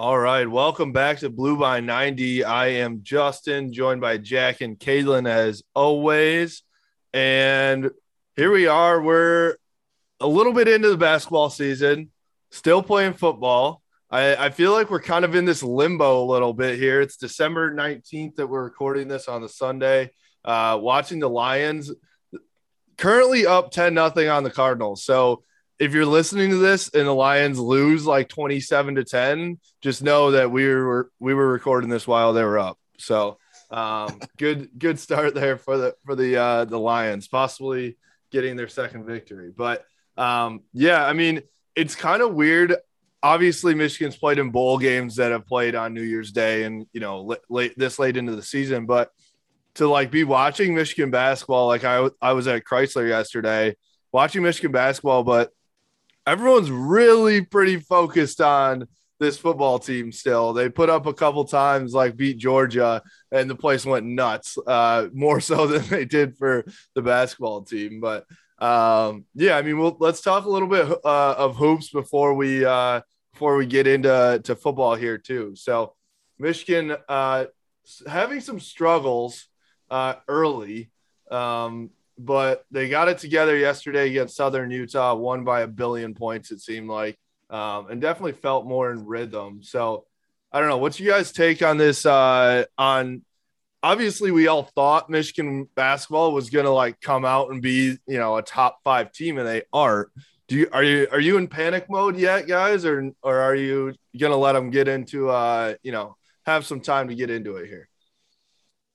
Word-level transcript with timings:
All 0.00 0.18
right, 0.18 0.50
welcome 0.50 0.92
back 0.92 1.18
to 1.18 1.28
Blue 1.28 1.58
by 1.58 1.80
90. 1.80 2.42
I 2.42 2.68
am 2.68 3.02
Justin, 3.02 3.70
joined 3.70 4.00
by 4.00 4.16
Jack 4.16 4.62
and 4.62 4.78
Caitlin 4.78 5.28
as 5.28 5.62
always. 5.74 6.62
And 7.12 7.90
here 8.34 8.50
we 8.50 8.66
are. 8.66 9.02
We're 9.02 9.56
a 10.18 10.26
little 10.26 10.54
bit 10.54 10.68
into 10.68 10.88
the 10.88 10.96
basketball 10.96 11.50
season, 11.50 12.12
still 12.50 12.82
playing 12.82 13.12
football. 13.12 13.82
I, 14.10 14.46
I 14.46 14.48
feel 14.48 14.72
like 14.72 14.90
we're 14.90 15.02
kind 15.02 15.22
of 15.22 15.34
in 15.34 15.44
this 15.44 15.62
limbo 15.62 16.22
a 16.22 16.30
little 16.32 16.54
bit 16.54 16.78
here. 16.78 17.02
It's 17.02 17.18
December 17.18 17.70
19th 17.74 18.36
that 18.36 18.46
we're 18.46 18.64
recording 18.64 19.06
this 19.06 19.28
on 19.28 19.42
the 19.42 19.50
Sunday. 19.50 20.12
Uh, 20.42 20.78
watching 20.80 21.18
the 21.18 21.28
Lions 21.28 21.92
currently 22.96 23.44
up 23.44 23.70
10 23.70 23.92
nothing 23.92 24.30
on 24.30 24.44
the 24.44 24.50
Cardinals. 24.50 25.04
So 25.04 25.44
if 25.80 25.94
you're 25.94 26.06
listening 26.06 26.50
to 26.50 26.58
this 26.58 26.90
and 26.90 27.06
the 27.06 27.14
Lions 27.14 27.58
lose 27.58 28.04
like 28.06 28.28
27 28.28 28.96
to 28.96 29.04
10, 29.04 29.58
just 29.80 30.02
know 30.02 30.32
that 30.32 30.50
we 30.50 30.68
were 30.68 31.10
we 31.18 31.32
were 31.32 31.50
recording 31.50 31.88
this 31.88 32.06
while 32.06 32.34
they 32.34 32.44
were 32.44 32.58
up. 32.58 32.78
So 32.98 33.38
um, 33.70 34.20
good 34.36 34.68
good 34.78 35.00
start 35.00 35.34
there 35.34 35.56
for 35.56 35.78
the 35.78 35.94
for 36.04 36.14
the 36.14 36.36
uh, 36.36 36.64
the 36.66 36.78
Lions, 36.78 37.26
possibly 37.26 37.96
getting 38.30 38.56
their 38.56 38.68
second 38.68 39.06
victory. 39.06 39.52
But 39.56 39.84
um, 40.18 40.60
yeah, 40.74 41.04
I 41.04 41.14
mean, 41.14 41.42
it's 41.74 41.94
kind 41.94 42.20
of 42.22 42.34
weird. 42.34 42.76
Obviously, 43.22 43.74
Michigan's 43.74 44.16
played 44.16 44.38
in 44.38 44.50
bowl 44.50 44.78
games 44.78 45.16
that 45.16 45.32
have 45.32 45.46
played 45.46 45.74
on 45.74 45.94
New 45.94 46.02
Year's 46.02 46.30
Day, 46.30 46.64
and 46.64 46.86
you 46.92 47.00
know, 47.00 47.36
late 47.48 47.72
this 47.78 47.98
late 47.98 48.18
into 48.18 48.36
the 48.36 48.42
season. 48.42 48.84
But 48.84 49.10
to 49.76 49.88
like 49.88 50.10
be 50.10 50.24
watching 50.24 50.74
Michigan 50.74 51.10
basketball, 51.10 51.68
like 51.68 51.84
I 51.84 52.10
I 52.20 52.34
was 52.34 52.46
at 52.48 52.64
Chrysler 52.64 53.08
yesterday 53.08 53.76
watching 54.12 54.42
Michigan 54.42 54.72
basketball, 54.72 55.22
but 55.22 55.52
everyone's 56.30 56.70
really 56.70 57.44
pretty 57.44 57.76
focused 57.80 58.40
on 58.40 58.86
this 59.18 59.36
football 59.36 59.80
team 59.80 60.12
still. 60.12 60.52
They 60.52 60.68
put 60.68 60.88
up 60.88 61.06
a 61.06 61.12
couple 61.12 61.44
times, 61.44 61.92
like 61.92 62.16
beat 62.16 62.38
Georgia, 62.38 63.02
and 63.32 63.50
the 63.50 63.56
place 63.56 63.84
went 63.84 64.06
nuts, 64.06 64.56
uh, 64.64 65.08
more 65.12 65.40
so 65.40 65.66
than 65.72 65.82
they 65.88 66.04
did 66.04 66.36
for 66.36 66.64
the 66.94 67.02
basketball 67.02 67.62
team. 67.62 68.00
But 68.00 68.26
um, 68.64 69.24
yeah, 69.34 69.56
I 69.56 69.62
mean, 69.62 69.78
we'll, 69.78 69.96
let's 69.98 70.20
talk 70.20 70.44
a 70.44 70.50
little 70.50 70.68
bit 70.68 70.86
uh, 71.04 71.34
of 71.36 71.56
hoops 71.56 71.90
before 71.90 72.34
we 72.34 72.64
uh, 72.64 73.00
before 73.32 73.56
we 73.56 73.66
get 73.66 73.88
into 73.88 74.40
to 74.44 74.54
football 74.54 74.94
here 74.94 75.18
too. 75.18 75.54
So 75.56 75.94
Michigan 76.38 76.96
uh, 77.08 77.46
having 78.06 78.40
some 78.40 78.60
struggles 78.60 79.48
uh, 79.90 80.14
early. 80.28 80.90
Um, 81.28 81.90
but 82.24 82.64
they 82.70 82.88
got 82.88 83.08
it 83.08 83.18
together 83.18 83.56
yesterday 83.56 84.08
against 84.10 84.36
Southern 84.36 84.70
Utah, 84.70 85.14
won 85.14 85.44
by 85.44 85.62
a 85.62 85.66
billion 85.66 86.14
points, 86.14 86.50
it 86.50 86.60
seemed 86.60 86.88
like, 86.88 87.18
um, 87.48 87.90
and 87.90 88.00
definitely 88.00 88.32
felt 88.32 88.66
more 88.66 88.90
in 88.90 89.06
rhythm. 89.06 89.62
So 89.62 90.04
I 90.52 90.60
don't 90.60 90.68
know. 90.68 90.78
What's 90.78 91.00
you 91.00 91.10
guys' 91.10 91.32
take 91.32 91.62
on 91.62 91.76
this? 91.78 92.04
Uh, 92.04 92.64
on 92.76 93.22
obviously, 93.82 94.30
we 94.30 94.48
all 94.48 94.64
thought 94.64 95.08
Michigan 95.10 95.68
basketball 95.74 96.32
was 96.32 96.50
going 96.50 96.64
to 96.64 96.70
like 96.72 97.00
come 97.00 97.24
out 97.24 97.50
and 97.50 97.62
be, 97.62 97.98
you 98.06 98.18
know, 98.18 98.36
a 98.36 98.42
top 98.42 98.78
five 98.84 99.12
team, 99.12 99.38
and 99.38 99.46
they 99.46 99.62
aren't. 99.72 100.08
Do 100.48 100.56
you 100.56 100.68
are 100.72 100.82
you 100.82 101.06
are 101.12 101.20
you 101.20 101.36
in 101.36 101.46
panic 101.46 101.88
mode 101.88 102.16
yet, 102.16 102.48
guys, 102.48 102.84
or 102.84 103.12
or 103.22 103.38
are 103.38 103.54
you 103.54 103.94
to 104.18 104.36
let 104.36 104.52
them 104.54 104.70
get 104.70 104.88
into, 104.88 105.30
uh, 105.30 105.74
you 105.82 105.92
know, 105.92 106.16
have 106.44 106.66
some 106.66 106.80
time 106.80 107.08
to 107.08 107.14
get 107.14 107.30
into 107.30 107.56
it 107.56 107.68
here? 107.68 107.89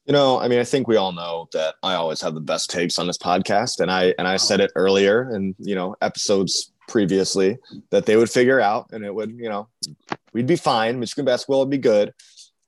You 0.06 0.14
know, 0.14 0.40
I 0.40 0.48
mean, 0.48 0.60
I 0.60 0.64
think 0.64 0.88
we 0.88 0.98
all 0.98 1.12
know 1.12 1.48
that 1.54 1.76
I 1.82 1.96
always 1.96 2.22
have 2.22 2.36
the 2.36 2.42
best 2.42 2.70
takes 2.70 3.00
on 3.00 3.08
this 3.08 3.18
podcast, 3.18 3.80
and 3.80 3.92
I 3.92 4.14
and 4.20 4.28
I 4.28 4.38
said 4.38 4.60
it 4.60 4.72
earlier, 4.76 5.32
and 5.32 5.56
you 5.58 5.74
know, 5.74 5.96
episodes 6.02 6.72
previously 6.88 7.58
that 7.90 8.06
they 8.06 8.16
would 8.16 8.30
figure 8.30 8.60
out, 8.60 8.92
and 8.92 9.04
it 9.04 9.14
would, 9.14 9.32
you 9.32 9.50
know, 9.50 9.68
we'd 10.34 10.46
be 10.46 10.56
fine. 10.56 11.00
Michigan 11.00 11.26
basketball 11.26 11.60
would 11.62 11.72
be 11.72 11.80
good, 11.80 12.14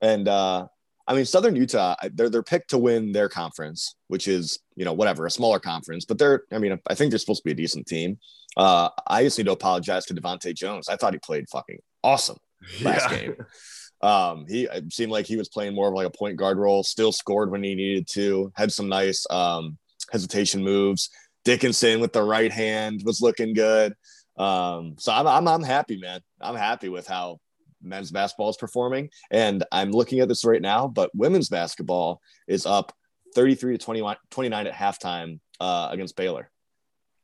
and 0.01 0.27
uh, 0.27 0.67
I 1.07 1.13
mean, 1.13 1.25
Southern 1.25 1.55
Utah, 1.55 1.95
they're 2.13 2.29
they're 2.29 2.43
picked 2.43 2.71
to 2.71 2.77
win 2.77 3.13
their 3.13 3.29
conference, 3.29 3.95
which 4.07 4.27
is 4.27 4.59
you 4.75 4.83
know 4.83 4.93
whatever 4.93 5.25
a 5.25 5.31
smaller 5.31 5.59
conference, 5.59 6.05
but 6.05 6.17
they're 6.17 6.43
I 6.51 6.57
mean, 6.57 6.79
I 6.87 6.95
think 6.95 7.11
they're 7.11 7.19
supposed 7.19 7.43
to 7.43 7.45
be 7.45 7.51
a 7.51 7.55
decent 7.55 7.87
team. 7.87 8.17
Uh, 8.57 8.89
I 9.07 9.23
just 9.23 9.37
need 9.37 9.45
to 9.45 9.51
apologize 9.51 10.05
to 10.07 10.15
DeVante 10.15 10.53
Jones. 10.55 10.89
I 10.89 10.95
thought 10.95 11.13
he 11.13 11.19
played 11.19 11.47
fucking 11.49 11.77
awesome 12.03 12.37
last 12.81 13.11
yeah. 13.11 13.17
game. 13.17 13.35
Um, 14.01 14.45
he 14.47 14.67
seemed 14.89 15.11
like 15.11 15.25
he 15.25 15.37
was 15.37 15.49
playing 15.49 15.73
more 15.73 15.87
of 15.87 15.93
like 15.93 16.07
a 16.07 16.11
point 16.11 16.37
guard 16.37 16.57
role, 16.57 16.83
still 16.83 17.11
scored 17.11 17.51
when 17.51 17.63
he 17.63 17.75
needed 17.75 18.07
to, 18.11 18.51
had 18.55 18.71
some 18.71 18.87
nice 18.87 19.25
um, 19.29 19.77
hesitation 20.11 20.63
moves. 20.63 21.09
Dickinson 21.45 21.99
with 21.99 22.13
the 22.13 22.23
right 22.23 22.51
hand 22.51 23.01
was 23.05 23.21
looking 23.21 23.53
good. 23.53 23.93
Um, 24.37 24.95
so 24.99 25.11
I'm, 25.11 25.27
I'm, 25.27 25.47
I'm 25.47 25.63
happy, 25.63 25.97
man. 25.97 26.21
I'm 26.41 26.55
happy 26.55 26.89
with 26.89 27.07
how 27.07 27.39
men's 27.81 28.11
basketball 28.11 28.49
is 28.49 28.57
performing. 28.57 29.09
And 29.31 29.63
I'm 29.71 29.91
looking 29.91 30.19
at 30.19 30.27
this 30.27 30.45
right 30.45 30.61
now, 30.61 30.87
but 30.87 31.09
women's 31.15 31.49
basketball 31.49 32.21
is 32.47 32.65
up 32.65 32.93
33 33.35 33.77
to 33.77 33.83
21, 33.83 34.17
29 34.31 34.67
at 34.67 34.73
halftime 34.73 35.39
uh, 35.59 35.89
against 35.91 36.15
Baylor. 36.15 36.51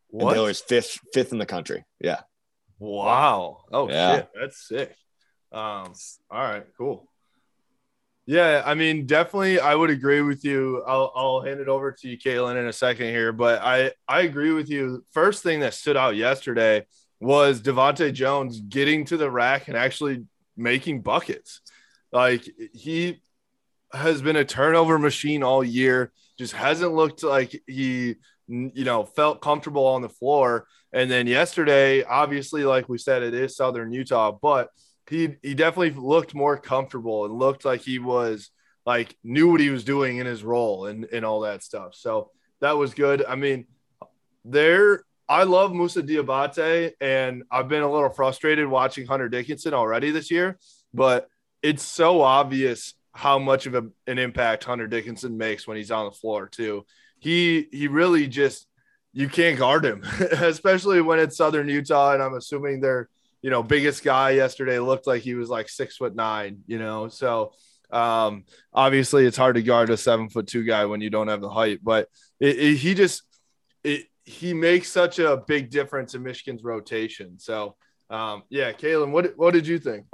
What? 0.09 0.27
And 0.27 0.35
Baylor's 0.35 0.61
fifth, 0.61 0.99
fifth 1.13 1.31
in 1.31 1.37
the 1.37 1.45
country. 1.45 1.83
Yeah. 1.99 2.21
Wow. 2.79 3.63
Oh, 3.71 3.89
yeah. 3.89 4.15
shit. 4.15 4.29
That's 4.39 4.67
sick. 4.67 4.95
Um, 5.53 5.93
all 6.31 6.41
right, 6.41 6.65
cool. 6.77 7.07
Yeah, 8.25 8.63
I 8.65 8.73
mean, 8.73 9.05
definitely, 9.05 9.59
I 9.59 9.75
would 9.75 9.89
agree 9.89 10.21
with 10.21 10.45
you. 10.45 10.81
I'll, 10.87 11.11
I'll 11.13 11.41
hand 11.41 11.59
it 11.59 11.67
over 11.67 11.91
to 11.91 12.07
you, 12.07 12.17
Caitlin, 12.17 12.55
in 12.55 12.67
a 12.67 12.73
second 12.73 13.07
here, 13.07 13.33
but 13.33 13.61
I 13.61 13.91
I 14.07 14.21
agree 14.21 14.51
with 14.51 14.69
you. 14.69 15.03
First 15.11 15.43
thing 15.43 15.59
that 15.59 15.73
stood 15.73 15.97
out 15.97 16.15
yesterday 16.15 16.85
was 17.19 17.61
DeVante 17.61 18.13
Jones 18.13 18.61
getting 18.61 19.05
to 19.05 19.17
the 19.17 19.29
rack 19.29 19.67
and 19.67 19.77
actually 19.77 20.25
making 20.55 21.01
buckets. 21.01 21.61
Like 22.11 22.49
he 22.73 23.21
has 23.93 24.21
been 24.21 24.35
a 24.35 24.45
turnover 24.45 24.97
machine 24.97 25.43
all 25.43 25.63
year. 25.63 26.11
Just 26.37 26.53
hasn't 26.53 26.93
looked 26.93 27.23
like 27.23 27.61
he, 27.67 28.15
you 28.47 28.83
know, 28.85 29.03
felt 29.03 29.41
comfortable 29.41 29.85
on 29.85 30.01
the 30.01 30.09
floor. 30.09 30.67
And 30.91 31.09
then 31.11 31.27
yesterday, 31.27 32.03
obviously, 32.03 32.63
like 32.63 32.87
we 32.87 32.97
said, 32.97 33.23
it 33.23 33.33
is 33.33 33.55
Southern 33.55 33.91
Utah, 33.91 34.31
but 34.31 34.69
he 35.09 35.35
he 35.41 35.53
definitely 35.53 35.91
looked 35.91 36.33
more 36.33 36.57
comfortable 36.57 37.25
and 37.25 37.33
looked 37.33 37.65
like 37.65 37.81
he 37.81 37.99
was 37.99 38.51
like 38.85 39.15
knew 39.23 39.51
what 39.51 39.59
he 39.59 39.69
was 39.69 39.83
doing 39.83 40.17
in 40.17 40.25
his 40.25 40.43
role 40.43 40.85
and 40.85 41.05
and 41.05 41.25
all 41.25 41.41
that 41.41 41.63
stuff. 41.63 41.95
So 41.95 42.31
that 42.61 42.77
was 42.77 42.93
good. 42.93 43.23
I 43.25 43.35
mean, 43.35 43.65
there 44.45 45.03
I 45.27 45.43
love 45.43 45.73
Moussa 45.73 46.03
Diabate 46.03 46.93
and 47.01 47.43
I've 47.51 47.69
been 47.69 47.83
a 47.83 47.91
little 47.91 48.09
frustrated 48.09 48.67
watching 48.67 49.05
Hunter 49.07 49.29
Dickinson 49.29 49.73
already 49.73 50.11
this 50.11 50.29
year, 50.29 50.57
but 50.93 51.29
it's 51.61 51.83
so 51.83 52.21
obvious 52.21 52.93
how 53.13 53.39
much 53.39 53.65
of 53.65 53.75
a, 53.75 53.87
an 54.07 54.17
impact 54.17 54.63
Hunter 54.63 54.87
Dickinson 54.87 55.37
makes 55.37 55.67
when 55.67 55.77
he's 55.77 55.91
on 55.91 56.05
the 56.05 56.11
floor 56.11 56.47
too. 56.47 56.85
He 57.19 57.67
he 57.71 57.87
really 57.87 58.27
just 58.27 58.67
you 59.13 59.29
can't 59.29 59.59
guard 59.59 59.85
him, 59.85 60.03
especially 60.31 61.01
when 61.01 61.19
it's 61.19 61.37
Southern 61.37 61.69
Utah 61.69 62.13
and 62.13 62.23
I'm 62.23 62.33
assuming 62.33 62.79
they're 62.81 63.09
you 63.43 63.49
know, 63.49 63.61
biggest 63.61 64.03
guy 64.03 64.31
yesterday 64.31 64.79
looked 64.79 65.05
like 65.05 65.21
he 65.21 65.35
was 65.35 65.49
like 65.49 65.69
six 65.69 65.97
foot 65.97 66.15
nine, 66.15 66.59
you 66.65 66.79
know. 66.79 67.09
So 67.09 67.51
um, 67.91 68.45
obviously 68.73 69.25
it's 69.25 69.37
hard 69.37 69.55
to 69.55 69.61
guard 69.61 69.91
a 69.91 69.97
seven 69.97 70.29
foot 70.29 70.47
two 70.47 70.63
guy 70.63 70.85
when 70.85 71.01
you 71.01 71.11
don't 71.11 71.27
have 71.27 71.41
the 71.41 71.49
height, 71.49 71.81
but 71.83 72.07
it, 72.39 72.57
it, 72.57 72.75
he 72.77 72.95
just 72.95 73.21
it, 73.83 74.05
he 74.23 74.53
makes 74.53 74.89
such 74.89 75.19
a 75.19 75.43
big 75.45 75.69
difference 75.69 76.15
in 76.15 76.23
Michigan's 76.23 76.63
rotation. 76.63 77.37
So 77.37 77.75
um, 78.09 78.43
yeah, 78.49 78.71
Caitlin, 78.71 79.11
what 79.11 79.37
what 79.37 79.53
did 79.53 79.67
you 79.67 79.77
think? 79.77 80.05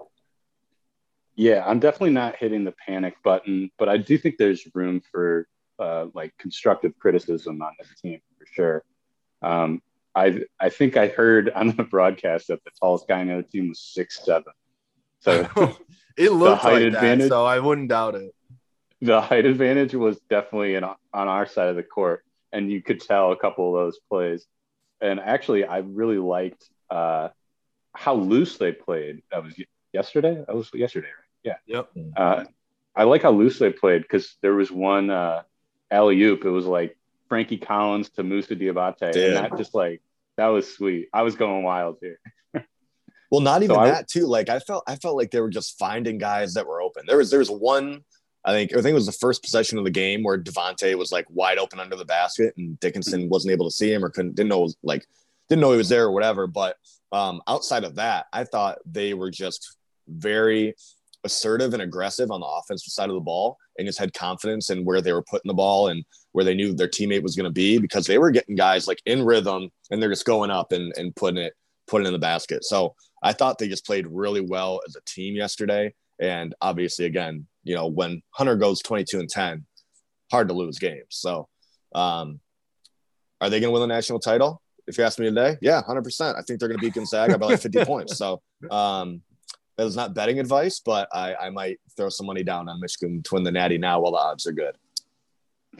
Yeah, 1.35 1.63
I'm 1.65 1.79
definitely 1.79 2.09
not 2.09 2.35
hitting 2.35 2.63
the 2.63 2.73
panic 2.85 3.13
button, 3.23 3.69
but 3.77 3.87
I 3.87 3.97
do 3.97 4.17
think 4.17 4.37
there's 4.37 4.67
room 4.73 5.01
for 5.11 5.47
uh, 5.77 6.07
like 6.15 6.33
constructive 6.39 6.97
criticism 6.97 7.61
on 7.61 7.73
this 7.79 7.89
team 8.01 8.19
for 8.37 8.45
sure. 8.51 8.83
Um, 9.43 9.81
I 10.19 10.41
I 10.59 10.69
think 10.69 10.97
I 10.97 11.07
heard 11.07 11.49
on 11.49 11.69
the 11.75 11.83
broadcast 11.83 12.47
that 12.47 12.63
the 12.63 12.71
tallest 12.79 13.07
guy 13.07 13.21
on 13.21 13.27
the 13.27 13.43
team 13.43 13.69
was 13.69 13.79
six 13.79 14.23
seven. 14.23 14.53
So 15.21 15.47
it 16.17 16.31
looked 16.31 16.63
like 16.63 16.91
that, 16.93 17.27
so 17.27 17.45
I 17.45 17.59
wouldn't 17.59 17.89
doubt 17.89 18.15
it. 18.15 18.33
The 19.01 19.21
height 19.21 19.45
advantage 19.45 19.95
was 19.95 20.19
definitely 20.29 20.75
in, 20.75 20.83
on 20.83 20.97
our 21.13 21.45
side 21.45 21.69
of 21.69 21.77
the 21.77 21.83
court, 21.83 22.25
and 22.51 22.69
you 22.69 22.81
could 22.81 22.99
tell 22.99 23.31
a 23.31 23.37
couple 23.37 23.73
of 23.73 23.85
those 23.85 23.99
plays. 24.09 24.45
And 24.99 25.21
actually, 25.21 25.63
I 25.63 25.77
really 25.77 26.17
liked 26.17 26.69
uh, 26.89 27.29
how 27.93 28.15
loose 28.15 28.57
they 28.57 28.73
played. 28.73 29.21
That 29.31 29.43
was 29.43 29.53
yesterday. 29.93 30.43
That 30.45 30.53
was 30.53 30.69
yesterday, 30.73 31.07
right? 31.07 31.55
Yeah. 31.67 31.77
Yep. 31.77 31.91
Uh, 32.17 32.43
I 32.93 33.03
like 33.03 33.21
how 33.21 33.31
loose 33.31 33.59
they 33.59 33.71
played 33.71 34.01
because 34.01 34.35
there 34.41 34.53
was 34.53 34.69
one 34.69 35.09
uh, 35.09 35.43
alley 35.89 36.21
oop. 36.21 36.43
It 36.43 36.49
was 36.49 36.65
like 36.65 36.97
Frankie 37.29 37.57
Collins 37.57 38.09
to 38.11 38.23
Moussa 38.23 38.55
Diabate, 38.55 39.15
and 39.15 39.35
that 39.37 39.57
just 39.57 39.73
like 39.73 40.01
that 40.39 40.47
was 40.47 40.73
sweet. 40.73 41.09
I 41.13 41.23
was 41.23 41.35
going 41.35 41.63
wild 41.63 41.97
here. 42.01 42.17
well, 43.29 43.41
not 43.41 43.61
even 43.61 43.75
so 43.75 43.83
that 43.83 43.97
I, 43.97 44.05
too. 44.09 44.25
Like 44.25 44.47
I 44.47 44.59
felt, 44.59 44.85
I 44.87 44.95
felt 44.95 45.17
like 45.17 45.31
they 45.31 45.41
were 45.41 45.49
just 45.49 45.77
finding 45.77 46.17
guys 46.17 46.53
that 46.53 46.65
were 46.65 46.81
open. 46.81 47.03
There 47.05 47.17
was, 47.17 47.29
there 47.29 47.39
was 47.39 47.51
one. 47.51 48.05
I 48.45 48.53
think, 48.53 48.71
I 48.71 48.75
think 48.75 48.91
it 48.91 48.93
was 48.93 49.05
the 49.05 49.11
first 49.11 49.43
possession 49.43 49.77
of 49.77 49.83
the 49.83 49.91
game 49.91 50.23
where 50.23 50.41
DeVante 50.41 50.95
was 50.95 51.11
like 51.11 51.25
wide 51.29 51.57
open 51.57 51.81
under 51.81 51.97
the 51.97 52.05
basket, 52.05 52.53
and 52.55 52.79
Dickinson 52.79 53.27
wasn't 53.27 53.51
able 53.51 53.65
to 53.67 53.75
see 53.75 53.93
him 53.93 54.03
or 54.03 54.09
couldn't, 54.09 54.35
didn't 54.35 54.49
know, 54.49 54.69
like, 54.81 55.05
didn't 55.49 55.59
know 55.59 55.71
he 55.71 55.77
was 55.77 55.89
there 55.89 56.05
or 56.05 56.11
whatever. 56.11 56.47
But 56.47 56.77
um, 57.11 57.41
outside 57.45 57.83
of 57.83 57.95
that, 57.95 58.27
I 58.31 58.45
thought 58.45 58.79
they 58.89 59.13
were 59.13 59.29
just 59.29 59.75
very 60.07 60.75
assertive 61.23 61.73
and 61.73 61.81
aggressive 61.81 62.31
on 62.31 62.39
the 62.39 62.45
offensive 62.45 62.91
side 62.91 63.09
of 63.09 63.15
the 63.15 63.21
ball 63.21 63.57
and 63.77 63.87
just 63.87 63.99
had 63.99 64.13
confidence 64.13 64.69
in 64.69 64.85
where 64.85 65.01
they 65.01 65.13
were 65.13 65.23
putting 65.23 65.49
the 65.49 65.53
ball 65.53 65.89
and 65.89 66.03
where 66.31 66.45
they 66.45 66.53
knew 66.53 66.73
their 66.73 66.87
teammate 66.87 67.23
was 67.23 67.35
going 67.35 67.45
to 67.45 67.51
be 67.51 67.77
because 67.77 68.05
they 68.05 68.17
were 68.17 68.31
getting 68.31 68.55
guys 68.55 68.87
like 68.87 69.01
in 69.05 69.23
rhythm 69.23 69.69
and 69.91 70.01
they're 70.01 70.09
just 70.09 70.25
going 70.25 70.51
up 70.51 70.71
and, 70.71 70.93
and 70.97 71.15
putting 71.15 71.41
it 71.41 71.53
putting 71.87 72.05
it 72.05 72.09
in 72.09 72.13
the 72.13 72.19
basket. 72.19 72.63
So 72.63 72.95
I 73.21 73.33
thought 73.33 73.57
they 73.57 73.67
just 73.67 73.85
played 73.85 74.07
really 74.07 74.41
well 74.41 74.79
as 74.87 74.95
a 74.95 75.01
team 75.05 75.35
yesterday. 75.35 75.93
And 76.19 76.53
obviously, 76.61 77.05
again, 77.05 77.47
you 77.63 77.75
know, 77.75 77.87
when 77.87 78.21
Hunter 78.31 78.55
goes 78.55 78.81
22 78.81 79.19
and 79.19 79.29
10, 79.29 79.65
hard 80.31 80.47
to 80.49 80.53
lose 80.53 80.79
games. 80.79 81.07
So 81.09 81.47
um, 81.95 82.39
are 83.41 83.49
they 83.49 83.59
going 83.59 83.69
to 83.69 83.71
win 83.71 83.81
the 83.81 83.93
national 83.93 84.19
title? 84.19 84.61
If 84.87 84.97
you 84.97 85.03
ask 85.03 85.19
me 85.19 85.25
today, 85.25 85.57
yeah, 85.61 85.81
100%. 85.87 86.35
I 86.35 86.41
think 86.41 86.59
they're 86.59 86.69
going 86.69 86.79
to 86.79 86.85
beat 86.85 86.93
Gonzaga 86.93 87.37
by 87.37 87.47
like 87.47 87.61
50 87.61 87.85
points. 87.85 88.17
So 88.17 88.41
um, 88.71 89.21
that 89.79 89.87
is 89.87 89.95
not 89.95 90.13
betting 90.13 90.41
advice, 90.41 90.81
but 90.81 91.07
I, 91.13 91.35
I 91.35 91.49
might 91.51 91.79
throw 91.95 92.09
some 92.09 92.27
money 92.27 92.43
down 92.43 92.67
on 92.67 92.81
Michigan 92.81 93.23
to 93.23 93.35
win 93.35 93.43
the 93.43 93.51
Natty 93.51 93.77
now 93.77 94.01
while 94.01 94.11
the 94.11 94.17
odds 94.17 94.45
are 94.45 94.51
good. 94.51 94.75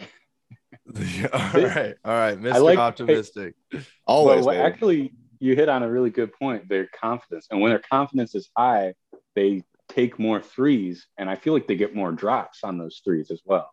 all 1.34 1.62
right, 1.62 1.96
all 2.06 2.14
right, 2.14 2.40
Mr. 2.40 2.64
Like, 2.64 2.80
optimistic. 2.80 3.56
Hey, 3.70 3.82
Always. 4.08 4.46
Well, 4.46 4.66
actually, 4.66 5.12
you 5.40 5.54
hit 5.54 5.68
on 5.68 5.84
a 5.84 5.92
really 5.92 6.12
good 6.12 6.32
point. 6.32 6.70
Their 6.70 6.88
confidence, 6.98 7.48
and 7.52 7.60
when 7.60 7.72
their 7.72 7.82
confidence 7.92 8.36
is 8.36 8.50
high, 8.56 8.94
they 9.36 9.64
take 9.90 10.18
more 10.18 10.42
threes, 10.42 11.06
and 11.18 11.30
I 11.30 11.36
feel 11.36 11.52
like 11.52 11.68
they 11.68 11.76
get 11.76 11.94
more 11.94 12.14
drops 12.14 12.64
on 12.64 12.78
those 12.78 13.02
threes 13.04 13.30
as 13.32 13.42
well, 13.44 13.70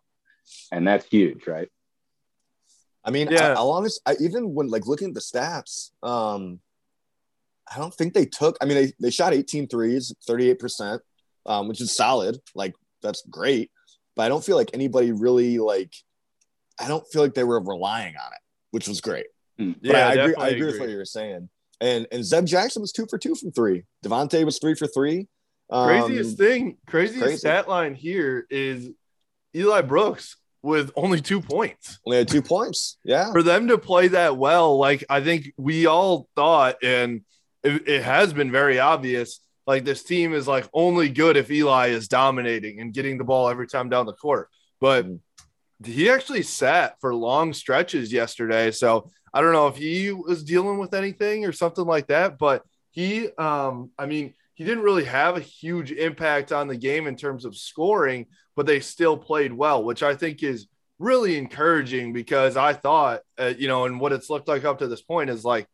and 0.73 0.85
that's 0.85 1.05
huge, 1.05 1.47
right? 1.47 1.69
I 3.05 3.11
mean, 3.11 3.29
yeah. 3.31 3.53
I, 3.53 3.61
will 3.61 3.71
honest, 3.71 4.01
I, 4.05 4.17
even 4.19 4.53
when 4.53 4.67
like 4.67 4.87
looking 4.87 5.07
at 5.07 5.13
the 5.13 5.21
stats, 5.21 5.91
um, 6.03 6.59
I 7.73 7.77
don't 7.77 7.93
think 7.93 8.13
they 8.13 8.25
took, 8.25 8.57
I 8.61 8.65
mean, 8.65 8.75
they, 8.75 8.93
they 8.99 9.11
shot 9.11 9.33
18 9.33 9.67
threes, 9.67 10.13
38%, 10.27 10.99
um, 11.45 11.67
which 11.67 11.81
is 11.81 11.95
solid. 11.95 12.39
Like, 12.55 12.73
that's 13.01 13.23
great. 13.29 13.71
But 14.15 14.23
I 14.23 14.29
don't 14.29 14.43
feel 14.43 14.55
like 14.55 14.71
anybody 14.73 15.11
really, 15.11 15.59
like, 15.59 15.93
I 16.79 16.87
don't 16.87 17.05
feel 17.11 17.21
like 17.21 17.33
they 17.33 17.43
were 17.43 17.59
relying 17.59 18.15
on 18.15 18.31
it, 18.33 18.39
which 18.71 18.87
was 18.87 19.01
great. 19.01 19.27
Mm. 19.59 19.75
But 19.81 19.91
yeah, 19.91 20.07
I, 20.07 20.09
I 20.09 20.13
agree, 20.13 20.35
I 20.35 20.47
agree, 20.49 20.65
with 20.67 20.79
what 20.79 20.89
you 20.89 20.97
were 20.97 21.05
saying. 21.05 21.49
And 21.79 22.07
and 22.11 22.25
Zeb 22.25 22.45
Jackson 22.45 22.81
was 22.81 22.91
two 22.91 23.05
for 23.07 23.17
two 23.17 23.35
from 23.35 23.51
three. 23.51 23.83
DeVante 24.03 24.43
was 24.43 24.59
three 24.59 24.73
for 24.73 24.87
three. 24.87 25.27
Um, 25.69 25.87
craziest 25.87 26.37
thing, 26.37 26.77
craziest 26.87 27.23
crazy. 27.23 27.37
stat 27.37 27.67
line 27.67 27.93
here 27.93 28.47
is 28.49 28.89
Eli 29.55 29.81
Brooks 29.81 30.37
with 30.63 30.91
only 30.95 31.21
two 31.21 31.41
points. 31.41 31.99
Only 32.05 32.17
had 32.17 32.27
two 32.27 32.41
points. 32.41 32.97
Yeah. 33.03 33.31
For 33.31 33.43
them 33.43 33.67
to 33.67 33.77
play 33.77 34.09
that 34.09 34.37
well, 34.37 34.77
like 34.77 35.03
I 35.09 35.21
think 35.21 35.53
we 35.57 35.85
all 35.85 36.27
thought, 36.35 36.77
and 36.83 37.21
it, 37.67 37.87
it, 37.87 38.03
has 38.03 38.33
been 38.33 38.51
very 38.51 38.79
obvious. 38.79 39.39
Like 39.65 39.83
this 39.83 40.03
team 40.03 40.33
is 40.33 40.47
like 40.47 40.67
only 40.73 41.09
good 41.09 41.37
if 41.37 41.51
Eli 41.51 41.87
is 41.87 42.07
dominating 42.07 42.79
and 42.79 42.93
getting 42.93 43.17
the 43.17 43.23
ball 43.23 43.49
every 43.49 43.67
time 43.67 43.89
down 43.89 44.05
the 44.05 44.13
court. 44.13 44.49
But 44.79 45.05
mm-hmm. 45.05 45.91
he 45.91 46.09
actually 46.09 46.43
sat 46.43 46.95
for 47.01 47.13
long 47.13 47.53
stretches 47.53 48.11
yesterday. 48.13 48.71
So 48.71 49.09
I 49.33 49.41
don't 49.41 49.53
know 49.53 49.67
if 49.67 49.75
he 49.75 50.11
was 50.11 50.43
dealing 50.43 50.77
with 50.77 50.93
anything 50.93 51.45
or 51.45 51.51
something 51.51 51.85
like 51.85 52.07
that. 52.07 52.37
But 52.37 52.63
he, 52.91 53.29
um, 53.37 53.91
I 53.99 54.05
mean, 54.05 54.33
he 54.55 54.63
didn't 54.63 54.83
really 54.83 55.03
have 55.03 55.37
a 55.37 55.41
huge 55.41 55.91
impact 55.91 56.51
on 56.51 56.67
the 56.67 56.77
game 56.77 57.05
in 57.05 57.15
terms 57.15 57.45
of 57.45 57.55
scoring, 57.55 58.25
but 58.55 58.65
they 58.65 58.79
still 58.79 59.15
played 59.15 59.53
well, 59.53 59.83
which 59.83 60.01
I 60.01 60.15
think 60.15 60.41
is 60.41 60.67
really 60.97 61.37
encouraging 61.37 62.11
because 62.13 62.57
I 62.57 62.73
thought, 62.73 63.21
uh, 63.37 63.53
you 63.55 63.67
know, 63.67 63.85
and 63.85 63.99
what 63.99 64.13
it's 64.13 64.29
looked 64.29 64.47
like 64.47 64.65
up 64.65 64.79
to 64.79 64.87
this 64.87 65.01
point 65.01 65.29
is 65.29 65.45
like 65.45 65.67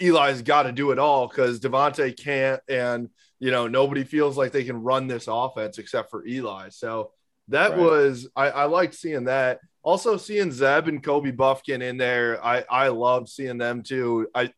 Eli's 0.00 0.42
got 0.42 0.64
to 0.64 0.72
do 0.72 0.90
it 0.90 0.98
all 0.98 1.28
because 1.28 1.60
DeVante 1.60 2.16
can't, 2.16 2.60
and 2.68 3.08
you 3.38 3.50
know 3.50 3.68
nobody 3.68 4.04
feels 4.04 4.36
like 4.36 4.52
they 4.52 4.64
can 4.64 4.82
run 4.82 5.06
this 5.06 5.26
offense 5.28 5.78
except 5.78 6.10
for 6.10 6.26
Eli. 6.26 6.68
So 6.70 7.12
that 7.48 7.72
right. 7.72 7.78
was 7.78 8.28
I, 8.34 8.50
I 8.50 8.64
liked 8.64 8.94
seeing 8.94 9.24
that. 9.24 9.60
Also 9.82 10.16
seeing 10.16 10.50
Zeb 10.50 10.88
and 10.88 11.02
Kobe 11.02 11.30
Buffkin 11.30 11.82
in 11.82 11.96
there, 11.98 12.44
I 12.44 12.64
I 12.70 12.88
loved 12.88 13.28
seeing 13.28 13.58
them 13.58 13.82
too. 13.82 14.28
I 14.34 14.50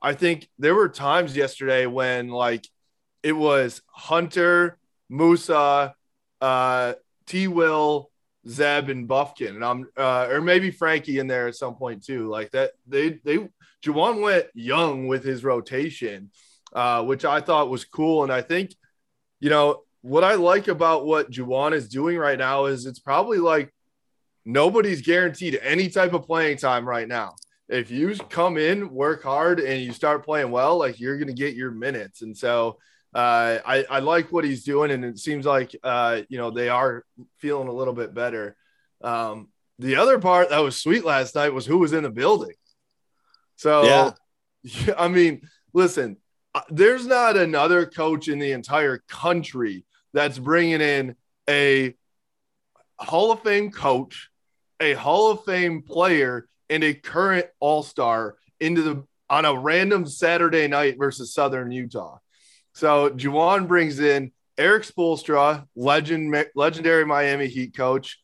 I 0.00 0.12
think 0.14 0.48
there 0.58 0.74
were 0.74 0.88
times 0.88 1.36
yesterday 1.36 1.86
when 1.86 2.28
like 2.28 2.68
it 3.22 3.32
was 3.32 3.80
Hunter, 3.86 4.78
Moussa, 5.08 5.94
uh, 6.42 6.92
T. 7.26 7.48
Will, 7.48 8.10
Zeb, 8.46 8.90
and 8.90 9.08
Buffkin, 9.08 9.56
and 9.56 9.64
I'm 9.64 9.88
uh, 9.96 10.28
or 10.30 10.42
maybe 10.42 10.70
Frankie 10.70 11.18
in 11.18 11.26
there 11.26 11.48
at 11.48 11.56
some 11.56 11.76
point 11.76 12.04
too. 12.04 12.28
Like 12.28 12.50
that, 12.50 12.72
they 12.86 13.20
they 13.24 13.48
Juwan 13.84 14.20
went 14.20 14.46
young 14.54 15.06
with 15.06 15.24
his 15.24 15.44
rotation, 15.44 16.30
uh, 16.72 17.02
which 17.04 17.24
I 17.24 17.40
thought 17.40 17.70
was 17.70 17.84
cool. 17.84 18.22
And 18.22 18.32
I 18.32 18.40
think, 18.40 18.74
you 19.40 19.50
know, 19.50 19.82
what 20.00 20.24
I 20.24 20.34
like 20.34 20.68
about 20.68 21.06
what 21.06 21.30
Juwan 21.30 21.72
is 21.72 21.88
doing 21.88 22.16
right 22.16 22.38
now 22.38 22.66
is 22.66 22.86
it's 22.86 22.98
probably 22.98 23.38
like 23.38 23.72
nobody's 24.44 25.02
guaranteed 25.02 25.58
any 25.62 25.88
type 25.88 26.12
of 26.12 26.24
playing 26.24 26.58
time 26.58 26.86
right 26.88 27.08
now. 27.08 27.34
If 27.68 27.90
you 27.90 28.14
come 28.28 28.58
in, 28.58 28.90
work 28.90 29.22
hard, 29.22 29.60
and 29.60 29.80
you 29.80 29.92
start 29.92 30.24
playing 30.24 30.50
well, 30.50 30.78
like 30.78 31.00
you're 31.00 31.16
going 31.16 31.28
to 31.28 31.34
get 31.34 31.54
your 31.54 31.70
minutes. 31.70 32.20
And 32.20 32.36
so 32.36 32.78
uh, 33.14 33.58
I, 33.64 33.84
I 33.88 33.98
like 34.00 34.30
what 34.32 34.44
he's 34.44 34.64
doing, 34.64 34.90
and 34.90 35.04
it 35.04 35.18
seems 35.18 35.46
like 35.46 35.74
uh, 35.82 36.22
you 36.28 36.36
know 36.36 36.50
they 36.50 36.68
are 36.68 37.04
feeling 37.38 37.68
a 37.68 37.72
little 37.72 37.94
bit 37.94 38.12
better. 38.12 38.56
Um, 39.02 39.48
the 39.78 39.96
other 39.96 40.18
part 40.18 40.50
that 40.50 40.58
was 40.58 40.76
sweet 40.76 41.04
last 41.04 41.34
night 41.34 41.54
was 41.54 41.64
who 41.64 41.78
was 41.78 41.92
in 41.92 42.02
the 42.02 42.10
building. 42.10 42.54
So, 43.56 43.84
yeah. 44.62 44.94
I 44.98 45.08
mean, 45.08 45.42
listen, 45.72 46.16
uh, 46.54 46.62
there's 46.70 47.06
not 47.06 47.36
another 47.36 47.86
coach 47.86 48.28
in 48.28 48.38
the 48.38 48.52
entire 48.52 48.98
country 49.08 49.84
that's 50.12 50.38
bringing 50.38 50.80
in 50.80 51.16
a 51.48 51.94
Hall 52.98 53.32
of 53.32 53.40
Fame 53.42 53.70
coach, 53.70 54.30
a 54.80 54.94
Hall 54.94 55.30
of 55.30 55.44
Fame 55.44 55.82
player, 55.82 56.48
and 56.70 56.82
a 56.84 56.94
current 56.94 57.46
All 57.60 57.82
Star 57.82 58.36
into 58.60 58.82
the 58.82 59.04
on 59.28 59.44
a 59.44 59.58
random 59.58 60.06
Saturday 60.06 60.68
night 60.68 60.96
versus 60.98 61.32
Southern 61.32 61.70
Utah. 61.70 62.18
So 62.72 63.10
Juwan 63.10 63.66
brings 63.66 63.98
in 63.98 64.32
Erik 64.58 64.84
Spoelstra, 64.84 65.66
legend, 65.74 66.34
legendary 66.54 67.04
Miami 67.04 67.48
Heat 67.48 67.76
coach, 67.76 68.20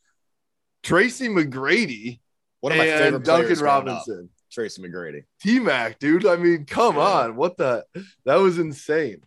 Tracy 0.83 1.29
McGrady, 1.29 2.21
one 2.61 2.73
of 2.73 2.79
my 2.79 2.87
favorite 2.87 3.25
Duncan 3.25 3.59
Robinson. 3.59 4.31
Tracy 4.51 4.83
McGrady. 4.83 5.25
T 5.41 5.61
Mac, 5.61 5.99
dude. 5.99 6.27
I 6.27 6.37
mean, 6.37 6.65
come 6.65 6.97
yeah. 6.97 7.03
on. 7.03 7.37
What 7.37 7.57
the? 7.57 7.85
That 8.25 8.37
was 8.37 8.59
insane. 8.59 9.23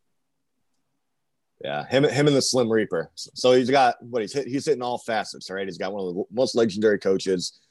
Yeah, 1.64 1.86
him, 1.88 2.04
him 2.04 2.28
and 2.28 2.36
the 2.36 2.42
Slim 2.42 2.70
Reaper. 2.70 3.10
So 3.16 3.54
he's 3.54 3.70
got 3.70 3.95
what 4.04 4.21
he's 4.21 4.33
hit. 4.33 4.47
He's 4.47 4.66
hitting 4.66 4.81
all 4.81 4.97
facets. 4.97 5.50
All 5.50 5.56
right, 5.56 5.66
he's 5.66 5.78
got 5.78 5.94
one 5.94 6.07
of 6.07 6.14
the 6.14 6.24
most 6.31 6.56
legendary 6.56 7.00
coaches 7.00 7.62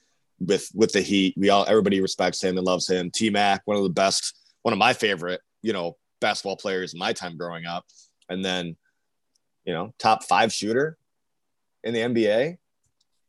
with 0.40 0.68
with 0.74 0.92
the 0.92 1.02
Heat. 1.02 1.34
We 1.36 1.50
all 1.50 1.66
everybody 1.68 2.00
respects 2.00 2.42
him 2.42 2.56
and 2.56 2.66
loves 2.66 2.88
him. 2.88 3.10
T 3.10 3.28
Mac, 3.28 3.62
one 3.66 3.76
of 3.76 3.82
the 3.82 3.90
best, 3.90 4.34
one 4.62 4.72
of 4.72 4.78
my 4.78 4.94
favorite, 4.94 5.42
you 5.60 5.74
know, 5.74 5.96
basketball 6.20 6.56
players 6.56 6.94
in 6.94 6.98
my 6.98 7.12
time 7.12 7.36
growing 7.36 7.66
up. 7.66 7.84
And 8.30 8.42
then, 8.42 8.76
you 9.66 9.74
know, 9.74 9.92
top 9.98 10.24
five 10.24 10.52
shooter 10.52 10.96
in 11.84 11.92
the 11.92 12.00
NBA 12.00 12.56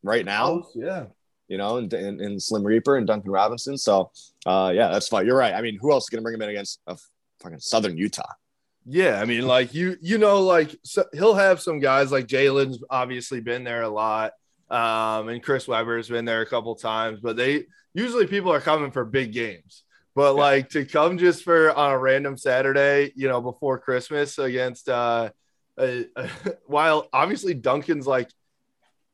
right 0.02 0.26
now. 0.26 0.64
yeah 0.76 1.06
you 1.54 1.60
know, 1.60 1.78
and, 1.78 1.94
and, 1.94 2.20
and 2.20 2.42
Slim 2.42 2.64
Reaper 2.64 2.98
and 2.98 3.06
Duncan 3.06 3.30
Robinson. 3.30 3.78
So, 3.78 4.10
uh, 4.48 4.72
yeah, 4.74 4.88
that's 4.88 5.08
fine. 5.08 5.28
You're 5.28 5.38
right. 5.38 5.54
I 5.54 5.62
mean, 5.62 5.78
who 5.80 5.92
else 5.92 6.06
is 6.06 6.10
going 6.10 6.18
to 6.18 6.24
bring 6.24 6.34
him 6.34 6.42
in 6.42 6.50
against 6.50 6.82
a 6.88 6.98
fucking 7.44 7.60
Southern 7.60 7.96
Utah? 7.96 8.34
Yeah, 8.88 9.22
I 9.22 9.26
mean, 9.26 9.46
like 9.46 9.76
you, 9.76 9.96
you 10.02 10.18
know, 10.18 10.42
like 10.42 10.76
so 10.84 11.06
he'll 11.14 11.36
have 11.36 11.62
some 11.62 11.80
guys 11.80 12.12
like 12.12 12.26
Jalen's 12.26 12.84
obviously 12.90 13.40
been 13.40 13.64
there 13.64 13.84
a 13.84 13.88
lot, 13.88 14.34
um, 14.72 15.30
and 15.30 15.44
Chris 15.44 15.68
Webber's 15.68 16.10
been 16.10 16.26
there 16.26 16.42
a 16.42 16.46
couple 16.48 16.74
times, 16.74 17.20
but 17.22 17.38
they 17.38 17.66
usually 17.94 18.26
people 18.26 18.52
are 18.52 18.60
coming 18.60 18.90
for 18.90 19.06
big 19.06 19.32
games. 19.32 19.84
But 20.16 20.36
yeah. 20.36 20.42
like 20.42 20.70
to 20.72 20.86
come 20.86 21.20
just 21.20 21.44
for 21.44 21.72
on 21.72 21.92
a 21.92 21.98
random 22.00 22.36
Saturday, 22.36 23.14
you 23.16 23.28
know, 23.28 23.42
before 23.42 23.78
Christmas 23.78 24.40
against 24.40 24.90
uh, 24.90 25.30
uh 25.78 26.00
while 26.66 27.08
obviously 27.14 27.54
Duncan's 27.54 28.08
like 28.08 28.32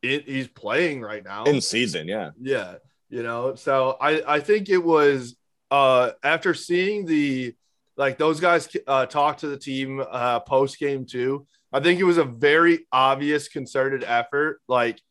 it, 0.02 0.28
he's 0.28 0.48
playing 0.48 1.02
right 1.02 1.24
now 1.24 1.46
in 1.46 1.62
season. 1.62 2.08
Yeah, 2.08 2.32
yeah. 2.40 2.76
You 3.10 3.24
know, 3.24 3.56
so 3.56 3.98
I 4.00 4.36
I 4.36 4.40
think 4.40 4.70
it 4.70 4.84
was 4.84 5.36
uh 5.72 6.12
after 6.24 6.54
seeing 6.54 7.06
the 7.06 7.56
like 8.00 8.18
those 8.18 8.40
guys 8.40 8.70
uh, 8.88 9.06
talk 9.06 9.40
to 9.40 9.48
the 9.48 9.58
team 9.58 10.02
uh, 10.10 10.40
post 10.40 10.80
game 10.80 11.06
too. 11.06 11.46
I 11.74 11.82
think 11.82 12.00
it 12.00 12.06
was 12.06 12.18
a 12.18 12.24
very 12.24 12.88
obvious 12.94 13.50
concerted 13.50 14.06
effort, 14.06 14.62
like 14.70 15.02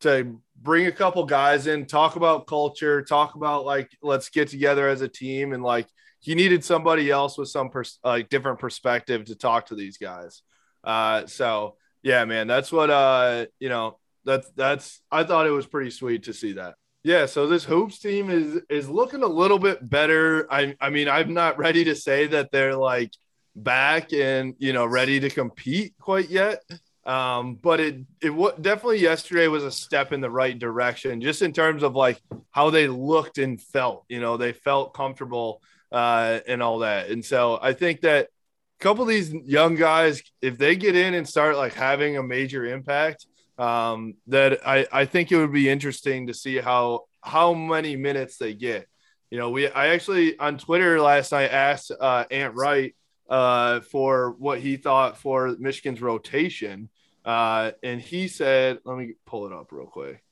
to 0.00 0.40
bring 0.60 0.86
a 0.86 0.92
couple 0.92 1.24
guys 1.24 1.68
in, 1.68 1.86
talk 1.86 2.16
about 2.16 2.48
culture, 2.48 3.00
talk 3.02 3.36
about 3.36 3.64
like 3.64 3.96
let's 4.02 4.28
get 4.28 4.48
together 4.48 4.88
as 4.88 5.02
a 5.02 5.08
team, 5.08 5.52
and 5.52 5.62
like 5.62 5.86
he 6.18 6.34
needed 6.34 6.64
somebody 6.64 7.10
else 7.10 7.38
with 7.38 7.48
some 7.48 7.70
pers- 7.70 8.00
like 8.02 8.28
different 8.28 8.58
perspective 8.58 9.26
to 9.26 9.36
talk 9.36 9.66
to 9.66 9.76
these 9.76 9.96
guys. 9.96 10.42
Uh, 10.82 11.26
so 11.26 11.76
yeah, 12.02 12.24
man, 12.24 12.48
that's 12.48 12.72
what 12.72 12.90
uh 12.90 13.46
you 13.60 13.68
know 13.68 13.98
that's 14.24 14.50
that's 14.50 15.00
I 15.10 15.24
thought 15.24 15.46
it 15.46 15.50
was 15.50 15.66
pretty 15.66 15.90
sweet 15.90 16.24
to 16.24 16.32
see 16.32 16.54
that. 16.54 16.74
Yeah, 17.04 17.26
so 17.26 17.46
this 17.48 17.64
hoops 17.64 17.98
team 17.98 18.30
is 18.30 18.60
is 18.70 18.88
looking 18.88 19.22
a 19.22 19.28
little 19.28 19.58
bit 19.58 19.88
better. 19.88 20.50
I 20.52 20.76
I 20.80 20.90
mean, 20.90 21.08
I'm 21.08 21.34
not 21.34 21.58
ready 21.58 21.84
to 21.84 21.96
say 21.96 22.28
that 22.28 22.52
they're 22.52 22.76
like 22.76 23.10
back 23.56 24.12
and 24.12 24.54
you 24.58 24.72
know 24.72 24.86
ready 24.86 25.20
to 25.20 25.30
compete 25.30 25.94
quite 26.00 26.30
yet. 26.30 26.62
Um, 27.04 27.56
but 27.56 27.80
it 27.80 27.96
it 28.20 28.28
w- 28.28 28.54
definitely 28.60 29.00
yesterday 29.00 29.48
was 29.48 29.64
a 29.64 29.72
step 29.72 30.12
in 30.12 30.20
the 30.20 30.30
right 30.30 30.56
direction, 30.56 31.20
just 31.20 31.42
in 31.42 31.52
terms 31.52 31.82
of 31.82 31.96
like 31.96 32.20
how 32.52 32.70
they 32.70 32.86
looked 32.86 33.38
and 33.38 33.60
felt. 33.60 34.04
You 34.08 34.20
know, 34.20 34.36
they 34.36 34.52
felt 34.52 34.94
comfortable 34.94 35.60
uh, 35.90 36.40
and 36.46 36.62
all 36.62 36.78
that. 36.80 37.10
And 37.10 37.24
so 37.24 37.58
I 37.60 37.72
think 37.72 38.02
that 38.02 38.26
a 38.26 38.82
couple 38.82 39.02
of 39.02 39.08
these 39.08 39.32
young 39.32 39.74
guys, 39.74 40.22
if 40.40 40.58
they 40.58 40.76
get 40.76 40.94
in 40.94 41.14
and 41.14 41.28
start 41.28 41.56
like 41.56 41.74
having 41.74 42.16
a 42.16 42.22
major 42.22 42.64
impact, 42.64 43.26
um, 43.58 44.14
that 44.28 44.66
I 44.66 44.86
I 44.92 45.04
think 45.04 45.30
it 45.30 45.36
would 45.36 45.52
be 45.52 45.68
interesting 45.68 46.26
to 46.28 46.34
see 46.34 46.58
how 46.58 47.04
how 47.20 47.54
many 47.54 47.96
minutes 47.96 48.36
they 48.36 48.54
get. 48.54 48.88
You 49.30 49.38
know, 49.38 49.50
we 49.50 49.68
I 49.68 49.88
actually 49.88 50.38
on 50.38 50.58
Twitter 50.58 51.00
last 51.00 51.32
night 51.32 51.50
asked 51.50 51.90
uh, 51.98 52.24
Ant 52.30 52.54
Wright 52.54 52.94
uh, 53.28 53.80
for 53.80 54.32
what 54.38 54.60
he 54.60 54.76
thought 54.76 55.16
for 55.16 55.56
Michigan's 55.58 56.02
rotation. 56.02 56.90
Uh, 57.24 57.70
and 57.82 58.00
he 58.00 58.28
said, 58.28 58.80
let 58.84 58.98
me 58.98 59.14
pull 59.26 59.46
it 59.46 59.52
up 59.52 59.70
real 59.70 59.86
quick. 59.86 60.22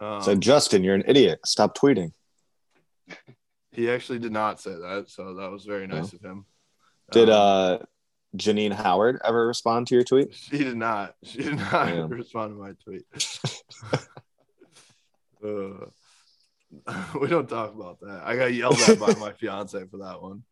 Um, 0.00 0.22
so, 0.22 0.34
Justin, 0.36 0.84
you're 0.84 0.94
an 0.94 1.04
idiot. 1.06 1.40
Stop 1.44 1.76
tweeting. 1.76 2.12
He 3.72 3.90
actually 3.90 4.20
did 4.20 4.32
not 4.32 4.60
say 4.60 4.70
that. 4.70 5.06
So, 5.08 5.34
that 5.34 5.50
was 5.50 5.64
very 5.64 5.86
nice 5.86 6.12
no. 6.12 6.16
of 6.16 6.24
him. 6.24 6.46
Did 7.10 7.30
um, 7.30 7.36
uh, 7.36 7.78
Janine 8.36 8.72
Howard 8.72 9.20
ever 9.24 9.46
respond 9.46 9.86
to 9.88 9.94
your 9.94 10.04
tweet? 10.04 10.34
She 10.34 10.58
did 10.58 10.76
not. 10.76 11.14
She 11.22 11.42
did 11.42 11.56
not 11.56 11.86
Damn. 11.86 12.08
respond 12.10 12.54
to 12.54 12.58
my 12.58 12.72
tweet. 12.82 13.04
uh, 15.44 15.86
we 17.20 17.28
don't 17.28 17.48
talk 17.48 17.74
about 17.74 18.00
that. 18.00 18.22
I 18.24 18.36
got 18.36 18.54
yelled 18.54 18.80
at 18.80 18.98
by 18.98 19.14
my 19.14 19.32
fiance 19.32 19.84
for 19.90 19.98
that 19.98 20.22
one. 20.22 20.44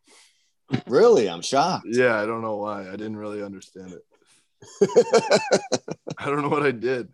Really? 0.87 1.28
I'm 1.28 1.42
shocked. 1.42 1.87
Yeah, 1.88 2.20
I 2.20 2.26
don't 2.26 2.42
know 2.42 2.56
why. 2.56 2.88
I 2.88 2.92
didn't 2.92 3.16
really 3.16 3.42
understand 3.42 3.92
it. 3.92 4.04
I 6.18 6.26
don't 6.26 6.42
know 6.42 6.49
what 6.49 6.62
I 6.62 6.70
did. 6.70 7.08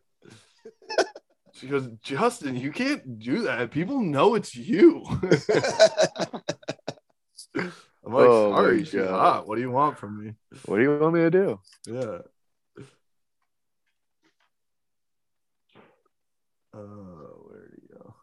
She 1.55 1.69
goes, 1.69 1.89
Justin, 2.03 2.57
you 2.57 2.71
can't 2.71 3.19
do 3.19 3.45
that. 3.45 3.71
People 3.71 4.01
know 4.01 4.35
it's 4.35 4.55
you. 4.55 5.07
I'm 8.07 8.13
like, 8.13 8.27
oh 8.29 8.53
sorry, 8.53 8.85
she's 8.85 9.05
hot. 9.05 9.49
What 9.49 9.57
do 9.57 9.63
you 9.63 9.71
want 9.73 9.99
from 9.99 10.25
me? 10.25 10.35
What 10.67 10.77
do 10.77 10.83
you 10.83 10.97
want 10.97 11.15
me 11.15 11.21
to 11.23 11.31
do? 11.31 11.61
Yeah. 11.89 12.19
Uh, 16.73 16.79
where 16.79 17.69
do 17.69 17.83
you 17.83 17.89
go? 17.99 18.15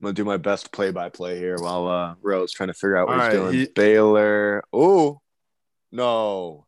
I'm 0.00 0.04
gonna 0.04 0.12
do 0.12 0.26
my 0.26 0.36
best 0.36 0.70
play-by-play 0.70 1.38
here 1.38 1.56
while 1.58 1.88
uh, 1.88 2.14
Rose 2.20 2.52
trying 2.52 2.66
to 2.66 2.74
figure 2.74 2.98
out 2.98 3.08
what 3.08 3.18
All 3.18 3.24
he's 3.24 3.34
right, 3.38 3.42
doing. 3.44 3.54
He... 3.54 3.66
Baylor. 3.74 4.62
Oh, 4.70 5.22
no, 5.90 6.66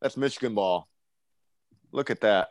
that's 0.00 0.16
Michigan 0.16 0.54
ball. 0.54 0.88
Look 1.90 2.10
at 2.10 2.20
that. 2.20 2.46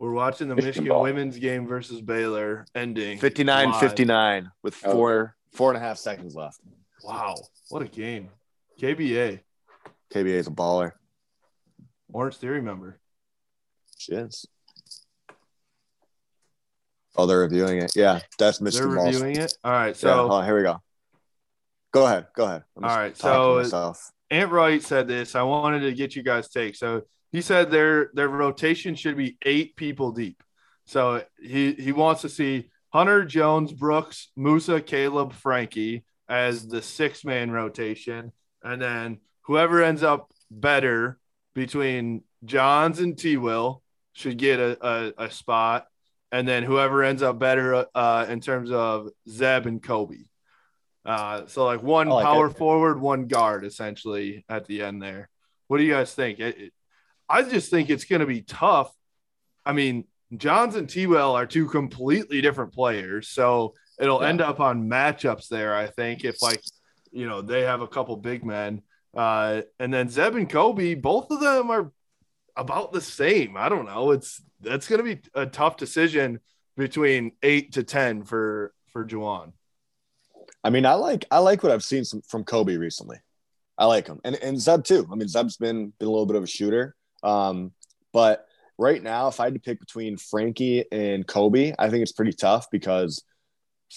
We're 0.00 0.12
watching 0.12 0.48
the 0.48 0.54
Michigan, 0.54 0.84
Michigan 0.84 1.02
women's 1.02 1.36
game 1.36 1.66
versus 1.66 2.00
Baylor 2.00 2.64
ending 2.74 3.18
59 3.18 3.74
59 3.74 4.50
with 4.62 4.80
oh. 4.82 4.92
four 4.92 5.36
four 5.52 5.70
and 5.70 5.76
a 5.76 5.80
half 5.80 5.98
seconds 5.98 6.34
left. 6.34 6.58
Wow. 7.04 7.36
What 7.68 7.82
a 7.82 7.84
game. 7.84 8.30
KBA. 8.80 9.40
KBA 10.12 10.26
is 10.26 10.46
a 10.46 10.50
baller. 10.50 10.92
Orange 12.10 12.36
Theory 12.38 12.62
member. 12.62 12.98
She 13.98 14.12
is. 14.12 14.46
Oh, 17.14 17.26
they're 17.26 17.40
reviewing 17.40 17.82
it. 17.82 17.94
Yeah, 17.94 18.20
that's 18.38 18.62
Michigan. 18.62 18.94
They're 18.94 19.04
reviewing 19.04 19.36
it. 19.36 19.52
All 19.62 19.70
right. 19.70 19.94
So 19.94 20.32
yeah, 20.32 20.46
here 20.46 20.56
we 20.56 20.62
go. 20.62 20.80
Go 21.92 22.06
ahead. 22.06 22.26
Go 22.34 22.46
ahead. 22.46 22.62
All 22.82 22.96
right. 22.96 23.14
So 23.14 23.94
Ant 24.30 24.50
Wright 24.50 24.82
said 24.82 25.08
this. 25.08 25.34
I 25.34 25.42
wanted 25.42 25.80
to 25.80 25.92
get 25.92 26.16
you 26.16 26.22
guys' 26.22 26.48
take. 26.48 26.74
So 26.74 27.02
he 27.32 27.40
said 27.40 27.70
their 27.70 28.10
their 28.14 28.28
rotation 28.28 28.94
should 28.94 29.16
be 29.16 29.36
eight 29.44 29.76
people 29.76 30.12
deep. 30.12 30.42
So 30.84 31.22
he 31.40 31.72
he 31.74 31.92
wants 31.92 32.22
to 32.22 32.28
see 32.28 32.70
Hunter 32.92 33.24
Jones, 33.24 33.72
Brooks, 33.72 34.30
Moussa, 34.36 34.80
Caleb, 34.80 35.32
Frankie 35.32 36.04
as 36.28 36.66
the 36.66 36.82
six 36.82 37.24
man 37.24 37.50
rotation, 37.50 38.32
and 38.62 38.82
then 38.82 39.18
whoever 39.42 39.82
ends 39.82 40.02
up 40.02 40.30
better 40.50 41.18
between 41.54 42.22
Johns 42.44 43.00
and 43.00 43.16
T. 43.16 43.36
Will 43.36 43.82
should 44.12 44.36
get 44.36 44.58
a, 44.58 44.86
a, 44.86 45.24
a, 45.26 45.30
spot, 45.30 45.86
and 46.32 46.46
then 46.46 46.62
whoever 46.62 47.02
ends 47.04 47.22
up 47.22 47.38
better 47.38 47.86
uh, 47.94 48.26
in 48.28 48.40
terms 48.40 48.70
of 48.70 49.08
Zeb 49.28 49.66
and 49.66 49.82
Kobe. 49.82 50.24
Uh, 51.04 51.46
so 51.46 51.64
like 51.64 51.82
one 51.82 52.08
like 52.08 52.24
power 52.24 52.48
it. 52.48 52.56
forward, 52.56 53.00
one 53.00 53.26
guard, 53.26 53.64
essentially 53.64 54.44
at 54.48 54.66
the 54.66 54.82
end 54.82 55.00
there. 55.00 55.28
What 55.68 55.78
do 55.78 55.84
you 55.84 55.92
guys 55.92 56.12
think? 56.12 56.40
It, 56.40 56.58
it, 56.58 56.72
I 57.30 57.42
just 57.42 57.70
think 57.70 57.88
it's 57.88 58.04
going 58.04 58.20
to 58.20 58.26
be 58.26 58.42
tough. 58.42 58.92
I 59.64 59.72
mean, 59.72 60.04
Johns 60.36 60.74
and 60.74 60.88
T-Will 60.88 61.34
are 61.36 61.46
two 61.46 61.66
completely 61.66 62.40
different 62.40 62.72
players, 62.72 63.28
so 63.28 63.74
it'll 63.98 64.22
yeah. 64.22 64.28
end 64.28 64.40
up 64.40 64.58
on 64.60 64.88
matchups 64.88 65.48
there. 65.48 65.74
I 65.74 65.86
think 65.86 66.24
if 66.24 66.42
like 66.42 66.62
you 67.12 67.28
know 67.28 67.40
they 67.40 67.62
have 67.62 67.80
a 67.80 67.88
couple 67.88 68.16
big 68.16 68.44
men, 68.44 68.82
uh, 69.16 69.62
and 69.78 69.92
then 69.92 70.08
Zeb 70.08 70.34
and 70.34 70.48
Kobe, 70.48 70.94
both 70.94 71.30
of 71.30 71.40
them 71.40 71.70
are 71.70 71.92
about 72.56 72.92
the 72.92 73.00
same. 73.00 73.56
I 73.56 73.68
don't 73.68 73.86
know. 73.86 74.10
It's 74.10 74.42
that's 74.60 74.88
going 74.88 75.04
to 75.04 75.16
be 75.16 75.22
a 75.34 75.46
tough 75.46 75.76
decision 75.76 76.40
between 76.76 77.32
eight 77.42 77.72
to 77.72 77.82
ten 77.82 78.24
for 78.24 78.72
for 78.92 79.04
Juwan. 79.04 79.52
I 80.62 80.70
mean, 80.70 80.86
I 80.86 80.94
like 80.94 81.26
I 81.30 81.38
like 81.38 81.62
what 81.62 81.72
I've 81.72 81.84
seen 81.84 82.04
some, 82.04 82.22
from 82.22 82.44
Kobe 82.44 82.76
recently. 82.76 83.18
I 83.78 83.86
like 83.86 84.06
him, 84.06 84.20
and 84.24 84.36
and 84.36 84.60
Zeb 84.60 84.84
too. 84.84 85.08
I 85.10 85.14
mean, 85.16 85.28
Zeb's 85.28 85.56
been 85.56 85.92
been 85.98 86.08
a 86.08 86.10
little 86.10 86.26
bit 86.26 86.36
of 86.36 86.44
a 86.44 86.46
shooter, 86.46 86.94
um, 87.22 87.72
but 88.12 88.46
right 88.78 89.02
now, 89.02 89.28
if 89.28 89.40
I 89.40 89.44
had 89.44 89.54
to 89.54 89.60
pick 89.60 89.80
between 89.80 90.16
Frankie 90.16 90.84
and 90.90 91.26
Kobe, 91.26 91.74
I 91.78 91.90
think 91.90 92.02
it's 92.02 92.12
pretty 92.12 92.32
tough 92.32 92.70
because 92.70 93.22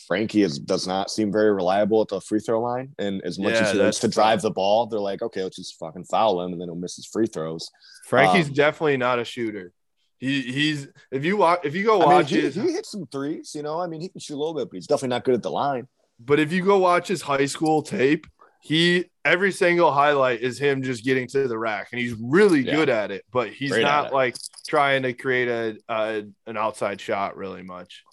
Frankie 0.08 0.42
is 0.42 0.60
does 0.60 0.88
not 0.88 1.12
seem 1.12 1.32
very 1.32 1.52
reliable 1.54 2.02
at 2.02 2.08
the 2.08 2.20
free 2.20 2.40
throw 2.40 2.62
line, 2.62 2.94
and 2.98 3.22
as 3.24 3.40
much 3.40 3.54
yeah, 3.54 3.62
as 3.62 3.72
he 3.72 3.78
likes 3.78 4.00
to 4.00 4.08
drive 4.08 4.42
the 4.42 4.52
ball, 4.52 4.88
they're 4.88 5.00
like, 5.00 5.22
okay, 5.22 5.44
let's 5.44 5.56
just 5.56 5.78
fucking 5.80 6.06
foul 6.06 6.42
him, 6.42 6.52
and 6.52 6.62
then 6.62 6.68
he'll 6.68 6.76
miss 6.76 6.96
his 6.96 7.06
free 7.06 7.28
throws. 7.28 7.70
Frankie's 8.08 8.48
um, 8.48 8.54
definitely 8.54 8.98
not 8.98 9.20
a 9.20 9.26
shooter. 9.26 9.72
He, 10.18 10.42
he's 10.42 10.88
if 11.12 11.26
you 11.26 11.38
watch 11.38 11.62
if 11.64 11.76
you 11.76 11.84
go 11.84 12.00
watch 12.00 12.32
I 12.32 12.36
mean, 12.36 12.52
he, 12.52 12.62
he 12.62 12.72
hits 12.72 12.92
some 12.92 13.08
threes, 13.08 13.54
you 13.56 13.62
know. 13.62 13.80
I 13.80 13.88
mean, 13.88 14.02
he 14.02 14.10
can 14.10 14.20
shoot 14.20 14.36
a 14.36 14.40
little 14.40 14.54
bit, 14.54 14.70
but 14.70 14.76
he's 14.76 14.88
definitely 14.88 15.10
not 15.10 15.26
good 15.26 15.36
at 15.36 15.44
the 15.44 15.52
line. 15.52 15.88
But 16.20 16.40
if 16.40 16.52
you 16.52 16.64
go 16.64 16.78
watch 16.78 17.08
his 17.08 17.22
high 17.22 17.46
school 17.46 17.82
tape, 17.82 18.26
he 18.64 19.10
every 19.26 19.52
single 19.52 19.92
highlight 19.92 20.40
is 20.40 20.58
him 20.58 20.84
just 20.84 21.04
getting 21.04 21.28
to 21.28 21.50
the 21.50 21.58
rack, 21.58 21.90
and 21.92 22.00
he's 22.00 22.14
really 22.14 22.62
yeah. 22.62 22.76
good 22.76 22.88
at 22.88 23.12
it. 23.12 23.26
But 23.30 23.50
he's 23.50 23.72
Great 23.72 23.82
not 23.82 24.14
like 24.14 24.38
trying 24.66 25.04
to 25.04 25.12
create 25.12 25.50
a, 25.50 25.78
a, 25.90 26.24
an 26.48 26.56
outside 26.56 27.02
shot 27.02 27.36
really 27.36 27.62
much. 27.62 28.04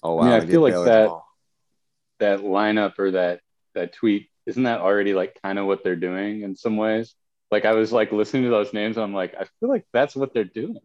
Oh 0.00 0.14
wow! 0.14 0.30
I, 0.30 0.36
I 0.36 0.46
feel 0.46 0.60
like 0.60 0.74
that 0.74 1.08
ball. 1.08 1.26
that 2.20 2.40
lineup 2.40 3.00
or 3.00 3.10
that 3.10 3.40
that 3.74 3.94
tweet 3.94 4.28
isn't 4.46 4.62
that 4.62 4.80
already 4.80 5.12
like 5.12 5.36
kind 5.42 5.58
of 5.58 5.66
what 5.66 5.82
they're 5.82 5.96
doing 5.96 6.42
in 6.42 6.54
some 6.54 6.76
ways. 6.76 7.16
Like 7.50 7.64
I 7.64 7.72
was 7.72 7.90
like 7.90 8.12
listening 8.12 8.44
to 8.44 8.50
those 8.50 8.72
names, 8.72 8.96
I'm 8.96 9.12
like, 9.12 9.34
I 9.34 9.46
feel 9.58 9.68
like 9.68 9.86
that's 9.92 10.14
what 10.14 10.34
they're 10.34 10.44
doing. 10.44 10.78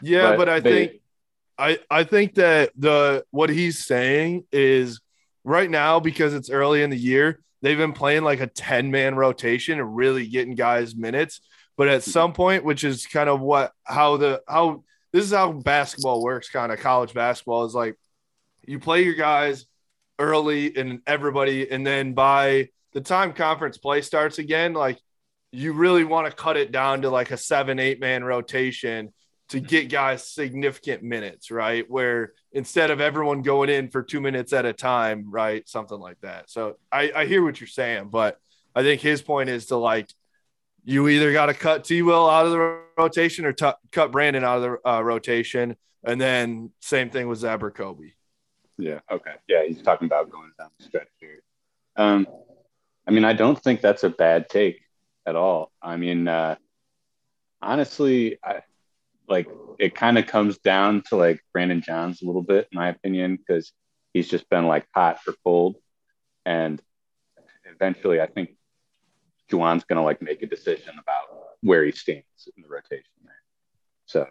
Yeah, 0.00 0.30
but, 0.30 0.36
but 0.36 0.48
I 0.48 0.60
they, 0.60 0.86
think 0.86 1.00
I 1.58 1.78
I 1.90 2.04
think 2.04 2.36
that 2.36 2.70
the 2.76 3.24
what 3.32 3.50
he's 3.50 3.84
saying 3.84 4.44
is 4.52 5.00
right 5.42 5.68
now 5.68 5.98
because 5.98 6.32
it's 6.32 6.48
early 6.48 6.84
in 6.84 6.90
the 6.90 6.96
year, 6.96 7.40
they've 7.62 7.78
been 7.78 7.92
playing 7.92 8.24
like 8.24 8.40
a 8.40 8.46
10 8.46 8.90
man 8.90 9.14
rotation 9.14 9.78
and 9.78 9.96
really 9.96 10.26
getting 10.26 10.54
guys 10.54 10.94
minutes. 10.94 11.40
But 11.76 11.88
at 11.88 12.04
hmm. 12.04 12.10
some 12.10 12.32
point, 12.32 12.64
which 12.64 12.84
is 12.84 13.06
kind 13.06 13.30
of 13.30 13.40
what 13.40 13.72
how 13.84 14.18
the 14.18 14.42
how 14.46 14.84
this 15.12 15.24
is 15.24 15.32
how 15.32 15.52
basketball 15.52 16.22
works, 16.22 16.48
kind 16.50 16.72
of 16.72 16.80
college 16.80 17.14
basketball 17.14 17.64
is 17.64 17.74
like 17.74 17.96
you 18.66 18.78
play 18.78 19.04
your 19.04 19.14
guys 19.14 19.66
early 20.18 20.76
and 20.76 21.00
everybody, 21.06 21.70
and 21.70 21.86
then 21.86 22.12
by 22.12 22.68
the 22.92 23.00
time 23.00 23.32
conference 23.32 23.78
play 23.78 24.02
starts 24.02 24.38
again, 24.38 24.74
like 24.74 24.98
you 25.50 25.72
really 25.72 26.04
want 26.04 26.26
to 26.28 26.36
cut 26.36 26.56
it 26.56 26.72
down 26.72 27.02
to 27.02 27.10
like 27.10 27.30
a 27.30 27.36
seven, 27.36 27.78
eight 27.78 28.00
man 28.00 28.24
rotation 28.24 29.12
to 29.52 29.60
get 29.60 29.90
guys 29.90 30.26
significant 30.26 31.02
minutes, 31.02 31.50
right? 31.50 31.88
Where 31.88 32.32
instead 32.52 32.90
of 32.90 33.00
everyone 33.00 33.42
going 33.42 33.68
in 33.68 33.90
for 33.90 34.02
two 34.02 34.20
minutes 34.20 34.52
at 34.54 34.64
a 34.64 34.72
time, 34.72 35.30
right? 35.30 35.68
Something 35.68 35.98
like 36.00 36.18
that. 36.22 36.50
So 36.50 36.76
I, 36.90 37.12
I 37.14 37.26
hear 37.26 37.44
what 37.44 37.60
you're 37.60 37.68
saying, 37.68 38.08
but 38.08 38.38
I 38.74 38.82
think 38.82 39.02
his 39.02 39.20
point 39.20 39.50
is 39.50 39.66
to 39.66 39.76
like, 39.76 40.08
you 40.84 41.06
either 41.08 41.32
got 41.34 41.46
to 41.46 41.54
cut 41.54 41.84
T 41.84 42.00
Will 42.00 42.28
out 42.28 42.46
of 42.46 42.52
the 42.52 42.80
rotation 42.96 43.44
or 43.44 43.52
t- 43.52 43.70
cut 43.90 44.10
Brandon 44.10 44.42
out 44.42 44.56
of 44.56 44.62
the 44.62 44.88
uh, 44.88 45.02
rotation. 45.02 45.76
And 46.02 46.18
then 46.18 46.70
same 46.80 47.10
thing 47.10 47.28
with 47.28 47.42
Zabra 47.42 47.74
Kobe. 47.74 48.12
Yeah. 48.78 49.00
Okay. 49.10 49.34
Yeah. 49.48 49.64
He's 49.64 49.82
talking 49.82 50.06
about 50.06 50.30
going 50.30 50.50
down 50.58 50.70
the 50.78 50.84
stretch 50.84 51.08
here. 51.20 51.42
Um, 51.94 52.26
I 53.06 53.10
mean, 53.10 53.24
I 53.24 53.34
don't 53.34 53.62
think 53.62 53.82
that's 53.82 54.02
a 54.02 54.10
bad 54.10 54.48
take 54.48 54.80
at 55.26 55.36
all. 55.36 55.70
I 55.82 55.96
mean, 55.98 56.26
uh, 56.26 56.56
honestly, 57.60 58.38
I, 58.42 58.62
like 59.32 59.48
it 59.78 59.94
kind 59.94 60.18
of 60.18 60.26
comes 60.26 60.58
down 60.58 61.02
to 61.08 61.16
like 61.16 61.40
Brandon 61.52 61.80
Johns 61.80 62.22
a 62.22 62.26
little 62.26 62.42
bit, 62.42 62.68
in 62.70 62.78
my 62.78 62.88
opinion, 62.88 63.36
because 63.36 63.72
he's 64.12 64.28
just 64.28 64.48
been 64.48 64.66
like 64.66 64.86
hot 64.94 65.20
for 65.22 65.34
cold. 65.42 65.76
And 66.46 66.80
eventually, 67.64 68.20
I 68.20 68.26
think 68.26 68.50
Juwan's 69.50 69.84
going 69.84 69.96
to 69.96 70.02
like 70.02 70.22
make 70.22 70.42
a 70.42 70.46
decision 70.46 70.94
about 71.00 71.24
where 71.62 71.84
he 71.84 71.92
stands 71.92 72.24
in 72.56 72.62
the 72.62 72.68
rotation. 72.68 73.04
There. 73.24 73.34
So 74.06 74.26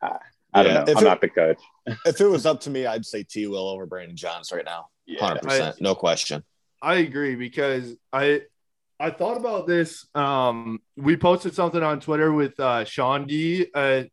uh, 0.00 0.18
I 0.54 0.62
don't 0.62 0.74
know. 0.74 0.92
I'm 0.92 1.02
it, 1.02 1.08
not 1.08 1.20
the 1.20 1.28
coach. 1.28 1.60
if 2.06 2.20
it 2.20 2.26
was 2.26 2.46
up 2.46 2.60
to 2.62 2.70
me, 2.70 2.86
I'd 2.86 3.04
say 3.04 3.24
T. 3.24 3.46
Will 3.46 3.68
over 3.68 3.86
Brandon 3.86 4.16
Johns 4.16 4.52
right 4.52 4.64
now. 4.64 4.86
Hundred 5.18 5.40
yeah, 5.42 5.48
percent, 5.48 5.80
no 5.80 5.94
question. 5.94 6.42
I 6.80 6.96
agree 6.96 7.34
because 7.34 7.96
I 8.12 8.42
I 9.00 9.10
thought 9.10 9.36
about 9.36 9.66
this. 9.66 10.06
Um, 10.14 10.80
we 10.96 11.16
posted 11.16 11.54
something 11.54 11.82
on 11.82 12.00
Twitter 12.00 12.32
with 12.32 12.58
uh, 12.60 12.84
Chaundee. 12.84 13.66
Uh, 13.74 14.04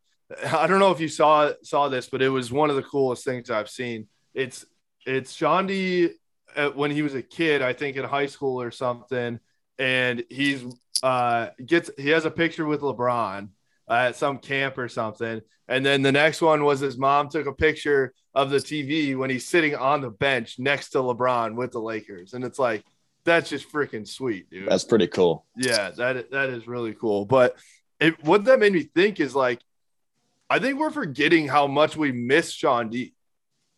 I 0.52 0.68
don't 0.68 0.80
know 0.80 0.92
if 0.92 1.00
you 1.00 1.08
saw 1.08 1.52
saw 1.64 1.88
this, 1.90 2.10
but 2.10 2.22
it 2.22 2.30
was 2.30 2.52
one 2.52 2.70
of 2.70 2.76
the 2.76 2.84
coolest 2.84 3.24
things 3.24 3.50
I've 3.50 3.70
seen. 3.70 4.08
It's 4.34 4.66
it's 5.06 5.36
Chaundee. 5.36 6.12
Uh, 6.56 6.70
when 6.70 6.92
he 6.92 7.02
was 7.02 7.16
a 7.16 7.22
kid, 7.22 7.62
I 7.62 7.72
think 7.72 7.96
in 7.96 8.04
high 8.04 8.26
school 8.26 8.62
or 8.62 8.72
something, 8.72 9.40
and 9.80 10.24
he's 10.30 10.66
uh 11.04 11.50
gets 11.66 11.90
he 11.98 12.10
has 12.10 12.26
a 12.26 12.32
picture 12.32 12.66
with 12.66 12.82
LeBron 12.82 13.50
uh, 13.90 13.94
at 13.94 14.16
some 14.16 14.38
camp 14.38 14.78
or 14.78 14.90
something, 14.90 15.42
and 15.68 15.86
then 15.86 16.02
the 16.02 16.12
next 16.12 16.42
one 16.42 16.64
was 16.64 16.80
his 16.80 16.98
mom 16.98 17.30
took 17.30 17.46
a 17.46 17.54
picture 17.54 18.14
of 18.34 18.50
the 18.50 18.58
TV 18.58 19.16
when 19.16 19.30
he's 19.30 19.48
sitting 19.48 19.76
on 19.76 20.02
the 20.02 20.10
bench 20.10 20.60
next 20.60 20.90
to 20.90 20.98
LeBron 20.98 21.56
with 21.56 21.72
the 21.72 21.80
Lakers, 21.80 22.34
and 22.34 22.44
it's 22.44 22.60
like 22.60 22.84
that's 23.24 23.50
just 23.50 23.72
freaking 23.72 24.08
sweet, 24.08 24.50
dude. 24.50 24.68
That's 24.68 24.84
pretty 24.84 25.08
cool. 25.08 25.46
Yeah, 25.56 25.92
that 25.92 26.32
that 26.32 26.50
is 26.50 26.68
really 26.68 26.94
cool. 26.94 27.26
But 27.26 27.58
it, 28.00 28.24
what 28.24 28.46
that 28.46 28.60
made 28.60 28.74
me 28.74 28.84
think 28.84 29.20
is 29.20 29.36
like, 29.36 29.60
I 30.50 30.60
think 30.60 30.80
we're 30.80 30.92
forgetting 30.92 31.48
how 31.48 31.68
much 31.68 31.96
we 31.96 32.12
miss 32.12 32.54
Chaundee. 32.54 33.14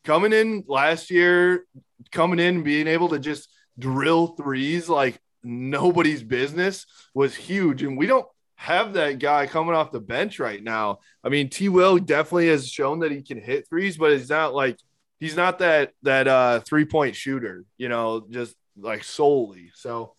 Coming 0.03 0.33
in 0.33 0.65
last 0.67 1.09
year, 1.09 1.65
coming 2.12 2.39
in, 2.39 2.63
being 2.63 2.88
able 2.88 3.09
to 3.09 3.19
just 3.19 3.50
drill 3.79 4.27
threes 4.27 4.89
like 4.89 5.19
nobody's 5.43 6.23
business 6.23 6.85
was 7.13 7.35
huge, 7.35 7.83
and 7.83 7.97
we 7.97 8.07
don't 8.07 8.27
have 8.55 8.93
that 8.93 9.19
guy 9.19 9.45
coming 9.45 9.75
off 9.75 9.91
the 9.91 10.00
bench 10.00 10.39
right 10.39 10.63
now. 10.63 11.00
I 11.23 11.29
mean, 11.29 11.50
T. 11.50 11.69
Will 11.69 11.97
definitely 11.97 12.47
has 12.47 12.69
shown 12.69 13.00
that 13.00 13.12
he 13.12 13.21
can 13.21 13.41
hit 13.41 13.67
threes, 13.67 13.97
but 13.97 14.12
it's 14.12 14.29
not 14.29 14.53
like 14.53 14.77
he's 15.19 15.35
not 15.35 15.59
that 15.59 15.91
that 16.03 16.27
uh 16.27 16.59
three 16.62 16.85
point 16.85 17.15
shooter, 17.15 17.65
you 17.77 17.89
know, 17.89 18.25
just 18.29 18.55
like 18.77 19.03
solely. 19.03 19.72
So 19.75 20.15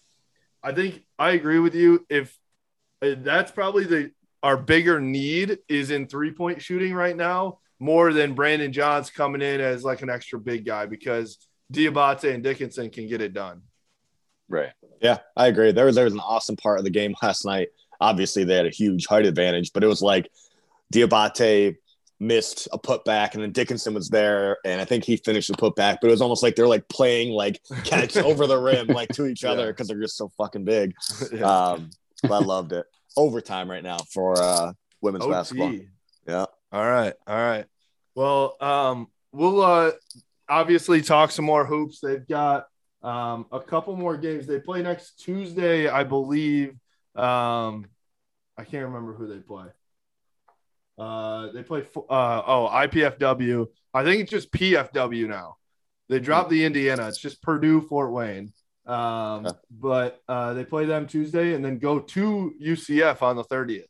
I 0.62 0.73
think 0.73 1.04
I 1.18 1.30
agree 1.30 1.58
with 1.58 1.75
you. 1.75 2.06
If 2.08 2.37
that's 3.00 3.52
probably 3.52 3.84
the 3.84 4.11
our 4.42 4.56
bigger 4.56 5.00
need 5.00 5.58
is 5.68 5.90
in 5.90 6.06
three 6.06 6.32
point 6.32 6.62
shooting 6.62 6.94
right 6.94 7.16
now, 7.16 7.58
more 7.78 8.12
than 8.12 8.34
Brandon 8.34 8.73
Johns 8.73 9.11
coming 9.11 9.42
in 9.42 9.61
as 9.61 9.84
like 9.84 10.02
an 10.02 10.11
extra 10.11 10.38
big 10.38 10.64
guy 10.64 10.87
because 10.87 11.38
Diabate 11.73 12.32
and 12.32 12.42
Dickinson 12.42 12.90
can 12.90 13.08
get 13.08 13.20
it 13.20 13.32
done. 13.32 13.62
Right. 14.49 14.73
Yeah, 15.00 15.18
I 15.37 15.46
agree. 15.49 15.73
There 15.73 15.87
was 15.87 15.94
there 15.94 16.04
was 16.04 16.14
an 16.14 16.20
awesome 16.20 16.56
part 16.56 16.78
of 16.78 16.84
the 16.84 16.90
game 16.90 17.14
last 17.23 17.44
night. 17.44 17.68
Obviously, 18.00 18.44
they 18.44 18.56
had 18.56 18.66
a 18.66 18.70
huge 18.70 19.06
height 19.06 19.26
advantage, 19.26 19.73
but 19.73 19.84
it 19.84 19.87
was 19.87 20.02
like 20.02 20.30
Diabate 20.92 21.76
missed 22.21 22.68
a 22.73 22.78
putback, 22.78 23.35
and 23.35 23.42
then 23.42 23.52
Dickinson 23.52 23.94
was 23.94 24.09
there, 24.09 24.59
and 24.64 24.80
I 24.80 24.85
think 24.85 25.04
he 25.04 25.16
finished 25.16 25.49
the 25.49 25.54
putback. 25.54 25.99
But 26.00 26.09
it 26.09 26.11
was 26.11 26.21
almost 26.21 26.42
like 26.42 26.56
they're 26.56 26.68
like 26.68 26.88
playing 26.88 27.33
like 27.33 27.61
catch 27.85 28.16
over 28.16 28.47
the 28.47 28.59
rim, 28.59 28.87
like 28.88 29.11
to 29.11 29.26
each 29.26 29.44
other 29.44 29.73
because 29.73 29.88
they're 29.88 30.00
just 30.00 30.16
so 30.16 30.30
fucking 30.37 30.64
big. 30.64 30.94
yeah. 31.33 31.44
Um, 31.44 31.90
I 32.25 32.38
loved 32.38 32.73
it. 32.73 32.87
Overtime 33.16 33.71
right 33.71 33.83
now 33.83 33.99
for 34.12 34.40
uh, 34.40 34.73
women's 35.00 35.26
basketball. 35.26 35.75
Yeah. 36.26 36.47
All 36.73 36.90
right. 36.90 37.14
All 37.26 37.37
right. 37.37 37.66
Well, 38.14 38.56
um, 38.61 39.09
we'll 39.33 39.61
uh, 39.62 39.92
obviously 40.49 41.02
talk 41.02 41.30
some 41.30 41.44
more 41.44 41.64
hoops. 41.64 42.00
They've 42.00 42.26
got 42.26 42.66
um, 43.02 43.47
a 43.52 43.61
couple 43.61 43.94
more 43.97 44.16
games. 44.16 44.47
They 44.47 44.59
play 44.59 44.83
next 44.83 45.23
Tuesday, 45.23 45.88
I 45.88 46.04
believe. 46.04 46.71
Um, 47.14 47.87
I 48.56 48.64
can't 48.64 48.87
remember 48.87 49.12
who 49.12 49.26
they 49.26 49.38
play. 49.38 49.66
Uh, 50.98 51.52
they 51.52 51.62
play 51.62 51.83
uh, 51.96 52.42
oh 52.46 52.68
IPFW. 52.72 53.66
I 53.92 54.04
think 54.04 54.22
it's 54.22 54.30
just 54.30 54.52
PFW 54.52 55.28
now. 55.28 55.57
They 56.09 56.20
dropped 56.20 56.50
the 56.50 56.64
Indiana. 56.64 57.09
It's 57.09 57.18
just 57.18 57.42
Purdue 57.42 57.80
Fort 57.80 58.12
Wayne. 58.12 58.52
Um, 58.87 59.48
but 59.70 60.20
uh, 60.28 60.52
they 60.54 60.64
play 60.64 60.85
them 60.85 61.07
Tuesday 61.07 61.54
and 61.54 61.64
then 61.64 61.78
go 61.78 62.00
to 62.00 62.52
UCF 62.62 63.22
on 63.22 63.37
the 63.37 63.44
30th. 63.44 63.87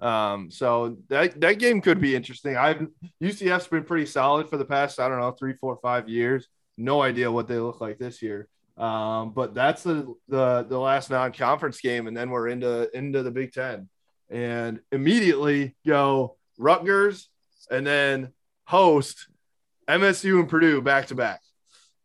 Um, 0.00 0.50
so 0.50 0.98
that 1.08 1.40
that 1.40 1.58
game 1.58 1.80
could 1.80 2.00
be 2.00 2.14
interesting. 2.14 2.56
I've 2.56 2.86
UCF's 3.22 3.68
been 3.68 3.84
pretty 3.84 4.06
solid 4.06 4.50
for 4.50 4.56
the 4.56 4.64
past 4.64 5.00
I 5.00 5.08
don't 5.08 5.20
know 5.20 5.30
three, 5.30 5.54
four, 5.54 5.78
five 5.80 6.08
years. 6.08 6.48
No 6.76 7.00
idea 7.00 7.30
what 7.30 7.48
they 7.48 7.58
look 7.58 7.80
like 7.80 7.98
this 7.98 8.20
year. 8.20 8.48
Um, 8.76 9.30
but 9.30 9.54
that's 9.54 9.82
the 9.82 10.12
the 10.28 10.66
the 10.68 10.78
last 10.78 11.10
non-conference 11.10 11.80
game, 11.80 12.08
and 12.08 12.16
then 12.16 12.30
we're 12.30 12.48
into 12.48 12.90
into 12.94 13.22
the 13.22 13.30
Big 13.30 13.52
Ten, 13.52 13.88
and 14.28 14.80
immediately 14.90 15.76
go 15.86 16.36
Rutgers, 16.58 17.28
and 17.70 17.86
then 17.86 18.32
host 18.64 19.28
MSU 19.88 20.40
and 20.40 20.48
Purdue 20.48 20.80
back 20.80 21.06
to 21.08 21.14
back, 21.14 21.40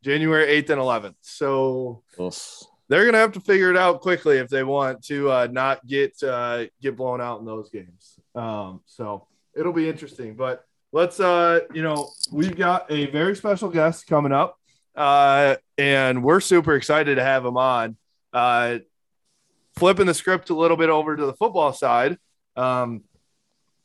January 0.03 0.45
eighth 0.45 0.69
and 0.69 0.79
eleventh. 0.79 1.17
So 1.21 2.03
Oof. 2.19 2.63
they're 2.88 3.05
gonna 3.05 3.17
have 3.17 3.33
to 3.33 3.41
figure 3.41 3.69
it 3.69 3.77
out 3.77 4.01
quickly 4.01 4.38
if 4.38 4.49
they 4.49 4.63
want 4.63 5.03
to 5.05 5.31
uh, 5.31 5.47
not 5.51 5.85
get 5.85 6.21
uh, 6.23 6.65
get 6.81 6.95
blown 6.95 7.21
out 7.21 7.39
in 7.39 7.45
those 7.45 7.69
games. 7.69 8.19
Um, 8.35 8.81
so 8.85 9.27
it'll 9.55 9.73
be 9.73 9.89
interesting, 9.89 10.35
but 10.35 10.63
let's 10.91 11.19
uh, 11.19 11.62
you 11.73 11.83
know 11.83 12.09
we've 12.31 12.57
got 12.57 12.91
a 12.91 13.07
very 13.07 13.35
special 13.35 13.69
guest 13.69 14.07
coming 14.07 14.31
up 14.31 14.59
uh, 14.99 15.55
and 15.77 16.23
we're 16.23 16.41
super 16.41 16.75
excited 16.75 17.15
to 17.15 17.23
have 17.23 17.45
him 17.45 17.55
on. 17.57 17.95
Uh, 18.33 18.79
flipping 19.77 20.05
the 20.05 20.13
script 20.13 20.49
a 20.49 20.55
little 20.55 20.75
bit 20.75 20.89
over 20.89 21.15
to 21.15 21.25
the 21.25 21.33
football 21.33 21.71
side, 21.71 22.17
um, 22.57 23.01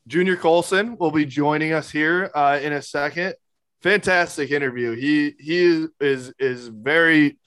Junior 0.06 0.36
Colson 0.36 0.98
will 0.98 1.10
be 1.10 1.24
joining 1.24 1.72
us 1.72 1.90
here 1.90 2.30
uh, 2.34 2.58
in 2.60 2.74
a 2.74 2.82
second. 2.82 3.34
Fantastic 3.82 4.50
interview. 4.50 4.92
He 4.92 5.34
he 5.38 5.86
is 6.00 6.32
is 6.38 6.68
very 6.68 7.38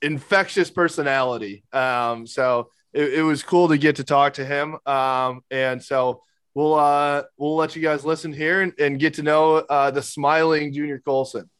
infectious 0.00 0.70
personality. 0.70 1.64
Um, 1.72 2.26
so 2.26 2.70
it, 2.92 3.14
it, 3.14 3.22
was 3.22 3.42
cool 3.42 3.68
to 3.68 3.78
get 3.78 3.96
to 3.96 4.04
talk 4.04 4.34
to 4.34 4.44
him. 4.44 4.76
Um, 4.86 5.40
and 5.50 5.82
so 5.82 6.22
we'll 6.54 6.74
uh, 6.74 7.24
we'll 7.36 7.56
let 7.56 7.74
you 7.74 7.82
guys 7.82 8.04
listen 8.04 8.32
here 8.32 8.62
and, 8.62 8.72
and 8.78 8.98
get 8.98 9.14
to 9.14 9.22
know 9.22 9.56
uh, 9.56 9.90
the 9.90 10.02
smiling 10.02 10.72
Junior 10.72 11.00
Colson. 11.00 11.50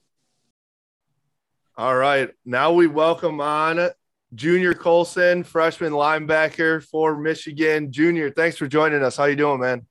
All 1.77 1.96
right. 1.96 2.31
Now 2.44 2.72
we 2.72 2.87
welcome 2.87 3.40
on 3.40 3.90
Junior 4.35 4.74
Colson, 4.74 5.42
freshman 5.42 5.92
linebacker 5.92 6.83
for 6.83 7.16
Michigan. 7.16 7.92
Junior, 7.92 8.31
thanks 8.31 8.57
for 8.57 8.66
joining 8.66 9.03
us. 9.03 9.16
How 9.16 9.24
you 9.24 9.37
doing, 9.37 9.61
man? 9.61 9.87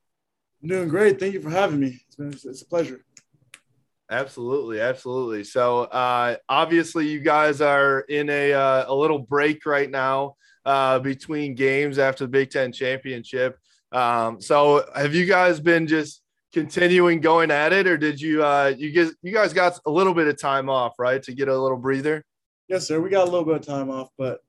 I'm 0.62 0.70
doing 0.70 0.90
great. 0.90 1.20
Thank 1.20 1.34
you 1.34 1.42
for 1.42 1.50
having 1.50 1.80
me. 1.80 2.00
It's, 2.08 2.16
been, 2.16 2.30
it's 2.30 2.62
a 2.62 2.66
pleasure. 2.66 3.02
Absolutely, 4.10 4.80
absolutely. 4.80 5.44
So 5.44 5.82
uh, 5.84 6.38
obviously, 6.48 7.08
you 7.08 7.20
guys 7.20 7.60
are 7.62 8.02
in 8.02 8.30
a 8.30 8.54
uh, 8.54 8.86
a 8.88 8.96
little 8.96 9.20
break 9.20 9.66
right 9.66 9.90
now 9.90 10.36
uh, 10.66 11.00
between 11.00 11.56
games 11.56 12.00
after 12.00 12.24
the 12.24 12.30
Big 12.30 12.50
Ten 12.50 12.72
championship. 12.72 13.58
Um, 13.92 14.42
so 14.42 14.86
have 14.96 15.14
you 15.14 15.26
guys 15.26 15.60
been 15.60 15.88
just 15.88 16.22
continuing 16.54 17.20
going 17.20 17.52
at 17.52 17.74
it, 17.74 17.86
or 17.86 17.98
did 17.98 18.20
you 18.20 18.44
uh 18.44 18.74
you 18.78 18.92
guys 18.92 19.14
you 19.22 19.34
guys 19.34 19.54
got 19.54 19.78
a 19.86 19.92
little 19.92 20.14
bit 20.14 20.28
of 20.28 20.40
time 20.40 20.70
off, 20.70 20.94
right, 20.98 21.22
to 21.24 21.34
get 21.34 21.50
a 21.50 21.58
little 21.58 21.78
breather? 21.78 22.24
Yes, 22.68 22.88
sir. 22.88 23.00
We 23.00 23.10
got 23.10 23.28
a 23.28 23.32
little 23.32 23.46
bit 23.46 23.56
of 23.56 23.66
time 23.66 23.90
off, 23.90 24.10
but 24.18 24.40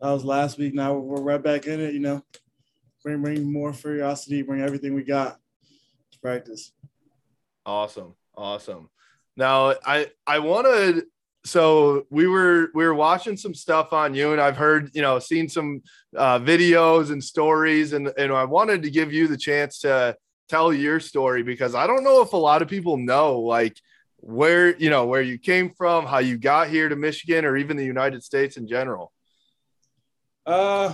that 0.00 0.10
was 0.10 0.24
last 0.24 0.58
week. 0.58 0.74
Now 0.74 0.94
we're 0.94 1.22
right 1.22 1.42
back 1.42 1.66
in 1.66 1.80
it. 1.80 1.94
You 1.94 2.00
know, 2.00 2.24
bring 3.02 3.22
bring 3.22 3.52
more 3.52 3.72
curiosity, 3.72 4.42
bring 4.42 4.60
everything 4.60 4.94
we 4.94 5.02
got 5.02 5.38
to 6.12 6.18
practice. 6.20 6.72
Awesome, 7.66 8.14
awesome. 8.36 8.88
Now 9.36 9.74
I 9.84 10.10
I 10.26 10.38
wanted 10.40 11.04
so 11.44 12.06
we 12.10 12.26
were 12.26 12.70
we 12.74 12.84
were 12.84 12.94
watching 12.94 13.36
some 13.36 13.54
stuff 13.54 13.94
on 13.94 14.14
you 14.14 14.32
and 14.32 14.42
i've 14.42 14.58
heard 14.58 14.90
you 14.92 15.00
know 15.00 15.18
seen 15.18 15.48
some 15.48 15.80
uh, 16.14 16.38
videos 16.38 17.10
and 17.12 17.24
stories 17.24 17.94
and 17.94 18.12
and 18.18 18.30
i 18.30 18.44
wanted 18.44 18.82
to 18.82 18.90
give 18.90 19.10
you 19.10 19.26
the 19.26 19.38
chance 19.38 19.78
to 19.78 20.14
tell 20.50 20.72
your 20.72 20.98
story 20.98 21.44
because 21.44 21.76
I 21.76 21.86
don't 21.86 22.02
know 22.02 22.20
if 22.22 22.32
a 22.32 22.36
lot 22.36 22.60
of 22.60 22.66
people 22.66 22.96
know 22.96 23.38
like 23.38 23.80
where 24.16 24.76
you 24.76 24.90
know 24.90 25.06
where 25.06 25.22
you 25.22 25.38
came 25.38 25.70
from, 25.70 26.04
how 26.04 26.18
you 26.18 26.36
got 26.36 26.68
here 26.68 26.88
to 26.88 26.96
Michigan, 26.96 27.44
or 27.44 27.56
even 27.56 27.76
the 27.76 27.84
United 27.84 28.22
States 28.24 28.56
in 28.56 28.66
general. 28.66 29.12
Uh, 30.44 30.92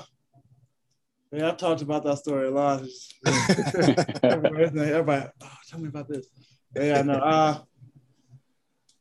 yeah, 1.33 1.49
I've 1.49 1.57
talked 1.57 1.83
about 1.83 2.05
that 2.05 2.19
story 2.19 2.49
a 2.49 2.51
lot. 2.51 2.83
everybody, 4.23 4.65
everybody 4.81 5.27
oh, 5.43 5.51
tell 5.69 5.81
me 5.81 5.89
about 5.89 6.09
this. 6.09 6.27
Yeah, 6.75 7.03
no. 7.03 7.15
Uh, 7.15 7.59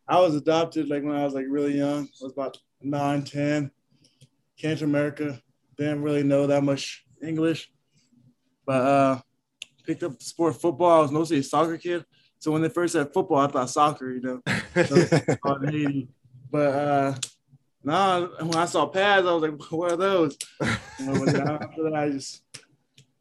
I 0.08 0.20
was 0.20 0.36
adopted 0.36 0.90
like 0.90 1.04
when 1.04 1.16
I 1.16 1.24
was 1.24 1.34
like 1.34 1.46
really 1.50 1.78
young. 1.78 2.04
I 2.04 2.24
was 2.24 2.34
about 2.34 2.58
nine, 2.82 3.24
ten. 3.24 3.72
Came 4.58 4.78
to 4.78 4.86
America. 4.86 5.42
Didn't 5.78 6.04
really 6.04 6.24
know 6.24 6.48
that 6.48 6.64
much 6.64 7.06
English, 7.22 7.72
but 8.66 8.82
uh, 8.82 9.20
picked 9.86 10.04
up 10.04 10.22
sport 10.22 10.60
football. 10.60 11.00
I 11.00 11.02
was 11.02 11.12
mostly 11.12 11.40
a 11.40 11.44
soccer 11.44 11.78
kid. 11.78 12.06
So 12.40 12.52
when 12.52 12.62
they 12.62 12.70
first 12.70 12.94
said 12.94 13.14
football, 13.14 13.40
I 13.40 13.48
thought 13.48 13.70
soccer, 13.70 14.12
you 14.12 14.22
know. 14.22 14.42
So, 14.86 15.06
but 16.52 16.74
uh, 16.74 17.16
Nah, 17.86 18.26
when 18.40 18.56
I 18.56 18.66
saw 18.66 18.88
pads, 18.88 19.28
I 19.28 19.32
was 19.32 19.44
like, 19.44 19.62
"What 19.72 19.92
are 19.92 19.98
those?" 19.98 20.38
You 21.00 21.06
know, 21.06 21.24
but 21.24 21.36
after 21.36 21.84
that, 21.84 21.94
I 21.94 22.10
just 22.10 22.42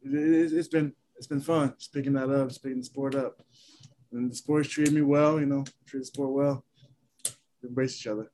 it, 0.01 0.53
it's 0.53 0.67
been 0.67 0.91
it's 1.15 1.27
been 1.27 1.39
fun 1.39 1.75
just 1.77 1.93
picking 1.93 2.13
that 2.13 2.31
up, 2.31 2.47
just 2.49 2.63
picking 2.63 2.79
the 2.79 2.83
sport 2.83 3.13
up, 3.13 3.39
and 4.11 4.29
the 4.29 4.35
sport's 4.35 4.67
treated 4.67 4.93
me 4.93 5.03
well. 5.03 5.39
You 5.39 5.45
know, 5.45 5.65
treat 5.85 5.99
the 5.99 6.05
sport 6.05 6.31
well. 6.31 6.65
Embrace 7.63 7.95
each 7.97 8.07
other. 8.07 8.31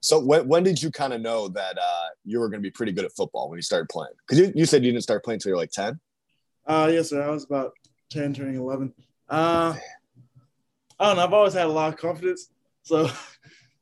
So 0.00 0.18
when, 0.18 0.48
when 0.48 0.64
did 0.64 0.82
you 0.82 0.90
kind 0.90 1.12
of 1.12 1.20
know 1.20 1.46
that 1.48 1.78
uh, 1.78 2.08
you 2.24 2.40
were 2.40 2.48
going 2.48 2.60
to 2.60 2.66
be 2.66 2.72
pretty 2.72 2.92
good 2.92 3.04
at 3.04 3.12
football 3.12 3.48
when 3.48 3.56
you 3.56 3.62
started 3.62 3.88
playing? 3.88 4.12
Because 4.26 4.40
you, 4.40 4.52
you 4.54 4.66
said 4.66 4.84
you 4.84 4.90
didn't 4.90 5.04
start 5.04 5.24
playing 5.24 5.36
until 5.36 5.50
you 5.50 5.54
were 5.54 5.60
like 5.60 5.70
10? 5.70 6.00
Uh, 6.66 6.90
yes, 6.92 7.10
sir. 7.10 7.22
I 7.22 7.30
was 7.30 7.44
about 7.44 7.72
10, 8.10 8.34
turning 8.34 8.56
11. 8.56 8.92
Uh, 9.28 9.76
I 10.98 11.06
don't 11.06 11.16
know. 11.16 11.22
I've 11.22 11.32
always 11.32 11.54
had 11.54 11.66
a 11.66 11.72
lot 11.72 11.92
of 11.92 12.00
confidence. 12.00 12.50
So 12.82 13.08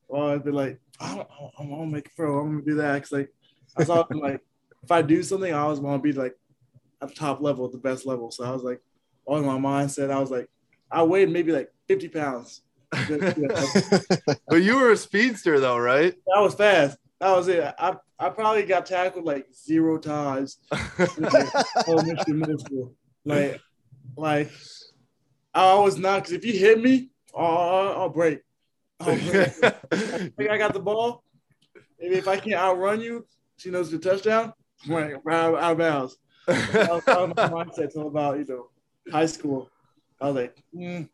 well, 0.09 0.27
I've 0.29 0.45
been 0.45 0.55
like, 0.55 0.79
I 1.01 1.15
don't, 1.17 1.29
I'm 1.59 1.69
going 1.69 1.89
to 1.89 1.95
make 1.95 2.09
a 2.09 2.11
pro. 2.17 2.41
I'm 2.41 2.53
going 2.53 2.65
to 2.65 2.71
do 2.71 2.77
that. 2.77 3.03
Cause 3.03 3.13
like, 3.13 3.33
I 3.77 3.85
saw 3.85 4.07
like, 4.11 4.41
if 4.83 4.91
I 4.91 5.03
do 5.03 5.23
something, 5.23 5.53
I 5.53 5.59
always 5.59 5.81
want 5.81 6.03
to 6.03 6.13
be 6.13 6.17
like 6.17 6.35
at 7.03 7.09
the 7.09 7.15
top 7.15 7.41
level, 7.41 7.65
at 7.65 7.73
the 7.73 7.79
best 7.79 8.07
level. 8.07 8.31
So 8.31 8.45
I 8.45 8.51
was 8.51 8.63
like, 8.63 8.81
on 9.27 9.45
my 9.45 9.59
mindset, 9.59 10.11
I 10.11 10.19
was 10.19 10.31
like, 10.31 10.49
I 10.91 11.03
weighed 11.03 11.31
maybe 11.31 11.53
like 11.53 11.71
50 11.89 12.09
pounds. 12.09 12.63
but 14.49 14.63
you 14.63 14.77
were 14.77 14.91
a 14.91 14.97
speedster 14.97 15.61
though, 15.61 15.79
right? 15.79 16.15
That 16.27 16.41
was 16.41 16.55
fast. 16.55 16.99
That 17.21 17.37
was 17.37 17.49
it. 17.49 17.63
I, 17.79 17.97
I 18.19 18.31
probably 18.31 18.65
got 18.65 18.87
tackled 18.87 19.25
like 19.25 19.47
zero 19.55 19.99
times. 19.99 20.59
Like, 23.25 23.61
like 24.17 24.51
I 25.55 25.75
was 25.75 25.99
not 25.99 26.23
because 26.23 26.33
if 26.33 26.45
you 26.45 26.53
hit 26.53 26.83
me, 26.83 27.11
oh, 27.35 27.45
I'll, 27.45 28.03
I'll 28.03 28.09
break. 28.09 28.41
I'll 29.07 29.17
break. 30.37 30.51
I 30.51 30.59
got 30.59 30.75
the 30.75 30.81
ball. 30.81 31.25
Maybe 31.99 32.17
if 32.17 32.29
I 32.29 32.37
can't 32.37 32.61
outrun 32.61 33.01
you, 33.01 33.27
she 33.57 33.71
knows 33.71 33.91
the 33.91 33.99
touchdown. 33.99 34.53
Right, 34.89 35.15
out, 35.31 35.55
out 35.57 35.73
of 35.73 35.79
bounds. 35.79 36.17
That 36.47 36.91
was, 36.91 37.05
that 37.05 37.29
was 37.29 37.33
my 37.37 37.49
mindset 37.49 37.85
until 37.85 38.09
about 38.09 38.39
you 38.39 38.47
know 38.47 38.69
high 39.11 39.27
school. 39.27 39.71
I 40.21 40.27
was 40.27 40.37
like, 40.37 40.63
mm, 40.75 41.09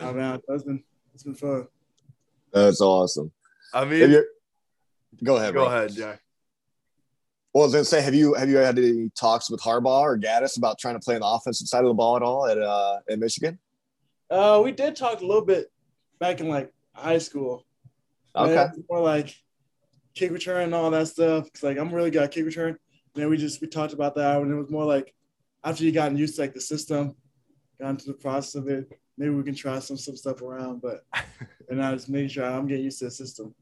oh 0.00 0.12
man, 0.12 0.40
that's 0.46 0.62
been 0.62 0.82
it's 1.14 1.22
been 1.22 1.34
fun. 1.34 1.66
That's 2.52 2.80
awesome. 2.80 3.32
I 3.74 3.84
mean, 3.84 4.22
go 5.22 5.36
ahead. 5.36 5.54
Go 5.54 5.64
bro. 5.64 5.66
ahead, 5.66 5.94
Jack. 5.94 6.20
Well, 7.52 7.64
I 7.64 7.66
was 7.66 7.72
gonna 7.72 7.84
say, 7.84 8.00
have 8.02 8.14
you 8.14 8.34
have 8.34 8.48
you 8.48 8.56
had 8.56 8.78
any 8.78 9.10
talks 9.18 9.50
with 9.50 9.60
Harbaugh 9.60 10.02
or 10.02 10.18
Gattis 10.18 10.58
about 10.58 10.78
trying 10.78 10.94
to 10.94 11.00
play 11.00 11.14
on 11.14 11.20
the 11.20 11.26
offensive 11.26 11.66
side 11.68 11.84
of 11.84 11.88
the 11.88 11.94
ball 11.94 12.16
at 12.16 12.22
all 12.22 12.46
at 12.46 12.58
uh 12.58 12.98
at 13.10 13.18
Michigan? 13.18 13.58
Uh, 14.30 14.60
we 14.62 14.72
did 14.72 14.96
talk 14.96 15.20
a 15.20 15.24
little 15.26 15.44
bit 15.44 15.70
back 16.18 16.40
in 16.40 16.48
like 16.48 16.72
high 16.94 17.18
school. 17.18 17.64
Okay. 18.34 18.66
More 18.90 19.00
like 19.00 19.34
kick 20.14 20.30
return 20.30 20.64
and 20.64 20.74
all 20.74 20.90
that 20.90 21.08
stuff. 21.08 21.50
Cause 21.52 21.62
like 21.62 21.78
I'm 21.78 21.94
really 21.94 22.10
good 22.10 22.22
at 22.22 22.32
kick 22.32 22.44
return. 22.44 22.68
And 23.14 23.22
then 23.22 23.30
we 23.30 23.36
just 23.36 23.60
we 23.60 23.66
talked 23.68 23.92
about 23.94 24.14
that, 24.16 24.40
and 24.40 24.50
it 24.52 24.54
was 24.54 24.70
more 24.70 24.84
like 24.84 25.14
after 25.64 25.84
you 25.84 25.92
gotten 25.92 26.16
used 26.18 26.36
to 26.36 26.42
like 26.42 26.54
the 26.54 26.60
system, 26.60 27.14
got 27.80 27.90
into 27.90 28.06
the 28.06 28.12
process 28.14 28.54
of 28.54 28.68
it, 28.68 28.88
maybe 29.16 29.30
we 29.34 29.42
can 29.42 29.54
try 29.54 29.78
some 29.78 29.96
some 29.96 30.16
stuff 30.16 30.42
around. 30.42 30.82
But 30.82 31.04
and 31.70 31.82
I 31.82 31.94
just 31.94 32.08
make 32.08 32.30
sure 32.30 32.44
I'm 32.44 32.66
getting 32.66 32.84
used 32.84 32.98
to 32.98 33.06
the 33.06 33.10
system. 33.10 33.54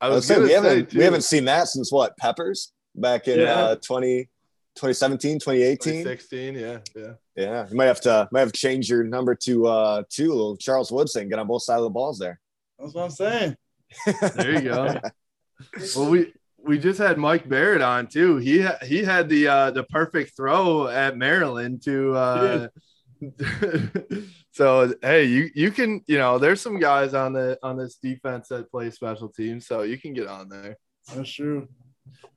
I 0.00 0.06
I 0.06 0.08
was 0.08 0.16
was 0.16 0.26
saying 0.26 0.40
gonna 0.40 0.48
we 0.48 0.52
haven't 0.54 0.90
too, 0.90 0.98
we 0.98 1.04
haven't 1.04 1.24
seen 1.24 1.44
that 1.46 1.68
since 1.68 1.92
what 1.92 2.16
Peppers 2.16 2.72
back 2.94 3.28
in 3.28 3.40
Yeah. 3.40 3.54
uh 3.54 3.76
20, 3.76 4.28
2017, 4.76 5.38
2018. 5.38 6.04
2016, 6.04 6.54
yeah, 6.54 6.78
yeah. 6.94 7.12
Yeah, 7.34 7.66
you 7.68 7.76
might 7.76 7.86
have 7.86 8.00
to 8.02 8.28
might 8.30 8.40
have 8.40 8.52
changed 8.52 8.88
your 8.88 9.04
number 9.04 9.34
to 9.34 9.66
uh 9.66 10.02
two 10.08 10.28
little 10.28 10.56
Charles 10.56 10.92
Woodson, 10.92 11.28
get 11.28 11.38
on 11.38 11.46
both 11.46 11.62
sides 11.62 11.78
of 11.78 11.84
the 11.84 11.90
balls 11.90 12.18
there. 12.18 12.40
That's 12.78 12.94
what 12.94 13.04
I'm 13.04 13.10
saying. 13.10 13.56
There 14.34 14.52
you 14.52 14.60
go. 14.62 15.00
well, 15.96 16.10
we 16.10 16.32
we 16.62 16.78
just 16.78 16.98
had 16.98 17.18
Mike 17.18 17.48
Barrett 17.48 17.82
on 17.82 18.06
too. 18.06 18.36
He 18.36 18.62
ha- 18.62 18.78
he 18.84 19.02
had 19.02 19.28
the 19.28 19.48
uh, 19.48 19.70
the 19.70 19.84
perfect 19.84 20.36
throw 20.36 20.88
at 20.88 21.16
Maryland 21.16 21.82
to. 21.84 22.14
Uh, 22.14 22.68
so 24.52 24.92
hey, 25.00 25.24
you 25.24 25.48
you 25.54 25.70
can 25.70 26.02
you 26.06 26.18
know 26.18 26.38
there's 26.38 26.60
some 26.60 26.78
guys 26.78 27.14
on 27.14 27.32
the 27.32 27.58
on 27.62 27.76
this 27.78 27.96
defense 27.96 28.48
that 28.48 28.70
play 28.70 28.90
special 28.90 29.28
teams, 29.28 29.66
so 29.66 29.82
you 29.82 29.98
can 29.98 30.12
get 30.12 30.26
on 30.26 30.48
there. 30.48 30.76
That's 31.14 31.30
true. 31.30 31.68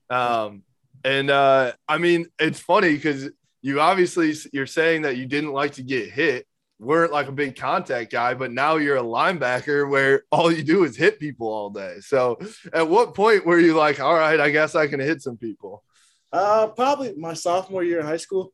Um, 0.09 0.63
and 1.03 1.29
uh, 1.29 1.73
I 1.87 1.97
mean, 1.97 2.27
it's 2.39 2.59
funny 2.59 2.93
because 2.93 3.29
you 3.61 3.79
obviously 3.79 4.33
you're 4.53 4.65
saying 4.65 5.03
that 5.03 5.17
you 5.17 5.25
didn't 5.25 5.53
like 5.53 5.73
to 5.73 5.83
get 5.83 6.09
hit, 6.09 6.45
weren't 6.79 7.11
like 7.11 7.27
a 7.27 7.33
big 7.33 7.55
contact 7.55 8.11
guy, 8.11 8.33
but 8.33 8.51
now 8.51 8.77
you're 8.77 8.97
a 8.97 9.03
linebacker 9.03 9.89
where 9.89 10.23
all 10.31 10.51
you 10.51 10.63
do 10.63 10.83
is 10.83 10.95
hit 10.95 11.19
people 11.19 11.47
all 11.47 11.69
day. 11.69 11.97
So, 12.01 12.39
at 12.73 12.87
what 12.87 13.15
point 13.15 13.45
were 13.45 13.59
you 13.59 13.75
like, 13.75 13.99
all 13.99 14.15
right, 14.15 14.39
I 14.39 14.49
guess 14.49 14.75
I 14.75 14.87
can 14.87 14.99
hit 14.99 15.21
some 15.21 15.37
people? 15.37 15.83
Uh, 16.31 16.67
probably 16.67 17.13
my 17.17 17.33
sophomore 17.33 17.83
year 17.83 17.99
in 17.99 18.05
high 18.05 18.17
school. 18.17 18.53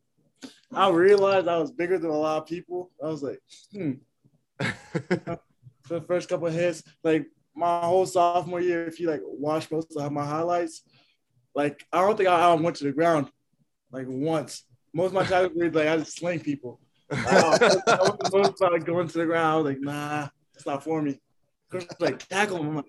I 0.74 0.90
realized 0.90 1.48
I 1.48 1.58
was 1.58 1.72
bigger 1.72 2.00
than 2.00 2.10
a 2.10 2.18
lot 2.18 2.42
of 2.42 2.48
people. 2.48 2.92
I 3.04 3.08
was 3.08 3.24
like, 3.24 3.40
hmm. 3.72 3.94
For 5.84 6.00
the 6.00 6.02
first 6.02 6.30
couple 6.30 6.48
of 6.48 6.54
hits, 6.54 6.82
like 7.04 7.28
my 7.56 7.82
whole 7.82 8.08
sophomore 8.08 8.60
year, 8.60 8.88
if 8.88 9.00
you 9.00 9.10
like 9.10 9.22
watch 9.24 9.70
most 9.70 9.96
of 9.96 10.12
my 10.12 10.26
highlights, 10.26 10.82
like 11.56 11.86
I 11.92 12.02
don't 12.02 12.18
think 12.18 12.30
I, 12.30 12.52
I 12.52 12.54
went 12.54 12.76
to 12.78 12.84
the 12.84 12.92
ground 12.92 13.30
like 13.92 14.06
once. 14.08 14.64
Most 14.94 15.08
of 15.08 15.14
my 15.14 15.24
tackles 15.24 15.54
were 15.56 15.70
like 15.72 15.88
I 15.88 15.98
just 15.98 16.18
sling 16.18 16.40
people. 16.40 16.80
I, 17.12 17.58
I 17.88 17.96
about 17.96 18.72
like, 18.72 18.86
going 18.86 19.08
to 19.08 19.18
the 19.18 19.26
ground. 19.26 19.48
I 19.48 19.56
was 19.58 19.66
like, 19.66 19.80
nah, 19.82 20.28
it's 20.54 20.66
not 20.66 20.84
for 20.84 21.02
me. 21.02 21.20
Was 21.72 21.86
like 22.00 22.28
tackle 22.28 22.58
him. 22.58 22.68
I'm 22.70 22.76
like, 22.78 22.86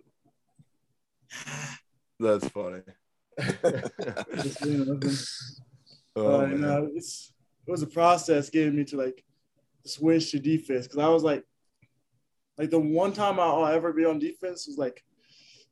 That's 2.21 2.49
funny. 2.49 2.83
just, 4.43 4.65
you 4.65 4.85
know, 4.85 5.01
Oh, 6.17 6.41
uh, 6.41 6.47
you 6.47 6.57
man. 6.57 6.61
know, 6.63 6.91
it's 6.95 7.33
it 7.67 7.71
was 7.71 7.83
a 7.83 7.87
process 7.87 8.49
getting 8.49 8.75
me 8.75 8.85
to 8.85 8.97
like 8.97 9.23
switch 9.85 10.31
to 10.31 10.39
defense 10.39 10.87
because 10.87 11.03
I 11.03 11.09
was 11.09 11.23
like, 11.23 11.45
like 12.57 12.71
the 12.71 12.79
one 12.79 13.13
time 13.13 13.39
I'll 13.39 13.67
ever 13.67 13.93
be 13.93 14.07
on 14.07 14.19
defense 14.19 14.67
was 14.67 14.79
like 14.79 15.05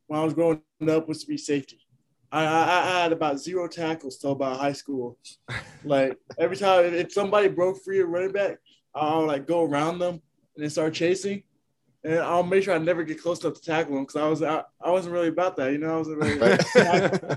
when 0.07 0.21
I 0.21 0.25
was 0.25 0.35
growing 0.35 0.61
up 0.89 1.09
was 1.09 1.23
to 1.23 1.27
be 1.27 1.39
safety. 1.39 1.81
I, 2.35 2.45
I, 2.45 2.99
I 2.99 3.03
had 3.03 3.13
about 3.13 3.39
zero 3.39 3.69
tackles 3.69 4.19
till 4.19 4.33
about 4.33 4.59
high 4.59 4.73
school. 4.73 5.17
Like 5.85 6.19
every 6.37 6.57
time 6.57 6.93
if 6.93 7.13
somebody 7.13 7.47
broke 7.49 7.83
free 7.85 8.01
a 8.01 8.05
running 8.05 8.33
back, 8.33 8.59
I'll 8.93 9.25
like 9.25 9.47
go 9.47 9.63
around 9.63 10.01
them 10.01 10.15
and 10.15 10.63
then 10.63 10.71
start 10.71 10.95
chasing. 10.95 11.45
And 12.03 12.19
I'll 12.19 12.43
make 12.43 12.65
sure 12.65 12.75
I 12.75 12.79
never 12.79 13.05
get 13.05 13.23
close 13.23 13.43
enough 13.43 13.55
to 13.55 13.63
tackle 13.63 13.95
them 13.95 14.03
because 14.05 14.17
I 14.17 14.29
was 14.29 14.43
I, 14.43 14.65
I 14.81 14.91
wasn't 14.91 15.15
really 15.15 15.29
about 15.29 15.57
that, 15.57 15.71
you 15.73 15.79
know. 15.79 15.95
I 15.95 15.99
wasn't 15.99 16.19
really. 16.19 16.41
uh, 16.43 17.37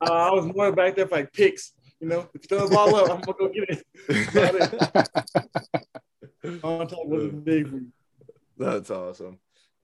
I 0.00 0.30
was 0.32 0.44
more 0.54 0.72
back 0.72 0.96
there 0.96 1.06
for 1.06 1.16
like 1.16 1.32
picks. 1.32 1.72
You 2.00 2.08
know, 2.08 2.28
if 2.34 2.42
you 2.42 2.48
throw 2.48 2.66
the 2.66 2.74
ball 2.74 2.96
up, 2.96 3.10
I'm 3.10 3.20
gonna 3.20 3.38
go 3.38 3.48
get 3.48 3.70
it. 3.70 3.84
On 6.64 6.88
top 6.88 7.44
big. 7.44 7.72
That's 8.58 8.90
awesome. 8.90 9.38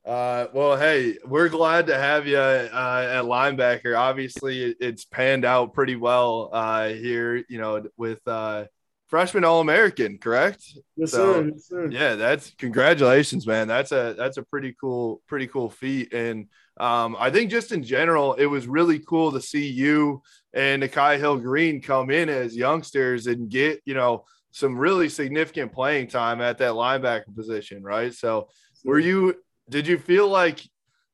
Uh, 0.09 0.47
well, 0.55 0.75
hey, 0.75 1.19
we're 1.27 1.51
glad 1.51 1.87
to 1.87 1.99
have 1.99 2.27
you 2.27 2.39
uh, 2.39 3.09
at 3.13 3.25
linebacker. 3.25 3.97
Obviously, 3.97 4.75
it's 4.81 5.05
panned 5.05 5.45
out 5.45 5.75
pretty 5.75 5.97
well 5.97 6.49
uh, 6.51 6.89
here. 6.89 7.45
You 7.51 7.59
know, 7.59 7.85
with 7.99 8.27
uh, 8.27 8.65
freshman 9.09 9.45
All 9.45 9.61
American, 9.61 10.17
correct? 10.17 10.65
Yes, 10.97 11.11
So, 11.11 11.35
sir. 11.35 11.51
Yes, 11.53 11.69
sir. 11.69 11.89
Yeah, 11.91 12.15
that's 12.15 12.55
congratulations, 12.57 13.47
man. 13.47 13.69
That's 13.69 13.93
a 13.93 14.15
that's 14.17 14.39
a 14.39 14.43
pretty 14.45 14.75
cool, 14.81 15.21
pretty 15.27 15.47
cool 15.47 15.69
feat. 15.69 16.15
And 16.15 16.47
um, 16.81 17.15
I 17.19 17.31
think 17.31 17.51
just 17.51 17.73
in 17.73 17.83
general, 17.83 18.33
it 18.33 18.47
was 18.47 18.67
really 18.67 19.01
cool 19.01 19.33
to 19.33 19.43
see 19.43 19.69
you 19.69 20.23
and 20.55 20.83
Nikhai 20.83 21.19
Hill 21.19 21.37
Green 21.37 21.83
come 21.83 22.11
in 22.11 22.31
as 22.31 22.57
youngsters 22.57 23.27
and 23.27 23.51
get 23.51 23.83
you 23.85 23.93
know 23.93 24.25
some 24.53 24.79
really 24.79 25.11
significant 25.11 25.71
playing 25.75 26.07
time 26.07 26.41
at 26.41 26.57
that 26.59 26.73
linebacker 26.73 27.37
position, 27.37 27.83
right? 27.83 28.15
So, 28.15 28.49
were 28.85 28.99
you? 28.99 29.35
Did 29.69 29.87
you 29.87 29.99
feel 29.99 30.29
like 30.29 30.61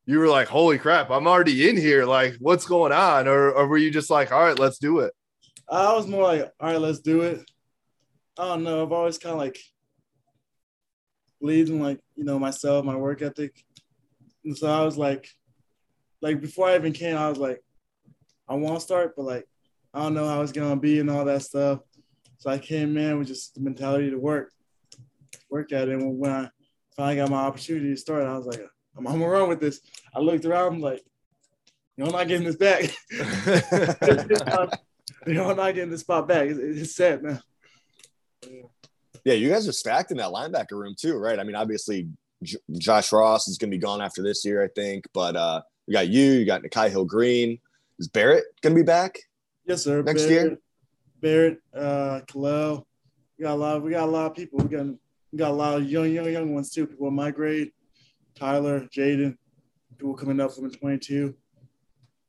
you 0.06 0.18
were 0.18 0.28
like, 0.28 0.48
"Holy 0.48 0.78
crap, 0.78 1.10
I'm 1.10 1.26
already 1.26 1.68
in 1.68 1.76
here"? 1.76 2.04
Like, 2.04 2.36
what's 2.38 2.66
going 2.66 2.92
on? 2.92 3.26
Or, 3.26 3.50
or 3.50 3.66
were 3.66 3.78
you 3.78 3.90
just 3.90 4.10
like, 4.10 4.32
"All 4.32 4.42
right, 4.42 4.58
let's 4.58 4.78
do 4.78 5.00
it"? 5.00 5.12
I 5.68 5.94
was 5.94 6.06
more 6.06 6.22
like, 6.22 6.52
all 6.60 6.70
right, 6.70 6.80
let's 6.80 7.00
do 7.00 7.22
it. 7.22 7.50
I 8.38 8.48
don't 8.48 8.64
know. 8.64 8.82
I've 8.82 8.92
always 8.92 9.18
kind 9.18 9.32
of 9.32 9.38
like 9.38 9.58
believed 11.40 11.70
in 11.70 11.80
like, 11.80 12.00
you 12.16 12.24
know, 12.24 12.38
myself, 12.38 12.84
my 12.84 12.96
work 12.96 13.22
ethic. 13.22 13.64
And 14.44 14.56
so 14.56 14.68
I 14.68 14.84
was 14.84 14.98
like, 14.98 15.28
like 16.20 16.40
before 16.40 16.68
I 16.68 16.74
even 16.74 16.92
came, 16.92 17.16
I 17.16 17.28
was 17.28 17.38
like, 17.38 17.62
I 18.48 18.54
want 18.54 18.76
to 18.76 18.80
start, 18.80 19.14
but 19.16 19.24
like, 19.24 19.46
I 19.92 20.02
don't 20.02 20.14
know 20.14 20.28
how 20.28 20.42
it's 20.42 20.52
going 20.52 20.70
to 20.70 20.76
be 20.76 21.00
and 21.00 21.10
all 21.10 21.24
that 21.24 21.42
stuff. 21.42 21.80
So 22.38 22.50
I 22.50 22.58
came 22.58 22.96
in 22.98 23.18
with 23.18 23.28
just 23.28 23.54
the 23.54 23.60
mentality 23.60 24.10
to 24.10 24.18
work, 24.18 24.52
work 25.48 25.72
at 25.72 25.88
it. 25.88 25.94
And 25.94 26.18
when 26.18 26.30
I 26.30 26.50
finally 26.96 27.16
got 27.16 27.30
my 27.30 27.42
opportunity 27.42 27.90
to 27.90 27.96
start, 27.96 28.24
I 28.24 28.36
was 28.36 28.46
like, 28.46 28.60
I'm, 28.96 29.06
I'm 29.06 29.18
to 29.20 29.26
run 29.26 29.48
with 29.48 29.60
this. 29.60 29.80
I 30.14 30.20
looked 30.20 30.44
around, 30.44 30.74
I'm 30.74 30.80
like, 30.80 31.04
I'm 31.98 32.10
not 32.10 32.28
getting 32.28 32.46
this 32.46 32.56
back. 32.56 32.90
I'm 35.26 35.56
not 35.56 35.74
getting 35.74 35.90
this 35.90 36.00
spot 36.00 36.26
back. 36.28 36.48
It's, 36.48 36.58
it's 36.58 36.96
sad 36.96 37.22
now. 37.22 37.40
Yeah, 39.24 39.34
you 39.34 39.48
guys 39.48 39.66
are 39.68 39.72
stacked 39.72 40.10
in 40.10 40.18
that 40.18 40.30
linebacker 40.30 40.72
room 40.72 40.94
too, 40.98 41.16
right? 41.16 41.38
I 41.38 41.44
mean, 41.44 41.56
obviously 41.56 42.08
J- 42.42 42.58
Josh 42.72 43.12
Ross 43.12 43.48
is 43.48 43.58
going 43.58 43.70
to 43.70 43.76
be 43.76 43.80
gone 43.80 44.02
after 44.02 44.22
this 44.22 44.44
year, 44.44 44.62
I 44.62 44.68
think, 44.68 45.06
but 45.14 45.36
uh, 45.36 45.62
You 45.86 45.92
got 45.94 46.08
you. 46.08 46.32
You 46.32 46.44
got 46.44 46.62
Nikhai 46.62 46.90
Hill 46.90 47.04
Green. 47.04 47.58
Is 47.98 48.08
Barrett 48.08 48.44
gonna 48.60 48.74
be 48.74 48.82
back? 48.82 49.18
Yes, 49.66 49.84
sir. 49.84 50.02
Next 50.02 50.26
Barrett, 50.26 50.30
year? 50.30 50.58
Barrett, 51.20 51.58
uh, 51.74 52.20
Kalel. 52.26 52.84
We 53.38 53.44
got 53.44 53.54
a 53.54 53.56
lot. 53.56 53.82
We 53.82 53.90
got 53.92 54.08
a 54.08 54.10
lot 54.10 54.26
of 54.26 54.34
people. 54.34 54.58
We 54.58 54.68
got 54.68 54.86
we 55.34 55.38
got 55.38 55.50
a 55.50 55.54
lot 55.54 55.74
of 55.74 55.90
young, 55.90 56.08
young, 56.12 56.30
young 56.30 56.54
ones 56.54 56.70
too. 56.70 56.86
People 56.86 57.08
in 57.08 57.14
my 57.14 57.32
grade. 57.32 57.72
Tyler, 58.36 58.82
Jaden, 58.82 59.36
people 59.98 60.14
coming 60.14 60.38
up 60.38 60.52
from 60.52 60.70
22. 60.70 61.34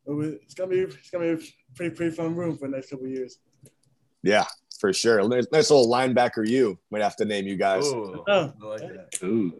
But 0.07 0.13
It's 0.41 0.55
gonna 0.55 0.71
be 0.71 0.79
it's 0.79 1.11
gonna 1.11 1.35
be 1.35 1.43
a 1.43 1.45
pretty 1.75 1.95
pretty 1.95 2.15
fun 2.15 2.35
room 2.35 2.57
for 2.57 2.67
the 2.67 2.75
next 2.75 2.89
couple 2.89 3.05
of 3.05 3.11
years. 3.11 3.37
Yeah, 4.23 4.45
for 4.79 4.91
sure. 4.91 5.21
Nice, 5.27 5.45
nice 5.51 5.69
little 5.69 5.87
linebacker. 5.87 6.47
You 6.47 6.79
might 6.89 7.03
have 7.03 7.15
to 7.17 7.25
name 7.25 7.45
you 7.45 7.57
guys. 7.57 7.85
Ooh, 7.85 8.23
Oh. 8.27 8.53
I 8.59 8.65
like 8.65 8.79
that. 8.81 9.23
Ooh. 9.23 9.53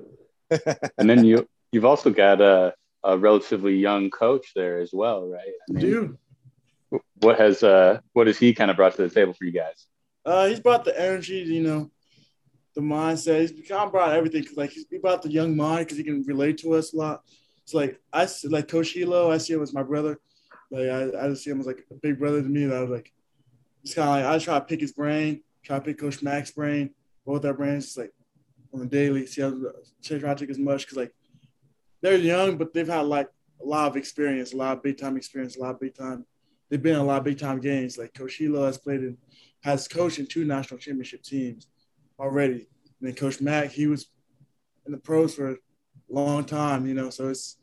and 0.98 1.08
then 1.08 1.24
you 1.24 1.48
you've 1.72 1.86
also 1.86 2.10
got 2.10 2.42
a, 2.42 2.74
a 3.04 3.16
relatively 3.16 3.76
young 3.76 4.10
coach 4.10 4.54
there 4.56 4.80
as 4.80 4.90
well, 4.92 5.28
right? 5.28 5.54
I 5.70 5.74
mean, 5.74 5.82
Dude, 5.82 6.18
what 7.22 7.38
has 7.38 7.62
uh 7.62 8.00
what 8.14 8.26
has 8.26 8.40
he 8.40 8.56
kind 8.56 8.72
of 8.72 8.78
brought 8.78 8.96
to 8.96 9.04
the 9.08 9.14
table 9.14 9.34
for 9.34 9.46
you 9.46 9.52
guys? 9.52 9.86
uh, 10.26 10.48
he's 10.48 10.60
brought 10.60 10.84
the 10.84 11.00
energy, 11.00 11.36
you 11.38 11.62
know, 11.62 11.92
the 12.76 12.82
mindset. 12.82 13.50
He's 13.56 13.72
of 13.72 13.92
brought 13.92 14.14
everything 14.14 14.42
because 14.42 14.58
like 14.58 14.72
he's, 14.72 14.86
he 14.90 14.98
brought 14.98 15.22
the 15.22 15.32
young 15.32 15.56
mind 15.56 15.86
because 15.86 15.98
he 15.98 16.04
can 16.04 16.24
relate 16.24 16.58
to 16.60 16.74
us 16.74 16.94
a 16.94 16.98
lot. 16.98 17.24
It's 17.64 17.74
like 17.74 18.00
I 18.14 18.28
like 18.50 18.68
Coach 18.68 18.94
Helow. 18.94 19.32
I 19.32 19.38
see 19.38 19.54
him 19.54 19.64
as 19.64 19.74
my 19.74 19.82
brother. 19.82 20.20
Like 20.70 20.90
I, 20.90 21.26
I 21.26 21.30
just 21.30 21.44
see 21.44 21.50
him 21.50 21.60
as 21.60 21.66
like 21.66 21.86
a 21.90 21.96
big 21.96 22.20
brother 22.20 22.42
to 22.42 22.48
me. 22.48 22.66
That 22.66 22.78
I 22.78 22.82
was 22.82 22.92
like, 22.92 23.12
it's 23.84 23.94
kind 23.96 24.08
of 24.08 24.30
like 24.30 24.42
I 24.42 24.44
try 24.44 24.60
to 24.60 24.66
pick 24.66 24.82
his 24.82 24.92
brain, 24.92 25.42
try 25.64 25.80
to 25.80 25.86
pick 25.86 25.98
Coach 25.98 26.22
Mac's 26.22 26.52
brain, 26.52 26.92
both 27.26 27.46
our 27.46 27.54
brains, 27.54 27.86
just 27.86 27.98
like 27.98 28.14
on 28.74 28.82
the 28.82 28.86
daily. 28.86 29.26
See 29.26 29.42
how 29.42 29.52
try 30.04 30.20
to 30.20 30.36
take 30.36 30.50
as 30.50 30.60
much 30.60 30.82
because 30.82 30.98
like 30.98 31.16
they're 32.02 32.18
young, 32.18 32.58
but 32.58 32.74
they've 32.74 32.88
had 32.88 33.06
like 33.06 33.30
a 33.64 33.66
lot 33.66 33.88
of 33.88 33.96
experience, 33.96 34.54
a 34.54 34.58
lot 34.58 34.78
of 34.78 34.84
big 34.84 34.98
time 34.98 35.16
experience, 35.16 35.56
a 35.56 35.62
lot 35.62 35.76
of 35.76 35.80
big 35.80 35.96
time. 35.96 36.26
They've 36.70 36.82
been 36.82 36.96
in 36.96 37.02
a 37.02 37.06
lot 37.06 37.20
of 37.20 37.24
big 37.24 37.40
time 37.40 37.62
games. 37.62 37.98
Like 37.98 38.14
Coach 38.14 38.38
Helow 38.40 38.66
has 38.66 38.78
played 38.78 39.00
in, 39.00 39.18
has 39.64 39.88
coached 39.88 40.20
in 40.20 40.28
two 40.28 40.44
national 40.44 40.80
championship 40.80 41.24
teams 41.24 41.68
already. 42.20 42.68
And 43.00 43.10
then 43.10 43.16
Coach 43.16 43.42
Mack, 43.42 43.72
he 43.72 43.88
was 43.88 44.08
in 44.86 44.92
the 44.92 44.98
pros 44.98 45.36
for 45.36 45.52
a 45.52 45.56
long 46.10 46.46
time, 46.46 46.88
you 46.88 46.94
know. 46.94 47.10
So 47.10 47.30
it's 47.30 47.58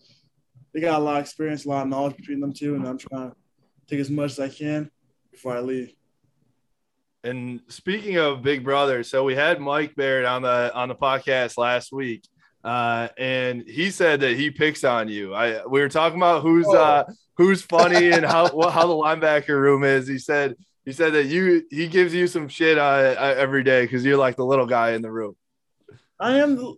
they 0.72 0.80
got 0.80 1.00
a 1.00 1.04
lot 1.04 1.16
of 1.16 1.22
experience, 1.22 1.64
a 1.64 1.68
lot 1.68 1.82
of 1.82 1.88
knowledge 1.88 2.16
between 2.16 2.40
them 2.40 2.52
two, 2.52 2.74
and 2.74 2.86
I'm 2.86 2.98
trying 2.98 3.30
to 3.30 3.36
take 3.88 4.00
as 4.00 4.10
much 4.10 4.32
as 4.32 4.40
I 4.40 4.48
can 4.48 4.90
before 5.30 5.56
I 5.56 5.60
leave. 5.60 5.92
And 7.24 7.60
speaking 7.68 8.16
of 8.16 8.42
Big 8.42 8.64
Brother, 8.64 9.04
so 9.04 9.22
we 9.22 9.34
had 9.34 9.60
Mike 9.60 9.94
Barrett 9.94 10.26
on 10.26 10.42
the 10.42 10.72
on 10.74 10.88
the 10.88 10.94
podcast 10.94 11.56
last 11.56 11.92
week, 11.92 12.26
uh, 12.64 13.08
and 13.16 13.62
he 13.62 13.90
said 13.90 14.20
that 14.20 14.36
he 14.36 14.50
picks 14.50 14.82
on 14.82 15.08
you. 15.08 15.32
I 15.32 15.64
we 15.66 15.80
were 15.80 15.88
talking 15.88 16.18
about 16.18 16.42
who's 16.42 16.66
uh, 16.66 17.04
who's 17.36 17.62
funny 17.62 18.10
and 18.10 18.24
how 18.24 18.48
what, 18.52 18.72
how 18.72 18.86
the 18.86 18.94
linebacker 18.94 19.56
room 19.56 19.84
is. 19.84 20.08
He 20.08 20.18
said 20.18 20.56
he 20.84 20.92
said 20.92 21.12
that 21.14 21.26
you 21.26 21.64
he 21.70 21.86
gives 21.86 22.12
you 22.12 22.26
some 22.26 22.48
shit 22.48 22.78
uh, 22.78 23.14
uh, 23.18 23.34
every 23.36 23.62
day 23.62 23.82
because 23.82 24.04
you're 24.04 24.16
like 24.16 24.36
the 24.36 24.44
little 24.44 24.66
guy 24.66 24.92
in 24.92 25.02
the 25.02 25.10
room. 25.10 25.36
I 26.18 26.38
am 26.38 26.56
the 26.56 26.76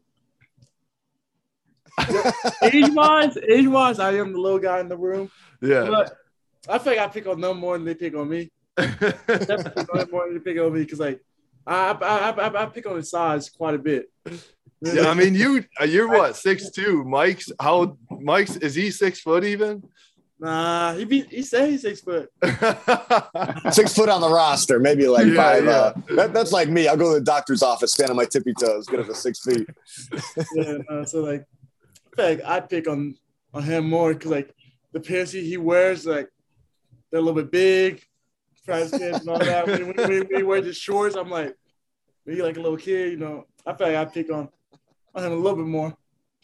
age 2.62 2.90
wise, 2.90 3.36
age 3.36 3.66
wise, 3.66 3.98
I 3.98 4.12
am 4.14 4.32
the 4.32 4.40
little 4.40 4.58
guy 4.58 4.80
in 4.80 4.88
the 4.88 4.96
room. 4.96 5.30
Yeah. 5.60 5.86
But 5.88 6.16
I 6.68 6.78
think 6.78 7.00
I 7.00 7.08
pick 7.08 7.26
on 7.26 7.40
them 7.40 7.58
more 7.58 7.76
than 7.76 7.86
they 7.86 7.94
pick 7.94 8.14
on 8.14 8.28
me. 8.28 8.50
Definitely 8.76 9.70
pick 9.76 9.94
on 9.94 9.98
them 10.00 10.10
more 10.10 10.26
than 10.26 10.34
they 10.34 10.40
pick 10.40 10.60
on 10.60 10.72
me 10.72 10.80
because 10.80 11.00
like 11.00 11.20
I 11.66 11.92
I, 11.92 12.30
I 12.30 12.30
I 12.30 12.62
I 12.62 12.66
pick 12.66 12.86
on 12.86 12.96
his 12.96 13.10
size 13.10 13.48
quite 13.48 13.74
a 13.74 13.78
bit. 13.78 14.10
yeah, 14.82 15.08
I 15.08 15.14
mean 15.14 15.34
you 15.34 15.64
uh, 15.80 15.84
you're 15.84 16.08
what 16.08 16.36
six 16.36 16.70
two. 16.70 17.04
Mike's 17.04 17.50
how 17.60 17.96
Mike's 18.10 18.56
is 18.56 18.74
he 18.74 18.90
six 18.90 19.20
foot 19.20 19.44
even? 19.44 19.82
Nah, 20.44 20.92
he 20.92 21.06
be 21.06 21.22
he 21.22 21.40
say 21.40 21.70
he's 21.70 21.80
six 21.80 22.02
foot. 22.02 22.30
Six 23.72 23.94
foot 23.94 24.10
on 24.10 24.20
the 24.20 24.28
roster, 24.30 24.78
maybe 24.78 25.08
like 25.08 25.26
Yeah, 25.26 25.34
five. 25.36 25.64
yeah. 25.64 25.70
Uh, 25.70 25.92
that, 26.16 26.34
that's 26.34 26.52
like 26.52 26.68
me. 26.68 26.86
I'll 26.86 26.98
go 26.98 27.14
to 27.14 27.18
the 27.18 27.24
doctor's 27.24 27.62
office, 27.62 27.92
stand 27.94 28.10
on 28.10 28.16
my 28.16 28.26
tippy 28.26 28.52
toes, 28.52 28.86
get 28.86 29.00
up 29.00 29.06
to 29.06 29.14
six 29.14 29.40
feet. 29.40 29.66
yeah, 30.54 30.78
no, 30.90 31.02
so 31.04 31.22
like, 31.22 31.46
I 32.12 32.16
feel 32.16 32.24
like 32.26 32.44
I 32.44 32.60
pick 32.60 32.86
on 32.88 33.16
on 33.54 33.62
him 33.62 33.88
more 33.88 34.12
because 34.12 34.30
like 34.30 34.54
the 34.92 35.00
pants 35.00 35.32
he, 35.32 35.48
he 35.48 35.56
wears 35.56 36.04
like 36.04 36.28
they're 37.10 37.20
a 37.20 37.22
little 37.22 37.40
bit 37.40 37.50
big, 37.50 38.02
price 38.66 38.90
pants 38.90 39.20
and 39.20 39.28
all 39.30 39.38
that. 39.38 39.66
When, 39.66 39.86
when, 39.86 39.96
when, 39.96 40.10
when 40.26 40.36
he 40.36 40.42
wears 40.42 40.66
his 40.66 40.76
shorts, 40.76 41.16
I'm 41.16 41.30
like, 41.30 41.54
he 42.26 42.42
like 42.42 42.58
a 42.58 42.60
little 42.60 42.76
kid, 42.76 43.12
you 43.12 43.16
know. 43.16 43.46
I 43.64 43.72
feel 43.72 43.86
like 43.86 43.96
I 43.96 44.04
pick 44.04 44.30
on 44.30 44.50
on 45.14 45.24
him 45.24 45.32
a 45.32 45.36
little 45.36 45.56
bit 45.56 45.66
more, 45.66 45.96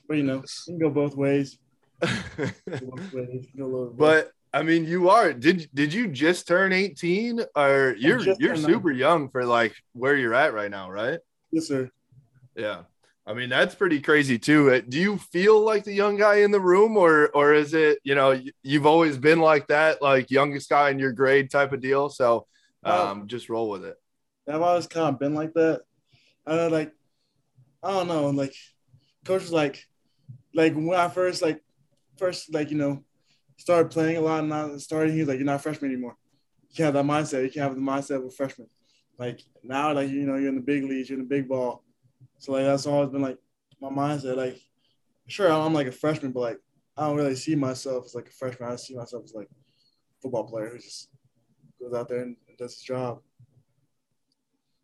but 0.08 0.16
you 0.16 0.22
know, 0.22 0.38
it 0.38 0.50
can 0.64 0.78
go 0.78 0.88
both 0.88 1.16
ways. 1.16 1.58
Go 2.00 2.48
both 2.66 3.12
ways. 3.12 3.46
Go 3.56 3.64
a 3.64 3.66
little 3.66 3.86
bit. 3.88 3.98
but 3.98 4.32
I 4.52 4.62
mean, 4.62 4.84
you 4.84 5.10
are. 5.10 5.32
Did 5.32 5.68
did 5.74 5.92
you 5.92 6.08
just 6.08 6.48
turn 6.48 6.72
eighteen, 6.72 7.40
or 7.54 7.94
you're 7.98 8.20
you're 8.38 8.56
super 8.56 8.90
young 8.90 9.28
for 9.28 9.44
like 9.44 9.74
where 9.92 10.16
you're 10.16 10.34
at 10.34 10.54
right 10.54 10.70
now, 10.70 10.90
right? 10.90 11.20
yes, 11.52 11.66
sir. 11.68 11.90
Yeah. 12.56 12.82
I 13.26 13.34
mean, 13.34 13.48
that's 13.48 13.76
pretty 13.76 14.00
crazy 14.00 14.38
too. 14.38 14.72
Uh, 14.72 14.80
Do 14.88 14.98
you 14.98 15.18
feel 15.18 15.60
like 15.60 15.84
the 15.84 15.92
young 15.92 16.16
guy 16.16 16.36
in 16.36 16.50
the 16.50 16.58
room 16.60 16.96
or 16.96 17.28
or 17.28 17.54
is 17.54 17.74
it, 17.74 18.00
you 18.02 18.14
know 18.16 18.40
you've 18.62 18.86
always 18.86 19.18
been 19.18 19.38
like 19.38 19.68
that, 19.68 20.02
like 20.02 20.30
youngest 20.32 20.68
guy 20.68 20.90
in 20.90 20.98
your 20.98 21.12
grade 21.12 21.50
type 21.50 21.72
of 21.72 21.80
deal? 21.80 22.08
So 22.08 22.46
um 22.82 23.28
just 23.28 23.48
roll 23.48 23.68
with 23.68 23.84
it. 23.84 23.96
I've 24.48 24.62
always 24.62 24.88
kind 24.88 25.14
of 25.14 25.20
been 25.20 25.34
like 25.34 25.52
that. 25.54 25.82
I 26.44 26.56
don't 26.56 26.72
like, 26.72 26.92
I 27.84 27.90
don't 27.92 28.08
know, 28.08 28.30
like, 28.30 28.54
coach 29.24 29.42
was 29.42 29.52
like, 29.52 29.86
like 30.54 30.74
when 30.74 30.94
I 30.98 31.08
first 31.08 31.40
like, 31.42 31.62
first 32.20 32.54
like 32.54 32.70
you 32.70 32.76
know, 32.76 33.02
started 33.56 33.90
playing 33.90 34.16
a 34.16 34.20
lot 34.20 34.40
and 34.40 34.48
not 34.50 34.80
started. 34.80 35.12
He 35.12 35.20
was 35.20 35.28
like, 35.28 35.38
you're 35.38 35.46
not 35.46 35.62
freshman 35.62 35.90
anymore. 35.90 36.16
You 36.68 36.76
can't 36.76 36.94
have 36.94 37.06
that 37.06 37.12
mindset. 37.12 37.42
You 37.42 37.50
can't 37.50 37.64
have 37.64 37.74
the 37.74 37.80
mindset 37.80 38.16
of 38.16 38.24
a 38.24 38.30
freshman. 38.30 38.68
Like 39.18 39.42
now, 39.64 39.92
like 39.92 40.10
you 40.10 40.22
know, 40.26 40.36
you're 40.36 40.50
in 40.50 40.54
the 40.54 40.60
big 40.60 40.84
leagues, 40.84 41.10
you're 41.10 41.18
in 41.18 41.24
the 41.24 41.28
big 41.28 41.48
ball. 41.48 41.82
So 42.38 42.52
like 42.52 42.64
that's 42.64 42.86
always 42.86 43.10
been 43.10 43.22
like 43.22 43.38
my 43.80 43.88
mindset. 43.88 44.36
Like, 44.36 44.60
sure, 45.26 45.50
I'm 45.50 45.74
like 45.74 45.88
a 45.88 45.92
freshman, 45.92 46.32
but 46.32 46.40
like 46.40 46.58
I 46.96 47.06
don't 47.06 47.16
really 47.16 47.36
see 47.36 47.54
myself 47.54 48.04
as 48.06 48.14
like 48.14 48.28
a 48.28 48.32
freshman. 48.32 48.70
I 48.70 48.76
see 48.76 48.94
myself 48.94 49.24
as 49.24 49.34
like 49.34 49.48
a 49.48 50.20
football 50.22 50.46
player 50.46 50.68
who 50.68 50.78
just 50.78 51.08
goes 51.80 51.94
out 51.94 52.08
there 52.08 52.22
and 52.22 52.36
does 52.58 52.74
his 52.74 52.82
job. 52.82 53.20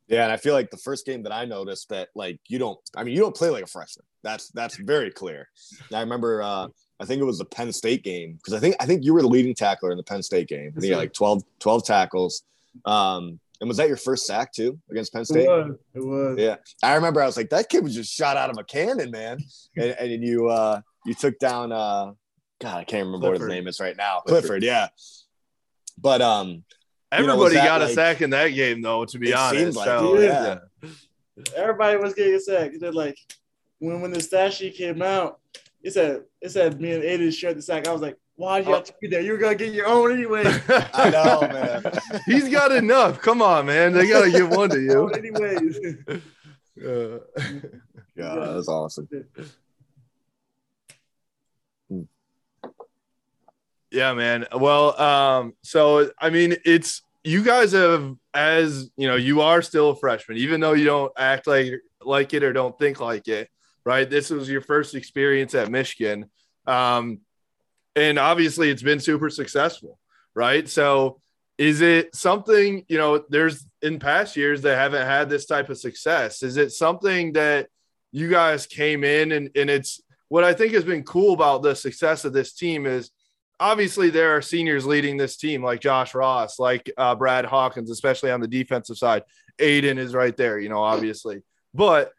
Yeah, 0.09 0.23
and 0.23 0.33
I 0.33 0.37
feel 0.37 0.55
like 0.55 0.71
the 0.71 0.77
first 0.77 1.05
game 1.05 1.25
that 1.25 1.33
I 1.33 1.47
noticed 1.47 1.89
that 1.89 2.09
like 2.15 2.39
you 2.49 2.59
don't 2.59 2.79
I 2.97 3.05
mean 3.05 3.15
you 3.15 3.21
don't 3.21 3.35
play 3.35 3.51
like 3.51 3.65
a 3.65 3.69
freshman. 3.69 4.05
That's 4.23 4.49
that's 4.51 4.77
very 4.77 5.11
clear. 5.11 5.49
I 5.93 6.01
remember 6.01 6.43
uh 6.43 6.69
I 6.99 7.05
think 7.05 7.21
it 7.21 7.25
was 7.25 7.39
the 7.39 7.45
Penn 7.45 7.73
State 7.73 8.03
game 8.03 8.35
because 8.35 8.55
I 8.55 8.59
think 8.59 8.77
I 8.81 8.87
think 8.87 9.05
you 9.05 9.13
were 9.15 9.23
the 9.23 9.29
leading 9.29 9.55
tackler 9.55 9.91
in 9.91 9.97
the 9.97 10.03
Penn 10.03 10.23
State 10.23 10.49
game. 10.49 10.73
I 10.77 10.81
think 10.81 10.85
you 10.87 10.93
had 10.93 10.99
like 10.99 11.13
12, 11.13 11.43
12 11.61 11.85
tackles. 11.85 12.43
Um 12.85 13.39
and 13.61 13.69
was 13.69 13.79
that 13.79 13.89
your 13.89 13.97
first 13.97 14.27
sack 14.27 14.53
too 14.53 14.79
against 14.91 15.13
Penn 15.13 15.25
State? 15.25 15.45
It 15.45 15.49
was. 15.49 15.77
It 15.95 16.05
was. 16.05 16.39
Yeah. 16.39 16.57
I 16.83 16.95
remember 16.95 17.23
I 17.23 17.27
was 17.27 17.37
like, 17.37 17.51
that 17.51 17.69
kid 17.69 17.83
was 17.85 17.95
just 17.95 18.13
shot 18.13 18.37
out 18.37 18.51
of 18.51 18.59
a 18.59 18.65
cannon, 18.65 19.11
man. 19.11 19.39
And, 19.77 19.91
and 19.99 20.25
you 20.25 20.49
uh 20.49 20.81
you 21.05 21.15
took 21.15 21.39
down 21.39 21.73
uh 21.73 22.13
God, 22.61 22.77
I 22.79 22.85
can't 22.85 23.07
remember 23.07 23.31
what 23.31 23.41
his 23.41 23.49
name 23.49 23.67
is 23.69 23.81
right 23.81 23.97
now. 23.97 24.21
Clifford. 24.21 24.43
Clifford, 24.43 24.63
yeah. 24.63 24.89
But 25.99 26.23
um 26.23 26.49
You 26.49 26.53
know, 26.53 26.65
Everybody 27.13 27.39
was 27.41 27.53
that, 27.55 27.65
got 27.67 27.83
a 27.83 27.89
sack 27.91 28.23
in 28.23 28.31
that 28.31 28.49
game 28.49 28.81
though, 28.83 29.05
to 29.05 29.19
be 29.19 29.31
It 29.31 29.35
honest. 29.37 29.63
seemed 29.63 29.75
like 29.77 29.87
So, 29.87 30.17
it, 30.17 30.25
yeah. 30.25 30.59
Everybody 31.55 31.99
was 31.99 32.15
getting 32.15 32.35
a 32.35 32.41
sack. 32.41 32.73
They're 32.81 32.93
like, 32.93 33.19
when 33.79 34.01
when 34.01 34.11
the 34.11 34.21
stat 34.21 34.55
sheet 34.55 34.75
came 34.75 35.03
out, 35.03 35.39
it 35.87 35.93
said 35.93 36.25
it 36.41 36.51
said 36.51 36.81
me 36.81 36.91
and 36.93 37.05
Aidan 37.05 37.31
shared 37.31 37.57
the 37.57 37.63
sack. 37.63 37.87
I 37.87 37.93
was 37.93 38.03
like, 38.03 38.17
why 38.35 38.59
did 38.59 38.67
you 38.67 38.75
have 38.75 38.85
to 38.85 38.95
be 39.01 39.07
there? 39.07 39.21
You 39.21 39.33
were 39.33 39.39
gonna 39.39 39.55
get 39.55 39.73
your 39.73 39.87
own 39.87 40.11
anyway. 40.11 40.43
I 40.69 41.11
know, 41.11 41.41
man. 41.43 41.85
He's 42.27 42.49
got 42.49 42.73
enough. 42.73 43.23
Come 43.23 43.41
on, 43.41 43.67
man. 43.67 43.93
They 43.93 44.09
gotta 44.09 44.33
give 44.33 44.51
one 44.51 44.69
to 44.71 44.81
you. 44.81 45.09
anyways. 45.11 45.79
Uh, 46.85 47.19
Yeah, 48.17 48.35
that 48.35 48.55
was 48.55 48.69
awesome. 48.69 49.09
Yeah, 53.93 54.13
man. 54.15 54.47
Well, 54.53 55.01
um, 55.01 55.55
so 55.63 56.11
I 56.19 56.31
mean, 56.31 56.57
it's 56.65 57.03
you 57.23 57.45
guys 57.45 57.71
have 57.73 58.17
as 58.35 58.91
you 58.97 59.07
know, 59.07 59.15
you 59.15 59.41
are 59.41 59.63
still 59.63 59.91
a 59.91 59.97
freshman, 59.97 60.39
even 60.39 60.61
though 60.61 60.73
you 60.73 60.85
don't 60.85 61.13
act 61.17 61.47
like 61.47 61.75
like 62.03 62.35
it 62.35 62.43
or 62.43 62.53
don't 62.53 62.77
think 62.77 62.99
like 62.99 63.29
it, 63.29 63.49
right? 63.87 64.11
This 64.11 64.31
was 64.31 64.51
your 64.51 64.61
first 64.61 64.97
experience 64.97 65.55
at 65.55 65.71
Michigan. 65.71 66.29
Um, 66.67 67.21
and 67.95 68.19
obviously 68.19 68.69
it's 68.69 68.83
been 68.83 68.99
super 68.99 69.31
successful, 69.31 69.99
right? 70.35 70.69
So 70.69 71.21
is 71.57 71.81
it 71.81 72.15
something, 72.15 72.85
you 72.89 72.99
know, 72.99 73.25
there's 73.31 73.65
in 73.81 74.01
past 74.01 74.37
years 74.37 74.63
that 74.63 74.77
haven't 74.77 75.07
had 75.07 75.31
this 75.31 75.47
type 75.47 75.71
of 75.71 75.79
success? 75.79 76.43
Is 76.43 76.57
it 76.57 76.73
something 76.73 77.35
that 77.35 77.69
you 78.11 78.29
guys 78.29 78.67
came 78.67 79.05
in 79.05 79.31
and, 79.31 79.51
and 79.55 79.71
it's 79.71 80.03
what 80.29 80.43
I 80.43 80.53
think 80.53 80.73
has 80.75 80.85
been 80.85 81.05
cool 81.05 81.33
about 81.33 81.63
the 81.63 81.77
success 81.77 82.25
of 82.25 82.33
this 82.33 82.53
team 82.53 82.87
is 82.87 83.13
obviously 83.61 84.11
there 84.11 84.37
are 84.37 84.43
seniors 84.43 84.85
leading 84.85 85.17
this 85.17 85.37
team 85.37 85.63
like 85.63 85.81
Josh 85.81 86.13
Ross, 86.13 86.59
like 86.59 86.91
uh, 86.99 87.15
Brad 87.15 87.45
Hawkins, 87.45 87.93
especially 87.93 88.33
on 88.33 88.41
the 88.41 88.49
defensive 88.49 88.99
side. 88.99 89.23
Aidan 89.61 89.97
is 89.97 90.13
right 90.13 90.37
there, 90.37 90.59
you 90.59 90.69
know, 90.69 90.83
obviously. 90.83 91.43
But 91.73 92.13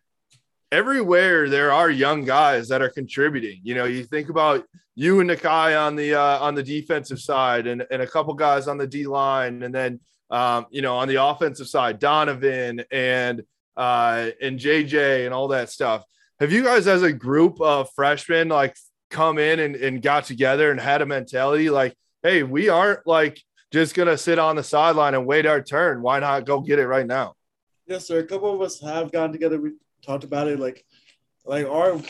everywhere 0.72 1.50
there 1.50 1.72
are 1.72 1.90
young 1.90 2.26
guys 2.26 2.68
that 2.70 2.82
are 2.82 2.90
contributing. 2.90 3.60
You 3.64 3.76
know, 3.76 3.86
you 3.86 4.04
think 4.04 4.30
about 4.30 4.66
you 4.96 5.20
and 5.20 5.30
Nikhai 5.30 5.80
on 5.80 5.96
the 5.96 6.16
uh, 6.16 6.40
on 6.40 6.56
the 6.56 6.64
defensive 6.64 7.20
side, 7.20 7.68
and 7.68 7.86
and 7.92 8.02
a 8.02 8.08
couple 8.08 8.34
guys 8.34 8.68
on 8.68 8.78
the 8.78 8.88
D 8.88 9.06
line, 9.06 9.64
and 9.64 9.74
then 9.74 10.00
um, 10.30 10.66
you 10.72 10.82
know 10.82 10.98
on 10.98 11.08
the 11.08 11.24
offensive 11.24 11.68
side, 11.68 12.00
Donovan 12.00 12.84
and 12.92 13.44
uh, 13.76 14.32
and 14.42 14.60
JJ 14.60 15.26
and 15.26 15.34
all 15.34 15.50
that 15.50 15.70
stuff. 15.70 16.04
Have 16.40 16.52
you 16.52 16.64
guys, 16.64 16.88
as 16.88 17.04
a 17.04 17.14
group 17.14 17.62
of 17.62 17.90
freshmen, 17.96 18.50
like 18.50 18.76
come 19.10 19.38
in 19.38 19.60
and, 19.60 19.76
and 19.76 20.02
got 20.02 20.26
together 20.26 20.72
and 20.72 20.80
had 20.80 21.02
a 21.02 21.06
mentality 21.06 21.70
like, 21.70 21.96
hey, 22.24 22.44
we 22.44 22.70
aren't 22.70 23.06
like 23.08 23.42
just 23.72 23.96
gonna 23.96 24.18
sit 24.18 24.40
on 24.40 24.56
the 24.56 24.64
sideline 24.64 25.14
and 25.14 25.26
wait 25.26 25.46
our 25.46 25.62
turn. 25.62 26.02
Why 26.02 26.20
not 26.20 26.46
go 26.46 26.60
get 26.60 26.80
it 26.80 26.88
right 26.88 27.06
now? 27.06 27.34
Yes, 27.86 28.08
sir. 28.08 28.20
A 28.20 28.24
couple 28.24 28.54
of 28.54 28.62
us 28.62 28.82
have 28.82 29.12
gotten 29.12 29.32
together. 29.32 29.60
We 29.60 29.72
talked 30.08 30.24
about 30.24 30.48
it. 30.48 30.60
Like, 30.60 30.86
like 31.46 31.68
our, 31.68 32.02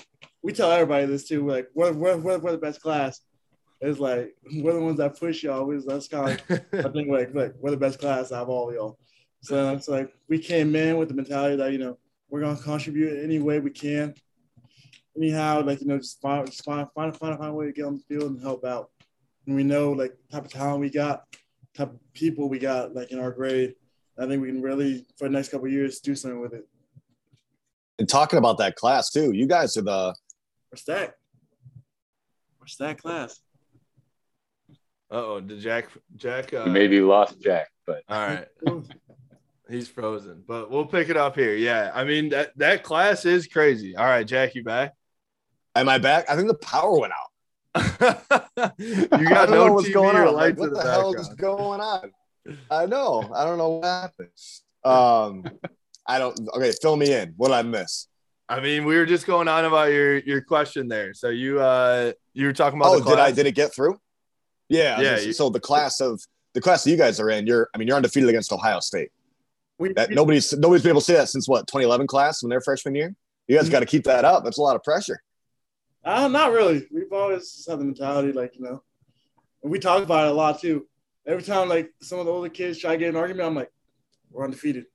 we 0.42 0.54
tell 0.54 0.72
everybody 0.72 1.06
this 1.06 1.28
too. 1.28 1.46
Like, 1.46 1.68
we're 1.74 1.92
we're, 1.92 2.18
we're, 2.18 2.38
we're 2.38 2.52
the 2.52 2.58
best 2.58 2.82
class. 2.82 3.20
It's 3.82 4.00
like 4.00 4.36
we're 4.56 4.74
the 4.74 4.82
ones 4.82 4.98
that 4.98 5.20
push 5.20 5.44
y'all. 5.44 5.66
We, 5.66 5.82
that's 5.86 6.08
kind 6.08 6.40
of 6.50 6.62
I 6.74 6.90
think 6.90 7.10
like 7.10 7.34
like 7.34 7.54
we're 7.60 7.72
the 7.72 7.78
best 7.78 8.00
class 8.00 8.32
out 8.32 8.44
of 8.44 8.50
all 8.50 8.74
y'all. 8.74 8.98
So 9.42 9.74
it's 9.74 9.88
like 9.88 10.14
we 10.30 10.40
came 10.40 10.76
in 10.76 10.98
with 10.98 11.10
the 11.10 11.14
mentality 11.14 11.56
that 11.58 11.72
you 11.72 11.78
know 11.78 11.98
we're 12.30 12.42
gonna 12.42 12.58
contribute 12.58 13.24
any 13.24 13.40
way 13.40 13.60
we 13.60 13.72
can. 13.72 14.14
Anyhow, 15.16 15.64
like 15.64 15.82
you 15.82 15.88
know, 15.88 15.98
just 15.98 16.22
find 16.22 16.48
just 16.48 16.64
find 16.64 16.88
find 16.94 17.16
find, 17.16 17.38
find 17.38 17.52
a 17.52 17.54
way 17.54 17.66
to 17.66 17.72
get 17.72 17.86
on 17.86 17.96
the 17.96 18.04
field 18.16 18.32
and 18.32 18.42
help 18.42 18.66
out. 18.66 18.90
And 19.46 19.56
we 19.56 19.64
know 19.64 19.92
like 19.92 20.14
type 20.32 20.46
of 20.46 20.52
talent 20.52 20.82
we 20.82 20.90
got, 20.90 21.24
type 21.76 21.94
of 21.94 22.14
people 22.14 22.50
we 22.50 22.60
got 22.60 22.94
like 22.94 23.12
in 23.12 23.20
our 23.20 23.32
grade. 23.32 23.76
I 24.20 24.26
think 24.26 24.42
we 24.42 24.50
can 24.50 24.62
really 24.62 25.06
for 25.18 25.26
the 25.26 25.34
next 25.34 25.50
couple 25.50 25.68
years 25.68 26.00
do 26.00 26.16
something 26.16 26.42
with 26.42 26.54
it. 26.54 26.68
And 28.00 28.08
talking 28.08 28.40
about 28.40 28.58
that 28.60 28.76
class 28.76 29.10
too, 29.10 29.32
you 29.32 29.48
guys 29.48 29.78
are 29.78 29.82
the 29.82 30.16
We're 30.72 30.78
stacked. 30.78 31.16
We're 32.60 32.68
stacked 32.68 33.02
class. 33.02 33.40
oh, 35.10 35.40
did 35.40 35.60
Jack 35.60 35.90
Jack 36.16 36.54
uh, 36.54 36.66
maybe 36.66 37.02
lost 37.02 37.42
Jack, 37.42 37.70
but 37.86 38.04
all 38.10 38.28
right. 38.28 38.48
He's 39.70 39.90
frozen, 39.90 40.44
but 40.48 40.72
we'll 40.72 40.86
pick 40.86 41.10
it 41.10 41.18
up 41.18 41.36
here. 41.36 41.54
Yeah, 41.56 41.92
I 41.94 42.06
mean 42.06 42.30
that 42.30 42.58
that 42.58 42.84
class 42.84 43.26
is 43.26 43.48
crazy. 43.48 43.98
All 43.98 44.06
right, 44.06 44.26
Jack, 44.26 44.56
you 44.56 44.64
back? 44.64 44.94
am 45.78 45.90
I 45.90 45.98
back? 45.98 46.30
I 46.30 46.36
think 46.36 46.48
the 46.48 46.56
power 46.56 47.00
went 47.00 47.14
out. 47.14 47.28
you 48.78 49.08
I 49.12 49.24
got 49.24 49.50
don't 49.50 49.52
no 49.52 49.68
know 49.68 49.74
what's 49.74 49.90
TV 49.90 49.94
going 49.94 50.16
or 50.16 50.28
on. 50.28 50.34
Like, 50.34 50.58
lights 50.58 50.62
in 50.62 50.72
what 50.72 50.78
the, 50.78 50.84
the 50.84 50.92
hell 50.92 51.14
is 51.14 51.30
going 51.30 51.82
on? 51.82 52.12
I 52.72 52.86
know. 52.86 53.30
I 53.34 53.44
don't 53.46 53.58
know 53.58 53.70
what 53.70 53.86
happened. 53.86 54.30
Um, 54.84 55.44
I 56.08 56.20
don't. 56.20 56.40
Okay, 56.56 56.72
fill 56.82 56.96
me 56.96 57.14
in. 57.14 57.34
What 57.38 57.50
did 57.50 57.56
I 57.56 57.62
miss? 57.64 58.08
I 58.50 58.62
mean, 58.62 58.86
we 58.86 58.96
were 58.96 59.06
just 59.06 59.26
going 59.28 59.48
on 59.48 59.66
about 59.66 59.92
your 59.92 60.20
your 60.20 60.42
question 60.42 60.88
there. 60.88 61.14
So 61.14 61.30
you 61.30 61.60
uh 61.60 62.14
you 62.34 62.46
were 62.46 62.54
talking 62.54 62.80
about 62.80 62.94
Oh, 62.94 63.00
the 63.00 63.10
did 63.10 63.20
I? 63.20 63.32
Did 63.32 63.46
it 63.46 63.56
get 63.56 63.74
through? 63.76 64.00
Yeah. 64.70 65.00
Yeah, 65.02 65.16
Yeah. 65.16 65.20
you- 65.20 65.34
so 65.34 65.50
the 65.50 65.60
class 65.60 66.00
of 66.00 66.22
the 66.54 66.62
class 66.62 66.84
that 66.84 66.90
you 66.92 66.98
guys 66.98 67.20
are 67.20 67.30
in, 67.30 67.46
you're. 67.46 67.70
I 67.74 67.78
mean, 67.78 67.88
you're 67.88 67.98
undefeated 67.98 68.30
against 68.30 68.52
Ohio 68.54 68.80
State. 68.80 69.10
We, 69.80 69.94
That 69.94 70.12
nobody's 70.12 70.54
nobody's 70.54 70.82
been 70.82 70.92
able 70.92 71.02
to 71.02 71.06
say 71.06 71.14
that 71.16 71.30
since 71.30 71.48
what 71.48 71.68
2011 71.68 72.08
class 72.08 72.42
when 72.42 72.50
their 72.50 72.62
freshman 72.62 72.96
year. 72.96 73.14
You 73.48 73.58
guys 73.58 73.70
got 73.70 73.80
to 73.82 73.86
keep 73.86 74.04
that 74.06 74.26
up. 74.26 74.44
That's 74.44 74.58
a 74.58 74.62
lot 74.62 74.76
of 74.76 74.84
pressure. 74.84 75.22
Uh, 76.04 76.28
not 76.28 76.52
really. 76.52 76.86
We've 76.92 77.12
always 77.14 77.66
had 77.68 77.80
the 77.80 77.86
mentality, 77.86 78.32
like, 78.34 78.56
you 78.56 78.62
know, 78.62 78.84
we 79.62 79.80
talk 79.80 80.04
about 80.04 80.28
it 80.28 80.32
a 80.32 80.34
lot 80.34 80.60
too. 80.60 80.86
Every 81.26 81.44
time, 81.44 81.70
like, 81.70 81.92
some 82.02 82.20
of 82.20 82.26
the 82.26 82.32
older 82.32 82.50
kids 82.50 82.78
try 82.80 82.92
to 82.94 82.98
get 82.98 83.10
an 83.10 83.16
argument, 83.16 83.48
I'm 83.48 83.56
like, 83.56 83.72
we're 84.32 84.44
undefeated. 84.44 84.86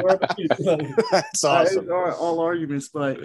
We're 0.00 0.10
undefeated. 0.10 0.66
Like, 0.66 0.96
That's 1.10 1.44
awesome. 1.44 1.90
our, 1.90 2.12
all 2.14 2.40
arguments, 2.40 2.88
but 2.88 3.20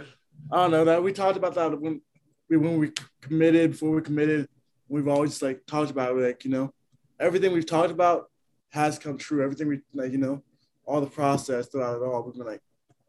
I 0.51 0.55
don't 0.57 0.71
know 0.71 0.85
that 0.85 1.03
we 1.03 1.13
talked 1.13 1.37
about 1.37 1.55
that 1.55 1.79
when 1.79 2.01
we 2.49 2.57
when 2.57 2.77
we 2.79 2.91
committed 3.21 3.71
before 3.71 3.91
we 3.91 4.01
committed. 4.01 4.47
We've 4.87 5.07
always 5.07 5.41
like 5.41 5.65
talked 5.65 5.89
about 5.91 6.15
it, 6.15 6.21
like 6.21 6.45
you 6.45 6.51
know, 6.51 6.73
everything 7.19 7.51
we've 7.53 7.65
talked 7.65 7.91
about 7.91 8.29
has 8.69 8.99
come 8.99 9.17
true. 9.17 9.43
Everything 9.43 9.67
we 9.67 9.81
like, 9.93 10.11
you 10.11 10.19
know, 10.19 10.43
all 10.85 11.01
the 11.01 11.07
process 11.07 11.67
throughout 11.67 11.95
it 12.01 12.03
all. 12.05 12.23
We've 12.23 12.35
been 12.35 12.45
like, 12.45 12.61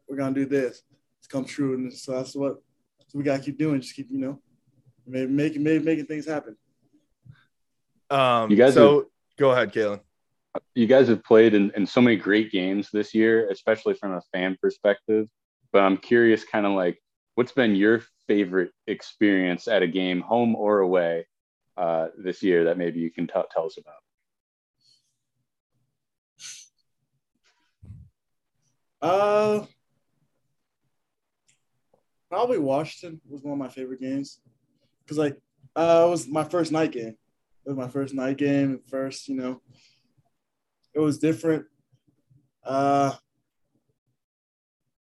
we're 0.07 0.17
gonna 0.17 0.33
do 0.33 0.45
this. 0.45 0.81
It's 1.19 1.27
come 1.27 1.45
true, 1.45 1.75
and 1.75 1.93
so 1.93 2.13
that's 2.13 2.35
what 2.35 2.57
so 3.07 3.17
we 3.17 3.23
gotta 3.23 3.43
keep 3.43 3.57
doing. 3.57 3.79
Just 3.81 3.95
keep, 3.95 4.09
you 4.09 4.17
know, 4.19 4.39
maybe 5.05 5.31
making 5.31 5.63
maybe 5.63 5.83
making 5.83 6.05
things 6.07 6.25
happen. 6.25 6.57
um, 8.09 8.49
You 8.49 8.57
guys 8.57 8.73
so 8.73 9.07
go 9.37 9.51
ahead, 9.51 9.71
Kalen. 9.71 9.99
You 10.75 10.87
guys 10.87 11.07
have 11.07 11.23
played 11.23 11.53
in, 11.53 11.71
in 11.75 11.85
so 11.85 12.01
many 12.01 12.15
great 12.15 12.51
games 12.51 12.89
this 12.91 13.13
year, 13.13 13.49
especially 13.49 13.93
from 13.95 14.13
a 14.13 14.21
fan 14.33 14.57
perspective. 14.61 15.27
But 15.71 15.83
I'm 15.83 15.97
curious, 15.97 16.43
kind 16.43 16.65
of 16.65 16.73
like, 16.73 17.01
what's 17.35 17.51
been 17.51 17.75
your 17.75 18.01
favorite 18.27 18.71
experience 18.87 19.67
at 19.67 19.83
a 19.83 19.87
game, 19.87 20.21
home 20.21 20.55
or 20.55 20.79
away, 20.79 21.25
uh, 21.77 22.07
this 22.17 22.41
year 22.41 22.65
that 22.65 22.77
maybe 22.77 22.99
you 22.99 23.11
can 23.11 23.27
t- 23.27 23.33
tell 23.51 23.65
us 23.65 23.77
about? 23.77 23.93
Uh, 28.99 29.65
probably 32.29 32.57
Washington 32.57 33.21
was 33.29 33.43
one 33.43 33.53
of 33.53 33.59
my 33.59 33.69
favorite 33.69 34.01
games 34.01 34.39
because 35.03 35.17
like 35.17 35.37
uh, 35.75 36.05
it 36.07 36.09
was 36.09 36.27
my 36.27 36.43
first 36.43 36.71
night 36.71 36.91
game. 36.91 37.15
It 37.65 37.69
was 37.69 37.77
my 37.77 37.87
first 37.87 38.13
night 38.13 38.37
game. 38.37 38.79
First, 38.89 39.27
you 39.27 39.35
know, 39.35 39.61
it 40.97 41.01
was 41.01 41.19
different. 41.19 41.63
Uh, 42.65 43.13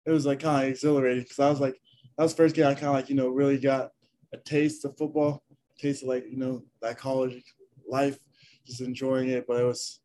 it 0.06 0.12
was 0.12 0.26
like 0.26 0.42
kind 0.42 0.66
of 0.66 0.72
exhilarating 0.72 1.24
because 1.24 1.40
I 1.40 1.50
was 1.50 1.62
like 1.62 1.80
that 2.18 2.24
was 2.24 2.34
first 2.34 2.54
game 2.54 2.68
I 2.68 2.74
kind 2.74 2.88
of 2.88 2.96
like 2.96 3.10
you 3.10 3.16
know 3.16 3.30
really 3.30 3.58
got 3.58 3.92
a 4.34 4.38
taste 4.38 4.84
of 4.84 4.98
football, 4.98 5.42
taste 5.80 6.04
of 6.04 6.10
like 6.10 6.26
you 6.30 6.38
know 6.38 6.64
that 6.82 6.98
college 6.98 7.42
life, 7.88 8.20
just 8.68 8.82
enjoying 8.82 9.30
it. 9.30 9.46
But 9.48 9.62
it 9.62 9.64
was 9.64 10.02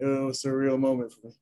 it 0.00 0.06
was 0.06 0.42
a 0.42 0.48
surreal 0.48 0.78
moment 0.78 1.12
for 1.12 1.26
me. 1.26 1.34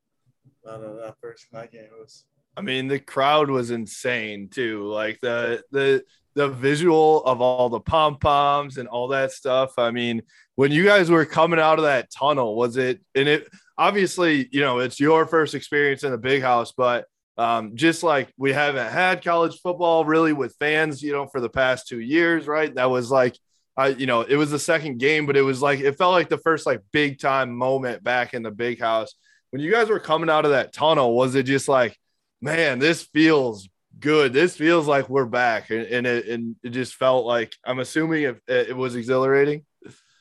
Not 0.64 0.80
that 0.80 1.14
first 1.22 1.46
night 1.52 1.70
game. 1.70 1.84
It 1.84 2.00
was 2.00 2.24
I 2.60 2.62
mean, 2.62 2.88
the 2.88 2.98
crowd 2.98 3.48
was 3.48 3.70
insane 3.70 4.50
too. 4.50 4.84
Like 4.84 5.18
the 5.20 5.62
the 5.70 6.04
the 6.34 6.48
visual 6.48 7.24
of 7.24 7.40
all 7.40 7.70
the 7.70 7.80
pom 7.80 8.18
poms 8.18 8.76
and 8.76 8.86
all 8.86 9.08
that 9.08 9.32
stuff. 9.32 9.78
I 9.78 9.92
mean, 9.92 10.20
when 10.56 10.70
you 10.70 10.84
guys 10.84 11.10
were 11.10 11.24
coming 11.24 11.58
out 11.58 11.78
of 11.78 11.84
that 11.84 12.10
tunnel, 12.10 12.54
was 12.54 12.76
it? 12.76 13.00
And 13.14 13.26
it 13.28 13.48
obviously, 13.78 14.46
you 14.52 14.60
know, 14.60 14.80
it's 14.80 15.00
your 15.00 15.24
first 15.24 15.54
experience 15.54 16.04
in 16.04 16.10
the 16.10 16.18
big 16.18 16.42
house, 16.42 16.72
but 16.76 17.06
um, 17.38 17.76
just 17.76 18.02
like 18.02 18.30
we 18.36 18.52
haven't 18.52 18.92
had 18.92 19.24
college 19.24 19.58
football 19.62 20.04
really 20.04 20.34
with 20.34 20.54
fans, 20.58 21.02
you 21.02 21.12
know, 21.12 21.26
for 21.28 21.40
the 21.40 21.48
past 21.48 21.88
two 21.88 22.00
years, 22.00 22.46
right? 22.46 22.74
That 22.74 22.90
was 22.90 23.10
like. 23.10 23.38
I, 23.76 23.86
you 23.88 24.04
know, 24.04 24.20
it 24.20 24.36
was 24.36 24.50
the 24.50 24.58
second 24.58 24.98
game, 24.98 25.24
but 25.24 25.38
it 25.38 25.42
was 25.42 25.62
like 25.62 25.80
it 25.80 25.96
felt 25.96 26.12
like 26.12 26.28
the 26.28 26.36
first 26.36 26.66
like 26.66 26.82
big 26.92 27.18
time 27.18 27.56
moment 27.56 28.04
back 28.04 28.34
in 28.34 28.42
the 28.42 28.50
big 28.50 28.78
house. 28.78 29.14
When 29.50 29.62
you 29.62 29.70
guys 29.70 29.88
were 29.88 30.00
coming 30.00 30.28
out 30.28 30.44
of 30.44 30.50
that 30.50 30.74
tunnel, 30.74 31.14
was 31.14 31.34
it 31.34 31.44
just 31.44 31.66
like, 31.66 31.96
man, 32.40 32.78
this 32.78 33.02
feels 33.02 33.68
good. 33.98 34.32
This 34.32 34.56
feels 34.56 34.86
like 34.86 35.08
we're 35.08 35.26
back, 35.26 35.70
and, 35.70 35.82
and 35.86 36.06
it 36.06 36.26
and 36.26 36.56
it 36.62 36.70
just 36.70 36.94
felt 36.94 37.26
like 37.26 37.52
I'm 37.64 37.78
assuming 37.78 38.24
it, 38.24 38.40
it 38.48 38.76
was 38.76 38.96
exhilarating. 38.96 39.64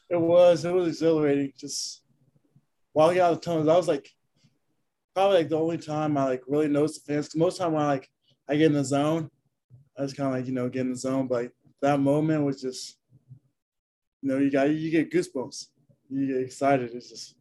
it 0.10 0.20
was 0.20 0.66
it 0.66 0.74
was 0.74 0.88
exhilarating. 0.88 1.54
Just 1.58 2.04
while 2.94 3.10
I 3.10 3.20
out 3.20 3.34
of 3.34 3.42
tunnels, 3.42 3.68
I 3.68 3.78
was 3.78 3.88
like 3.88 4.10
probably 5.14 5.38
like 5.38 5.50
the 5.50 5.60
only 5.60 5.78
time 5.78 6.18
I 6.18 6.26
like 6.26 6.44
really 6.48 6.68
noticed 6.68 7.06
the 7.06 7.14
fans. 7.14 7.36
Most 7.36 7.58
time 7.58 7.74
when 7.74 7.84
I 7.84 7.88
like 7.88 8.10
I 8.48 8.56
get 8.56 8.68
in 8.68 8.74
the 8.74 8.84
zone, 8.84 9.30
I 9.98 10.04
just 10.04 10.18
kind 10.18 10.28
of 10.28 10.36
like 10.36 10.48
you 10.48 10.54
know 10.54 10.70
get 10.70 10.82
in 10.82 10.92
the 10.92 10.98
zone. 10.98 11.28
But 11.28 11.44
like, 11.44 11.52
that 11.82 12.00
moment 12.00 12.46
was 12.46 12.62
just 12.62 12.98
you 14.22 14.30
know 14.30 14.38
you 14.38 14.52
got 14.52 14.70
you 14.70 14.92
get 14.92 15.12
goosebumps. 15.12 15.68
You 16.10 16.28
get 16.28 16.44
excited. 16.44 16.92
It's 16.94 17.10
just 17.10 17.36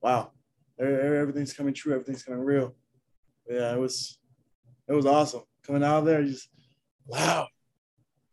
wow, 0.00 0.32
everything's 0.78 1.52
coming 1.52 1.74
true. 1.74 1.92
Everything's 1.92 2.22
coming 2.22 2.40
real. 2.40 2.74
Yeah, 3.48 3.74
it 3.74 3.78
was 3.78 4.18
it 4.88 4.92
was 4.92 5.06
awesome 5.06 5.42
coming 5.66 5.82
out 5.82 6.00
of 6.00 6.04
there. 6.04 6.22
Just 6.22 6.48
wow. 7.06 7.46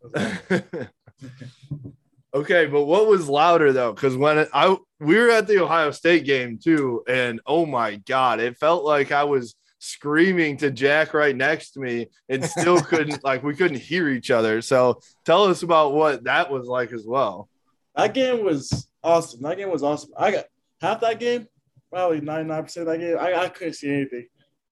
It 0.03 0.13
was 0.13 0.13
awesome. 0.51 1.93
okay, 2.33 2.65
but 2.67 2.85
what 2.85 3.07
was 3.07 3.29
louder 3.29 3.71
though? 3.73 3.93
Because 3.93 4.17
when 4.17 4.39
it, 4.39 4.49
I 4.53 4.75
we 4.99 5.17
were 5.17 5.29
at 5.29 5.47
the 5.47 5.63
Ohio 5.63 5.91
State 5.91 6.25
game 6.25 6.59
too, 6.61 7.03
and 7.07 7.41
oh 7.45 7.65
my 7.65 7.95
god, 7.95 8.39
it 8.39 8.57
felt 8.57 8.83
like 8.83 9.11
I 9.11 9.23
was 9.23 9.55
screaming 9.79 10.57
to 10.57 10.69
Jack 10.69 11.13
right 11.13 11.35
next 11.35 11.71
to 11.71 11.79
me 11.79 12.07
and 12.29 12.45
still 12.45 12.79
couldn't 12.81 13.23
like 13.23 13.43
we 13.43 13.55
couldn't 13.55 13.79
hear 13.79 14.09
each 14.09 14.31
other. 14.31 14.61
So 14.61 15.01
tell 15.25 15.45
us 15.45 15.63
about 15.63 15.93
what 15.93 16.23
that 16.25 16.51
was 16.51 16.67
like 16.67 16.93
as 16.93 17.05
well. 17.05 17.49
That 17.95 18.13
game 18.13 18.45
was 18.45 18.87
awesome. 19.03 19.41
That 19.41 19.57
game 19.57 19.69
was 19.69 19.83
awesome. 19.83 20.11
I 20.15 20.31
got 20.31 20.45
half 20.79 21.01
that 21.01 21.19
game, 21.19 21.47
probably 21.91 22.21
99% 22.21 22.77
of 22.77 22.85
that 22.85 22.99
game. 22.99 23.17
I, 23.19 23.33
I 23.33 23.49
couldn't 23.49 23.73
see 23.73 23.89
anything. 23.89 24.27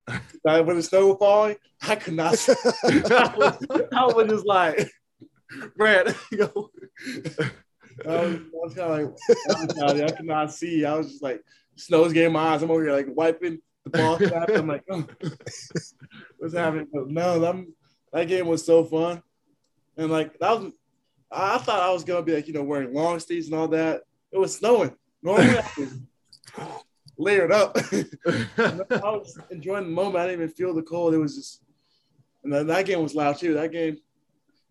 Like, 0.43 0.65
when 0.65 0.77
the 0.77 0.83
snow 0.83 1.07
was 1.07 1.17
falling, 1.19 1.57
I 1.81 1.95
could 1.95 2.13
not 2.13 2.37
see. 2.37 2.53
I, 2.83 3.33
was, 3.35 3.57
I 3.93 4.05
was 4.05 4.27
just 4.29 4.45
like, 4.45 4.89
Brad, 5.75 6.15
you 6.31 6.37
know. 6.37 6.69
I 8.07 8.25
was, 8.25 8.39
was 8.53 8.73
kind 8.73 8.91
of 8.91 9.99
like, 9.99 10.01
I 10.01 10.15
could 10.15 10.25
not 10.25 10.53
see. 10.53 10.85
I 10.85 10.95
was 10.95 11.09
just 11.09 11.23
like, 11.23 11.43
snow's 11.75 12.13
getting 12.13 12.33
my 12.33 12.53
eyes. 12.53 12.63
I'm 12.63 12.71
over 12.71 12.83
here 12.83 12.93
like 12.93 13.07
wiping 13.09 13.59
the 13.83 13.89
ball. 13.89 14.17
I'm 14.53 14.67
like, 14.67 14.83
oh, 14.89 15.05
what's 16.37 16.53
happening? 16.53 16.87
But 16.93 17.09
no, 17.09 17.39
that, 17.39 17.65
that 18.13 18.27
game 18.27 18.47
was 18.47 18.65
so 18.65 18.83
fun. 18.83 19.21
And 19.97 20.09
like 20.09 20.39
that 20.39 20.59
was 20.59 20.71
I 21.31 21.57
thought 21.57 21.81
I 21.81 21.91
was 21.91 22.03
gonna 22.03 22.23
be 22.23 22.33
like, 22.33 22.47
you 22.47 22.53
know, 22.53 22.63
wearing 22.63 22.93
long 22.93 23.19
sleeves 23.19 23.47
and 23.47 23.55
all 23.55 23.67
that. 23.69 24.01
It 24.31 24.37
was 24.37 24.55
snowing. 24.55 24.95
Normally 25.21 25.57
layered 27.19 27.51
up. 27.51 27.77
I 28.27 28.81
was 28.87 29.37
enjoying 29.51 29.83
the 29.83 29.89
moment. 29.91 30.17
I 30.17 30.27
didn't 30.27 30.41
even 30.41 30.53
feel 30.55 30.73
the 30.73 30.81
cold. 30.81 31.13
It 31.13 31.19
was 31.19 31.35
just 31.35 31.61
and 32.43 32.51
then 32.51 32.67
that 32.67 32.85
game 32.85 33.03
was 33.03 33.13
loud 33.13 33.37
too. 33.37 33.53
That 33.53 33.71
game, 33.71 33.97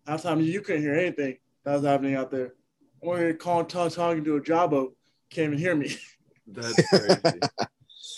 halftime, 0.07 0.43
you 0.43 0.61
couldn't 0.61 0.81
hear 0.81 0.95
anything 0.95 1.37
that 1.63 1.75
was 1.75 1.83
happening 1.83 2.15
out 2.15 2.31
there. 2.31 2.53
I'm 3.01 3.09
over 3.09 3.17
here 3.19 3.33
calling, 3.33 3.67
talking 3.67 4.23
to 4.23 4.41
Ojabo, 4.41 4.93
can't 5.29 5.47
even 5.53 5.59
hear 5.59 5.75
me. 5.75 5.95
That's 6.47 6.89
crazy. 6.89 7.39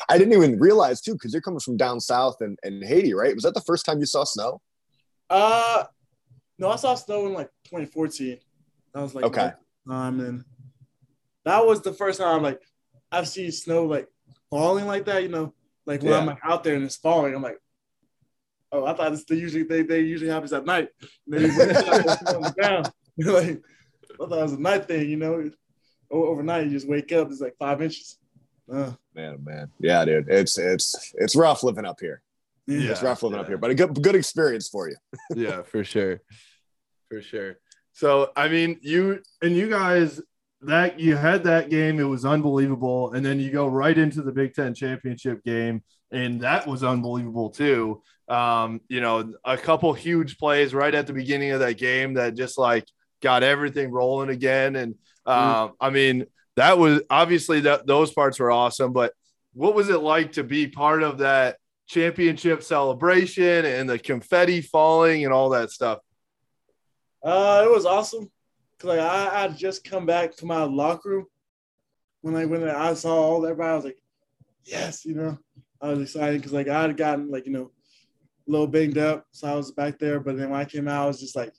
I 0.09 0.17
didn't 0.17 0.33
even 0.33 0.57
realize 0.57 1.01
too, 1.01 1.13
because 1.13 1.33
you're 1.33 1.41
coming 1.41 1.59
from 1.59 1.75
down 1.75 1.99
south 1.99 2.37
and, 2.39 2.57
and 2.63 2.83
Haiti, 2.83 3.13
right? 3.13 3.35
Was 3.35 3.43
that 3.43 3.53
the 3.53 3.61
first 3.61 3.85
time 3.85 3.99
you 3.99 4.05
saw 4.05 4.23
snow? 4.23 4.61
Uh 5.29 5.85
no, 6.57 6.69
I 6.69 6.75
saw 6.75 6.95
snow 6.95 7.27
in 7.27 7.33
like 7.33 7.49
2014. 7.65 8.39
That 8.93 9.01
was 9.01 9.13
like 9.15 9.25
Okay. 9.25 9.51
um 9.89 10.19
and 10.19 10.45
that 11.43 11.65
was 11.65 11.81
the 11.81 11.93
first 11.93 12.19
time 12.19 12.41
like 12.41 12.61
I've 13.11 13.27
seen 13.27 13.51
snow 13.51 13.85
like 13.85 14.07
falling 14.51 14.85
like 14.85 15.05
that, 15.05 15.23
you 15.23 15.29
know, 15.29 15.53
like 15.87 16.03
when 16.03 16.13
I'm 16.13 16.27
like 16.27 16.37
out 16.43 16.63
there 16.63 16.75
and 16.75 16.83
it's 16.83 16.97
falling, 16.97 17.33
I'm 17.33 17.41
like, 17.41 17.59
oh, 18.71 18.85
I 18.85 18.93
thought 18.93 19.11
this 19.11 19.23
they 19.23 19.35
usually 19.35 19.63
they, 19.63 19.81
they 19.81 20.01
usually 20.01 20.29
happens 20.29 20.53
at 20.53 20.65
night. 20.65 20.89
And 21.25 21.33
then 21.33 21.41
you 21.41 21.57
wake 21.57 21.69
it's 21.71 22.33
on 22.33 22.41
the 22.43 22.51
ground. 22.51 22.91
You're 23.15 23.33
like, 23.33 23.63
I 24.13 24.25
thought 24.27 24.39
it 24.39 24.43
was 24.43 24.53
a 24.53 24.61
night 24.61 24.87
thing, 24.87 25.09
you 25.09 25.17
know. 25.17 25.49
Overnight, 26.11 26.65
you 26.65 26.71
just 26.71 26.89
wake 26.89 27.11
up, 27.13 27.31
it's 27.31 27.41
like 27.41 27.55
five 27.57 27.81
inches. 27.81 28.17
Uh, 28.71 28.91
Man, 29.13 29.35
oh, 29.37 29.49
man. 29.49 29.71
Yeah, 29.79 30.05
dude. 30.05 30.29
It's 30.29 30.57
it's 30.57 31.13
it's 31.15 31.35
rough 31.35 31.63
living 31.63 31.85
up 31.85 31.99
here. 31.99 32.21
Yeah. 32.67 32.91
It's 32.91 33.03
rough 33.03 33.23
living 33.23 33.39
up 33.39 33.47
here, 33.47 33.57
but 33.57 33.71
a 33.71 33.75
good 33.75 34.01
good 34.01 34.15
experience 34.15 34.69
for 34.69 34.89
you. 34.89 34.95
yeah, 35.35 35.63
for 35.63 35.83
sure. 35.83 36.21
For 37.09 37.21
sure. 37.21 37.57
So, 37.93 38.31
I 38.35 38.47
mean, 38.47 38.79
you 38.81 39.21
and 39.41 39.55
you 39.55 39.69
guys 39.69 40.21
that 40.63 40.99
you 40.99 41.15
had 41.15 41.43
that 41.45 41.69
game, 41.69 41.99
it 41.99 42.03
was 42.03 42.25
unbelievable. 42.25 43.13
And 43.13 43.25
then 43.25 43.39
you 43.39 43.51
go 43.51 43.67
right 43.67 43.97
into 43.97 44.21
the 44.21 44.31
Big 44.31 44.53
Ten 44.53 44.73
championship 44.73 45.43
game, 45.43 45.83
and 46.11 46.41
that 46.41 46.67
was 46.67 46.83
unbelievable 46.83 47.49
too. 47.49 48.01
Um, 48.27 48.81
you 48.87 49.01
know, 49.01 49.33
a 49.43 49.57
couple 49.57 49.91
huge 49.93 50.37
plays 50.37 50.73
right 50.73 50.93
at 50.93 51.07
the 51.07 51.13
beginning 51.13 51.51
of 51.51 51.59
that 51.59 51.77
game 51.77 52.13
that 52.13 52.35
just 52.35 52.57
like 52.57 52.85
got 53.21 53.43
everything 53.43 53.91
rolling 53.91 54.29
again. 54.29 54.75
And 54.75 54.95
um, 55.25 55.73
I 55.79 55.89
mean, 55.89 56.25
that 56.55 56.77
was 56.77 57.01
obviously 57.09 57.61
that 57.61 57.87
those 57.87 58.11
parts 58.13 58.39
were 58.39 58.51
awesome, 58.51 58.93
but 58.93 59.13
what 59.53 59.75
was 59.75 59.89
it 59.89 59.99
like 60.01 60.33
to 60.33 60.43
be 60.43 60.67
part 60.67 61.03
of 61.03 61.19
that 61.19 61.57
championship 61.87 62.63
celebration 62.63 63.65
and 63.65 63.89
the 63.89 63.99
confetti 63.99 64.61
falling 64.61 65.25
and 65.25 65.33
all 65.33 65.49
that 65.49 65.71
stuff? 65.71 65.99
Uh, 67.23 67.63
it 67.65 67.71
was 67.71 67.85
awesome. 67.85 68.31
Cause 68.81 68.87
like 68.87 68.99
I 68.99 69.43
I 69.43 69.47
just 69.49 69.83
come 69.83 70.07
back 70.07 70.35
to 70.37 70.45
my 70.47 70.63
locker 70.63 71.09
room 71.09 71.25
when 72.21 72.33
like 72.33 72.49
when 72.49 72.67
I 72.67 72.95
saw 72.95 73.13
all 73.13 73.41
that, 73.41 73.61
I 73.61 73.75
was 73.75 73.85
like, 73.85 74.01
yes, 74.63 75.05
you 75.05 75.13
know, 75.13 75.37
I 75.79 75.89
was 75.89 76.01
excited 76.01 76.41
because 76.41 76.51
like 76.51 76.67
I 76.67 76.81
had 76.81 76.97
gotten 76.97 77.29
like 77.29 77.45
you 77.45 77.51
know 77.51 77.69
a 78.47 78.51
little 78.51 78.65
banged 78.65 78.97
up, 78.97 79.27
so 79.31 79.47
I 79.47 79.55
was 79.55 79.71
back 79.71 79.99
there. 79.99 80.19
But 80.19 80.35
then 80.37 80.49
when 80.49 80.59
I 80.59 80.65
came 80.65 80.87
out, 80.87 81.03
I 81.03 81.07
was 81.07 81.19
just 81.19 81.35
like 81.35 81.53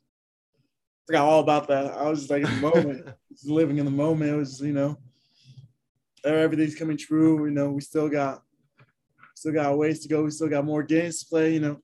forgot 1.06 1.24
all 1.24 1.38
about 1.38 1.68
that. 1.68 1.92
I 1.92 2.08
was 2.10 2.18
just 2.18 2.30
like 2.32 2.42
in 2.42 2.50
the 2.56 2.60
moment, 2.60 3.06
just 3.30 3.48
living 3.48 3.78
in 3.78 3.84
the 3.84 3.92
moment. 3.92 4.32
It 4.32 4.36
was 4.36 4.60
you 4.60 4.72
know 4.72 4.98
everything's 6.24 6.74
coming 6.74 6.96
true. 6.96 7.44
You 7.44 7.52
know, 7.52 7.70
we 7.70 7.82
still 7.82 8.08
got 8.08 8.42
still 9.36 9.52
got 9.52 9.78
ways 9.78 10.00
to 10.00 10.08
go. 10.08 10.24
We 10.24 10.30
still 10.30 10.48
got 10.48 10.64
more 10.64 10.82
games 10.82 11.20
to 11.20 11.26
play. 11.26 11.54
You 11.54 11.60
know, 11.60 11.78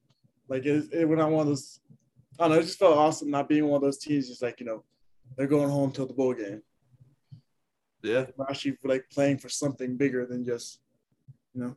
like 0.49 0.66
it, 0.66 0.93
it 0.93 1.09
we're 1.09 1.14
not 1.14 1.30
one 1.30 1.43
of 1.43 1.47
those. 1.47 1.78
I 2.41 2.45
don't 2.45 2.53
know. 2.53 2.59
It 2.59 2.64
just 2.64 2.80
felt 2.80 2.99
awesome 2.99 3.30
not 3.30 3.49
being 3.49 3.68
one 3.68 3.76
of 3.76 3.82
those 3.82 3.99
teams. 3.99 4.26
Just 4.26 4.43
like 4.43 4.59
you 4.59 4.66
know, 4.66 4.82
they're 5.39 5.47
going 5.47 5.70
home 5.70 5.93
till 5.93 6.07
the 6.07 6.12
bowl 6.12 6.34
game. 6.34 6.61
Yeah. 8.03 8.26
We're 8.36 8.47
actually 8.51 8.76
like 8.84 9.05
playing 9.11 9.39
for 9.39 9.49
something 9.49 9.97
bigger 9.97 10.26
than 10.26 10.45
just 10.45 10.80
you 11.55 11.62
know 11.62 11.76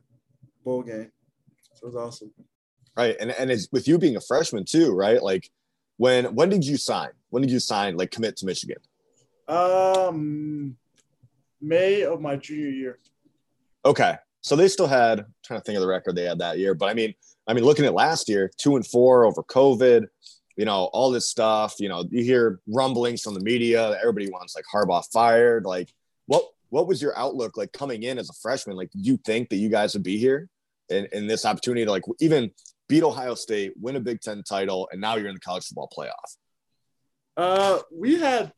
bowl 0.64 0.82
game. 0.82 1.10
So 1.74 1.84
it 1.84 1.94
was 1.94 1.96
awesome. 1.96 2.32
Right. 2.96 3.16
And 3.18 3.30
and 3.30 3.50
it's 3.50 3.68
with 3.72 3.88
you 3.88 3.98
being 3.98 4.16
a 4.16 4.20
freshman 4.20 4.64
too, 4.64 4.92
right? 4.92 5.22
Like 5.22 5.48
when 5.96 6.34
when 6.34 6.48
did 6.50 6.66
you 6.66 6.76
sign? 6.76 7.10
When 7.30 7.40
did 7.42 7.50
you 7.50 7.60
sign, 7.60 7.96
like 7.96 8.10
commit 8.10 8.36
to 8.38 8.46
Michigan? 8.46 8.78
Um, 9.48 10.76
May 11.60 12.02
of 12.02 12.20
my 12.20 12.36
junior 12.36 12.68
year. 12.68 12.98
Okay. 13.84 14.16
So 14.40 14.56
they 14.56 14.68
still 14.68 14.88
had 14.88 15.20
I'm 15.20 15.34
trying 15.44 15.60
to 15.60 15.64
think 15.64 15.76
of 15.76 15.82
the 15.82 15.88
record 15.88 16.16
they 16.16 16.24
had 16.24 16.40
that 16.40 16.58
year. 16.58 16.74
But 16.74 16.86
I 16.86 16.94
mean, 16.94 17.14
I 17.46 17.54
mean, 17.54 17.64
looking 17.64 17.84
at 17.84 17.94
last 17.94 18.28
year, 18.28 18.50
two 18.56 18.74
and 18.74 18.86
four 18.86 19.24
over 19.24 19.42
COVID, 19.44 20.06
you 20.56 20.64
know, 20.64 20.90
all 20.92 21.10
this 21.10 21.28
stuff, 21.28 21.74
you 21.78 21.88
know, 21.88 22.04
you 22.10 22.22
hear 22.22 22.60
rumblings 22.66 23.22
from 23.22 23.34
the 23.34 23.40
media 23.40 23.96
everybody 24.00 24.30
wants 24.30 24.54
like 24.54 24.64
Harbaugh 24.72 25.04
fired. 25.12 25.64
Like, 25.64 25.92
what 26.26 26.44
what 26.70 26.86
was 26.86 27.02
your 27.02 27.16
outlook 27.18 27.56
like 27.56 27.72
coming 27.72 28.02
in 28.02 28.18
as 28.18 28.30
a 28.30 28.34
freshman? 28.40 28.76
Like, 28.76 28.90
you 28.92 29.18
think 29.18 29.50
that 29.50 29.56
you 29.56 29.68
guys 29.68 29.94
would 29.94 30.02
be 30.02 30.18
here 30.18 30.48
in, 30.88 31.06
in 31.12 31.26
this 31.26 31.44
opportunity 31.44 31.84
to 31.84 31.90
like 31.90 32.04
even 32.20 32.50
beat 32.88 33.02
Ohio 33.02 33.34
State, 33.34 33.72
win 33.80 33.96
a 33.96 34.00
Big 34.00 34.20
Ten 34.20 34.42
title, 34.42 34.88
and 34.92 35.00
now 35.00 35.16
you're 35.16 35.28
in 35.28 35.34
the 35.34 35.40
college 35.40 35.66
football 35.66 35.90
playoff? 35.96 36.36
Uh, 37.36 37.80
we 37.90 38.20
had, 38.20 38.52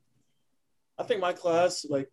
I 0.99 1.05
think 1.05 1.20
my 1.20 1.32
class 1.32 1.86
like 1.88 2.11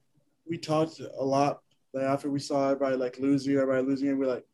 we 0.47 0.57
talked 0.57 0.99
a 0.99 1.23
lot. 1.23 1.61
Like 1.93 2.03
after 2.03 2.29
we 2.29 2.39
saw 2.39 2.69
everybody 2.69 2.95
like 2.95 3.17
losing, 3.19 3.55
everybody 3.55 3.85
losing, 3.85 4.09
and 4.09 4.19
we're 4.19 4.27
like, 4.27 4.45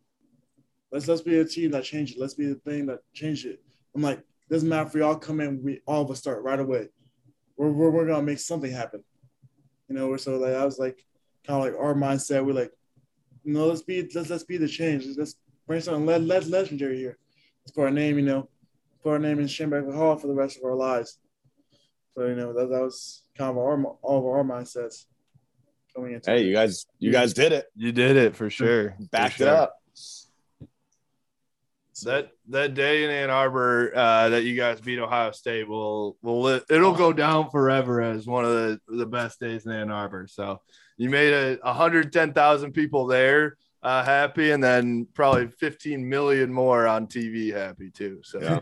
let's 0.92 1.08
let's 1.08 1.22
be 1.22 1.40
a 1.40 1.46
team 1.46 1.72
that 1.72 1.84
changed 1.84 2.16
it. 2.16 2.22
Let's 2.22 2.34
be 2.34 2.46
the 2.48 2.56
thing 2.56 2.86
that 2.88 3.00
changed 3.14 3.46
it. 3.46 3.62
I'm 3.94 4.02
like, 4.02 4.24
doesn't 4.50 4.70
matter 4.70 4.88
if 4.88 4.94
we 4.94 5.02
all 5.02 5.16
come 5.16 5.42
in, 5.42 5.62
we 5.64 5.82
all 5.86 6.04
of 6.04 6.12
us 6.12 6.20
start 6.20 6.44
right 6.44 6.60
away. 6.60 6.88
We're 7.58 7.70
we're, 7.70 7.90
we're 7.90 8.08
gonna 8.08 8.24
make 8.24 8.40
something 8.40 8.72
happen. 8.72 9.04
You 9.90 9.96
know, 9.96 10.16
so 10.18 10.38
like 10.38 10.54
I 10.54 10.66
was 10.66 10.80
like 10.80 11.04
kind 11.46 11.58
of 11.58 11.66
like 11.66 11.82
our 11.82 11.94
mindset. 11.94 12.46
We're 12.46 12.54
like, 12.54 12.72
you 13.44 13.54
know, 13.54 13.68
let's 13.68 13.82
be 13.82 14.10
let's 14.14 14.30
let's 14.30 14.44
be 14.44 14.58
the 14.58 14.68
change. 14.68 15.06
Let's 15.18 15.36
bring 15.66 15.82
something 15.82 16.06
let 16.06 16.22
let 16.22 16.48
legendary 16.48 16.98
here. 16.98 17.18
Let's 17.64 17.72
put 17.72 17.84
our 17.84 17.92
name, 17.92 18.18
you 18.18 18.26
know, 18.26 18.50
put 19.04 19.12
our 19.12 19.20
name 19.20 19.40
in 19.40 19.46
Schembechler 19.46 19.96
Hall 19.96 20.16
for 20.18 20.28
the 20.28 20.34
rest 20.34 20.58
of 20.58 20.64
our 20.64 20.76
lives. 20.76 21.20
So 22.16 22.26
you 22.26 22.36
know 22.36 22.54
that, 22.54 22.70
that 22.70 22.82
was 22.82 23.24
kind 23.38 23.52
of 23.52 23.58
our 23.58 23.84
all 24.02 24.20
of 24.20 24.26
our 24.26 24.44
mindsets 24.44 25.06
coming 25.96 26.14
into. 26.14 26.32
Hey, 26.32 26.44
you 26.44 26.54
guys, 26.54 26.86
you 27.00 27.12
guys 27.12 27.34
did 27.34 27.52
it. 27.52 27.68
You 27.76 27.92
did 27.92 28.18
it 28.18 28.36
for 28.36 28.50
sure. 28.50 28.92
For 28.92 29.06
Backed 29.12 29.38
sure. 29.38 29.48
it 29.48 29.54
up. 29.54 29.76
That 32.02 32.30
that 32.50 32.74
day 32.74 33.04
in 33.04 33.10
Ann 33.10 33.30
Arbor 33.30 33.92
uh, 33.96 34.30
that 34.30 34.44
you 34.44 34.56
guys 34.56 34.80
beat 34.82 35.00
Ohio 35.00 35.32
State 35.32 35.68
will 35.68 36.18
will 36.22 36.48
it'll 36.70 36.94
go 36.94 37.12
down 37.14 37.50
forever 37.50 38.02
as 38.02 38.28
one 38.28 38.46
of 38.46 38.52
the, 38.52 38.80
the 38.88 39.06
best 39.06 39.40
days 39.40 39.66
in 39.66 39.72
Ann 39.72 39.92
Arbor. 39.92 40.28
So 40.28 40.62
you 40.98 41.10
made 41.10 41.34
a 41.34 41.58
110,000 41.62 42.72
people 42.72 43.08
there 43.08 43.58
uh, 43.84 44.04
happy, 44.04 44.52
and 44.52 44.64
then 44.64 45.08
probably 45.14 45.48
15 45.48 46.08
million 46.08 46.52
more 46.52 46.88
on 46.88 47.08
TV 47.08 47.54
happy 47.54 47.92
too. 47.92 48.22
So 48.24 48.40
Yeah. 48.42 48.60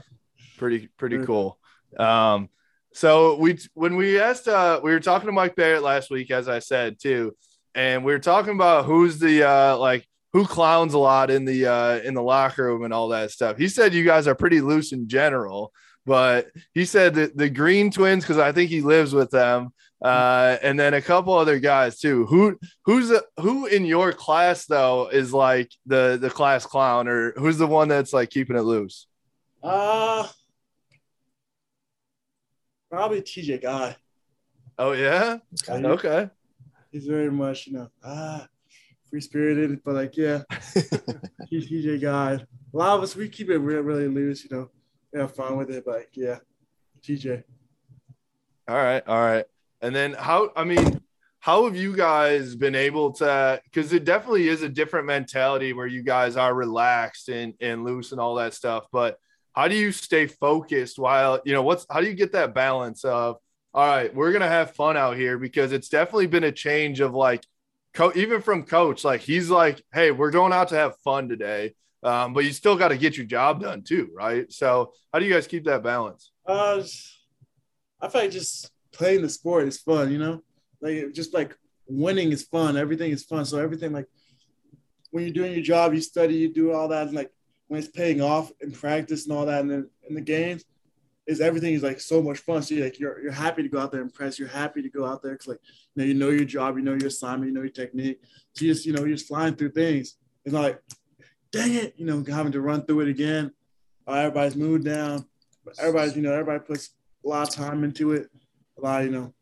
pretty 0.57 0.89
pretty 0.97 1.17
cool. 1.25 1.59
Um, 1.97 2.49
so 2.93 3.35
we 3.35 3.57
when 3.73 3.95
we 3.95 4.19
asked 4.19 4.47
uh, 4.47 4.79
we 4.83 4.91
were 4.91 4.99
talking 4.99 5.27
to 5.27 5.31
Mike 5.33 5.55
Barrett 5.55 5.83
last 5.83 6.09
week, 6.09 6.31
as 6.31 6.47
I 6.47 6.59
said 6.59 6.99
too, 6.99 7.35
and 7.73 8.05
we 8.05 8.13
were 8.13 8.19
talking 8.19 8.53
about 8.53 8.85
who's 8.85 9.19
the 9.19 9.43
uh, 9.43 9.77
like 9.77 10.07
who 10.35 10.45
clowns 10.45 10.93
a 10.93 10.97
lot 10.99 11.31
in 11.31 11.45
the 11.45 11.65
uh, 11.65 11.99
in 11.99 12.13
the 12.13 12.21
locker 12.21 12.65
room 12.65 12.83
and 12.83 12.93
all 12.93 13.07
that 13.07 13.31
stuff. 13.31 13.55
He 13.57 13.69
said 13.69 13.93
you 13.93 14.03
guys 14.03 14.27
are 14.27 14.35
pretty 14.35 14.59
loose 14.59 14.91
in 14.91 15.07
general, 15.07 15.71
but 16.05 16.47
he 16.73 16.83
said 16.83 17.15
that 17.15 17.37
the 17.37 17.49
Green 17.49 17.89
Twins 17.89 18.25
because 18.25 18.37
I 18.37 18.51
think 18.51 18.69
he 18.69 18.81
lives 18.81 19.13
with 19.13 19.31
them, 19.31 19.69
uh, 20.03 20.57
and 20.61 20.77
then 20.77 20.93
a 20.93 21.01
couple 21.01 21.33
other 21.33 21.57
guys 21.57 21.99
too. 22.01 22.25
Who 22.25 22.59
who's 22.83 23.07
the, 23.07 23.23
who 23.39 23.67
in 23.67 23.85
your 23.85 24.11
class 24.11 24.65
though 24.65 25.07
is 25.07 25.31
like 25.33 25.71
the 25.85 26.17
the 26.19 26.29
class 26.29 26.65
clown, 26.65 27.07
or 27.07 27.31
who's 27.37 27.57
the 27.57 27.65
one 27.67 27.87
that's 27.87 28.11
like 28.11 28.29
keeping 28.29 28.57
it 28.57 28.63
loose? 28.63 29.07
Uh 29.63 30.27
probably 32.91 33.21
TJ 33.21 33.61
Guy. 33.61 33.95
Oh 34.77 34.91
yeah, 34.91 35.37
Okay. 35.69 35.85
okay. 35.87 36.29
He's 36.91 37.05
very 37.05 37.31
much, 37.31 37.67
you 37.67 37.73
know, 37.73 37.89
ah, 38.03 38.47
free 39.15 39.21
spirited, 39.21 39.81
but 39.85 39.95
like, 39.95 40.17
yeah, 40.17 40.43
he's 41.49 41.69
TJ 41.69 42.01
Guy. 42.01 42.33
A 42.33 42.77
lot 42.77 42.97
of 42.97 43.03
us, 43.03 43.15
we 43.15 43.29
keep 43.29 43.49
it 43.49 43.59
really, 43.59 43.81
really 43.81 44.07
loose, 44.09 44.43
you 44.43 44.49
know, 44.51 44.69
we 45.13 45.21
have 45.21 45.33
fun 45.33 45.55
with 45.55 45.69
it, 45.69 45.85
but 45.85 45.95
like, 45.95 46.09
yeah, 46.15 46.39
TJ. 47.01 47.43
All 48.67 48.75
right, 48.75 49.07
all 49.07 49.21
right. 49.21 49.45
And 49.81 49.95
then 49.95 50.13
how? 50.13 50.51
I 50.53 50.65
mean, 50.65 50.99
how 51.39 51.63
have 51.63 51.77
you 51.77 51.95
guys 51.95 52.57
been 52.57 52.75
able 52.75 53.13
to? 53.13 53.61
Because 53.63 53.93
it 53.93 54.03
definitely 54.03 54.49
is 54.49 54.63
a 54.63 54.69
different 54.69 55.05
mentality 55.05 55.71
where 55.71 55.87
you 55.87 56.03
guys 56.03 56.35
are 56.35 56.53
relaxed 56.53 57.29
and 57.29 57.53
and 57.61 57.85
loose 57.85 58.11
and 58.11 58.19
all 58.19 58.35
that 58.35 58.53
stuff. 58.53 58.85
But 58.91 59.17
how 59.53 59.69
do 59.69 59.75
you 59.75 59.93
stay 59.93 60.27
focused 60.27 60.99
while 60.99 61.39
you 61.45 61.53
know 61.53 61.61
what's? 61.61 61.85
How 61.89 62.01
do 62.01 62.07
you 62.07 62.15
get 62.15 62.33
that 62.33 62.53
balance 62.53 63.05
of? 63.05 63.37
All 63.73 63.87
right, 63.87 64.13
we're 64.13 64.33
gonna 64.33 64.47
have 64.47 64.71
fun 64.71 64.97
out 64.97 65.15
here 65.15 65.37
because 65.37 65.71
it's 65.71 65.87
definitely 65.87 66.27
been 66.27 66.45
a 66.45 66.51
change 66.51 66.99
of 66.99 67.13
like, 67.13 67.45
co- 67.95 68.11
even 68.15 68.41
from 68.41 68.63
coach. 68.63 69.03
Like 69.03 69.21
he's 69.21 69.49
like, 69.49 69.81
hey, 69.93 70.11
we're 70.11 70.31
going 70.31 70.53
out 70.53 70.67
to 70.69 70.75
have 70.75 70.97
fun 71.03 71.27
today. 71.27 71.73
um, 72.03 72.33
but 72.35 72.45
you 72.45 72.51
still 72.53 72.75
got 72.75 72.89
to 72.89 72.97
get 72.97 73.17
your 73.17 73.25
job 73.25 73.61
done 73.61 73.81
too, 73.81 74.09
right? 74.13 74.51
So 74.51 74.93
how 75.11 75.17
do 75.17 75.25
you 75.25 75.33
guys 75.33 75.47
keep 75.47 75.65
that 75.65 75.81
balance? 75.81 76.31
Uh, 76.45 76.83
I 77.99 78.07
feel 78.09 78.21
like 78.21 78.31
just 78.31 78.69
playing 78.91 79.23
the 79.23 79.29
sport 79.29 79.67
is 79.67 79.79
fun, 79.79 80.11
you 80.11 80.19
know, 80.19 80.43
like 80.81 81.13
just 81.13 81.33
like 81.33 81.57
winning 81.87 82.31
is 82.31 82.43
fun. 82.43 82.77
Everything 82.77 83.11
is 83.11 83.23
fun. 83.23 83.43
So 83.45 83.57
everything 83.57 83.91
like 83.91 84.05
when 85.09 85.23
you're 85.23 85.33
doing 85.33 85.53
your 85.53 85.63
job, 85.63 85.93
you 85.95 86.01
study, 86.01 86.35
you 86.35 86.53
do 86.53 86.71
all 86.73 86.89
that, 86.89 87.07
and 87.07 87.15
like 87.15 87.31
when 87.67 87.79
it's 87.79 87.87
paying 87.87 88.21
off 88.21 88.51
in 88.61 88.71
practice 88.71 89.25
and 89.25 89.35
all 89.35 89.45
that, 89.47 89.61
and 89.61 89.71
then 89.71 89.89
in 90.07 90.13
the 90.13 90.21
games, 90.21 90.63
is 91.27 91.41
everything 91.41 91.73
is 91.73 91.83
like 91.83 91.99
so 91.99 92.21
much 92.21 92.39
fun. 92.39 92.61
So 92.61 92.75
you're 92.75 92.83
like 92.85 92.99
you're 92.99 93.21
you're 93.21 93.31
happy 93.31 93.63
to 93.63 93.69
go 93.69 93.79
out 93.79 93.91
there 93.91 94.01
and 94.01 94.13
press. 94.13 94.37
You're 94.37 94.47
happy 94.47 94.81
to 94.81 94.89
go 94.89 95.05
out 95.05 95.23
there 95.23 95.33
because 95.33 95.47
like 95.47 95.59
you 95.95 96.01
know 96.01 96.07
you 96.07 96.13
know 96.13 96.29
your 96.29 96.45
job, 96.45 96.77
you 96.77 96.83
know 96.83 96.93
your 96.93 97.07
assignment, 97.07 97.47
you 97.49 97.53
know 97.53 97.61
your 97.61 97.71
technique. 97.71 98.19
So 98.53 98.65
you 98.65 98.73
just 98.73 98.85
you 98.85 98.93
know 98.93 99.01
you're 99.01 99.15
just 99.15 99.27
flying 99.27 99.55
through 99.55 99.71
things. 99.71 100.17
It's 100.43 100.53
like, 100.53 100.81
dang 101.51 101.73
it, 101.73 101.95
you 101.97 102.05
know, 102.05 102.23
having 102.27 102.51
to 102.51 102.61
run 102.61 102.85
through 102.85 103.01
it 103.01 103.07
again. 103.09 103.51
Uh, 104.07 104.13
everybody's 104.13 104.55
mood 104.55 104.83
down. 104.83 105.25
Everybody's 105.79 106.15
you 106.15 106.21
know 106.21 106.31
everybody 106.31 106.59
puts 106.59 106.91
a 107.25 107.27
lot 107.27 107.47
of 107.47 107.55
time 107.55 107.83
into 107.83 108.11
it, 108.13 108.29
a 108.77 108.81
lot 108.81 109.03
you 109.03 109.09
know, 109.09 109.33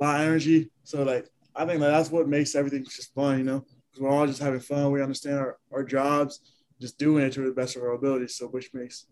a 0.00 0.04
lot 0.04 0.20
of 0.20 0.26
energy. 0.26 0.70
So 0.84 1.02
like 1.02 1.28
I 1.56 1.66
think 1.66 1.80
like, 1.80 1.90
that's 1.90 2.10
what 2.10 2.28
makes 2.28 2.54
everything 2.54 2.84
just 2.84 3.12
fun, 3.14 3.38
you 3.38 3.44
know, 3.44 3.64
because 3.90 4.00
we're 4.00 4.10
all 4.10 4.26
just 4.26 4.40
having 4.40 4.60
fun. 4.60 4.92
We 4.92 5.02
understand 5.02 5.38
our, 5.38 5.58
our 5.72 5.82
jobs, 5.82 6.40
just 6.80 6.98
doing 6.98 7.24
it 7.24 7.32
to 7.32 7.40
the 7.42 7.52
best 7.52 7.76
of 7.76 7.82
our 7.82 7.92
abilities. 7.92 8.36
So 8.36 8.46
which 8.46 8.72
makes 8.72 9.06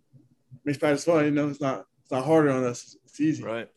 makes 0.69 0.79
practice 0.79 1.05
fun. 1.05 1.25
You 1.25 1.31
know, 1.31 1.49
it's 1.49 1.61
not 1.61 1.87
it's 2.03 2.13
not 2.13 2.25
harder 2.25 2.51
on 2.51 2.63
us. 2.65 2.95
It's 3.05 3.21
easy. 3.21 3.43
Right. 3.43 3.69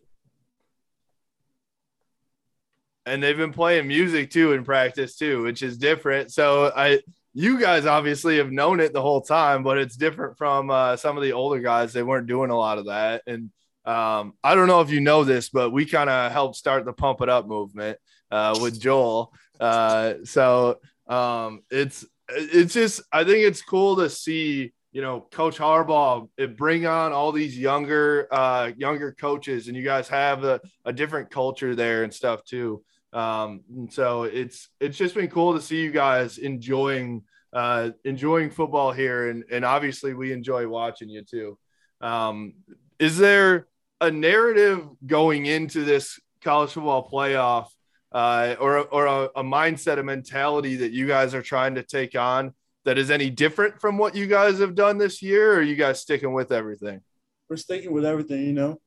And 3.05 3.23
they've 3.23 3.37
been 3.37 3.53
playing 3.53 3.87
music 3.87 4.29
too 4.29 4.51
in 4.53 4.63
practice 4.63 5.15
too, 5.15 5.43
which 5.43 5.63
is 5.63 5.77
different. 5.77 6.31
So 6.31 6.71
I 6.75 6.99
you 7.33 7.59
guys 7.59 7.85
obviously 7.85 8.37
have 8.37 8.51
known 8.51 8.81
it 8.81 8.91
the 8.91 9.01
whole 9.01 9.21
time, 9.21 9.63
but 9.63 9.77
it's 9.77 9.95
different 9.95 10.37
from 10.37 10.69
uh, 10.69 10.97
some 10.97 11.15
of 11.15 11.23
the 11.23 11.31
older 11.31 11.61
guys. 11.61 11.93
They 11.93 12.03
weren't 12.03 12.27
doing 12.27 12.51
a 12.51 12.57
lot 12.57 12.77
of 12.77 12.87
that. 12.87 13.23
And 13.25 13.51
um, 13.85 14.33
I 14.43 14.53
don't 14.53 14.67
know 14.67 14.81
if 14.81 14.89
you 14.91 14.99
know 14.99 15.23
this, 15.23 15.49
but 15.49 15.71
we 15.71 15.85
kind 15.85 16.09
of 16.09 16.31
helped 16.31 16.57
start 16.57 16.83
the 16.83 16.93
pump 16.93 17.21
it 17.21 17.29
up 17.29 17.47
movement 17.47 17.97
uh, 18.29 18.59
with 18.61 18.79
Joel. 18.79 19.33
Uh, 19.61 20.15
so 20.25 20.79
um, 21.07 21.61
it's 21.71 22.05
it's 22.27 22.73
just 22.73 23.01
I 23.13 23.23
think 23.23 23.45
it's 23.45 23.61
cool 23.61 23.95
to 23.95 24.09
see 24.09 24.73
you 24.91 25.01
know, 25.01 25.21
Coach 25.31 25.57
Harbaugh 25.57 26.27
bring 26.57 26.85
on 26.85 27.13
all 27.13 27.31
these 27.31 27.57
younger, 27.57 28.27
uh, 28.31 28.71
younger 28.77 29.13
coaches, 29.13 29.67
and 29.67 29.77
you 29.77 29.83
guys 29.83 30.09
have 30.09 30.43
a, 30.43 30.59
a 30.85 30.91
different 30.91 31.31
culture 31.31 31.75
there 31.75 32.03
and 32.03 32.13
stuff 32.13 32.43
too. 32.43 32.83
Um, 33.13 33.61
so 33.89 34.23
it's 34.23 34.69
it's 34.79 34.97
just 34.97 35.15
been 35.15 35.29
cool 35.29 35.53
to 35.53 35.61
see 35.61 35.81
you 35.81 35.91
guys 35.91 36.37
enjoying 36.37 37.23
uh, 37.53 37.91
enjoying 38.05 38.49
football 38.49 38.91
here, 38.91 39.29
and 39.29 39.43
and 39.51 39.65
obviously 39.65 40.13
we 40.13 40.31
enjoy 40.31 40.67
watching 40.67 41.09
you 41.09 41.23
too. 41.23 41.57
Um, 41.99 42.53
is 42.99 43.17
there 43.17 43.67
a 43.99 44.11
narrative 44.11 44.87
going 45.05 45.45
into 45.45 45.83
this 45.83 46.19
college 46.43 46.71
football 46.71 47.09
playoff, 47.09 47.67
uh, 48.11 48.55
or 48.59 48.79
or 48.79 49.05
a, 49.05 49.29
a 49.35 49.43
mindset, 49.43 49.99
a 49.99 50.03
mentality 50.03 50.77
that 50.77 50.91
you 50.91 51.07
guys 51.07 51.33
are 51.33 51.41
trying 51.41 51.75
to 51.75 51.83
take 51.83 52.15
on? 52.15 52.53
That 52.85 52.97
is 52.97 53.11
any 53.11 53.29
different 53.29 53.79
from 53.79 53.97
what 53.97 54.15
you 54.15 54.27
guys 54.27 54.59
have 54.59 54.75
done 54.75 54.97
this 54.97 55.21
year, 55.21 55.55
or 55.55 55.61
you 55.61 55.75
guys 55.75 55.99
sticking 55.99 56.33
with 56.33 56.51
everything? 56.51 57.01
We're 57.49 57.57
sticking 57.57 57.91
with 57.91 58.05
everything, 58.05 58.45
you 58.45 58.53
know. 58.53 58.81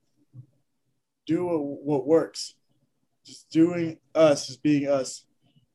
Do 1.27 1.45
what, 1.45 1.61
what 1.61 2.07
works. 2.07 2.55
Just 3.25 3.51
doing 3.51 3.99
us, 4.15 4.47
just 4.47 4.63
being 4.63 4.89
us. 4.89 5.25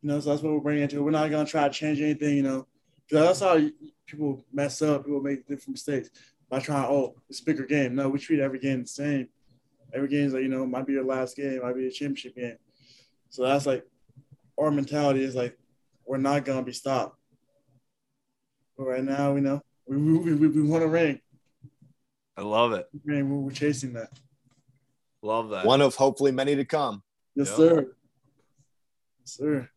You 0.02 0.10
know, 0.10 0.20
so 0.20 0.30
that's 0.30 0.42
what 0.42 0.54
we're 0.54 0.60
bringing 0.60 0.84
into 0.84 0.98
it. 0.98 1.02
We're 1.02 1.12
not 1.12 1.30
gonna 1.30 1.46
try 1.46 1.68
to 1.68 1.74
change 1.74 2.02
anything, 2.02 2.38
you 2.38 2.44
know. 2.44 2.68
Because 3.08 3.28
that's 3.28 3.40
how 3.40 3.70
people 4.06 4.46
mess 4.54 4.82
up. 4.82 5.06
People 5.06 5.22
make 5.22 5.48
different 5.48 5.70
mistakes 5.70 6.10
by 6.50 6.60
trying. 6.60 6.86
Oh, 6.86 7.16
it's 7.30 7.42
bigger 7.42 7.66
game. 7.66 7.96
No, 7.96 8.10
we 8.10 8.20
treat 8.20 8.40
every 8.40 8.60
game 8.60 8.82
the 8.82 8.88
same. 8.88 9.30
Every 9.94 10.08
game 10.08 10.28
is 10.28 10.34
like 10.34 10.44
you 10.44 10.50
know 10.50 10.66
might 10.66 10.86
be 10.86 10.94
your 10.94 11.06
last 11.06 11.36
game, 11.36 11.62
might 11.62 11.76
be 11.76 11.88
a 11.88 11.92
championship 11.92 12.36
game. 12.36 12.58
So 13.30 13.44
that's 13.44 13.66
like 13.66 13.86
our 14.60 14.72
mentality 14.72 15.24
is 15.24 15.36
like 15.36 15.58
we're 16.06 16.18
not 16.18 16.46
gonna 16.46 16.64
be 16.64 16.74
stopped. 16.74 17.19
But 18.80 18.88
right 18.88 19.04
now, 19.04 19.34
we 19.34 19.42
know 19.42 19.62
we 19.88 19.98
we, 19.98 20.34
we, 20.36 20.48
we 20.48 20.62
want 20.62 20.86
a 20.86 20.88
ring. 20.88 21.20
I 22.38 22.44
love 22.44 22.72
it. 22.72 22.88
Ring, 23.04 23.44
we're 23.44 23.52
chasing 23.52 23.92
that. 23.94 24.10
Love 25.22 25.50
that. 25.50 25.66
One 25.66 25.82
of 25.82 25.96
hopefully 25.96 26.32
many 26.32 26.56
to 26.56 26.64
come. 26.64 27.04
Yes, 27.36 27.50
yep. 27.50 27.58
sir. 27.58 27.92
Yes, 29.20 29.36
sir. 29.36 29.70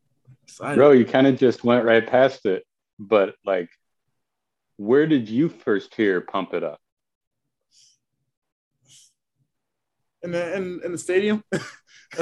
Excited. 0.45 0.77
Bro, 0.77 0.93
you 0.93 1.05
kind 1.05 1.27
of 1.27 1.37
just 1.37 1.65
went 1.65 1.85
right 1.85 2.07
past 2.07 2.47
it. 2.47 2.63
But 3.01 3.35
like, 3.45 3.71
where 4.77 5.09
did 5.09 5.29
you 5.29 5.49
first 5.49 5.93
hear 5.97 6.21
"Pump 6.21 6.55
It 6.55 6.63
Up"? 6.63 6.79
In 10.23 10.31
the 10.31 10.57
in, 10.57 10.81
in 10.85 10.93
the 10.93 10.99
stadium. 10.99 11.43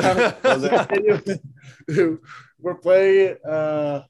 we're 2.58 2.74
playing. 2.80 3.36
Uh, 3.46 4.04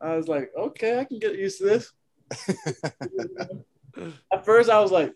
I 0.00 0.16
was 0.16 0.28
like, 0.28 0.50
okay, 0.56 0.98
I 0.98 1.04
can 1.04 1.18
get 1.18 1.38
used 1.38 1.58
to 1.58 1.64
this. 1.64 1.92
At 4.32 4.44
first, 4.44 4.68
I 4.68 4.80
was 4.80 4.90
like, 4.90 5.14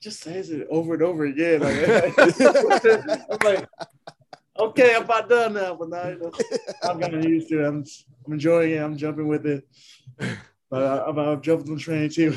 just 0.00 0.20
says 0.20 0.50
it 0.50 0.68
over 0.70 0.94
and 0.94 1.02
over 1.02 1.24
again. 1.26 1.60
Like, 1.60 2.14
I'm 2.18 3.38
like, 3.44 3.68
okay, 4.58 4.94
I'm 4.94 5.02
about 5.02 5.28
done 5.28 5.54
now, 5.54 5.74
but 5.74 5.88
now 5.88 6.08
you 6.08 6.18
know, 6.18 6.32
I'm 6.84 7.00
getting 7.00 7.24
used 7.24 7.48
to 7.48 7.64
it. 7.64 7.66
I'm, 7.66 7.84
I'm 8.26 8.32
enjoying 8.32 8.72
it. 8.72 8.78
I'm 8.78 8.96
jumping 8.96 9.26
with 9.26 9.46
it. 9.46 9.68
But 10.70 10.82
I, 10.82 11.04
I'm, 11.06 11.18
I'm 11.18 11.40
jumping 11.40 11.74
the 11.74 11.80
train 11.80 12.10
too. 12.10 12.36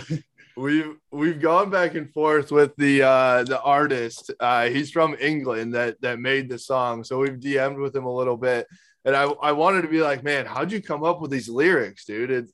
we've 0.57 0.95
we've 1.11 1.41
gone 1.41 1.69
back 1.69 1.95
and 1.95 2.11
forth 2.13 2.51
with 2.51 2.75
the 2.75 3.01
uh 3.01 3.43
the 3.43 3.61
artist 3.61 4.31
uh 4.39 4.67
he's 4.67 4.91
from 4.91 5.15
england 5.19 5.73
that 5.73 5.99
that 6.01 6.19
made 6.19 6.49
the 6.49 6.59
song 6.59 7.03
so 7.05 7.17
we've 7.19 7.39
dm'd 7.39 7.79
with 7.79 7.95
him 7.95 8.05
a 8.05 8.13
little 8.13 8.35
bit 8.35 8.67
and 9.03 9.15
I, 9.15 9.23
I 9.23 9.51
wanted 9.53 9.81
to 9.81 9.87
be 9.87 10.01
like, 10.01 10.23
man, 10.23 10.45
how'd 10.45 10.71
you 10.71 10.81
come 10.81 11.03
up 11.03 11.21
with 11.21 11.31
these 11.31 11.49
lyrics, 11.49 12.05
dude? 12.05 12.29
It's 12.31 12.51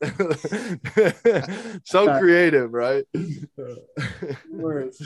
so 1.90 2.18
creative, 2.20 2.74
right? 2.74 3.04
Words. 4.50 5.02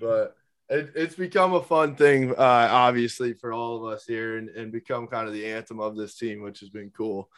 but 0.00 0.36
it, 0.68 0.92
it's 0.94 1.14
become 1.14 1.54
a 1.54 1.62
fun 1.62 1.96
thing, 1.96 2.32
uh, 2.32 2.68
obviously, 2.70 3.32
for 3.32 3.52
all 3.52 3.76
of 3.76 3.92
us 3.92 4.04
here 4.04 4.36
and, 4.36 4.50
and 4.50 4.70
become 4.70 5.06
kind 5.06 5.26
of 5.26 5.32
the 5.32 5.46
anthem 5.46 5.80
of 5.80 5.96
this 5.96 6.16
team, 6.16 6.42
which 6.42 6.60
has 6.60 6.68
been 6.68 6.90
cool. 6.90 7.30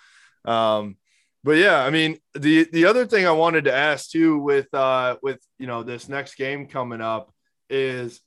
Um, 0.45 0.97
but 1.45 1.53
yeah, 1.53 1.83
I 1.83 1.91
mean, 1.91 2.18
the 2.35 2.64
the 2.64 2.87
other 2.87 3.07
thing 3.07 3.26
I 3.26 3.33
wanted 3.33 3.64
to 3.64 3.74
ask 3.74 4.11
too 4.11 4.39
with 4.39 4.72
uh 4.74 5.16
with 5.22 5.41
you 5.59 5.66
know 5.66 5.83
this 5.83 6.09
next 6.09 6.35
game 6.35 6.66
coming 6.66 7.01
up 7.01 7.33
is 7.70 8.20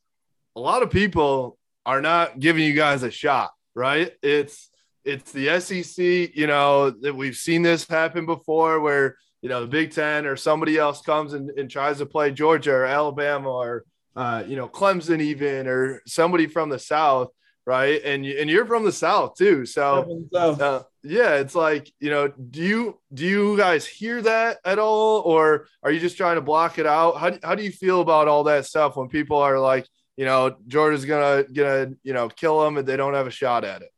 a 0.56 0.60
lot 0.60 0.82
of 0.82 0.90
people 0.90 1.60
are 1.86 2.02
not 2.02 2.40
giving 2.40 2.64
you 2.64 2.74
guys 2.74 3.04
a 3.04 3.12
shot, 3.12 3.52
right? 3.76 4.14
It's 4.24 4.70
it's 5.06 5.32
the 5.32 5.60
SEC, 5.60 6.36
you 6.36 6.48
know, 6.48 6.90
that 6.90 7.16
we've 7.16 7.36
seen 7.36 7.62
this 7.62 7.88
happen 7.88 8.26
before 8.26 8.80
where, 8.80 9.18
you 9.42 9.50
know, 9.50 9.62
the 9.62 9.68
Big 9.68 9.92
Ten 9.92 10.26
or 10.26 10.36
somebody 10.36 10.78
else 10.78 11.02
comes 11.02 11.34
and, 11.34 11.50
and 11.52 11.70
tries 11.70 11.98
to 11.98 12.06
play 12.06 12.32
Georgia 12.32 12.72
or 12.72 12.86
Alabama 12.86 13.50
or, 13.50 13.84
uh, 14.16 14.44
you 14.48 14.56
know, 14.56 14.68
Clemson 14.68 15.20
even 15.22 15.68
or 15.68 16.02
somebody 16.06 16.48
from 16.48 16.70
the 16.70 16.80
South, 16.80 17.30
right? 17.66 18.02
And, 18.04 18.26
and 18.26 18.50
you're 18.50 18.66
from 18.66 18.86
the 18.86 18.92
South 18.92 19.36
too. 19.36 19.66
So, 19.66 20.28
uh, 20.34 20.84
yeah, 21.04 21.36
it's 21.36 21.56
like, 21.56 21.92
you 22.00 22.10
know, 22.10 22.30
do 22.30 22.62
you, 22.62 23.00
do 23.14 23.26
you 23.26 23.58
guys 23.58 23.86
hear 23.86 24.22
that 24.22 24.60
at 24.64 24.80
all? 24.80 25.22
Or 25.22 25.68
are 25.82 25.92
you 25.92 26.00
just 26.00 26.16
trying 26.16 26.36
to 26.36 26.42
block 26.42 26.80
it 26.80 26.86
out? 26.86 27.18
How, 27.18 27.38
how 27.44 27.56
do 27.56 27.64
you 27.64 27.72
feel 27.72 28.00
about 28.00 28.30
all 28.30 28.46
that 28.46 28.66
stuff 28.66 28.96
when 28.96 29.10
people 29.10 29.38
are 29.38 29.60
like, 29.60 29.86
you 30.16 30.26
know, 30.26 30.56
Georgia's 30.68 31.06
gonna, 31.06 31.44
gonna, 31.44 31.92
you 32.04 32.14
know, 32.14 32.30
kill 32.30 32.64
them 32.64 32.78
and 32.78 32.88
they 32.88 32.96
don't 32.96 33.16
have 33.16 33.28
a 33.28 33.32
shot 33.32 33.66
at 33.66 33.82
it? 33.82 33.90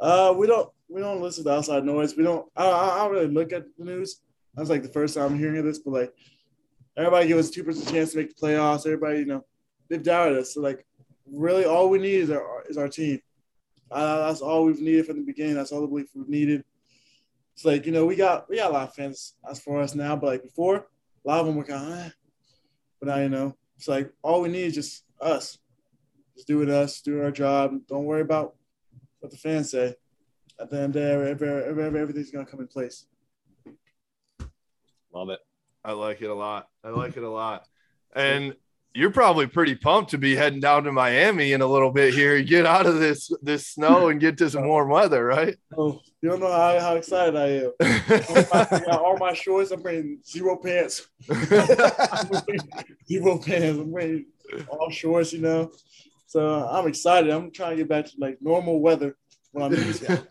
Uh, 0.00 0.34
we 0.36 0.46
don't 0.46 0.70
we 0.88 1.00
don't 1.00 1.20
listen 1.20 1.44
to 1.44 1.50
outside 1.50 1.84
noise. 1.84 2.16
We 2.16 2.22
don't. 2.22 2.46
I, 2.56 2.68
I 2.68 2.98
don't 2.98 3.12
really 3.12 3.26
look 3.28 3.52
at 3.52 3.64
the 3.78 3.84
news. 3.84 4.20
That's 4.54 4.70
like 4.70 4.82
the 4.82 4.88
first 4.88 5.14
time 5.14 5.32
I'm 5.32 5.38
hearing 5.38 5.58
of 5.58 5.64
this, 5.64 5.78
but 5.78 5.92
like 5.92 6.14
everybody 6.96 7.28
give 7.28 7.38
us 7.38 7.50
two 7.50 7.64
percent 7.64 7.88
chance 7.88 8.12
to 8.12 8.18
make 8.18 8.34
the 8.34 8.46
playoffs. 8.46 8.86
Everybody, 8.86 9.20
you 9.20 9.26
know, 9.26 9.44
they've 9.88 10.02
doubted 10.02 10.38
us. 10.38 10.54
So 10.54 10.60
like, 10.60 10.86
really, 11.30 11.64
all 11.64 11.90
we 11.90 11.98
need 11.98 12.20
is 12.20 12.30
our 12.30 12.64
is 12.68 12.76
our 12.76 12.88
team. 12.88 13.20
Uh, 13.90 14.26
that's 14.26 14.40
all 14.40 14.64
we've 14.64 14.80
needed 14.80 15.06
from 15.06 15.18
the 15.18 15.24
beginning. 15.24 15.54
That's 15.54 15.72
all 15.72 15.80
the 15.80 15.86
belief 15.86 16.08
we've 16.14 16.28
needed. 16.28 16.64
It's 17.54 17.64
like 17.64 17.86
you 17.86 17.92
know 17.92 18.04
we 18.04 18.16
got 18.16 18.48
we 18.48 18.56
got 18.56 18.70
a 18.70 18.74
lot 18.74 18.88
of 18.88 18.94
fans 18.94 19.34
as 19.48 19.60
for 19.60 19.80
us 19.80 19.94
now, 19.94 20.16
but 20.16 20.26
like 20.26 20.42
before, 20.42 20.76
a 20.76 21.28
lot 21.28 21.40
of 21.40 21.46
them 21.46 21.56
were 21.56 21.64
kind 21.64 21.92
of, 21.92 21.98
eh. 21.98 22.10
but 23.00 23.08
now 23.08 23.18
you 23.18 23.28
know 23.28 23.56
it's 23.76 23.88
like 23.88 24.12
all 24.22 24.40
we 24.40 24.48
need 24.48 24.64
is 24.64 24.74
just 24.74 25.04
us. 25.20 25.58
Just 26.34 26.48
do 26.48 26.60
it 26.62 26.68
us, 26.68 27.00
do 27.00 27.22
our 27.22 27.30
job. 27.30 27.74
Don't 27.88 28.04
worry 28.04 28.20
about 28.20 28.56
what 29.26 29.32
the 29.32 29.38
fans 29.38 29.72
say. 29.72 29.94
At 30.58 30.70
the 30.70 30.76
end 30.76 30.96
of 30.96 31.02
the 31.02 31.34
day, 31.34 31.98
everything's 32.00 32.30
going 32.30 32.46
to 32.46 32.50
come 32.50 32.60
in 32.60 32.68
place. 32.68 33.06
Love 35.12 35.30
it. 35.30 35.40
I 35.84 35.92
like 35.92 36.22
it 36.22 36.30
a 36.30 36.34
lot. 36.34 36.68
I 36.84 36.90
like 36.90 37.16
it 37.16 37.22
a 37.24 37.28
lot. 37.28 37.66
And 38.14 38.54
you're 38.94 39.10
probably 39.10 39.46
pretty 39.46 39.74
pumped 39.74 40.12
to 40.12 40.18
be 40.18 40.36
heading 40.36 40.60
down 40.60 40.84
to 40.84 40.92
Miami 40.92 41.52
in 41.52 41.60
a 41.60 41.66
little 41.66 41.90
bit 41.90 42.14
here. 42.14 42.40
Get 42.42 42.66
out 42.66 42.86
of 42.86 42.98
this 42.98 43.30
this 43.42 43.66
snow 43.66 44.08
and 44.08 44.20
get 44.20 44.38
to 44.38 44.48
some 44.48 44.66
warm 44.66 44.88
weather, 44.88 45.24
right? 45.24 45.56
Oh, 45.76 46.00
you 46.22 46.30
don't 46.30 46.40
know 46.40 46.50
how, 46.50 46.78
how 46.80 46.94
excited 46.96 47.36
I 47.36 47.48
am. 47.48 47.72
I 47.80 48.80
got 48.86 49.00
all 49.02 49.18
my 49.18 49.34
shorts. 49.34 49.72
I'm 49.72 49.82
wearing 49.82 50.20
zero 50.26 50.56
pants. 50.56 51.08
I'm 51.28 51.48
wearing 51.50 52.60
zero 53.08 53.38
pants. 53.38 53.78
I'm 53.78 53.90
wearing 53.90 54.26
all 54.68 54.90
shorts, 54.90 55.32
you 55.32 55.40
know. 55.40 55.70
So 56.26 56.68
I'm 56.68 56.86
excited. 56.88 57.30
I'm 57.30 57.50
trying 57.50 57.70
to 57.70 57.76
get 57.76 57.88
back 57.88 58.06
to 58.06 58.12
like 58.18 58.38
normal 58.40 58.80
weather 58.80 59.16
when 59.52 59.64
I'm 59.64 59.72
used 59.86 60.04
to. 60.04 60.26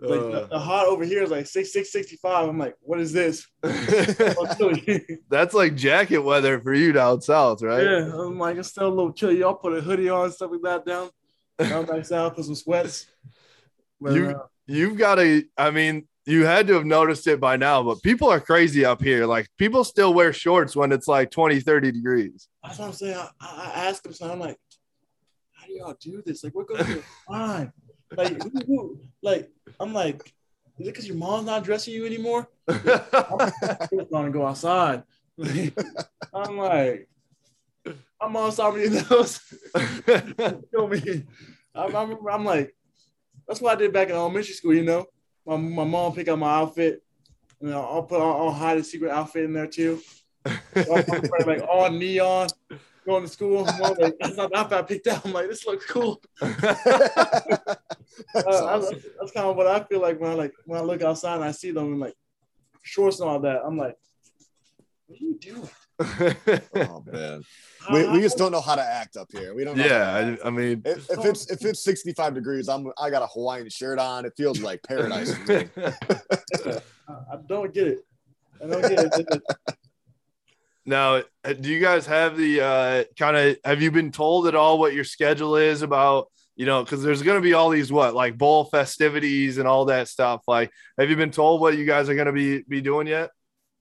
Like 0.00 0.20
the, 0.20 0.46
the 0.48 0.58
hot 0.60 0.86
over 0.86 1.04
here 1.04 1.24
is 1.24 1.30
like 1.30 1.46
six 1.46 1.72
six 1.72 1.90
sixty 1.90 2.16
five. 2.16 2.48
I'm 2.48 2.56
like, 2.56 2.76
what 2.80 3.00
is 3.00 3.12
this? 3.12 3.48
That's 3.62 5.54
like 5.54 5.74
jacket 5.74 6.18
weather 6.18 6.60
for 6.60 6.72
you 6.72 6.92
down 6.92 7.20
south, 7.20 7.62
right? 7.62 7.82
Yeah, 7.82 8.12
I'm 8.14 8.38
like, 8.38 8.56
it's 8.56 8.68
still 8.68 8.86
a 8.86 8.94
little 8.94 9.12
chilly. 9.12 9.40
Y'all 9.40 9.54
put 9.54 9.76
a 9.76 9.80
hoodie 9.80 10.08
on, 10.08 10.30
stuff 10.30 10.52
like 10.52 10.62
that 10.62 10.86
down. 10.86 11.10
Down 11.58 11.84
back 11.84 12.04
south, 12.04 12.36
put 12.36 12.44
some 12.44 12.54
sweats. 12.54 13.06
But, 14.00 14.12
you 14.12 14.26
uh, 14.26 14.46
you've 14.66 14.96
got 14.96 15.18
a 15.18 15.42
i 15.56 15.72
mean, 15.72 16.06
you 16.28 16.44
had 16.44 16.66
to 16.66 16.74
have 16.74 16.84
noticed 16.84 17.26
it 17.26 17.40
by 17.40 17.56
now, 17.56 17.82
but 17.82 18.02
people 18.02 18.28
are 18.28 18.38
crazy 18.38 18.84
up 18.84 19.02
here. 19.02 19.24
Like 19.24 19.48
people 19.56 19.82
still 19.82 20.12
wear 20.12 20.30
shorts 20.34 20.76
when 20.76 20.92
it's 20.92 21.08
like 21.08 21.30
20, 21.30 21.60
30 21.60 21.90
degrees. 21.90 22.48
that's 22.62 22.78
what 22.78 22.88
I'm 22.88 22.92
saying. 22.92 23.16
I, 23.40 23.72
I 23.74 23.86
asked 23.86 24.04
him, 24.04 24.12
so 24.12 24.30
I'm 24.30 24.38
like, 24.38 24.58
how 25.54 25.66
do 25.66 25.72
y'all 25.72 25.96
do 25.98 26.22
this? 26.26 26.44
Like, 26.44 26.54
what 26.54 26.68
goes 26.68 26.80
through 26.82 26.96
your 26.96 27.04
mind? 27.30 27.72
Like, 28.14 28.42
who, 28.42 28.50
who, 28.66 29.00
like, 29.22 29.50
I'm 29.80 29.94
like, 29.94 30.34
is 30.78 30.86
it 30.86 30.92
because 30.92 31.08
your 31.08 31.16
mom's 31.16 31.46
not 31.46 31.64
dressing 31.64 31.94
you 31.94 32.04
anymore? 32.04 32.46
I'm 32.68 33.50
gonna 34.12 34.30
go 34.30 34.46
outside. 34.46 35.04
I'm 35.42 36.58
like, 36.58 37.08
I'm 38.20 38.36
on 38.36 38.52
somebody 38.52 38.98
else. 39.10 39.38
Feel 39.38 40.88
me? 40.88 41.24
I'm, 41.74 41.96
I'm, 41.96 42.18
I'm 42.30 42.44
like, 42.44 42.76
that's 43.46 43.62
what 43.62 43.72
I 43.72 43.80
did 43.80 43.94
back 43.94 44.10
in 44.10 44.14
elementary 44.14 44.52
school. 44.52 44.74
You 44.74 44.84
know, 44.84 45.06
my, 45.48 45.56
my 45.56 45.84
mom 45.84 46.14
pick 46.14 46.28
out 46.28 46.38
my 46.38 46.50
outfit. 46.56 47.02
You 47.60 47.70
know, 47.70 47.80
I'll 47.82 48.02
put 48.04 48.20
I'll, 48.20 48.48
I'll 48.48 48.52
hide 48.52 48.78
a 48.78 48.84
secret 48.84 49.10
outfit 49.10 49.44
in 49.44 49.52
there 49.52 49.66
too. 49.66 50.00
So 50.46 50.52
I'm, 50.76 51.04
I'm 51.10 51.22
wearing, 51.30 51.46
like 51.46 51.62
all 51.68 51.90
neon, 51.90 52.48
going 53.06 53.24
to 53.24 53.28
school. 53.28 53.64
Mom, 53.64 53.96
like, 53.98 54.14
that's 54.20 54.36
not 54.36 54.50
the 54.50 54.58
outfit 54.58 54.78
I 54.78 54.82
picked 54.82 55.06
out. 55.08 55.24
I'm 55.26 55.32
like, 55.32 55.48
this 55.48 55.66
looks 55.66 55.86
cool. 55.86 56.22
That's 56.40 56.62
Uh, 58.34 58.40
I- 58.50 58.74
awesome. 58.76 58.98
that's 59.20 59.32
kind 59.32 59.46
of 59.46 59.56
what 59.56 59.66
I 59.66 59.80
feel 59.84 60.00
like 60.00 60.20
when 60.20 60.30
I 60.30 60.34
like 60.34 60.52
when 60.64 60.78
I 60.80 60.82
look 60.82 61.02
outside 61.02 61.36
and 61.36 61.44
I 61.44 61.52
see 61.52 61.70
them 61.70 61.92
and 61.92 62.00
like 62.00 62.14
shorts 62.82 63.20
and 63.20 63.28
all 63.28 63.38
that. 63.40 63.62
I'm 63.64 63.76
like, 63.76 63.96
what 65.08 65.20
are 65.20 65.24
you 65.24 65.38
doing? 65.38 65.68
Oh 66.76 67.02
man, 67.10 67.42
we, 67.92 68.08
we 68.08 68.20
just 68.20 68.38
don't 68.38 68.52
know 68.52 68.60
how 68.60 68.76
to 68.76 68.82
act 68.82 69.16
up 69.16 69.26
here. 69.32 69.52
We 69.52 69.64
don't. 69.64 69.76
Know 69.76 69.84
yeah. 69.84 70.36
I, 70.44 70.46
I 70.46 70.50
mean, 70.50 70.80
If, 70.84 71.10
if 71.10 71.24
it's 71.24 71.50
if 71.50 71.64
it's 71.64 71.82
65 71.82 72.34
degrees, 72.34 72.68
I'm 72.68 72.92
I 72.96 73.10
got 73.10 73.22
a 73.22 73.26
Hawaiian 73.26 73.68
shirt 73.68 73.98
on. 73.98 74.24
It 74.24 74.34
feels 74.36 74.60
like 74.60 74.80
paradise. 74.84 75.32
to 75.46 75.64
me. 75.64 75.68
I, 75.76 76.72
I 77.32 77.36
don't 77.48 77.74
get 77.74 77.88
it. 77.88 77.98
I 78.62 78.66
don't 78.68 78.82
get 78.82 78.92
it. 78.92 79.12
It's- 79.18 79.74
Now, 80.86 81.16
uh, 81.44 81.52
do 81.52 81.68
you 81.68 81.80
guys 81.80 82.06
have 82.06 82.38
the 82.38 82.60
uh, 82.62 83.04
kind 83.18 83.36
of 83.36 83.56
have 83.62 83.82
you 83.82 83.90
been 83.90 84.10
told 84.10 84.46
at 84.46 84.54
all 84.54 84.78
what 84.78 84.94
your 84.94 85.04
schedule 85.04 85.56
is 85.56 85.82
about? 85.82 86.28
You 86.56 86.64
know, 86.64 86.82
because 86.82 87.02
there's 87.02 87.22
going 87.22 87.36
to 87.36 87.42
be 87.42 87.52
all 87.52 87.68
these 87.68 87.92
what 87.92 88.14
like 88.14 88.38
bowl 88.38 88.64
festivities 88.64 89.58
and 89.58 89.68
all 89.68 89.84
that 89.86 90.08
stuff. 90.08 90.44
Like, 90.48 90.70
have 90.98 91.10
you 91.10 91.16
been 91.16 91.30
told 91.30 91.60
what 91.60 91.76
you 91.76 91.84
guys 91.84 92.08
are 92.08 92.14
going 92.14 92.26
to 92.26 92.32
be 92.32 92.62
be 92.62 92.80
doing 92.80 93.06
yet? 93.06 93.30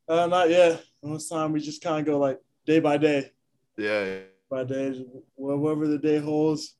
Uh, 0.07 0.27
not 0.27 0.49
yet. 0.49 0.83
Most 1.03 1.27
time 1.29 1.51
we 1.51 1.59
just 1.59 1.81
kind 1.81 1.99
of 1.99 2.05
go 2.05 2.17
like 2.19 2.39
day 2.65 2.79
by 2.79 2.97
day, 2.97 3.31
Yeah. 3.77 4.19
by 4.49 4.63
day, 4.63 5.05
whatever 5.35 5.87
the 5.87 5.97
day 5.97 6.17
holds. 6.17 6.75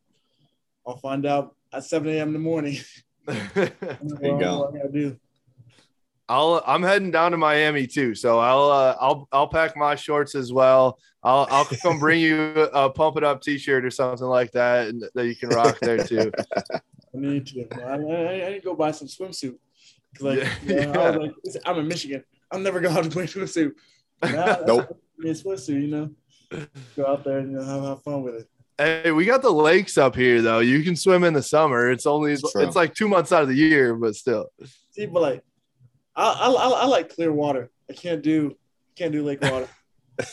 I'll 0.85 0.97
find 0.97 1.25
out 1.25 1.55
at 1.73 1.83
7 1.83 2.07
a.m. 2.13 2.27
in 2.29 2.33
the 2.33 2.39
morning. 2.39 2.77
There 3.25 3.45
you 4.01 4.39
go. 4.39 4.73
I 4.83 4.87
do. 4.91 5.17
I'll 6.29 6.61
I'm 6.67 6.83
heading 6.83 7.11
down 7.11 7.31
to 7.31 7.37
Miami 7.37 7.87
too, 7.87 8.13
so 8.13 8.37
I'll 8.39 8.69
uh, 8.69 8.95
I'll 8.99 9.27
I'll 9.31 9.47
pack 9.47 9.77
my 9.77 9.95
shorts 9.95 10.35
as 10.35 10.51
well. 10.51 10.97
I'll 11.23 11.47
I'll 11.49 11.65
come 11.65 11.99
bring 12.05 12.19
you 12.19 12.51
a 12.73 12.89
pump 12.89 13.15
it 13.17 13.23
up 13.23 13.41
T-shirt 13.41 13.85
or 13.85 13.89
something 13.89 14.27
like 14.27 14.51
that 14.51 14.89
and 14.89 15.03
that 15.15 15.25
you 15.25 15.35
can 15.37 15.49
rock 15.49 15.79
there 15.79 16.03
too. 16.05 16.31
I 16.73 16.79
need 17.13 17.47
to. 17.47 17.67
I, 17.81 17.91
I, 17.93 18.45
I 18.45 18.49
need 18.49 18.59
to 18.59 18.65
go 18.65 18.75
buy 18.75 18.91
some 18.91 19.07
swimsuit. 19.07 19.55
Like, 20.19 20.39
Yeah. 20.39 20.53
you 20.65 20.85
know, 20.87 21.01
I 21.01 21.17
was 21.17 21.31
like, 21.55 21.63
I'm 21.65 21.79
in 21.79 21.87
Michigan. 21.87 22.23
I'm 22.51 22.63
never 22.63 22.79
going 22.79 23.09
to 23.09 23.15
wear 23.15 23.25
a 23.25 23.27
swimsuit. 23.27 23.73
Now, 24.23 24.59
Nope. 24.67 24.99
Me 25.17 25.29
a 25.29 25.33
swimsuit, 25.33 25.81
you 25.81 25.87
know. 25.87 26.09
Go 26.95 27.05
out 27.05 27.23
there 27.23 27.39
and 27.39 27.51
you 27.51 27.57
know, 27.57 27.63
have, 27.63 27.83
have 27.83 28.03
fun 28.03 28.23
with 28.23 28.35
it. 28.35 28.47
Hey, 28.77 29.11
we 29.11 29.25
got 29.25 29.41
the 29.41 29.49
lakes 29.51 29.97
up 29.97 30.15
here 30.15 30.41
though. 30.41 30.59
You 30.59 30.83
can 30.83 30.95
swim 30.95 31.23
in 31.23 31.33
the 31.33 31.41
summer. 31.41 31.89
It's 31.91 32.05
only 32.05 32.33
It's 32.33 32.55
it's, 32.55 32.75
like 32.75 32.93
two 32.93 33.07
months 33.07 33.31
out 33.31 33.41
of 33.41 33.47
the 33.49 33.55
year, 33.55 33.95
but 33.95 34.15
still. 34.15 34.47
See, 34.91 35.07
but 35.07 35.21
like, 35.21 35.43
I, 36.15 36.23
I, 36.23 36.47
I, 36.47 36.69
I 36.69 36.85
like 36.85 37.09
clear 37.13 37.31
water. 37.31 37.71
I 37.89 37.93
can't 37.93 38.21
do 38.21 38.55
can't 38.95 39.11
do 39.11 39.23
lake 39.23 39.41
water. 39.41 39.67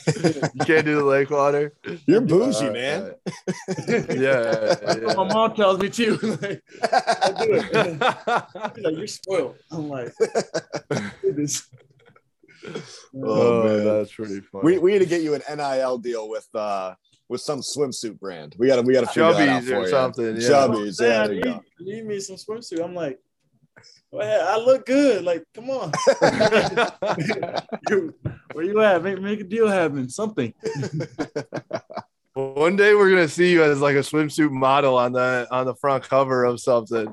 You 0.07 0.65
can't 0.65 0.87
do 0.87 0.95
the 0.97 1.05
lake 1.05 1.29
water. 1.31 1.75
You're 2.07 2.23
bougie, 2.23 2.69
Uh, 2.69 2.73
man. 2.73 3.15
Yeah. 3.89 4.75
That's 4.81 5.01
what 5.01 5.17
my 5.17 5.35
mom 5.35 5.55
tells 5.55 5.79
me 5.79 5.91
too. 5.91 6.17
like, 6.41 6.63
I 6.83 7.35
do 7.39 7.55
it. 7.55 8.83
Like, 8.83 8.97
you're 8.97 9.07
spoiled. 9.07 9.57
I'm 9.71 9.89
like, 9.91 10.11
goodness. 11.21 11.69
Oh, 12.67 12.73
oh, 13.23 13.63
man. 13.65 13.85
that's 13.85 14.13
pretty 14.15 14.41
funny. 14.41 14.65
We, 14.65 14.79
we 14.79 14.93
need 14.93 15.01
to 15.01 15.07
get 15.07 15.23
you 15.23 15.35
an 15.35 15.43
NIL 15.57 15.99
deal 15.99 16.29
with 16.29 16.49
uh 16.55 16.95
with 17.29 17.41
some 17.41 17.61
swimsuit 17.61 18.19
brand. 18.19 18.55
We 18.59 18.67
gotta 18.67 18.83
we 18.83 18.93
gotta 18.95 19.07
figure 19.07 19.33
that 19.33 19.49
out 19.49 19.63
for 19.65 19.77
or 19.77 19.83
you. 19.83 19.89
something. 19.89 20.37
Yeah. 20.37 20.49
Chubbies, 20.49 21.01
Man, 21.01 21.11
yeah, 21.11 21.23
I 21.23 21.25
you 21.27 21.35
need, 21.35 21.45
go. 21.45 21.51
I 21.53 21.63
need 21.85 22.07
me 22.07 22.21
some 22.21 22.37
swimsuit. 22.37 22.83
I'm 22.85 22.95
like, 22.95 23.19
well, 24.11 24.49
I 24.49 24.63
look 24.65 24.87
good. 24.87 25.25
Like, 25.25 25.45
come 25.55 25.71
on. 25.71 25.93
You- 27.91 28.15
Where 28.53 28.65
you 28.65 28.81
at? 28.83 29.03
Make, 29.03 29.21
make 29.21 29.41
a 29.41 29.45
deal 29.45 29.67
happen. 29.69 30.09
Something. 30.09 30.55
One 32.35 32.75
day 32.77 32.95
we're 32.95 33.11
gonna 33.11 33.29
see 33.29 33.53
you 33.53 33.63
as 33.63 33.81
like 33.81 33.95
a 33.95 34.01
swimsuit 34.01 34.51
model 34.51 34.97
on 34.99 35.13
the 35.13 35.47
on 35.53 35.67
the 35.67 35.75
front 35.77 36.03
cover 36.09 36.45
of 36.45 36.61
something. 36.61 37.13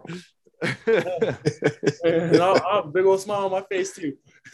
And 0.62 2.36
I'll, 2.42 2.62
I'll 2.64 2.76
have 2.76 2.86
a 2.86 2.92
big 2.92 3.06
old 3.06 3.20
smile 3.22 3.46
on 3.46 3.52
my 3.52 3.62
face 3.64 3.94
too. 3.94 4.16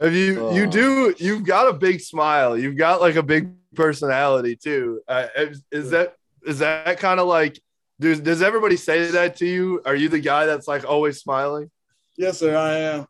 Have 0.00 0.14
you 0.14 0.52
you 0.52 0.64
Oh. 0.66 0.70
do 0.70 1.14
you've 1.18 1.44
got 1.44 1.68
a 1.68 1.72
big 1.72 2.00
smile. 2.00 2.56
You've 2.56 2.76
got 2.76 3.00
like 3.00 3.16
a 3.16 3.22
big 3.22 3.50
personality 3.74 4.54
too. 4.54 5.00
Uh, 5.08 5.26
is, 5.36 5.64
is 5.72 5.90
that 5.90 6.14
is 6.46 6.60
that 6.60 6.98
kind 7.00 7.18
of 7.18 7.26
like 7.26 7.60
does 7.98 8.20
does 8.20 8.40
everybody 8.42 8.76
say 8.76 9.10
that 9.10 9.36
to 9.36 9.46
you? 9.46 9.82
Are 9.84 9.96
you 9.96 10.08
the 10.08 10.20
guy 10.20 10.46
that's 10.46 10.68
like 10.68 10.84
always 10.84 11.18
smiling? 11.20 11.70
yes, 12.16 12.38
sir, 12.38 12.56
I 12.56 12.74
am. 12.78 13.06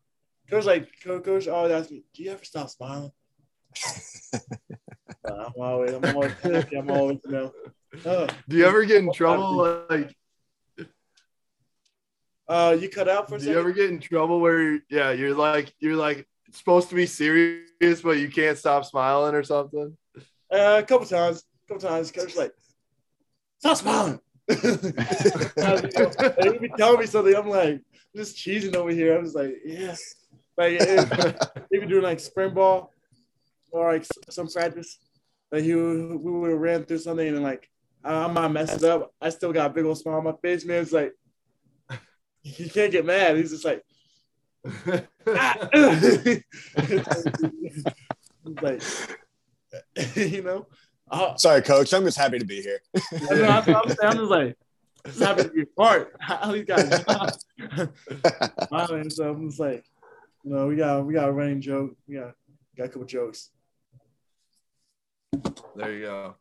Coach, 0.50 0.64
like, 0.64 0.88
coach 1.04 1.46
always 1.46 1.72
asks 1.72 1.90
me, 1.90 2.04
"Do 2.14 2.22
you 2.22 2.30
ever 2.30 2.42
stop 2.42 2.70
smiling?" 2.70 3.12
Uh, 4.32 4.38
I'm 5.28 5.52
always, 5.60 5.92
I'm 5.92 6.04
always, 6.16 6.32
I'm 6.42 6.90
always, 6.90 7.18
you 7.26 7.30
know. 7.32 7.52
Uh, 8.04 8.26
Do 8.48 8.56
you 8.56 8.66
ever 8.66 8.84
get 8.84 8.98
in 9.02 9.12
trouble? 9.12 9.84
Like, 9.88 10.14
uh, 12.48 12.76
you 12.78 12.88
cut 12.88 13.08
out 13.08 13.28
for 13.28 13.36
a 13.36 13.38
do 13.38 13.50
you 13.50 13.58
ever 13.58 13.72
get 13.72 13.90
in 13.90 14.00
trouble 14.00 14.40
where 14.40 14.80
yeah, 14.88 15.10
you're 15.10 15.34
like 15.34 15.72
you're 15.80 15.96
like 15.96 16.26
supposed 16.52 16.88
to 16.88 16.94
be 16.94 17.06
serious, 17.06 18.00
but 18.02 18.18
you 18.18 18.30
can't 18.30 18.56
stop 18.56 18.84
smiling 18.84 19.34
or 19.34 19.42
something? 19.42 19.96
Uh, 20.50 20.80
a 20.80 20.82
couple 20.82 21.06
times, 21.06 21.44
a 21.64 21.68
couple 21.74 21.88
times, 21.88 22.10
coach 22.10 22.36
like, 22.36 22.52
stop 23.58 23.76
smiling. 23.76 24.20
and 24.48 24.62
he 26.42 26.58
be 26.58 26.70
telling 26.78 27.00
me 27.00 27.06
something. 27.06 27.34
I'm 27.34 27.48
like, 27.48 27.82
just 28.16 28.36
cheesing 28.36 28.74
over 28.74 28.90
here. 28.90 29.16
I'm 29.18 29.24
just 29.24 29.36
like, 29.36 29.56
yes. 29.64 30.14
Like 30.56 30.78
if, 30.80 31.36
if 31.70 31.88
doing 31.88 32.02
like 32.02 32.18
spring 32.18 32.54
ball 32.54 32.92
or 33.70 33.92
like 33.92 34.06
some 34.30 34.48
practice, 34.48 34.98
like 35.52 35.64
he 35.64 35.74
would- 35.74 36.20
we 36.20 36.32
would 36.32 36.50
have 36.50 36.60
ran 36.60 36.84
through 36.84 36.98
something 36.98 37.28
and 37.28 37.42
like 37.42 37.68
I, 38.04 38.24
I 38.24 38.26
might 38.28 38.48
mess 38.48 38.74
it 38.74 38.84
up. 38.84 39.12
I 39.20 39.30
still 39.30 39.52
got 39.52 39.70
a 39.70 39.74
big 39.74 39.84
old 39.84 39.98
smile 39.98 40.16
on 40.16 40.24
my 40.24 40.34
face, 40.42 40.64
man. 40.64 40.82
It's 40.82 40.92
like 40.92 41.12
he 42.42 42.68
can't 42.68 42.92
get 42.92 43.04
mad. 43.04 43.36
He's 43.36 43.50
just 43.50 43.64
like, 43.64 43.82
ah. 45.26 45.68
like, 48.62 48.82
you 50.16 50.42
know. 50.42 50.66
Uh, 51.10 51.36
Sorry, 51.36 51.62
coach. 51.62 51.92
I'm 51.94 52.04
just 52.04 52.18
happy 52.18 52.38
to 52.38 52.44
be 52.44 52.60
here. 52.60 52.80
I 53.30 53.34
know, 53.34 53.48
I'm, 53.48 53.68
I'm, 53.68 53.96
I'm 54.02 54.16
just 54.16 54.30
like, 54.30 54.56
just 55.06 55.20
happy 55.20 55.42
to 55.44 55.48
be 55.48 55.64
part. 55.64 56.14
How 56.20 56.52
these 56.52 56.64
guys 56.64 57.04
smiling. 58.68 59.08
So 59.10 59.30
I'm 59.30 59.48
just 59.48 59.60
like, 59.60 59.84
you 60.44 60.54
know, 60.54 60.66
we 60.66 60.76
got 60.76 61.06
we 61.06 61.14
got 61.14 61.28
a 61.28 61.32
running 61.32 61.60
joke. 61.60 61.96
We 62.06 62.16
got 62.16 62.34
got 62.76 62.84
a 62.84 62.88
couple 62.88 63.06
jokes. 63.06 63.50
There 65.76 65.92
you 65.92 66.02
go. 66.02 66.34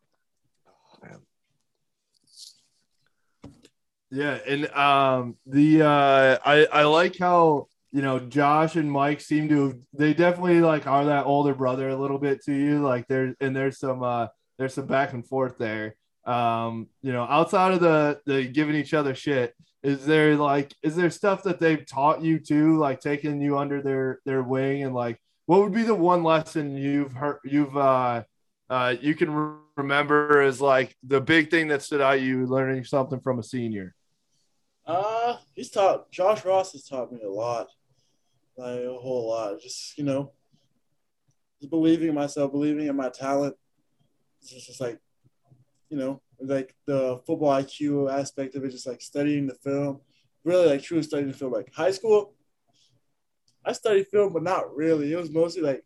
Yeah, 4.10 4.38
and 4.46 4.66
um 4.72 5.36
the 5.46 5.82
uh 5.82 6.38
I 6.44 6.66
I 6.72 6.84
like 6.84 7.18
how 7.18 7.68
you 7.92 8.02
know, 8.02 8.18
Josh 8.18 8.76
and 8.76 8.90
Mike 8.90 9.20
seem 9.20 9.48
to 9.48 9.80
they 9.94 10.14
definitely 10.14 10.60
like 10.60 10.86
are 10.86 11.06
that 11.06 11.26
older 11.26 11.54
brother 11.54 11.88
a 11.88 11.96
little 11.96 12.18
bit 12.18 12.42
to 12.44 12.52
you. 12.54 12.80
Like 12.80 13.06
there's 13.08 13.34
and 13.40 13.54
there's 13.54 13.78
some 13.78 14.02
uh 14.02 14.28
there's 14.58 14.74
some 14.74 14.86
back 14.86 15.12
and 15.12 15.26
forth 15.26 15.58
there. 15.58 15.94
Um, 16.24 16.88
you 17.02 17.12
know, 17.12 17.24
outside 17.24 17.72
of 17.74 17.80
the 17.80 18.20
the 18.26 18.46
giving 18.48 18.74
each 18.76 18.94
other 18.94 19.14
shit, 19.14 19.54
is 19.82 20.04
there 20.06 20.36
like 20.36 20.74
is 20.82 20.96
there 20.96 21.10
stuff 21.10 21.42
that 21.44 21.60
they've 21.60 21.84
taught 21.86 22.22
you 22.22 22.38
too, 22.38 22.78
like 22.78 23.00
taking 23.00 23.40
you 23.40 23.58
under 23.58 23.82
their 23.82 24.20
their 24.24 24.42
wing 24.42 24.82
and 24.84 24.94
like 24.94 25.18
what 25.46 25.60
would 25.60 25.72
be 25.72 25.82
the 25.82 25.94
one 25.94 26.22
lesson 26.24 26.76
you've 26.76 27.12
heard 27.12 27.38
you've 27.44 27.76
uh 27.76 28.22
uh 28.70 28.94
you 29.00 29.14
can 29.14 29.30
re- 29.30 29.58
remember 29.76 30.42
is 30.42 30.60
like 30.60 30.94
the 31.06 31.20
big 31.20 31.50
thing 31.50 31.68
that 31.68 31.82
stood 31.82 32.00
out 32.02 32.20
you 32.20 32.46
learning 32.46 32.84
something 32.84 33.20
from 33.20 33.38
a 33.38 33.42
senior? 33.42 33.94
Uh, 34.88 35.36
he's 35.54 35.70
taught 35.70 36.10
Josh 36.10 36.46
Ross 36.46 36.72
has 36.72 36.88
taught 36.88 37.12
me 37.12 37.20
a 37.22 37.28
lot, 37.28 37.68
like 38.56 38.80
a 38.80 38.98
whole 38.98 39.28
lot. 39.28 39.60
Just 39.60 39.98
you 39.98 40.04
know, 40.04 40.32
just 41.60 41.68
believing 41.70 42.08
in 42.08 42.14
myself, 42.14 42.52
believing 42.52 42.86
in 42.86 42.96
my 42.96 43.10
talent. 43.10 43.54
It's 44.40 44.66
just 44.66 44.80
like, 44.80 44.98
you 45.90 45.98
know, 45.98 46.22
like 46.40 46.74
the 46.86 47.20
football 47.26 47.50
IQ 47.50 48.10
aspect 48.10 48.54
of 48.54 48.64
it, 48.64 48.70
just 48.70 48.86
like 48.86 49.02
studying 49.02 49.46
the 49.46 49.56
film, 49.56 50.00
really 50.42 50.68
like 50.68 50.82
truly 50.82 51.02
studying 51.02 51.30
the 51.30 51.36
film. 51.36 51.52
Like 51.52 51.70
high 51.74 51.90
school, 51.90 52.32
I 53.66 53.72
studied 53.72 54.06
film, 54.06 54.32
but 54.32 54.42
not 54.42 54.74
really. 54.74 55.12
It 55.12 55.16
was 55.16 55.30
mostly 55.30 55.60
like, 55.60 55.84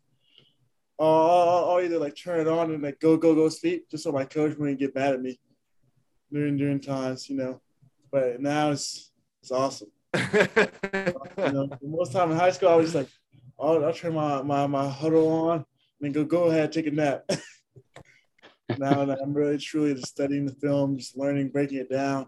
oh, 0.97 1.71
I'll 1.73 1.83
either 1.83 1.99
like 1.99 2.15
turn 2.15 2.39
it 2.39 2.47
on 2.47 2.71
and 2.71 2.81
like 2.81 3.01
go, 3.01 3.17
go, 3.17 3.35
go 3.35 3.49
sleep, 3.49 3.89
just 3.91 4.05
so 4.05 4.13
my 4.13 4.23
coach 4.23 4.57
wouldn't 4.57 4.79
get 4.79 4.95
mad 4.95 5.15
at 5.15 5.21
me 5.21 5.37
during 6.31 6.55
during 6.55 6.79
times, 6.79 7.29
you 7.29 7.35
know 7.35 7.59
but 8.13 8.39
now 8.39 8.71
it's 8.71 9.11
it's 9.41 9.51
awesome. 9.51 9.89
you 10.13 10.47
know, 11.37 11.67
most 11.81 12.13
time 12.13 12.31
in 12.31 12.37
high 12.37 12.51
school, 12.51 12.69
I 12.69 12.75
was 12.75 12.93
just 12.93 12.95
like, 12.95 13.09
I'll, 13.59 13.83
I'll 13.83 13.91
turn 13.91 14.13
my, 14.13 14.43
my 14.43 14.67
my 14.67 14.87
Hudl 14.87 15.27
on 15.27 15.55
and 15.57 15.65
then 15.99 16.11
go 16.11 16.23
go 16.23 16.43
ahead 16.43 16.71
take 16.71 16.85
a 16.85 16.91
nap. 16.91 17.25
now 18.77 19.01
I'm 19.01 19.33
really 19.33 19.57
truly 19.57 19.95
just 19.95 20.07
studying 20.07 20.45
the 20.45 20.53
film, 20.53 20.97
just 20.97 21.17
learning, 21.17 21.49
breaking 21.49 21.79
it 21.79 21.89
down, 21.89 22.27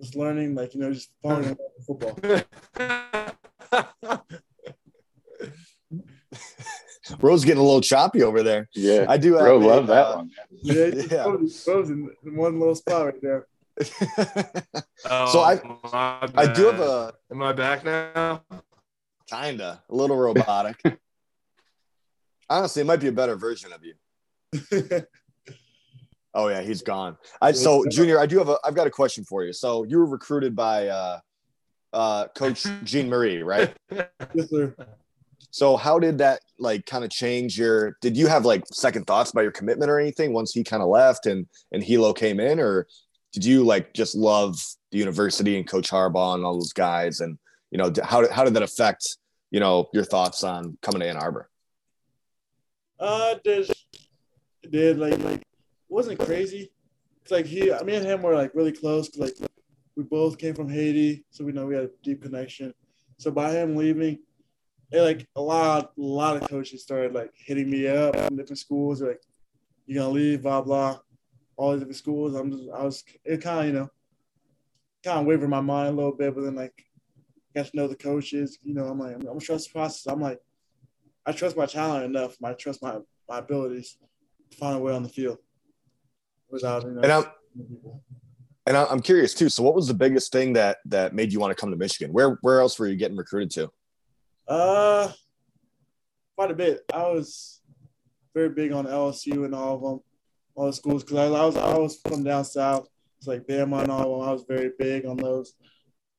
just 0.00 0.16
learning, 0.16 0.54
like 0.54 0.74
you 0.74 0.80
know, 0.80 0.92
just 0.92 1.12
falling 1.22 1.44
in 1.44 1.50
love 1.50 1.58
with 1.76 1.86
football. 1.86 2.18
Bro's 7.18 7.44
getting 7.44 7.60
a 7.60 7.64
little 7.64 7.82
choppy 7.82 8.22
over 8.22 8.42
there. 8.42 8.68
Yeah, 8.74 9.04
I 9.08 9.18
do. 9.18 9.32
Bro, 9.32 9.60
have 9.60 9.62
a, 9.62 9.74
love 9.74 9.86
that 9.88 10.06
uh, 10.06 10.16
one. 10.16 10.30
Yeah, 10.50 10.86
Yeah. 10.86 11.24
Bro's, 11.24 11.64
Bro's 11.64 11.90
in 11.90 12.08
one 12.24 12.58
little 12.58 12.74
spot 12.74 13.04
right 13.04 13.20
there. 13.20 13.46
Oh, 15.04 15.32
So 15.32 15.40
I- 15.40 15.60
I 16.34 16.52
do 16.52 16.66
have 16.66 16.80
a 16.80 17.14
Am 17.30 17.42
I 17.42 17.52
back 17.52 17.84
now? 17.84 18.42
kinda 19.28 19.82
a 19.88 19.94
little 19.94 20.16
robotic. 20.16 20.80
Honestly, 22.50 22.82
it 22.82 22.84
might 22.84 23.00
be 23.00 23.08
a 23.08 23.12
better 23.12 23.36
version 23.36 23.72
of 23.72 23.82
you. 23.84 23.94
Oh 26.34 26.48
yeah, 26.48 26.62
he's 26.62 26.80
gone. 26.80 27.18
I 27.42 27.52
so 27.52 27.84
Junior, 27.90 28.18
I 28.18 28.24
do 28.24 28.38
have 28.38 28.48
a 28.48 28.56
I've 28.64 28.74
got 28.74 28.86
a 28.86 28.90
question 28.90 29.22
for 29.22 29.44
you. 29.44 29.52
So 29.52 29.84
you 29.84 29.98
were 29.98 30.06
recruited 30.06 30.56
by 30.56 30.88
uh 30.88 31.18
uh 31.92 32.28
coach 32.28 32.64
Jean-Mary, 32.84 33.42
right? 33.42 33.76
yes, 33.90 34.48
sir. 34.48 34.74
So 35.50 35.76
how 35.76 35.98
did 35.98 36.16
that 36.18 36.40
like 36.58 36.86
kind 36.86 37.04
of 37.04 37.10
change 37.10 37.58
your 37.58 37.98
did 38.00 38.16
you 38.16 38.28
have 38.28 38.46
like 38.46 38.62
second 38.72 39.06
thoughts 39.06 39.30
about 39.30 39.42
your 39.42 39.50
commitment 39.52 39.90
or 39.90 40.00
anything 40.00 40.32
once 40.32 40.52
he 40.54 40.64
kind 40.64 40.82
of 40.82 40.88
left 40.88 41.26
and 41.26 41.46
and 41.70 41.82
Helow 41.82 42.16
came 42.16 42.40
in 42.40 42.58
or 42.58 42.86
did 43.32 43.44
you 43.44 43.64
like 43.64 43.92
just 43.94 44.14
love 44.14 44.58
the 44.90 44.98
university 44.98 45.56
and 45.56 45.66
coach 45.66 45.90
Harbaugh 45.90 46.34
and 46.34 46.44
all 46.44 46.54
those 46.54 46.72
guys 46.72 47.20
and 47.20 47.38
you 47.70 47.78
know 47.78 47.92
how 48.02 48.30
how 48.30 48.44
did 48.44 48.54
that 48.54 48.62
affect 48.62 49.16
you 49.50 49.60
know 49.60 49.88
your 49.92 50.04
thoughts 50.04 50.44
on 50.44 50.76
coming 50.82 51.00
to 51.00 51.08
Ann 51.08 51.16
Arbor? 51.16 51.48
Uh, 53.00 53.34
did 53.42 53.70
did 54.70 54.98
like 54.98 55.18
like 55.20 55.42
wasn't 55.88 56.18
crazy. 56.18 56.70
It's 57.22 57.30
like 57.30 57.46
he, 57.46 57.70
me 57.84 57.94
and 57.96 58.06
him 58.06 58.22
were 58.22 58.34
like 58.34 58.54
really 58.54 58.72
close. 58.72 59.16
like 59.16 59.34
we 59.96 60.02
both 60.02 60.38
came 60.38 60.54
from 60.54 60.68
Haiti, 60.68 61.24
so 61.30 61.44
we 61.44 61.52
know 61.52 61.66
we 61.66 61.74
had 61.74 61.84
a 61.84 61.90
deep 62.02 62.22
connection. 62.22 62.72
So 63.18 63.30
by 63.30 63.52
him 63.52 63.76
leaving, 63.76 64.18
it 64.90 65.00
like 65.00 65.28
a 65.36 65.40
lot, 65.40 65.92
a 65.98 66.00
lot 66.00 66.36
of 66.36 66.48
coaches 66.48 66.82
started 66.82 67.12
like 67.12 67.30
hitting 67.34 67.70
me 67.70 67.86
up 67.86 68.16
from 68.16 68.36
different 68.36 68.58
schools. 68.58 69.02
Like, 69.02 69.20
you're 69.86 70.02
gonna 70.02 70.14
leave?" 70.14 70.42
Blah 70.42 70.62
blah. 70.62 70.98
All 71.62 71.72
these 71.72 71.80
different 71.80 71.96
schools. 71.96 72.34
I'm 72.34 72.50
just, 72.50 72.64
I 72.74 72.82
was, 72.84 73.04
it 73.24 73.40
kind 73.40 73.60
of, 73.60 73.66
you 73.66 73.72
know, 73.72 73.88
kind 75.04 75.20
of 75.20 75.26
wavered 75.26 75.48
my 75.48 75.60
mind 75.60 75.90
a 75.90 75.96
little 75.96 76.16
bit. 76.16 76.34
But 76.34 76.42
then 76.42 76.56
like, 76.56 76.74
got 77.54 77.66
to 77.66 77.76
know 77.76 77.86
the 77.86 77.94
coaches. 77.94 78.58
You 78.62 78.74
know, 78.74 78.86
I'm 78.86 78.98
like, 78.98 79.14
I'm, 79.14 79.26
I'm 79.28 79.38
trust 79.38 79.68
the 79.68 79.72
process. 79.72 80.06
I'm 80.12 80.20
like, 80.20 80.40
I 81.24 81.30
trust 81.30 81.56
my 81.56 81.66
talent 81.66 82.04
enough. 82.04 82.36
I 82.42 82.52
trust 82.54 82.82
my 82.82 82.98
my 83.28 83.38
abilities 83.38 83.96
to 84.50 84.56
find 84.56 84.76
a 84.76 84.80
way 84.80 84.92
on 84.92 85.04
the 85.04 85.08
field 85.08 85.38
without 86.50 86.82
you 86.82 86.90
know. 86.90 87.00
And 87.02 87.12
I'm 87.12 87.24
and 88.66 88.76
I'm 88.76 89.00
curious 89.00 89.32
too. 89.32 89.48
So 89.48 89.62
what 89.62 89.74
was 89.74 89.86
the 89.86 89.94
biggest 89.94 90.32
thing 90.32 90.54
that 90.54 90.78
that 90.86 91.14
made 91.14 91.32
you 91.32 91.38
want 91.38 91.56
to 91.56 91.60
come 91.60 91.70
to 91.70 91.76
Michigan? 91.76 92.12
Where 92.12 92.38
where 92.42 92.60
else 92.60 92.76
were 92.78 92.88
you 92.88 92.96
getting 92.96 93.16
recruited 93.16 93.50
to? 93.52 93.70
Uh, 94.48 95.12
quite 96.36 96.50
a 96.50 96.54
bit. 96.54 96.80
I 96.92 97.02
was 97.10 97.60
very 98.34 98.48
big 98.48 98.72
on 98.72 98.86
LSU 98.86 99.44
and 99.44 99.54
all 99.54 99.76
of 99.76 99.82
them, 99.82 100.00
all 100.54 100.66
the 100.66 100.72
schools, 100.72 101.02
because 101.04 101.18
I, 101.18 101.24
I 101.24 101.44
was 101.46 101.56
I 101.56 101.78
was 101.78 102.00
from 102.06 102.24
down 102.24 102.44
south. 102.44 102.88
It's 103.18 103.26
like 103.26 103.46
Bama 103.46 103.82
and 103.82 103.90
all. 103.90 104.22
I 104.22 104.32
was 104.32 104.44
very 104.48 104.72
big 104.78 105.06
on 105.06 105.16
those, 105.16 105.54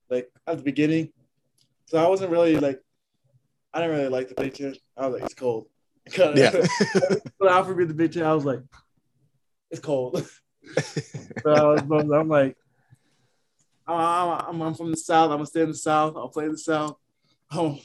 like 0.10 0.32
at 0.48 0.58
the 0.58 0.64
beginning. 0.64 1.12
So 1.86 2.04
I 2.04 2.08
wasn't 2.08 2.32
really 2.32 2.58
like, 2.58 2.82
I 3.74 3.82
didn't 3.82 3.96
really 3.98 4.10
like 4.10 4.30
the 4.30 4.36
Big 4.36 4.54
Ten. 4.54 4.76
I 4.98 5.08
was 5.08 5.14
like, 5.16 5.24
it's 5.24 5.34
cold. 5.34 5.68
Yeah. 6.18 6.52
when 7.38 7.50
Alfred 7.50 7.78
beat 7.78 7.88
the 7.88 7.94
Big 7.94 8.12
Ten, 8.12 8.24
I 8.24 8.34
was 8.34 8.46
like, 8.46 8.60
it's 9.72 9.80
cold. 9.80 10.18
so 10.78 11.50
I 11.50 11.64
was, 11.64 11.82
but 11.82 12.12
I'm 12.12 12.28
like, 12.28 12.58
I'm, 13.88 14.40
I'm, 14.48 14.62
I'm 14.62 14.74
from 14.74 14.92
the 14.92 14.98
South. 14.98 15.30
I'm 15.30 15.38
gonna 15.38 15.46
stay 15.46 15.62
in 15.62 15.70
the 15.70 15.76
South. 15.76 16.16
I'll 16.16 16.30
play 16.30 16.46
in 16.46 16.52
the 16.52 16.58
South. 16.58 16.98
Oh, 17.52 17.78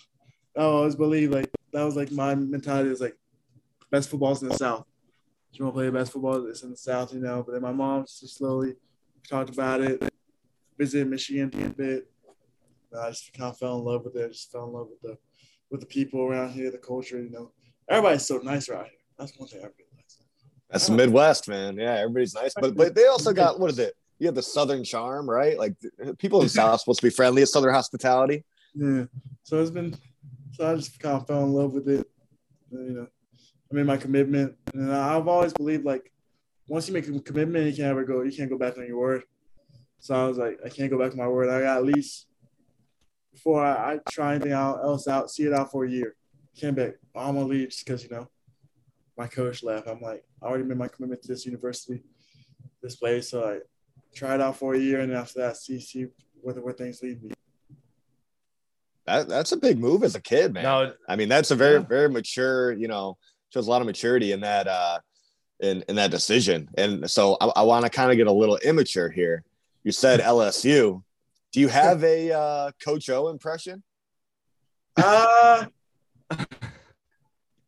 I 0.56 0.62
always 0.62 0.96
believe 0.96 1.30
like 1.30 1.50
that 1.72 1.82
was 1.82 1.96
like 1.96 2.10
my 2.10 2.34
mentality 2.34 2.90
is 2.90 3.00
like 3.00 3.16
best 3.90 4.08
football's 4.10 4.42
in 4.42 4.48
the 4.48 4.56
South. 4.56 4.86
You 5.52 5.64
want 5.64 5.74
to 5.74 5.78
play 5.78 5.86
the 5.86 5.92
best 5.92 6.12
football? 6.12 6.46
It's 6.46 6.62
in 6.62 6.70
the 6.70 6.76
South, 6.76 7.12
you 7.12 7.20
know. 7.20 7.42
But 7.42 7.52
then 7.52 7.62
my 7.62 7.72
mom 7.72 8.02
just 8.02 8.38
slowly 8.38 8.74
talked 9.28 9.50
about 9.50 9.80
it, 9.80 10.02
visited 10.78 11.08
Michigan 11.08 11.50
a 11.64 11.68
bit. 11.70 12.10
And 12.92 13.00
I 13.00 13.10
just 13.10 13.32
kind 13.32 13.50
of 13.50 13.58
fell 13.58 13.78
in 13.78 13.84
love 13.84 14.04
with 14.04 14.16
it. 14.16 14.26
I 14.26 14.28
just 14.28 14.52
fell 14.52 14.66
in 14.66 14.72
love 14.72 14.88
with 14.90 15.00
the 15.02 15.18
with 15.70 15.80
the 15.80 15.86
people 15.86 16.20
around 16.22 16.52
here, 16.52 16.70
the 16.70 16.78
culture. 16.78 17.20
You 17.20 17.30
know, 17.30 17.52
everybody's 17.88 18.26
so 18.26 18.38
nice 18.38 18.68
around 18.68 18.84
here. 18.84 19.00
That's 19.18 19.36
one 19.36 19.48
thing 19.48 19.60
I 19.60 19.64
realized. 19.64 20.24
That's 20.70 20.86
the 20.86 20.94
Midwest, 20.94 21.48
man. 21.48 21.76
Yeah, 21.76 21.94
everybody's 21.94 22.34
nice, 22.34 22.54
but 22.60 22.76
but 22.76 22.94
they 22.94 23.06
also 23.06 23.32
got 23.32 23.58
what 23.58 23.70
is 23.70 23.78
it? 23.78 23.94
You 24.18 24.26
have 24.26 24.34
the 24.34 24.42
Southern 24.42 24.84
charm, 24.84 25.28
right? 25.28 25.58
Like 25.58 25.74
people 26.18 26.40
in 26.40 26.46
the 26.46 26.50
South 26.50 26.74
are 26.74 26.78
supposed 26.78 27.00
to 27.00 27.06
be 27.06 27.10
friendly. 27.10 27.42
It's 27.42 27.52
Southern 27.52 27.72
hospitality. 27.72 28.44
Yeah. 28.74 29.04
So 29.44 29.60
it's 29.60 29.70
been, 29.70 29.96
so 30.52 30.70
I 30.70 30.74
just 30.74 30.98
kind 30.98 31.16
of 31.16 31.26
fell 31.26 31.44
in 31.44 31.52
love 31.52 31.72
with 31.72 31.88
it. 31.88 32.06
You 32.70 32.90
know, 32.90 33.06
I 33.70 33.74
made 33.74 33.86
my 33.86 33.96
commitment, 33.96 34.56
and 34.72 34.92
I've 34.92 35.28
always 35.28 35.52
believed 35.52 35.84
like 35.84 36.10
once 36.68 36.88
you 36.88 36.94
make 36.94 37.08
a 37.08 37.20
commitment, 37.20 37.66
you 37.66 37.72
can't 37.72 37.88
ever 37.90 38.04
go, 38.04 38.22
you 38.22 38.32
can't 38.36 38.50
go 38.50 38.58
back 38.58 38.78
on 38.78 38.86
your 38.86 38.98
word. 38.98 39.22
So 40.00 40.14
I 40.14 40.26
was 40.26 40.38
like, 40.38 40.58
I 40.64 40.68
can't 40.68 40.90
go 40.90 40.98
back 40.98 41.12
on 41.12 41.18
my 41.18 41.28
word. 41.28 41.48
I 41.48 41.60
got 41.60 41.78
at 41.78 41.84
least 41.84 42.26
before 43.32 43.64
I, 43.64 43.94
I 43.94 43.98
try 44.10 44.34
anything 44.34 44.52
out, 44.52 44.80
else 44.82 45.08
out, 45.08 45.30
see 45.30 45.44
it 45.44 45.52
out 45.52 45.70
for 45.70 45.84
a 45.84 45.90
year. 45.90 46.14
Can't 46.58 46.76
be, 46.76 46.82
oh, 47.14 47.20
I'm 47.20 47.34
gonna 47.34 47.46
leave 47.46 47.70
just 47.70 47.84
because 47.84 48.02
you 48.04 48.10
know 48.10 48.28
my 49.16 49.26
coach 49.26 49.62
left. 49.62 49.88
I'm 49.88 50.00
like, 50.00 50.24
I 50.42 50.46
already 50.46 50.64
made 50.64 50.78
my 50.78 50.88
commitment 50.88 51.22
to 51.22 51.28
this 51.28 51.44
university, 51.44 52.02
this 52.82 52.96
place. 52.96 53.30
So 53.30 53.44
I 53.48 53.58
try 54.14 54.34
it 54.34 54.40
out 54.40 54.56
for 54.56 54.74
a 54.74 54.78
year, 54.78 55.00
and 55.00 55.12
after 55.12 55.40
that, 55.40 55.56
see 55.56 55.78
see 55.80 56.06
where 56.40 56.54
where 56.54 56.72
things 56.72 57.02
lead 57.02 57.22
me. 57.22 57.32
That 59.06 59.28
that's 59.28 59.52
a 59.52 59.56
big 59.56 59.78
move 59.78 60.04
as 60.04 60.14
a 60.14 60.20
kid, 60.20 60.52
man. 60.52 60.64
No, 60.64 60.92
I 61.08 61.16
mean, 61.16 61.28
that's 61.28 61.50
a 61.50 61.56
very 61.56 61.80
Yeah. 61.80 61.86
very 61.86 62.08
mature. 62.10 62.72
You 62.72 62.88
know, 62.88 63.18
shows 63.52 63.66
a 63.66 63.70
lot 63.70 63.80
of 63.80 63.86
maturity 63.86 64.32
in 64.32 64.40
that 64.40 64.66
uh 64.68 64.98
in 65.60 65.84
in 65.88 65.96
that 65.96 66.10
decision. 66.10 66.68
And 66.76 67.10
so 67.10 67.36
I, 67.40 67.46
I 67.56 67.62
want 67.62 67.84
to 67.84 67.90
kind 67.90 68.10
of 68.10 68.16
get 68.16 68.26
a 68.26 68.32
little 68.32 68.56
immature 68.58 69.10
here. 69.10 69.44
You 69.84 69.92
said 69.92 70.20
LSU. 70.20 71.02
Do 71.50 71.60
you 71.60 71.68
have 71.68 72.04
a 72.04 72.30
uh, 72.30 72.70
Coach 72.84 73.08
O 73.08 73.28
impression? 73.28 73.82
Uh 74.96 75.66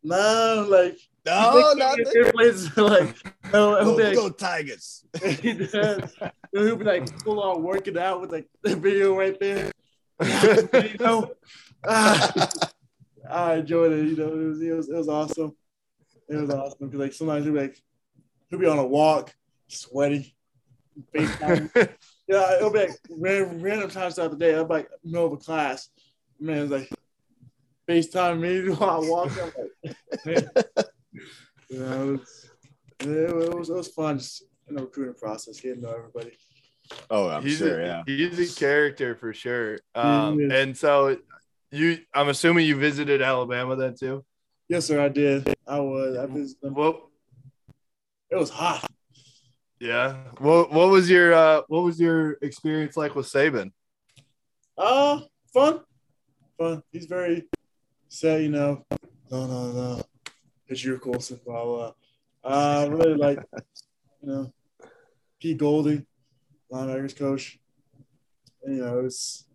no, 0.03 0.67
like 0.69 0.99
No, 1.25 1.73
not 1.77 1.97
Good 1.97 2.35
like 2.77 3.17
no, 3.53 3.79
he'll 3.79 3.97
go, 3.97 4.05
like, 4.05 4.15
go 4.15 4.31
Tigers. 4.31 5.05
he 5.23 5.55
does. 5.55 6.15
He'll 6.53 6.77
be 6.77 6.85
like 6.85 7.23
full 7.23 7.43
on 7.43 7.63
working 7.63 7.99
out 7.99 8.21
with 8.21 8.33
like 8.33 8.47
the 8.63 8.77
video 8.77 9.17
right 9.17 9.39
there. 9.41 9.73
you 10.23 10.97
know, 10.99 11.33
ah, 11.87 12.51
I 13.29 13.55
enjoyed 13.55 13.93
it. 13.93 14.07
You 14.09 14.17
know, 14.17 14.33
it 14.33 14.47
was 14.47 14.63
it 14.63 14.73
was, 14.73 14.89
it 14.89 14.97
was 14.97 15.09
awesome. 15.09 15.57
It 16.31 16.37
was 16.37 16.51
awesome 16.51 16.87
because 16.87 17.01
like 17.01 17.13
sometimes 17.13 17.45
he'd 17.45 17.53
be 17.53 17.61
like 17.61 17.83
he'll 18.49 18.61
be 18.61 18.67
on 18.67 18.79
a 18.79 18.87
walk, 18.87 19.35
sweaty, 19.67 20.37
FaceTime. 21.15 21.71
yeah, 22.29 22.57
it'll 22.57 22.71
be 22.71 22.81
like 22.81 22.91
random, 23.11 23.61
random 23.61 23.91
times 23.91 24.15
throughout 24.15 24.31
the 24.31 24.37
day. 24.37 24.55
I'm 24.55 24.69
like 24.69 24.89
middle 25.05 25.27
of 25.27 25.33
a 25.33 25.37
class. 25.37 25.89
Man, 26.39 26.59
it's 26.59 26.71
like 26.71 26.91
FaceTime 27.89 28.41
me 28.41 28.71
while 28.75 29.05
I 29.05 29.09
walked. 29.09 29.39
I'm 29.39 29.53
like, 30.25 30.47
you 31.69 31.79
know, 31.79 32.03
it 32.03 32.11
was, 32.13 32.51
it 33.01 33.35
was, 33.35 33.71
it 33.71 33.75
was 33.75 33.89
fun 33.89 34.19
just 34.19 34.45
in 34.69 34.77
the 34.77 34.83
recruiting 34.83 35.15
process, 35.15 35.61
getting 35.61 35.83
to 35.83 35.89
know 35.89 35.95
everybody. 35.95 36.37
Oh, 37.11 37.29
I'm 37.29 37.43
he's 37.43 37.59
sure. 37.59 37.81
a, 37.81 37.87
yeah. 37.87 38.03
He's 38.07 38.57
a 38.57 38.59
character 38.59 39.17
for 39.17 39.33
sure. 39.33 39.79
Um, 39.95 40.41
is. 40.41 40.53
and 40.53 40.77
so 40.77 41.17
you, 41.71 41.99
I'm 42.15 42.29
assuming 42.29 42.67
you 42.67 42.77
visited 42.77 43.23
Alabama 43.23 43.77
then 43.77 43.95
too. 43.95 44.25
Yes, 44.71 44.87
sir, 44.87 45.01
I 45.01 45.09
did. 45.09 45.53
I 45.67 45.81
was. 45.81 46.17
I 46.17 46.27
visited 46.27 46.63
them. 46.63 46.75
What? 46.75 47.03
It 48.31 48.37
was 48.37 48.51
hot. 48.51 48.89
Yeah. 49.81 50.15
What 50.39 50.71
What 50.71 50.91
was 50.91 51.11
your 51.11 51.35
uh, 51.35 51.63
What 51.67 51.83
was 51.83 51.99
your 51.99 52.35
experience 52.41 52.97
like 52.97 53.17
with 53.17 53.27
Saban? 53.27 53.73
Uh, 54.79 55.23
fun, 55.53 55.81
fun. 56.57 56.85
He's 56.93 57.07
very 57.07 57.49
say 58.07 58.45
you 58.45 58.49
know. 58.49 58.87
No, 59.29 59.49
no, 59.49 59.73
no. 59.73 60.03
It's 60.69 60.85
your 60.85 61.01
course, 61.01 61.31
blah 61.31 61.65
blah. 61.65 61.93
Uh, 62.45 62.89
really 62.93 63.17
like, 63.17 63.41
you 64.23 64.29
know, 64.29 64.53
Pete 65.41 65.59
Golding, 65.59 66.07
linebackers 66.73 67.19
coach. 67.19 67.59
And, 68.63 68.77
you 68.77 68.83
know, 68.85 69.01
it 69.01 69.03
was 69.03 69.49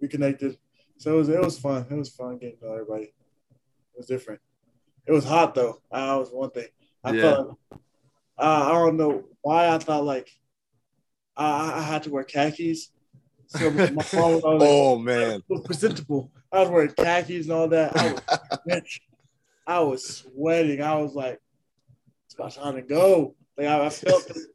we 0.00 0.06
connected, 0.06 0.56
so 0.98 1.14
it 1.14 1.16
was 1.16 1.28
it 1.30 1.40
was 1.40 1.58
fun. 1.58 1.84
It 1.90 1.94
was 1.96 2.10
fun 2.10 2.38
getting 2.38 2.58
to 2.58 2.64
know 2.66 2.72
everybody. 2.74 3.12
It 3.96 4.00
was 4.00 4.06
different. 4.06 4.40
It 5.06 5.12
was 5.12 5.24
hot 5.24 5.54
though. 5.54 5.80
I 5.90 6.16
was 6.16 6.28
one 6.30 6.50
thing. 6.50 6.66
I 7.02 7.12
Yeah. 7.12 7.22
felt. 7.22 7.58
Uh, 8.38 8.68
I 8.68 8.72
don't 8.72 8.98
know 8.98 9.24
why 9.40 9.68
I 9.70 9.78
thought 9.78 10.04
like 10.04 10.28
I, 11.34 11.78
I 11.78 11.80
had 11.80 12.02
to 12.02 12.10
wear 12.10 12.24
khakis. 12.24 12.90
So 13.46 13.70
my 13.70 13.86
mom 13.90 14.04
was 14.12 14.42
always 14.44 14.60
like, 14.60 14.70
Oh 14.70 14.98
man. 14.98 15.42
was 15.48 15.62
presentable. 15.62 16.30
I 16.52 16.60
was 16.60 16.68
wearing 16.68 16.90
khakis 16.94 17.46
and 17.46 17.54
all 17.54 17.68
that. 17.68 17.96
I 17.96 18.04
was, 18.06 18.20
I 19.66 19.80
was 19.80 20.06
sweating. 20.06 20.82
I 20.82 20.96
was 20.96 21.14
like, 21.14 21.40
it's 22.26 22.34
about 22.34 22.52
time 22.52 22.74
to 22.74 22.82
go. 22.82 23.34
Like 23.56 23.68
I, 23.68 23.86
I 23.86 23.88
felt, 23.88 24.28
the, 24.28 24.46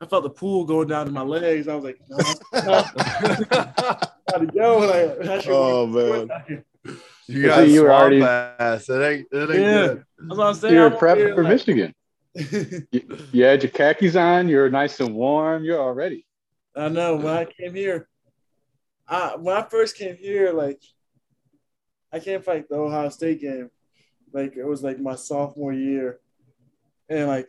I 0.00 0.06
felt 0.06 0.24
the 0.24 0.30
pool 0.30 0.64
going 0.64 0.88
down 0.88 1.06
to 1.06 1.12
my 1.12 1.22
legs. 1.22 1.68
I 1.68 1.76
was 1.76 1.84
like, 1.84 2.00
no, 2.08 2.18
no, 2.64 2.84
gotta 4.28 4.46
go. 4.52 4.78
Like, 5.20 5.46
I 5.46 5.50
Oh, 5.52 5.86
man. 5.86 6.64
You 7.28 7.42
So 7.42 7.48
got 7.48 7.68
you 7.68 7.74
you 7.74 7.82
were 7.82 7.92
already- 7.92 8.20
pass. 8.20 8.86
That 8.86 9.06
ain't, 9.06 9.30
that 9.30 9.50
ain't 9.50 9.60
Yeah. 9.60 9.86
good. 9.88 10.04
That's 10.18 10.38
what 10.38 10.46
I'm 10.46 10.54
saying. 10.54 10.74
You're 10.74 10.86
I'm 10.86 10.92
prepping 10.98 11.34
for 11.34 11.44
like- 11.44 11.52
Michigan. 11.52 11.94
You, 12.92 13.02
you 13.32 13.44
had 13.44 13.62
your 13.62 13.70
khakis 13.72 14.14
on. 14.16 14.48
You're 14.48 14.70
nice 14.70 15.00
and 15.00 15.14
warm. 15.14 15.64
You're 15.64 15.80
already. 15.80 16.24
I 16.76 16.88
know 16.88 17.16
when 17.16 17.26
I 17.26 17.44
came 17.46 17.74
here, 17.74 18.08
I 19.08 19.34
when 19.36 19.56
I 19.56 19.62
first 19.62 19.96
came 19.96 20.16
here, 20.16 20.52
like 20.52 20.80
I 22.12 22.20
came 22.20 22.40
for 22.40 22.54
like 22.54 22.68
the 22.68 22.76
Ohio 22.76 23.08
State 23.08 23.40
game, 23.40 23.70
like 24.32 24.56
it 24.56 24.64
was 24.64 24.82
like 24.84 25.00
my 25.00 25.16
sophomore 25.16 25.72
year, 25.72 26.20
and 27.08 27.26
like 27.26 27.48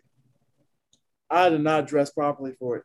I 1.29 1.49
did 1.49 1.61
not 1.61 1.85
dress 1.87 2.09
properly 2.09 2.53
for 2.57 2.77
it. 2.77 2.83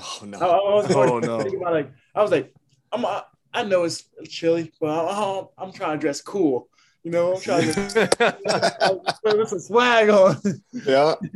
Oh 0.00 0.20
I, 0.22 0.26
I 0.26 0.38
oh, 0.38 0.38
no. 0.38 0.74
was 0.76 0.96
Oh, 0.96 1.18
no. 1.18 1.40
about 1.40 1.72
like 1.74 1.92
I 2.14 2.22
was 2.22 2.30
like 2.30 2.54
I'm 2.92 3.04
I, 3.04 3.22
I 3.52 3.64
know 3.64 3.84
it's 3.84 4.04
chilly, 4.28 4.72
but 4.80 4.88
I'm, 4.88 5.46
I'm 5.58 5.72
trying 5.72 5.98
to 5.98 6.00
dress 6.00 6.20
cool. 6.20 6.68
You 7.02 7.10
know, 7.10 7.34
I'm 7.34 7.40
trying 7.40 7.72
to 7.72 9.14
put 9.24 9.48
some 9.48 9.58
swag 9.58 10.10
on. 10.10 10.36
Yeah. 10.72 11.14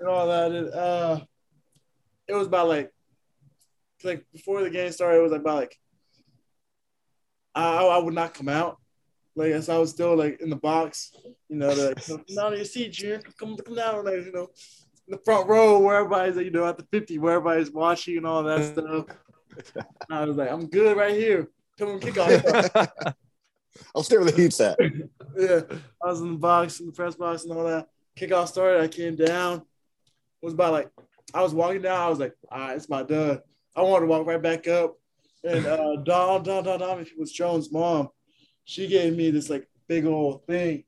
and 0.00 0.08
all 0.08 0.26
that. 0.28 0.52
And, 0.52 0.72
uh, 0.72 1.20
it 2.26 2.34
was 2.34 2.46
about 2.46 2.68
like, 2.68 2.90
like 4.02 4.24
before 4.32 4.62
the 4.62 4.70
game 4.70 4.90
started, 4.90 5.18
it 5.18 5.22
was 5.22 5.32
about 5.32 5.56
like, 5.56 5.76
I, 7.54 7.84
I 7.84 7.98
would 7.98 8.14
not 8.14 8.34
come 8.34 8.48
out. 8.48 8.78
Like, 9.36 9.52
as 9.52 9.68
I 9.68 9.78
was 9.78 9.90
still 9.90 10.16
like 10.16 10.40
in 10.40 10.50
the 10.50 10.56
box, 10.56 11.12
you 11.48 11.56
know, 11.56 11.72
like, 11.72 12.04
come 12.04 12.24
down 12.34 12.50
to 12.52 12.56
your 12.56 12.64
seat, 12.64 12.92
Junior. 12.92 13.20
Come, 13.38 13.56
come 13.56 13.74
down, 13.74 14.04
like, 14.04 14.24
you 14.24 14.32
know, 14.32 14.48
in 15.06 15.12
the 15.12 15.20
front 15.24 15.48
row 15.48 15.78
where 15.78 15.96
everybody's, 15.96 16.36
you 16.36 16.50
know, 16.50 16.66
at 16.66 16.78
the 16.78 16.86
50, 16.90 17.18
where 17.18 17.34
everybody's 17.34 17.70
watching 17.70 18.16
and 18.16 18.26
all 18.26 18.42
that 18.42 18.72
stuff. 18.72 19.06
I 20.10 20.24
was 20.24 20.36
like, 20.36 20.50
I'm 20.50 20.66
good 20.66 20.96
right 20.96 21.14
here. 21.14 21.48
Come 21.78 21.88
on, 21.88 22.00
kick 22.00 22.18
off. 22.18 22.88
I'll 23.94 24.02
stay 24.02 24.16
where 24.16 24.30
the 24.30 24.36
heat's 24.36 24.60
at. 24.60 24.78
yeah, 25.38 25.60
I 26.02 26.06
was 26.06 26.20
in 26.20 26.32
the 26.32 26.38
box, 26.38 26.80
in 26.80 26.86
the 26.86 26.92
press 26.92 27.14
box, 27.14 27.44
and 27.44 27.52
all 27.52 27.64
that. 27.64 27.88
Kickoff 28.16 28.48
started. 28.48 28.82
I 28.82 28.88
came 28.88 29.16
down. 29.16 29.58
It 29.58 30.44
was 30.44 30.54
about 30.54 30.72
like 30.72 30.90
I 31.32 31.42
was 31.42 31.54
walking 31.54 31.82
down. 31.82 32.00
I 32.00 32.08
was 32.08 32.18
like, 32.18 32.34
all 32.50 32.58
right, 32.58 32.76
it's 32.76 32.88
my 32.88 33.02
done. 33.02 33.40
I 33.74 33.82
wanted 33.82 34.06
to 34.06 34.06
walk 34.06 34.26
right 34.26 34.42
back 34.42 34.66
up, 34.68 34.98
and 35.44 35.64
uh, 35.64 35.96
Dawn, 36.02 36.42
Dawn, 36.42 36.64
Dawn, 36.64 36.80
Dawn, 36.80 37.00
it 37.00 37.08
was 37.18 37.32
Jones' 37.32 37.72
mom. 37.72 38.08
She 38.64 38.86
gave 38.88 39.16
me 39.16 39.30
this 39.30 39.48
like 39.48 39.68
big 39.88 40.06
old 40.06 40.46
thing 40.46 40.84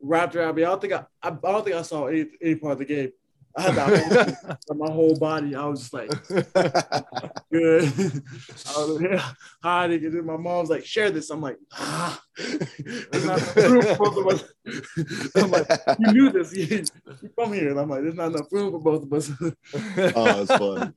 wrapped 0.00 0.36
around 0.36 0.56
me. 0.56 0.64
I 0.64 0.68
don't 0.68 0.80
think 0.80 0.92
I, 0.92 1.04
I, 1.22 1.28
I 1.28 1.30
don't 1.30 1.64
think 1.64 1.76
I 1.76 1.82
saw 1.82 2.06
any, 2.06 2.26
any 2.40 2.54
part 2.56 2.74
of 2.74 2.78
the 2.78 2.84
game. 2.84 3.12
I 3.56 3.62
had 3.62 3.74
that 3.76 4.56
whole, 4.68 4.76
my 4.76 4.90
whole 4.92 5.16
body. 5.18 5.54
I 5.54 5.64
was 5.66 5.80
just 5.80 5.94
like, 5.94 6.10
good. 7.52 7.84
I 8.66 8.78
was 8.78 9.00
yeah, 9.00 9.30
hiding, 9.62 10.04
and 10.04 10.14
then 10.14 10.26
my 10.26 10.36
mom's 10.36 10.70
like, 10.70 10.84
share 10.84 11.10
this. 11.10 11.30
I'm 11.30 11.40
like, 11.40 11.58
ah. 11.72 12.20
There's 12.36 13.24
not 13.24 13.38
enough 13.38 13.56
room 13.56 13.82
for 13.82 13.96
both 14.10 14.18
of 14.18 14.26
us. 14.28 15.32
I'm 15.36 15.50
like, 15.50 15.68
you 16.00 16.12
knew 16.12 16.30
this. 16.30 16.52
You, 16.54 16.84
you 17.22 17.30
from 17.34 17.52
here. 17.52 17.70
And 17.70 17.78
I'm 17.80 17.88
like, 17.88 18.02
there's 18.02 18.14
not 18.16 18.32
enough 18.32 18.50
room 18.50 18.72
for 18.72 18.80
both 18.80 19.02
of 19.04 19.12
us. 19.12 19.30
oh, 20.16 20.42
it's 20.42 20.50
fun. 20.56 20.94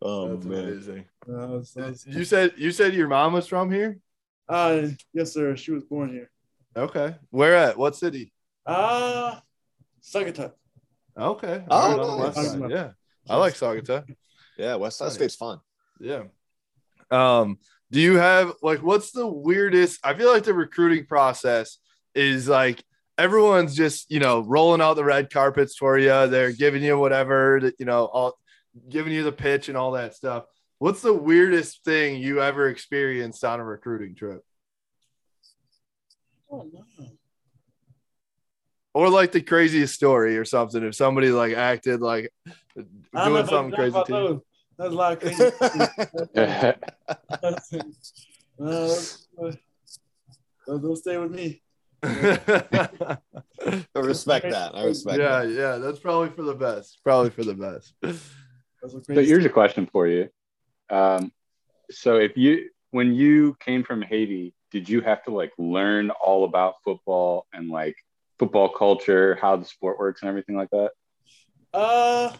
Oh 0.00 0.34
That's 0.34 0.46
man. 0.46 0.58
amazing. 0.64 1.04
Uh, 1.28 1.62
so 1.62 1.80
it's- 1.80 2.06
You 2.06 2.24
said 2.24 2.52
you 2.56 2.70
said 2.70 2.94
your 2.94 3.08
mom 3.08 3.32
was 3.34 3.46
from 3.46 3.70
here. 3.70 3.98
uh, 4.48 4.86
yes, 5.12 5.32
sir. 5.34 5.54
She 5.56 5.72
was 5.72 5.84
born 5.84 6.10
here. 6.10 6.30
Okay, 6.76 7.16
where 7.30 7.56
at? 7.56 7.76
What 7.76 7.96
city? 7.96 8.32
Ah, 8.66 9.38
uh, 9.38 9.40
Saugatuck. 10.02 10.52
Okay, 11.18 11.64
Oh, 11.68 11.90
Right 11.90 12.00
on 12.00 12.20
west 12.20 12.36
side. 12.36 12.70
Yeah, 12.70 12.90
I 13.28 13.36
like 13.36 13.54
Saugatuck. 13.54 14.04
Yeah, 14.56 14.76
West 14.76 14.98
Side 14.98 15.12
State's 15.12 15.34
fun. 15.36 15.58
Yeah. 16.00 16.24
Um, 17.10 17.58
do 17.90 18.00
you 18.00 18.16
have 18.16 18.52
like 18.62 18.82
what's 18.82 19.10
the 19.12 19.26
weirdest? 19.26 20.00
I 20.04 20.14
feel 20.14 20.30
like 20.32 20.44
the 20.44 20.54
recruiting 20.54 21.06
process 21.06 21.78
is 22.14 22.48
like 22.48 22.82
everyone's 23.16 23.74
just 23.76 24.10
you 24.10 24.20
know 24.20 24.40
rolling 24.40 24.80
out 24.80 24.94
the 24.94 25.04
red 25.04 25.30
carpets 25.30 25.76
for 25.76 25.98
you. 25.98 26.26
They're 26.28 26.52
giving 26.52 26.82
you 26.82 26.98
whatever 26.98 27.58
that 27.62 27.74
you 27.78 27.86
know, 27.86 28.04
all 28.06 28.38
giving 28.88 29.12
you 29.12 29.24
the 29.24 29.32
pitch 29.32 29.68
and 29.68 29.76
all 29.76 29.92
that 29.92 30.14
stuff. 30.14 30.44
What's 30.78 31.02
the 31.02 31.14
weirdest 31.14 31.82
thing 31.84 32.20
you 32.22 32.40
ever 32.42 32.68
experienced 32.68 33.44
on 33.44 33.58
a 33.58 33.64
recruiting 33.64 34.14
trip? 34.14 34.44
Oh 36.50 36.68
no. 36.72 37.06
Or 38.98 39.08
like 39.08 39.30
the 39.30 39.40
craziest 39.40 39.94
story 39.94 40.36
or 40.36 40.44
something. 40.44 40.82
If 40.82 40.96
somebody 40.96 41.30
like 41.30 41.54
acted 41.54 42.00
like 42.00 42.32
doing 42.74 42.88
know 43.14 43.36
if 43.36 43.46
I 43.46 43.50
something 43.50 43.70
can 43.70 43.78
crazy 43.78 43.92
talk 43.92 44.06
to 44.08 44.12
you. 44.12 44.44
That's 44.76 44.90
a 44.90 44.96
lot 44.96 45.20
crazy. 45.20 45.50
no, 48.58 48.66
those, 48.66 49.28
those 50.66 50.82
don't 50.82 50.96
stay 50.96 51.16
with 51.16 51.30
me. 51.30 51.62
I 52.02 53.18
respect 53.94 54.50
that. 54.50 54.72
I 54.74 54.82
respect 54.82 55.20
yeah, 55.20 55.44
that. 55.44 55.48
yeah, 55.48 55.76
that's 55.76 56.00
probably 56.00 56.30
for 56.30 56.42
the 56.42 56.56
best. 56.56 56.98
Probably 57.04 57.30
for 57.30 57.44
the 57.44 57.54
best. 57.54 57.94
That's 58.02 58.26
So 58.82 59.14
here's 59.14 59.44
a 59.44 59.48
question 59.48 59.86
for 59.86 60.08
you. 60.08 60.28
Um, 60.90 61.30
so 61.88 62.16
if 62.16 62.36
you 62.36 62.68
when 62.90 63.14
you 63.14 63.56
came 63.60 63.84
from 63.84 64.02
Haiti, 64.02 64.54
did 64.72 64.88
you 64.88 65.02
have 65.02 65.22
to 65.26 65.30
like 65.30 65.52
learn 65.56 66.10
all 66.10 66.44
about 66.44 66.82
football 66.82 67.46
and 67.52 67.70
like 67.70 67.94
football 68.38 68.68
culture, 68.68 69.38
how 69.40 69.56
the 69.56 69.64
sport 69.64 69.98
works, 69.98 70.22
and 70.22 70.28
everything 70.28 70.56
like 70.56 70.70
that? 70.70 70.90
Uh, 71.72 72.32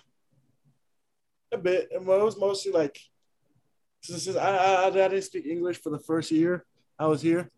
a 1.52 1.58
bit. 1.58 1.88
And 1.92 2.02
it 2.02 2.06
was 2.06 2.38
mostly 2.38 2.72
like, 2.72 2.98
since, 4.02 4.36
I, 4.36 4.56
I 4.56 4.86
I 4.86 4.90
didn't 4.90 5.22
speak 5.22 5.46
English 5.46 5.82
for 5.82 5.90
the 5.90 5.98
first 5.98 6.30
year 6.30 6.64
I 6.98 7.06
was 7.06 7.22
here. 7.22 7.50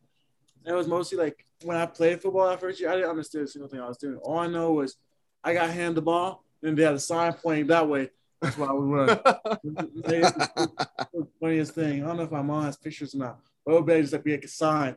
It 0.67 0.73
was 0.73 0.87
mostly 0.87 1.19
like 1.19 1.45
when 1.63 1.77
I 1.77 1.87
played 1.87 2.21
football 2.21 2.49
that 2.49 2.61
first 2.61 2.81
year, 2.81 2.91
I 2.91 2.97
didn't 2.97 3.11
understand 3.11 3.45
a 3.45 3.49
single 3.49 3.69
thing 3.69 3.81
I 3.81 3.89
was 3.89 3.99
doing. 3.99 4.17
All 4.17 4.39
I 4.39 4.47
know 4.47 4.73
was 4.73 4.97
I 5.43 5.55
got 5.55 5.71
hand 5.71 5.97
the 5.97 6.03
ball 6.03 6.45
and 6.63 6.77
they 6.77 6.83
had 6.83 6.95
a 6.95 6.99
sign 6.99 7.33
pointing 7.33 7.69
that 7.69 7.89
way. 7.89 8.11
That's 8.43 8.57
why 8.57 8.69
I 8.69 8.73
would 8.73 8.91
run. 8.91 9.07
the 9.07 11.29
funniest 11.41 11.75
thing. 11.75 12.03
I 12.03 12.07
don't 12.07 12.17
know 12.17 12.23
if 12.25 12.31
my 12.31 12.43
mom 12.43 12.65
has 12.65 12.77
pictures 12.77 13.15
or 13.15 13.19
not. 13.19 13.39
But 13.65 13.73
everybody 13.73 14.03
just 14.03 14.13
like 14.13 14.25
be 14.25 14.33
like 14.33 14.45
a 14.45 14.49
sign, 14.49 14.97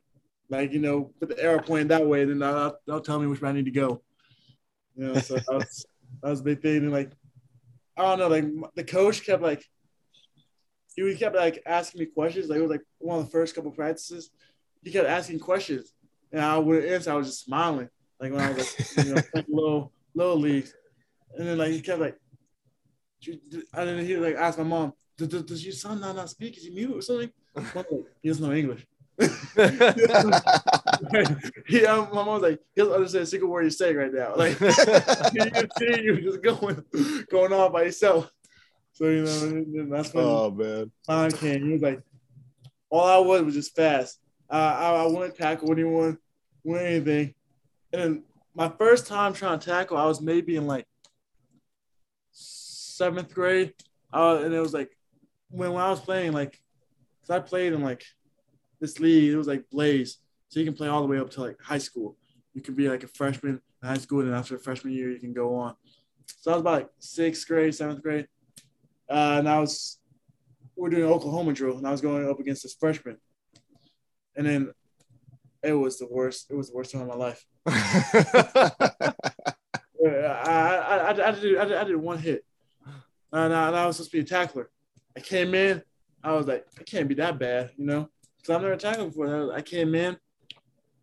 like 0.50 0.72
you 0.74 0.80
know, 0.80 1.12
put 1.20 1.30
the 1.30 1.44
arrow 1.44 1.62
pointing 1.62 1.88
that 1.90 2.06
way. 2.06 2.26
Then 2.26 2.40
they'll, 2.40 2.78
they'll 2.86 3.02
tell 3.02 3.20
me 3.20 3.28
which 3.28 3.42
way 3.42 3.50
I 3.50 3.54
need 3.54 3.66
to 3.66 3.72
go. 3.72 4.02
You 4.96 5.08
know, 5.08 5.20
so 5.20 5.36
that 5.36 5.46
was 5.50 5.86
that 6.22 6.30
was 6.30 6.40
a 6.42 6.44
big 6.44 6.62
thing. 6.62 6.78
And 6.78 6.92
like, 6.92 7.12
I 7.98 8.04
don't 8.04 8.20
know, 8.20 8.28
like 8.28 8.46
the 8.76 8.84
coach 8.84 9.26
kept 9.26 9.42
like, 9.42 9.64
he 10.96 11.16
kept 11.16 11.36
like 11.36 11.62
asking 11.66 12.00
me 12.00 12.06
questions. 12.06 12.50
Like 12.50 12.60
it 12.60 12.62
was 12.62 12.72
like 12.72 12.84
one 13.00 13.20
of 13.20 13.26
the 13.26 13.32
first 13.32 13.56
couple 13.56 13.72
practices. 13.72 14.30
He 14.84 14.92
kept 14.92 15.08
asking 15.08 15.40
questions, 15.40 15.94
and 16.32 16.42
I 16.42 16.58
would 16.58 16.86
answer. 16.86 17.12
I 17.12 17.16
was 17.16 17.28
just 17.28 17.46
smiling, 17.46 17.90
like 18.20 18.32
when 18.32 18.42
I 18.42 18.52
was 18.52 18.58
like, 18.98 19.06
you 19.06 19.14
know, 19.14 19.22
like 19.34 19.46
little 19.48 19.92
little 20.14 20.38
leagues. 20.38 20.74
And 21.36 21.48
then 21.48 21.58
like 21.58 21.72
he 21.72 21.82
kept 21.82 22.00
like, 22.00 22.16
I 23.74 23.86
didn't 23.86 24.06
hear 24.06 24.20
like 24.20 24.36
asked 24.36 24.58
my 24.58 24.64
mom, 24.64 24.94
"Does- 25.18 25.44
does, 25.44 25.64
your 25.64 25.74
son 25.74 26.00
not, 26.02 26.16
not 26.16 26.30
speak? 26.30 26.58
Is 26.58 26.66
he 26.66 26.70
mute 26.70 26.96
or 26.96 27.02
something? 27.02 27.32
He 28.22 28.30
doesn't 28.30 28.46
know 28.46 28.54
English. 28.54 28.86
yeah, 31.70 32.08
my 32.12 32.24
mom 32.24 32.28
was 32.28 32.42
like, 32.42 32.60
he 32.74 32.82
doesn't 32.82 32.94
understand 32.94 33.24
a 33.24 33.28
single 33.28 33.50
word 33.50 33.62
you're 33.62 33.72
saying 33.72 33.96
right 33.96 34.14
now. 34.14 34.34
Like, 34.38 34.60
you 35.34 35.68
see 35.78 36.02
you 36.02 36.22
just 36.22 36.42
going, 36.42 36.84
going 37.30 37.54
on 37.54 37.72
by 37.72 37.84
yourself. 37.84 38.32
So 38.94 39.06
you 39.06 39.24
know, 39.24 39.86
that's 39.90 40.14
when 40.14 40.26
oh 40.26 40.52
man. 40.52 40.92
time 41.08 41.32
came. 41.32 41.66
He 41.66 41.74
was 41.74 41.82
like, 41.82 42.02
all 42.90 43.08
I 43.08 43.18
was 43.18 43.44
was 43.44 43.56
just 43.56 43.76
fast. 43.76 44.20
Uh, 44.50 44.56
I, 44.56 45.04
I 45.04 45.06
wouldn't 45.06 45.36
tackle 45.36 45.72
anyone, 45.72 46.18
win 46.64 46.86
anything. 46.86 47.34
And 47.92 48.02
then 48.02 48.24
my 48.56 48.70
first 48.78 49.08
time 49.08 49.34
trying 49.34 49.60
to 49.60 49.66
tackle, 49.66 49.98
I 49.98 50.06
was 50.06 50.22
maybe 50.22 50.56
in 50.56 50.68
like 50.68 50.86
seventh 52.32 53.34
grade. 53.34 53.74
Uh, 54.12 54.42
and 54.44 54.54
it 54.54 54.60
was 54.60 54.74
like 54.74 54.96
when, 55.50 55.74
when 55.74 55.84
I 55.84 55.90
was 55.90 56.00
playing, 56.00 56.34
like, 56.34 56.60
cause 57.22 57.30
I 57.32 57.40
played 57.40 57.74
in 57.74 57.84
like 57.84 58.04
this 58.84 59.00
league, 59.00 59.32
it 59.32 59.38
was 59.38 59.48
like 59.48 59.64
Blaze. 59.72 60.18
So 60.50 60.60
you 60.60 60.66
can 60.66 60.76
play 60.76 60.90
all 60.90 61.02
the 61.02 61.08
way 61.08 61.18
up 61.18 61.32
to 61.32 61.42
like 61.42 61.60
high 61.62 61.78
school. 61.78 62.18
You 62.54 62.62
can 62.62 62.76
be 62.76 62.90
like 62.90 63.04
a 63.04 63.08
freshman 63.08 63.62
in 63.82 63.88
high 63.88 63.98
school, 63.98 64.20
and 64.20 64.30
then 64.30 64.38
after 64.38 64.60
freshman 64.60 64.94
year, 64.94 65.10
you 65.10 65.20
can 65.20 65.34
go 65.34 65.56
on. 65.56 65.74
So 66.28 66.52
I 66.52 66.56
was 66.56 66.62
about 66.62 66.74
like 66.74 66.90
sixth 67.00 67.48
grade, 67.48 67.74
seventh 67.74 68.04
grade. 68.04 68.28
Uh, 69.10 69.38
and 69.40 69.50
I 69.50 69.60
was, 69.60 70.00
we 70.76 70.88
are 70.88 70.92
doing 70.92 71.12
Oklahoma 71.12 71.54
drill, 71.54 71.78
and 71.78 71.88
I 71.88 71.92
was 71.92 72.02
going 72.02 72.30
up 72.30 72.40
against 72.40 72.64
this 72.64 72.76
freshman. 72.76 73.18
And 74.36 74.46
then 74.46 74.72
it 75.64 75.74
was 75.74 75.98
the 75.98 76.08
worst. 76.10 76.52
It 76.52 76.56
was 76.56 76.70
the 76.70 76.76
worst 76.76 76.92
time 76.92 77.02
of 77.02 77.08
my 77.08 77.16
life. 77.16 77.46
I, 77.66 79.14
I, 80.06 80.76
I, 80.76 81.10
I, 81.10 81.14
did, 81.14 81.26
I, 81.26 81.32
did, 81.66 81.78
I 81.78 81.84
did 81.86 81.96
one 81.96 82.18
hit. 82.18 82.46
And 83.32 83.54
I, 83.54 83.68
and 83.68 83.76
I 83.76 83.86
was 83.88 83.96
supposed 83.96 84.12
to 84.12 84.18
be 84.18 84.22
a 84.22 84.26
tackler. 84.26 84.70
I 85.16 85.22
came 85.22 85.56
in, 85.56 85.82
I 86.24 86.34
was 86.34 86.48
like, 86.48 86.66
I 86.80 86.84
can't 86.84 87.08
be 87.08 87.16
that 87.16 87.40
bad, 87.40 87.72
you 87.78 87.86
know? 87.86 88.10
Because 88.44 88.58
I've 88.58 88.62
never 88.62 88.76
tackled 88.76 89.10
before. 89.10 89.54
I 89.54 89.62
came 89.62 89.96
in, 89.96 90.18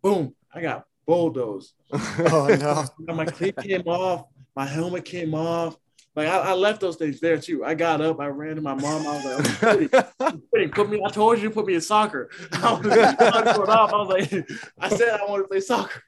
boom, 0.03 0.35
I 0.53 0.61
got 0.61 0.85
bulldozed. 1.07 1.73
oh 1.93 2.87
no. 2.99 3.13
my 3.15 3.25
cleat 3.25 3.57
came 3.57 3.87
off, 3.87 4.25
my 4.55 4.67
helmet 4.67 5.05
came 5.05 5.33
off. 5.33 5.75
Like 6.15 6.27
I, 6.27 6.37
I, 6.37 6.53
left 6.53 6.81
those 6.81 6.97
things 6.97 7.19
there 7.19 7.39
too. 7.39 7.63
I 7.65 7.73
got 7.73 8.01
up, 8.01 8.19
I 8.19 8.27
ran 8.27 8.57
to 8.57 8.61
my 8.61 8.75
mom. 8.75 9.07
I 9.07 9.15
was 9.15 9.63
like, 9.63 10.07
I'm 10.19 10.41
quitting. 10.51 10.69
Put 10.71 10.89
me. 10.89 11.01
I 11.03 11.09
told 11.09 11.39
you 11.39 11.47
to 11.47 11.53
put 11.53 11.65
me 11.65 11.75
in 11.75 11.81
soccer. 11.81 12.29
I 12.51 12.73
was, 12.73 12.85
I 12.91 13.57
was, 13.57 13.69
off. 13.69 13.93
I 13.93 13.97
was 13.97 14.09
like, 14.09 14.49
I 14.77 14.89
said 14.89 15.19
I 15.19 15.25
want 15.25 15.43
to 15.43 15.47
play 15.47 15.61
soccer. 15.61 16.03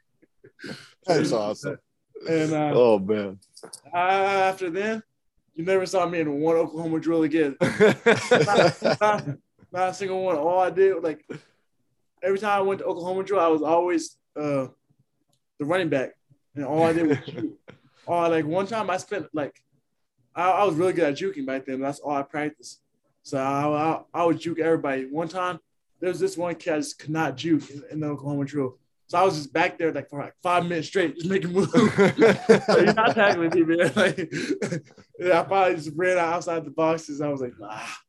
That's 1.05 1.31
awesome. 1.31 1.77
And 2.29 2.53
uh, 2.53 2.71
oh 2.75 2.99
man. 2.99 3.39
after 3.93 4.69
then, 4.69 5.01
you 5.55 5.63
never 5.63 5.85
saw 5.85 6.05
me 6.05 6.19
in 6.19 6.41
one 6.41 6.57
Oklahoma 6.57 6.99
drill 6.99 7.23
again. 7.23 7.55
not, 7.61 8.99
not, 8.99 9.23
not, 9.73 9.89
a 9.89 9.93
single 9.93 10.23
one. 10.23 10.37
All 10.37 10.59
I 10.59 10.69
did, 10.69 11.03
like 11.03 11.25
every 12.23 12.39
time 12.39 12.59
I 12.59 12.61
went 12.61 12.79
to 12.79 12.85
Oklahoma 12.85 13.23
drill, 13.23 13.39
I 13.39 13.47
was 13.47 13.61
always 13.61 14.17
uh, 14.35 14.67
the 15.59 15.65
running 15.65 15.89
back, 15.89 16.11
and 16.55 16.65
all 16.65 16.83
I 16.83 16.93
did 16.93 17.07
was 17.07 17.17
shoot. 17.25 17.59
Or 18.05 18.27
like 18.27 18.45
one 18.45 18.67
time, 18.67 18.89
I 18.89 18.97
spent 18.97 19.27
like 19.33 19.63
I, 20.35 20.49
I, 20.49 20.63
was 20.65 20.75
really 20.75 20.91
good 20.91 21.05
at 21.05 21.15
juking 21.15 21.45
back 21.45 21.65
then. 21.65 21.79
That's 21.79 21.99
all 21.99 22.11
I 22.11 22.23
practiced. 22.23 22.81
So 23.21 23.37
I, 23.37 23.63
I, 23.63 24.01
I 24.13 24.25
would 24.25 24.41
juke 24.41 24.59
everybody. 24.59 25.05
One 25.05 25.29
time, 25.29 25.59
there 26.01 26.09
was 26.09 26.19
this 26.19 26.35
one 26.35 26.55
kid 26.55 26.73
I 26.73 26.77
just 26.79 26.99
could 26.99 27.11
not 27.11 27.37
juke 27.37 27.69
in, 27.69 27.81
in 27.91 27.99
the 28.01 28.07
Oklahoma 28.07 28.43
drill. 28.43 28.77
So 29.07 29.17
I 29.17 29.23
was 29.23 29.37
just 29.37 29.53
back 29.53 29.77
there 29.77 29.93
like 29.93 30.09
for 30.09 30.19
like 30.19 30.33
five 30.43 30.65
minutes 30.65 30.87
straight, 30.87 31.15
just 31.15 31.29
making 31.29 31.53
moves. 31.53 31.73
you're 32.07 32.93
not 32.93 33.15
tackling 33.15 33.51
me, 33.51 33.63
man. 33.63 33.91
Like, 33.95 34.33
yeah, 35.19 35.39
I 35.39 35.43
probably 35.43 35.75
just 35.75 35.91
ran 35.95 36.17
outside 36.17 36.65
the 36.65 36.71
boxes. 36.71 37.21
I 37.21 37.29
was 37.29 37.39
like, 37.39 37.53
ah. 37.63 37.99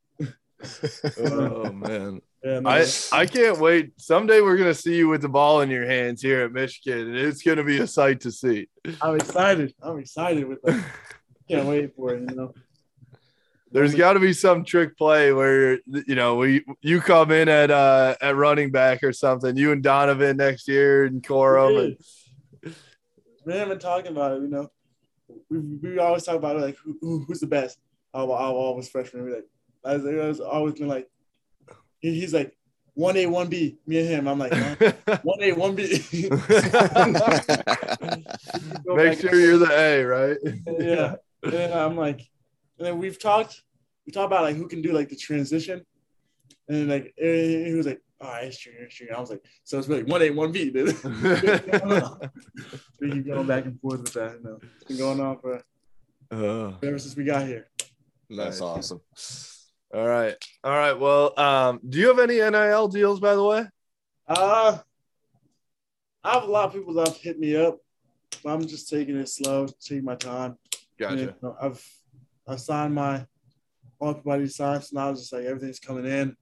Oh 1.17 1.71
man. 1.71 2.21
Yeah, 2.43 2.59
no, 2.59 2.69
I, 2.69 2.85
I 3.11 3.25
can't 3.25 3.59
wait. 3.59 3.99
Someday 3.99 4.39
we're 4.41 4.57
gonna 4.57 4.73
see 4.73 4.95
you 4.95 5.07
with 5.07 5.21
the 5.21 5.29
ball 5.29 5.61
in 5.61 5.69
your 5.69 5.85
hands 5.85 6.21
here 6.21 6.41
at 6.41 6.51
Michigan, 6.51 7.07
and 7.07 7.17
it's 7.17 7.41
gonna 7.41 7.63
be 7.63 7.79
a 7.79 7.87
sight 7.87 8.19
to 8.21 8.31
see. 8.31 8.67
I'm 9.01 9.15
excited. 9.15 9.73
I'm 9.81 9.97
excited 9.97 10.47
with 10.47 10.61
that. 10.61 10.85
Can't 11.49 11.67
wait 11.67 11.95
for 11.95 12.13
it. 12.13 12.29
You 12.29 12.35
know. 12.35 12.53
There's 13.71 13.93
got 13.93 14.13
to 14.13 14.19
be 14.19 14.31
some 14.31 14.63
trick 14.63 14.97
play 14.97 15.33
where 15.33 15.79
you 15.85 16.15
know 16.15 16.35
we 16.35 16.63
you 16.81 17.01
come 17.01 17.31
in 17.31 17.49
at 17.49 17.71
uh 17.71 18.15
at 18.21 18.35
running 18.35 18.71
back 18.71 19.03
or 19.03 19.11
something. 19.11 19.57
You 19.57 19.71
and 19.71 19.83
Donovan 19.83 20.37
next 20.37 20.67
year 20.67 21.05
and 21.05 21.21
Corum. 21.21 21.97
And... 22.63 22.75
We 23.45 23.53
haven't 23.53 23.69
been 23.69 23.79
talking 23.79 24.11
about 24.11 24.33
it. 24.33 24.43
You 24.43 24.47
know, 24.47 24.69
we, 25.49 25.59
we 25.59 25.99
always 25.99 26.23
talk 26.23 26.35
about 26.35 26.55
it, 26.55 26.61
like 26.61 26.77
who, 27.01 27.25
who's 27.27 27.39
the 27.39 27.47
best. 27.47 27.79
I, 28.13 28.21
I 28.21 28.23
always 28.23 28.87
freshman. 28.87 29.25
We 29.25 29.33
Like 29.33 29.45
I 29.85 29.97
was, 29.97 30.05
I 30.05 30.27
was 30.27 30.39
always 30.39 30.75
been 30.75 30.87
like 30.87 31.07
he, 31.99 32.19
he's 32.19 32.33
like 32.33 32.55
one 32.93 33.17
A 33.17 33.25
one 33.25 33.47
B. 33.47 33.77
Me 33.85 33.99
and 33.99 34.07
him. 34.07 34.27
I'm 34.27 34.39
like 34.39 34.53
one 35.23 35.41
A 35.41 35.51
one 35.53 35.75
B. 35.75 35.83
Make 38.85 39.19
sure 39.19 39.35
you're 39.35 39.57
the 39.57 39.69
A, 39.71 40.03
right? 40.03 40.37
yeah. 40.79 41.15
And 41.43 41.73
I'm 41.73 41.95
like, 41.97 42.21
and 42.77 42.87
then 42.87 42.97
we've 42.97 43.19
talked 43.19 43.61
we 44.05 44.11
talked 44.11 44.27
about 44.27 44.43
like 44.43 44.55
who 44.55 44.67
can 44.67 44.81
do 44.81 44.93
like 44.93 45.09
the 45.09 45.15
transition, 45.15 45.85
and 46.67 46.89
like 46.89 47.13
he 47.17 47.73
was 47.75 47.85
like, 47.87 48.01
"All 48.21 48.29
right, 48.29 48.45
it's 48.45 48.59
true, 48.59 48.73
it's 48.79 48.95
true." 48.95 49.07
I 49.15 49.19
was 49.19 49.29
like, 49.29 49.43
"So 49.63 49.77
it's 49.79 49.87
really 49.87 50.03
one 50.03 50.21
A, 50.21 50.29
one 50.29 50.51
B." 50.51 50.69
Dude. 50.69 50.95
we 52.99 53.11
keep 53.11 53.27
going 53.27 53.47
back 53.47 53.65
and 53.65 53.79
forth 53.81 54.01
with 54.01 54.13
that. 54.13 54.37
You 54.37 54.43
know, 54.43 54.59
it's 54.75 54.83
been 54.85 54.97
going 54.97 55.19
on 55.19 55.39
for 55.39 55.63
uh, 56.31 56.73
ever 56.83 56.99
since 56.99 57.15
we 57.15 57.23
got 57.23 57.45
here. 57.47 57.67
That's 58.29 58.59
nice. 58.59 58.61
awesome. 58.61 59.01
All 59.95 60.05
right, 60.05 60.35
all 60.61 60.71
right. 60.71 60.99
Well, 60.99 61.39
um, 61.39 61.79
do 61.87 61.97
you 61.97 62.09
have 62.09 62.19
any 62.19 62.35
NIL 62.35 62.89
deals, 62.89 63.21
by 63.21 63.33
the 63.33 63.43
way? 63.43 63.65
Uh, 64.27 64.77
I 66.21 66.33
have 66.33 66.43
a 66.43 66.51
lot 66.51 66.65
of 66.65 66.73
people 66.73 66.93
that 66.95 67.07
have 67.07 67.17
hit 67.17 67.39
me 67.39 67.55
up. 67.55 67.77
But 68.43 68.51
I'm 68.51 68.67
just 68.67 68.89
taking 68.89 69.15
it 69.15 69.29
slow, 69.29 69.67
taking 69.79 70.03
my 70.03 70.15
time. 70.15 70.57
Gotcha. 70.99 71.15
You 71.15 71.33
know, 71.41 71.55
I've 71.61 71.83
I 72.47 72.57
signed 72.57 72.93
my 72.93 73.25
everybody 74.01 74.47
signs. 74.47 74.89
So 74.89 74.99
now 74.99 75.11
it's 75.11 75.21
just 75.21 75.33
like 75.33 75.45
everything's 75.45 75.79
coming 75.79 76.05
in. 76.05 76.35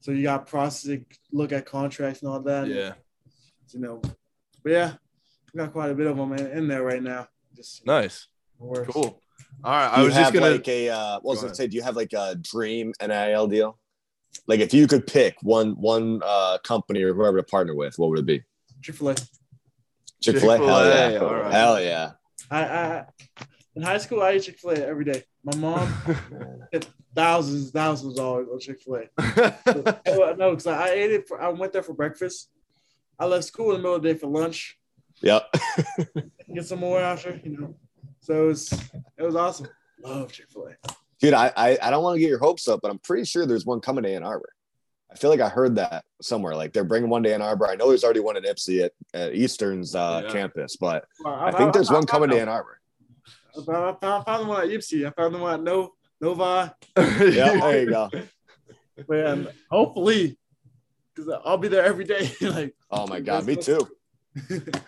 So 0.00 0.12
you 0.12 0.22
got 0.22 0.46
processing, 0.46 1.06
look 1.32 1.52
at 1.52 1.64
contracts 1.64 2.22
and 2.22 2.30
all 2.30 2.40
that. 2.40 2.66
Yeah. 2.66 2.94
You 3.70 3.80
know, 3.80 4.02
but 4.62 4.72
yeah, 4.72 4.94
we 5.52 5.58
got 5.58 5.72
quite 5.72 5.90
a 5.90 5.94
bit 5.94 6.06
of 6.06 6.16
them 6.16 6.32
in, 6.32 6.46
in 6.46 6.68
there 6.68 6.82
right 6.82 7.02
now. 7.02 7.28
Just 7.54 7.86
nice. 7.86 8.28
Cool. 8.58 9.20
All 9.64 9.72
right. 9.72 9.88
I 9.92 10.02
was 10.02 10.14
just 10.14 10.32
gonna 10.32 10.50
like 10.50 10.68
a 10.68 10.90
uh, 10.90 11.20
what 11.20 11.32
was 11.32 11.42
Go 11.42 11.48
I 11.48 11.52
say? 11.52 11.66
Do 11.66 11.76
you 11.76 11.82
have 11.82 11.96
like 11.96 12.12
a 12.12 12.36
dream 12.36 12.92
NIL 13.00 13.46
deal? 13.46 13.78
Like 14.46 14.60
if 14.60 14.74
you 14.74 14.86
could 14.86 15.06
pick 15.06 15.36
one 15.42 15.72
one 15.72 16.20
uh, 16.24 16.58
company 16.58 17.02
or 17.02 17.14
whoever 17.14 17.38
to 17.38 17.42
partner 17.42 17.74
with, 17.74 17.98
what 17.98 18.10
would 18.10 18.18
it 18.18 18.26
be? 18.26 18.42
Chick 18.82 18.94
Fil 18.96 19.10
A. 19.10 19.16
Chick 20.22 20.38
Fil 20.38 20.50
A. 20.50 20.58
Hell 20.58 20.86
yeah! 20.86 21.18
Right. 21.18 21.52
Hell 21.52 21.80
yeah! 21.80 22.12
I, 22.50 22.64
I 22.64 23.04
in 23.74 23.82
high 23.82 23.98
school 23.98 24.22
I 24.22 24.30
ate 24.30 24.42
Chick 24.42 24.58
Fil 24.58 24.70
A 24.70 24.74
every 24.76 25.04
day. 25.04 25.24
My 25.44 25.56
mom 25.56 25.92
thousands, 27.14 27.70
thousands 27.70 28.12
of 28.12 28.16
dollars 28.16 28.48
on 28.52 28.58
Chick 28.60 28.80
Fil 28.80 28.96
A. 28.96 30.34
no, 30.36 30.50
because 30.50 30.66
I 30.66 30.90
ate 30.90 31.12
it. 31.12 31.28
For, 31.28 31.40
I 31.40 31.48
went 31.48 31.72
there 31.72 31.82
for 31.82 31.94
breakfast. 31.94 32.50
I 33.18 33.26
left 33.26 33.44
school 33.44 33.70
in 33.70 33.76
the 33.76 33.78
middle 33.78 33.94
of 33.96 34.02
the 34.02 34.12
day 34.12 34.18
for 34.18 34.26
lunch. 34.26 34.78
Yep. 35.22 35.54
get 36.54 36.66
some 36.66 36.80
more 36.80 37.00
after, 37.00 37.40
you 37.42 37.56
know. 37.56 37.74
So 38.26 38.42
it 38.42 38.46
was 38.46 38.72
it 38.72 39.22
was 39.22 39.36
awesome. 39.36 39.68
Love 40.02 40.32
Chick 40.32 40.46
Fil 40.50 40.66
A. 40.66 40.92
Dude, 41.20 41.32
I, 41.32 41.52
I 41.56 41.78
I 41.80 41.90
don't 41.90 42.02
want 42.02 42.16
to 42.16 42.20
get 42.20 42.28
your 42.28 42.40
hopes 42.40 42.66
up, 42.66 42.80
but 42.82 42.90
I'm 42.90 42.98
pretty 42.98 43.24
sure 43.24 43.46
there's 43.46 43.64
one 43.64 43.78
coming 43.78 44.02
to 44.02 44.12
Ann 44.12 44.24
Arbor. 44.24 44.48
I 45.12 45.14
feel 45.14 45.30
like 45.30 45.40
I 45.40 45.48
heard 45.48 45.76
that 45.76 46.04
somewhere. 46.20 46.56
Like 46.56 46.72
they're 46.72 46.82
bringing 46.82 47.08
one 47.08 47.22
to 47.22 47.32
Ann 47.32 47.40
Arbor. 47.40 47.68
I 47.68 47.76
know 47.76 47.88
there's 47.88 48.02
already 48.02 48.18
one 48.18 48.36
at 48.36 48.42
Ypsi 48.42 48.84
at, 48.84 48.92
at 49.14 49.36
Eastern's 49.36 49.94
uh, 49.94 50.22
yeah. 50.24 50.32
campus, 50.32 50.74
but 50.74 51.04
well, 51.24 51.34
I, 51.34 51.50
I, 51.50 51.52
think 51.52 51.72
there's 51.72 51.88
I, 51.88 51.94
one 51.94 52.04
coming 52.04 52.28
to 52.30 52.40
Ann 52.40 52.48
Arbor. 52.48 52.80
I 53.56 53.64
found, 53.64 53.96
I 54.02 54.22
found 54.24 54.44
the 54.44 54.48
one 54.48 54.62
at 54.64 54.70
Ypsi. 54.70 55.06
I 55.06 55.10
found 55.10 55.32
the 55.32 55.38
one 55.38 55.54
at 55.54 55.62
No 55.62 55.92
Nova. 56.20 56.74
yeah, 56.96 57.60
there 57.60 57.80
you 57.80 57.90
go. 57.90 58.10
Man, 59.08 59.46
hopefully, 59.70 60.36
because 61.14 61.32
I'll 61.44 61.58
be 61.58 61.68
there 61.68 61.84
every 61.84 62.04
day. 62.04 62.32
like, 62.40 62.74
oh 62.90 63.06
my 63.06 63.20
god, 63.20 63.46
me 63.46 63.54
too. 63.54 63.88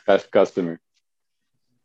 Best 0.09 0.29
customer. 0.33 0.81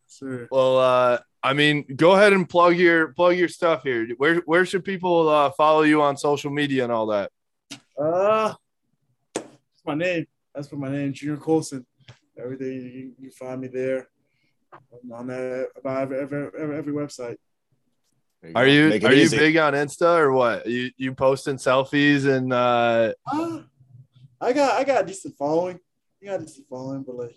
Sure. 0.09 0.47
Well, 0.49 0.79
uh, 0.79 1.19
I 1.43 1.53
mean, 1.53 1.85
go 1.95 2.13
ahead 2.13 2.31
and 2.31 2.47
plug 2.47 2.77
your 2.77 3.09
plug 3.09 3.35
your 3.35 3.49
stuff 3.49 3.83
here. 3.83 4.07
Where 4.17 4.37
where 4.45 4.65
should 4.65 4.85
people 4.85 5.27
uh, 5.27 5.51
follow 5.51 5.81
you 5.81 6.01
on 6.01 6.15
social 6.15 6.49
media 6.51 6.83
and 6.83 6.91
all 6.91 7.07
that? 7.07 7.31
Uh, 7.99 8.53
it's 9.35 9.85
my 9.85 9.95
name. 9.95 10.25
That's 10.55 10.69
for 10.69 10.77
my 10.77 10.89
name, 10.89 11.11
Junior 11.11 11.37
Colson. 11.37 11.85
Everything 12.37 12.71
you, 12.71 13.11
you 13.19 13.31
find 13.31 13.59
me 13.59 13.67
there. 13.67 14.07
I'm 14.73 15.11
on 15.11 15.27
that 15.27 15.69
about 15.75 16.03
every 16.03 16.21
every, 16.21 16.47
every, 16.57 16.77
every 16.77 16.93
website. 16.93 17.35
You 18.41 18.51
are 18.55 18.67
you 18.67 18.87
are 19.05 19.13
easy. 19.13 19.35
you 19.35 19.41
big 19.41 19.57
on 19.57 19.73
Insta 19.73 20.17
or 20.17 20.31
what? 20.31 20.65
You 20.65 20.91
you 20.97 21.13
posting 21.13 21.57
selfies 21.57 22.25
and 22.25 22.53
uh... 22.53 23.13
uh 23.31 23.59
I 24.39 24.53
got 24.53 24.79
I 24.79 24.83
got 24.83 25.03
a 25.03 25.07
decent 25.07 25.37
following. 25.37 25.79
I 26.21 26.25
got 26.25 26.41
a 26.41 26.43
decent 26.43 26.67
following, 26.69 27.03
but 27.03 27.15
like 27.15 27.35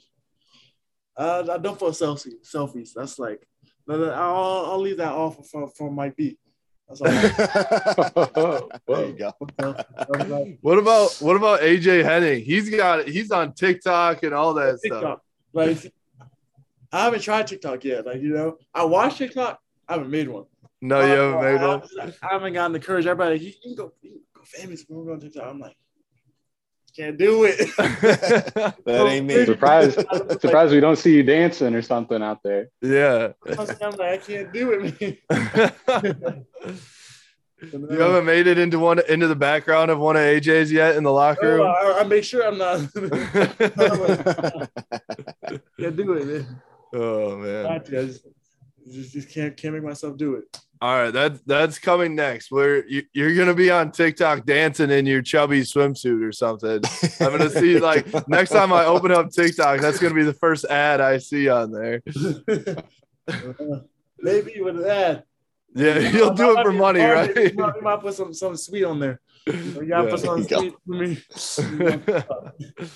uh, 1.16 1.46
I 1.50 1.58
don't 1.58 1.78
post 1.78 2.02
selfies. 2.02 2.48
Selfies. 2.48 2.90
That's 2.94 3.18
like 3.18 3.46
I'll, 3.88 4.66
I'll 4.66 4.80
leave 4.80 4.98
that 4.98 5.12
off 5.12 5.48
for 5.48 5.68
for 5.68 5.90
Mike 5.90 6.16
B. 6.16 6.38
That's 6.88 7.00
all. 7.00 8.70
There 8.86 9.06
you 9.06 9.12
go. 9.12 9.32
What 10.60 10.78
about 10.78 11.16
what 11.20 11.36
about 11.36 11.60
AJ 11.60 12.04
Henning? 12.04 12.44
He's 12.44 12.70
got 12.70 13.08
he's 13.08 13.30
on 13.30 13.52
TikTok 13.54 14.22
and 14.22 14.32
all 14.34 14.54
that 14.54 14.78
stuff. 14.80 15.20
Like, 15.52 15.92
I 16.92 17.04
haven't 17.04 17.20
tried 17.20 17.46
TikTok 17.46 17.84
yet. 17.84 18.06
Like, 18.06 18.20
you 18.20 18.30
know, 18.30 18.58
I 18.72 18.84
watch 18.84 19.18
TikTok. 19.18 19.60
I 19.88 19.94
haven't 19.94 20.10
made 20.10 20.28
one. 20.28 20.44
No, 20.80 21.00
you 21.00 21.12
haven't 21.12 21.42
made 21.42 21.60
I, 21.60 21.66
one. 21.66 21.82
I 22.22 22.32
haven't 22.32 22.52
gotten 22.52 22.72
the 22.72 22.80
courage. 22.80 23.06
Everybody, 23.06 23.36
like, 23.36 23.42
you 23.42 23.52
can 23.62 23.74
go, 23.74 23.92
you 24.02 24.10
can 24.10 24.20
go 24.34 24.42
famous. 24.44 24.84
We're 24.88 25.04
going 25.04 25.20
to 25.20 25.26
TikTok. 25.26 25.48
I'm 25.48 25.58
like, 25.58 25.76
can't 26.96 27.18
do 27.18 27.44
it. 27.44 27.58
That 28.86 29.00
oh, 29.00 29.08
ain't 29.08 29.26
me. 29.26 29.44
Surprised, 29.44 29.94
surprised 30.40 30.72
we 30.72 30.80
don't 30.80 30.96
see 30.96 31.14
you 31.16 31.22
dancing 31.22 31.74
or 31.74 31.82
something 31.82 32.22
out 32.22 32.42
there. 32.42 32.68
yeah. 32.80 33.32
I'm 33.46 33.66
like, 33.66 34.00
I 34.00 34.18
can't 34.18 34.52
do 34.52 34.72
it, 34.72 35.00
man. 35.00 35.16
you 37.62 37.98
haven't 37.98 38.24
made 38.24 38.46
it 38.46 38.58
into 38.58 38.78
one 38.78 39.00
into 39.08 39.26
the 39.26 39.34
background 39.36 39.90
of 39.90 39.98
one 39.98 40.14
of 40.16 40.22
AJ's 40.22 40.70
yet 40.70 40.96
in 40.96 41.02
the 41.02 41.12
locker 41.12 41.58
No, 41.58 41.64
room. 41.64 41.66
I, 41.66 41.98
I 42.00 42.04
make 42.04 42.24
sure 42.24 42.46
I'm 42.46 42.58
not. 42.58 42.78
can't 45.78 45.96
do 45.96 46.12
it, 46.14 46.26
man. 46.26 46.62
oh 46.94 47.36
man. 47.36 47.66
I 47.66 47.78
just, 47.78 48.26
just, 48.90 49.12
just 49.12 49.30
can't 49.30 49.56
can't 49.56 49.74
make 49.74 49.82
myself 49.82 50.16
do 50.16 50.34
it. 50.34 50.60
All 50.80 50.94
right, 50.94 51.10
that's 51.10 51.40
that's 51.42 51.78
coming 51.78 52.14
next. 52.14 52.50
Where 52.50 52.86
you, 52.86 53.02
you're 53.14 53.34
gonna 53.34 53.54
be 53.54 53.70
on 53.70 53.92
TikTok 53.92 54.44
dancing 54.44 54.90
in 54.90 55.06
your 55.06 55.22
chubby 55.22 55.62
swimsuit 55.62 56.22
or 56.22 56.32
something. 56.32 56.80
I'm 57.20 57.30
gonna 57.36 57.48
see 57.48 57.78
like 57.80 58.06
next 58.28 58.50
time 58.50 58.72
I 58.74 58.84
open 58.84 59.10
up 59.10 59.30
TikTok, 59.30 59.80
that's 59.80 59.98
gonna 59.98 60.14
be 60.14 60.24
the 60.24 60.34
first 60.34 60.66
ad 60.66 61.00
I 61.00 61.16
see 61.18 61.48
on 61.48 61.72
there. 61.72 62.02
Maybe 64.18 64.60
with 64.60 64.82
that. 64.82 65.24
Yeah, 65.74 65.98
you'll 65.98 66.34
do 66.34 66.58
it 66.58 66.62
for 66.62 66.72
money, 66.72 67.00
right? 67.00 67.34
You 67.34 67.52
might, 67.58 67.76
you 67.76 67.82
might 67.82 68.00
put 68.00 68.14
some 68.14 68.32
something 68.34 68.56
sweet 68.56 68.84
on 68.84 68.98
there. 69.00 69.20
You 69.46 69.86
gotta 69.86 70.08
Yeah. 70.08 70.16
put 70.16 70.50
you 70.50 70.58
sweet 70.58 70.74
for 70.84 71.62
me. 71.62 72.90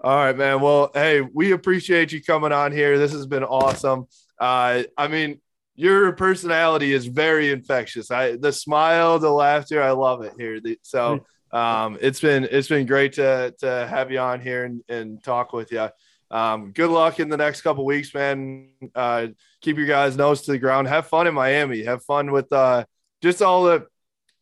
All 0.00 0.16
right, 0.16 0.36
man. 0.36 0.60
Well, 0.60 0.90
hey, 0.94 1.22
we 1.22 1.52
appreciate 1.52 2.12
you 2.12 2.22
coming 2.22 2.52
on 2.52 2.72
here. 2.72 2.98
This 2.98 3.12
has 3.12 3.26
been 3.26 3.42
awesome. 3.42 4.06
Uh, 4.38 4.82
I 4.96 5.08
mean, 5.08 5.40
your 5.78 6.10
personality 6.12 6.92
is 6.92 7.06
very 7.06 7.52
infectious. 7.52 8.10
I 8.10 8.36
the 8.36 8.52
smile, 8.52 9.18
the 9.20 9.30
laughter, 9.30 9.80
I 9.80 9.92
love 9.92 10.22
it 10.24 10.32
here. 10.36 10.60
The- 10.60 10.78
So 10.82 11.24
um, 11.52 11.96
it's 12.00 12.20
been 12.20 12.48
it's 12.50 12.68
been 12.68 12.84
great 12.86 13.12
to 13.14 13.54
to 13.60 13.86
have 13.88 14.10
you 14.10 14.18
on 14.18 14.40
here 14.40 14.64
and, 14.64 14.82
and 14.88 15.22
talk 15.22 15.52
with 15.52 15.70
you. 15.70 15.88
Um, 16.30 16.72
good 16.72 16.90
luck 16.90 17.20
in 17.20 17.28
the 17.28 17.36
next 17.36 17.62
couple 17.62 17.84
weeks, 17.86 18.12
man. 18.12 18.68
Uh, 18.94 19.28
keep 19.62 19.76
your 19.78 19.86
guys' 19.86 20.16
nose 20.16 20.42
to 20.42 20.52
the 20.52 20.58
ground. 20.58 20.88
Have 20.88 21.06
fun 21.06 21.26
in 21.28 21.34
Miami. 21.34 21.84
Have 21.84 22.02
fun 22.04 22.32
with 22.32 22.52
uh, 22.52 22.84
just 23.22 23.40
all 23.40 23.62
the. 23.64 23.86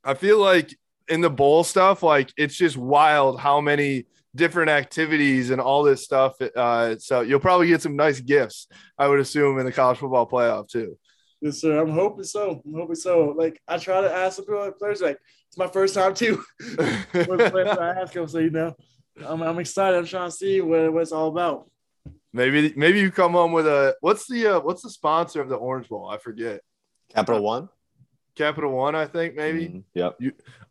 I 0.02 0.14
feel 0.14 0.38
like 0.40 0.74
in 1.08 1.20
the 1.20 1.30
bowl 1.30 1.62
stuff, 1.64 2.02
like 2.02 2.32
it's 2.36 2.56
just 2.56 2.76
wild 2.78 3.38
how 3.38 3.60
many 3.60 4.06
different 4.34 4.70
activities 4.70 5.50
and 5.50 5.60
all 5.60 5.82
this 5.82 6.02
stuff. 6.02 6.34
Uh, 6.40 6.96
so 6.98 7.20
you'll 7.20 7.40
probably 7.40 7.68
get 7.68 7.82
some 7.82 7.96
nice 7.96 8.20
gifts, 8.20 8.68
I 8.98 9.06
would 9.08 9.20
assume, 9.20 9.58
in 9.58 9.64
the 9.66 9.72
college 9.72 9.98
football 9.98 10.26
playoff 10.28 10.68
too. 10.68 10.98
Yes, 11.40 11.60
sir. 11.60 11.78
I'm 11.80 11.90
hoping 11.90 12.24
so. 12.24 12.62
I'm 12.64 12.74
hoping 12.74 12.96
so. 12.96 13.34
Like 13.36 13.60
I 13.68 13.78
try 13.78 14.00
to 14.00 14.12
ask 14.12 14.36
the 14.38 14.74
players, 14.78 15.00
like 15.02 15.18
it's 15.48 15.58
my 15.58 15.66
first 15.66 15.94
time 15.94 16.14
too. 16.14 16.42
With 16.60 16.76
the 17.38 17.48
players 17.50 17.76
I 17.78 18.00
ask 18.00 18.12
them, 18.12 18.26
so 18.28 18.38
you 18.38 18.50
know, 18.50 18.74
I'm, 19.24 19.42
I'm 19.42 19.58
excited. 19.58 19.96
I'm 19.98 20.06
trying 20.06 20.30
to 20.30 20.36
see 20.36 20.60
what, 20.60 20.92
what 20.92 21.02
it's 21.02 21.12
all 21.12 21.28
about. 21.28 21.70
maybe 22.32 22.72
maybe 22.76 23.00
you 23.00 23.10
come 23.10 23.32
home 23.32 23.52
with 23.52 23.66
a 23.66 23.94
what's 24.00 24.26
the 24.26 24.46
uh, 24.56 24.60
what's 24.60 24.82
the 24.82 24.90
sponsor 24.90 25.40
of 25.42 25.48
the 25.48 25.56
Orange 25.56 25.88
Bowl? 25.88 26.08
I 26.08 26.18
forget. 26.18 26.60
Capital 27.14 27.42
One. 27.42 27.68
Capital 28.34 28.70
One, 28.72 28.94
I 28.94 29.06
think 29.06 29.34
maybe. 29.34 29.66
Mhm. 29.68 29.84
Yep. 29.94 30.18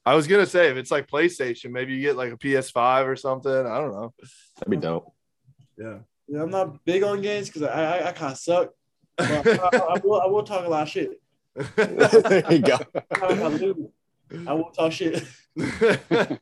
I 0.05 0.16
was 0.16 0.28
gonna 0.28 0.45
say 0.45 0.70
if 0.70 0.78
it's 0.78 0.91
like 0.91 1.07
PlayStation, 1.07 1.72
maybe 1.72 1.93
you 1.93 2.01
get 2.01 2.16
like 2.18 2.32
a 2.34 2.38
PS5 2.38 3.07
or 3.07 3.16
something. 3.16 3.51
I 3.51 3.78
don't 3.80 3.91
know. 3.91 4.13
That'd 4.57 4.72
be 4.72 4.78
dope. 4.78 5.11
Yeah. 5.78 5.99
Yeah, 6.28 6.41
I'm 6.41 6.49
not 6.49 6.84
big 6.86 7.03
on 7.03 7.22
games 7.22 7.49
because 7.49 7.61
I, 7.63 7.99
I 7.99 8.07
I 8.09 8.11
kind 8.11 8.32
of 8.32 8.38
suck. 8.39 8.72
But 9.18 9.47
I, 9.74 9.78
I, 9.78 10.01
will 10.03 10.22
I 10.22 10.26
will 10.26 10.43
talk 10.43 10.66
a 10.66 10.70
lot 10.70 10.84
of 10.84 10.89
shit. 10.89 11.22
there 11.76 12.53
you 12.53 12.59
go. 12.59 12.78
I, 12.95 13.26
I 13.26 13.47
lose. 13.47 13.88
I 14.47 14.53
will 14.53 14.72
talk 14.72 14.91
shit. 14.91 15.24
Yeah, 15.55 16.36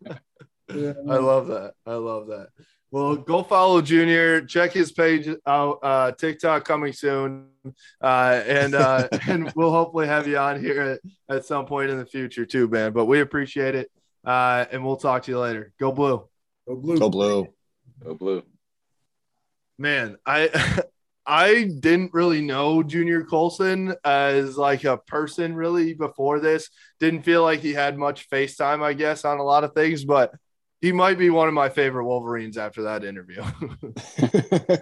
I 1.09 1.17
love 1.17 1.47
that. 1.47 1.74
I 1.86 1.93
love 1.95 2.28
that. 2.28 2.49
Well, 2.91 3.15
go 3.15 3.41
follow 3.41 3.82
Junior. 3.82 4.45
Check 4.45 4.71
his 4.71 4.91
page 4.91 5.28
out. 5.47 5.80
Uh, 5.82 6.11
TikTok 6.11 6.63
coming 6.63 6.93
soon, 6.93 7.47
uh, 8.01 8.41
and 8.45 8.76
uh, 8.76 9.07
and 9.28 9.51
we'll 9.55 9.71
hopefully 9.71 10.07
have 10.07 10.28
you 10.28 10.38
on 10.38 10.59
here 10.59 10.99
at, 11.30 11.36
at 11.36 11.45
some 11.45 11.65
point 11.65 11.89
in 11.89 11.97
the 11.97 12.05
future 12.05 12.45
too, 12.45 12.67
man. 12.67 12.93
But 12.93 13.05
we 13.05 13.19
appreciate 13.21 13.76
it, 13.76 13.91
uh, 14.24 14.65
and 14.71 14.86
we'll 14.86 14.97
talk 14.97 15.24
to 15.24 15.32
you 15.32 15.39
later. 15.39 15.74
Go 15.80 15.91
blue, 15.91 16.28
Go 16.67 16.76
blue. 16.76 16.99
Go 16.99 17.09
blue. 17.09 17.47
Go 18.03 18.13
blue. 18.13 18.43
man. 19.78 20.17
I 20.26 20.84
I 21.26 21.63
didn't 21.80 22.13
really 22.13 22.41
know 22.41 22.84
Junior 22.84 23.24
Colson 23.24 23.95
as 24.03 24.57
like 24.57 24.84
a 24.84 24.97
person 24.97 25.55
really 25.55 25.93
before 25.93 26.39
this. 26.39 26.69
Didn't 26.99 27.24
feel 27.24 27.43
like 27.43 27.61
he 27.61 27.74
had 27.74 27.97
much 27.97 28.30
FaceTime, 28.30 28.84
I 28.84 28.93
guess, 28.93 29.26
on 29.26 29.39
a 29.39 29.43
lot 29.43 29.63
of 29.63 29.74
things, 29.74 30.05
but. 30.05 30.34
He 30.82 30.91
might 30.91 31.17
be 31.17 31.30
one 31.30 31.47
of 31.47 31.53
my 31.53 31.69
favorite 31.69 32.03
Wolverines 32.03 32.57
after 32.57 32.82
that 32.84 33.05
interview. 33.05 33.41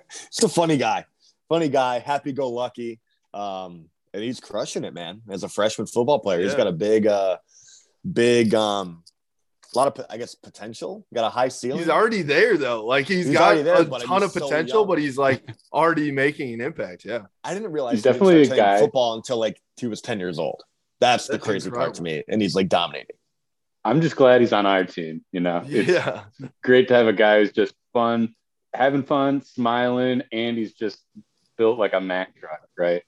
Just 0.10 0.42
a 0.42 0.50
funny 0.50 0.76
guy. 0.76 1.06
Funny 1.48 1.70
guy. 1.70 2.00
Happy 2.00 2.32
go 2.32 2.50
lucky. 2.50 3.00
Um, 3.36 3.86
and 4.12 4.24
he's 4.24 4.40
crushing 4.40 4.84
it, 4.84 4.96
man. 4.96 5.22
As 5.30 5.44
a 5.44 5.48
freshman 5.48 5.86
football 5.86 6.18
player, 6.18 6.42
he's 6.42 6.56
got 6.56 6.66
a 6.66 6.72
big, 6.72 7.06
uh, 7.06 7.38
big, 8.12 8.56
um, 8.56 9.04
a 9.74 9.78
lot 9.78 9.88
of, 10.00 10.06
I 10.10 10.18
guess, 10.18 10.36
potential. 10.36 11.06
Got 11.14 11.26
a 11.26 11.30
high 11.30 11.48
ceiling. 11.48 11.80
He's 11.80 11.90
already 11.90 12.22
there 12.24 12.58
though. 12.58 12.86
Like 12.86 13.08
he's 13.08 13.28
He's 13.28 13.38
got 13.38 13.56
there, 13.64 13.82
a 13.82 13.86
but 13.86 14.02
ton 14.02 14.22
he's 14.22 14.26
of 14.28 14.32
so 14.34 14.40
potential, 14.48 14.80
young. 14.82 14.88
but 14.88 15.00
he's 15.00 15.18
like 15.18 15.44
already 15.74 16.12
making 16.12 16.54
an 16.54 16.62
impact. 16.62 17.06
Yeah. 17.06 17.22
I 17.44 17.54
didn't 17.54 17.72
realize 17.72 17.94
He's 17.96 18.04
he 18.04 18.10
didn't 18.10 18.20
definitely 18.20 18.46
start 18.46 18.60
a 18.60 18.62
playing 18.64 18.76
guy- 18.78 18.80
football 18.82 19.14
until 19.16 19.38
like 19.38 19.62
he 19.78 19.88
was 19.88 20.02
ten 20.02 20.20
years 20.20 20.40
old. 20.40 20.64
That's, 21.00 21.26
the 21.28 21.34
That's 21.34 21.44
crazy 21.46 21.72
part 21.72 21.96
to 21.96 22.04
me, 22.04 22.24
and 22.28 22.42
he's 22.42 22.54
like 22.56 22.70
dominating. 22.70 23.16
I'm 23.84 24.02
just 24.02 24.16
glad 24.16 24.42
he's 24.42 24.54
on 24.54 24.68
our 24.68 24.84
team. 24.84 25.26
You 25.32 25.40
know, 25.40 25.64
it's 25.66 25.90
Yeah. 25.90 26.26
great 26.64 26.88
to 26.90 26.94
have 26.94 27.08
a 27.08 27.14
guy 27.14 27.40
who's 27.40 27.52
just 27.52 27.74
fun, 27.94 28.36
having 28.74 29.02
fun, 29.04 29.42
smiling, 29.42 30.22
and 30.32 30.58
he's 30.58 30.74
just 30.74 31.00
built 31.58 31.80
like 31.80 31.94
a 31.94 32.00
Mack 32.02 32.36
truck, 32.40 32.62
right? 32.78 33.02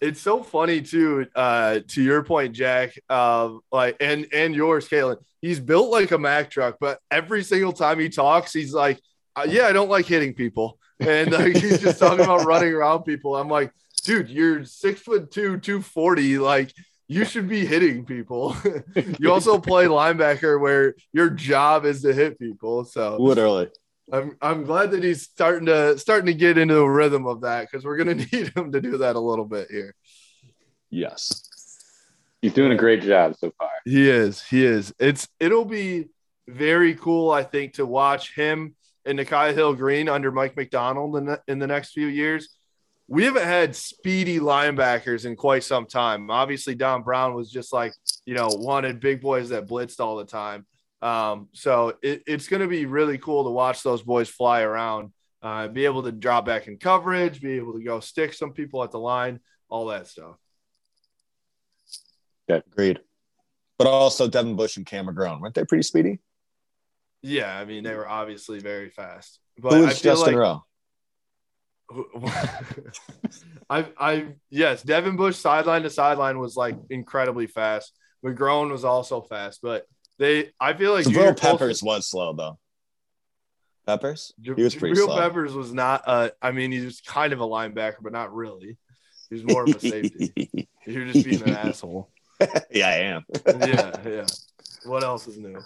It's 0.00 0.20
so 0.20 0.42
funny 0.42 0.80
too, 0.80 1.26
uh, 1.34 1.80
to 1.88 2.02
your 2.02 2.22
point, 2.22 2.54
Jack. 2.54 2.98
Uh, 3.08 3.54
like 3.72 3.96
and 4.00 4.26
and 4.32 4.54
yours, 4.54 4.88
Kalen. 4.88 5.16
He's 5.40 5.60
built 5.60 5.90
like 5.90 6.10
a 6.10 6.18
Mack 6.18 6.50
truck, 6.50 6.76
but 6.80 6.98
every 7.10 7.42
single 7.42 7.72
time 7.72 7.98
he 7.98 8.08
talks, 8.08 8.52
he's 8.52 8.72
like, 8.72 9.00
uh, 9.36 9.46
"Yeah, 9.48 9.66
I 9.66 9.72
don't 9.72 9.90
like 9.90 10.06
hitting 10.06 10.34
people," 10.34 10.78
and 11.00 11.32
like, 11.32 11.56
he's 11.56 11.80
just 11.80 11.98
talking 12.00 12.24
about 12.24 12.44
running 12.44 12.72
around 12.72 13.02
people. 13.02 13.36
I'm 13.36 13.48
like, 13.48 13.72
dude, 14.04 14.28
you're 14.28 14.64
six 14.64 15.00
foot 15.00 15.30
two, 15.30 15.58
two 15.58 15.82
forty, 15.82 16.38
like. 16.38 16.72
You 17.10 17.24
should 17.24 17.48
be 17.48 17.64
hitting 17.64 18.04
people. 18.04 18.54
you 19.18 19.32
also 19.32 19.58
play 19.58 19.86
linebacker 19.86 20.60
where 20.60 20.94
your 21.10 21.30
job 21.30 21.86
is 21.86 22.02
to 22.02 22.12
hit 22.12 22.38
people. 22.38 22.84
So 22.84 23.16
Literally. 23.18 23.70
I'm 24.12 24.36
I'm 24.40 24.64
glad 24.64 24.92
that 24.92 25.02
he's 25.02 25.22
starting 25.22 25.66
to 25.66 25.98
starting 25.98 26.26
to 26.26 26.34
get 26.34 26.58
into 26.58 26.78
a 26.78 26.90
rhythm 26.90 27.26
of 27.26 27.42
that 27.42 27.70
because 27.70 27.84
we're 27.84 27.96
gonna 27.96 28.14
need 28.32 28.52
him 28.56 28.72
to 28.72 28.80
do 28.80 28.98
that 28.98 29.16
a 29.16 29.20
little 29.20 29.44
bit 29.44 29.68
here. 29.70 29.94
Yes. 30.90 31.44
He's 32.40 32.52
doing 32.54 32.72
a 32.72 32.76
great 32.76 33.02
job 33.02 33.36
so 33.36 33.52
far. 33.58 33.70
He 33.84 34.08
is, 34.08 34.42
he 34.42 34.64
is. 34.64 34.94
It's 34.98 35.28
it'll 35.40 35.64
be 35.64 36.08
very 36.46 36.94
cool, 36.94 37.30
I 37.30 37.42
think, 37.42 37.74
to 37.74 37.84
watch 37.84 38.34
him 38.34 38.74
and 39.04 39.18
Nikhai 39.18 39.54
Hill-Green 39.54 40.08
under 40.08 40.30
Mike 40.30 40.56
Macdonald 40.56 41.16
in 41.16 41.24
the, 41.26 41.42
in 41.48 41.58
the 41.58 41.66
next 41.66 41.92
few 41.92 42.06
years. 42.06 42.56
We 43.08 43.24
haven't 43.24 43.44
had 43.44 43.74
speedy 43.74 44.38
linebackers 44.38 45.24
in 45.24 45.34
quite 45.34 45.64
some 45.64 45.86
time. 45.86 46.30
Obviously, 46.30 46.74
Don 46.74 47.02
Brown 47.02 47.34
was 47.34 47.50
just 47.50 47.72
like 47.72 47.92
you 48.24 48.34
know 48.34 48.48
wanted 48.50 49.00
big 49.00 49.20
boys 49.20 49.48
that 49.48 49.66
blitzed 49.66 50.00
all 50.00 50.16
the 50.16 50.26
time. 50.26 50.66
Um, 51.00 51.48
so 51.52 51.94
it, 52.02 52.22
it's 52.26 52.48
going 52.48 52.62
to 52.62 52.68
be 52.68 52.86
really 52.86 53.18
cool 53.18 53.44
to 53.44 53.50
watch 53.50 53.82
those 53.82 54.02
boys 54.02 54.28
fly 54.28 54.62
around, 54.62 55.12
uh, 55.42 55.68
be 55.68 55.84
able 55.84 56.02
to 56.02 56.12
drop 56.12 56.44
back 56.44 56.66
in 56.66 56.76
coverage, 56.76 57.40
be 57.40 57.52
able 57.52 57.74
to 57.74 57.82
go 57.82 58.00
stick 58.00 58.32
some 58.32 58.52
people 58.52 58.82
at 58.82 58.90
the 58.90 58.98
line, 58.98 59.40
all 59.68 59.86
that 59.86 60.08
stuff. 60.08 60.36
Yeah, 62.48 62.60
agreed. 62.66 63.00
But 63.78 63.86
also 63.86 64.26
Devin 64.28 64.56
Bush 64.56 64.76
and 64.76 64.86
Cam 64.86 65.06
McGrone. 65.06 65.40
Weren't 65.40 65.54
they 65.54 65.64
pretty 65.64 65.82
speedy? 65.82 66.18
Yeah, 67.22 67.56
I 67.56 67.64
mean 67.64 67.84
they 67.84 67.94
were 67.94 68.08
obviously 68.08 68.60
very 68.60 68.90
fast, 68.90 69.40
but 69.58 69.72
Who 69.72 69.86
is 69.86 70.00
Justin 70.00 70.34
like 70.34 70.36
Rowe? 70.36 70.64
I 73.70 73.86
I 73.98 74.26
yes, 74.50 74.82
Devin 74.82 75.16
Bush 75.16 75.36
sideline 75.36 75.82
to 75.82 75.90
sideline 75.90 76.38
was 76.38 76.56
like 76.56 76.76
incredibly 76.90 77.46
fast. 77.46 77.92
McGrone 78.24 78.70
was 78.70 78.84
also 78.84 79.20
fast, 79.20 79.60
but 79.62 79.86
they 80.18 80.50
I 80.60 80.74
feel 80.74 80.92
like 80.92 81.06
Jabril 81.06 81.38
Peppers 81.38 81.82
was 81.82 82.06
slow 82.06 82.32
though. 82.32 82.58
Peppers? 83.86 84.34
He 84.42 84.50
was 84.50 84.74
pretty 84.74 84.94
Jabril 84.94 85.06
slow. 85.06 85.18
Peppers 85.18 85.54
was 85.54 85.72
not. 85.72 86.02
Uh, 86.06 86.30
I 86.42 86.52
mean, 86.52 86.72
he 86.72 86.84
was 86.84 87.00
kind 87.00 87.32
of 87.32 87.40
a 87.40 87.46
linebacker, 87.46 87.96
but 88.02 88.12
not 88.12 88.34
really. 88.34 88.76
He 89.30 89.34
was 89.34 89.44
more 89.44 89.62
of 89.62 89.68
a 89.68 89.80
safety. 89.80 90.68
You're 90.86 91.06
just 91.06 91.24
being 91.24 91.42
an 91.42 91.50
asshole. 91.50 92.10
yeah, 92.70 92.88
I 92.88 92.94
am. 92.96 93.24
yeah, 93.46 93.92
yeah. 94.06 94.26
What 94.84 95.04
else 95.04 95.26
is 95.26 95.38
new? 95.38 95.58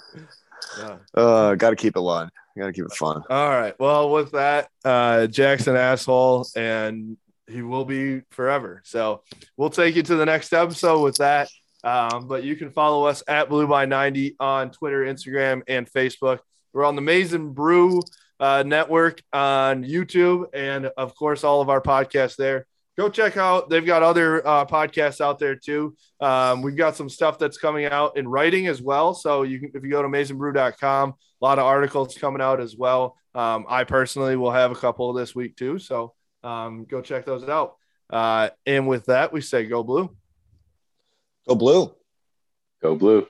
Yeah. 0.79 0.97
Uh, 1.15 1.55
got 1.55 1.71
to 1.71 1.77
keep 1.77 1.97
it 1.97 2.01
fun. 2.01 2.31
Got 2.57 2.67
to 2.67 2.73
keep 2.73 2.85
it 2.85 2.93
fun. 2.93 3.23
All 3.29 3.49
right. 3.49 3.79
Well, 3.79 4.11
with 4.11 4.33
that, 4.33 4.69
uh, 4.85 5.27
Jackson 5.27 5.77
asshole, 5.77 6.47
and 6.57 7.17
he 7.49 7.63
will 7.63 7.85
be 7.85 8.23
forever. 8.31 8.83
So 8.85 9.23
we'll 9.57 9.71
take 9.71 9.97
you 9.97 10.03
to 10.03 10.17
the 10.17 10.27
next 10.27 10.53
episode 10.53 11.03
with 11.03 11.17
that. 11.17 11.49
Um, 11.85 12.29
but 12.29 12.45
you 12.45 12.57
can 12.57 12.71
follow 12.71 13.05
us 13.07 13.23
at 13.27 13.49
Blue 13.49 13.67
by 13.67 13.87
90 13.87 14.37
on 14.39 14.71
Twitter, 14.71 15.05
Instagram, 15.05 15.63
and 15.67 15.91
Facebook. 15.91 16.39
We're 16.73 16.85
on 16.85 16.97
the 16.97 17.03
Maize 17.03 17.35
n 17.35 17.51
Brew 17.51 18.01
uh, 18.41 18.63
Network 18.65 19.23
on 19.33 19.85
YouTube, 19.85 20.47
and 20.55 20.87
of 20.97 21.15
course, 21.15 21.45
all 21.45 21.61
of 21.61 21.69
our 21.69 21.81
podcasts 21.81 22.37
there. 22.37 22.67
Go 22.99 23.09
check 23.09 23.37
out. 23.37 23.71
They've 23.71 23.85
got 23.87 24.03
other 24.03 24.47
uh, 24.47 24.67
podcasts 24.67 25.21
out 25.21 25.39
there 25.39 25.57
too. 25.57 25.97
Um, 26.21 26.61
we've 26.61 26.77
got 26.77 26.95
some 26.95 27.09
stuff 27.09 27.39
that's 27.39 27.57
coming 27.57 27.87
out 27.87 28.19
in 28.19 28.29
writing 28.29 28.67
as 28.67 28.83
well. 28.83 29.15
So 29.15 29.43
you 29.43 29.61
can, 29.61 29.71
if 29.75 29.83
you 29.83 29.91
go 29.91 30.03
to 30.03 30.09
maizenbrew.com, 30.09 31.11
a 31.11 31.45
lot 31.45 31.59
of 31.59 31.65
articles 31.65 32.15
coming 32.19 32.43
out 32.43 32.61
as 32.61 32.77
well. 32.77 33.17
Um, 33.35 33.65
I 33.67 33.85
personally 33.85 34.37
will 34.37 34.51
have 34.51 34.73
a 34.73 34.77
couple 34.77 35.11
this 35.15 35.35
week 35.35 35.57
too. 35.57 35.79
So 35.79 36.13
um, 36.45 36.85
go 36.85 37.01
check 37.01 37.25
those 37.25 37.49
out. 37.49 37.77
Uh, 38.11 38.51
and 38.67 38.87
with 38.87 39.07
that, 39.07 39.33
we 39.33 39.41
say 39.41 39.65
go 39.65 39.83
blue. 39.83 40.15
Go 41.49 41.55
blue. 41.55 41.91
Go 42.81 42.95
blue. 42.95 43.27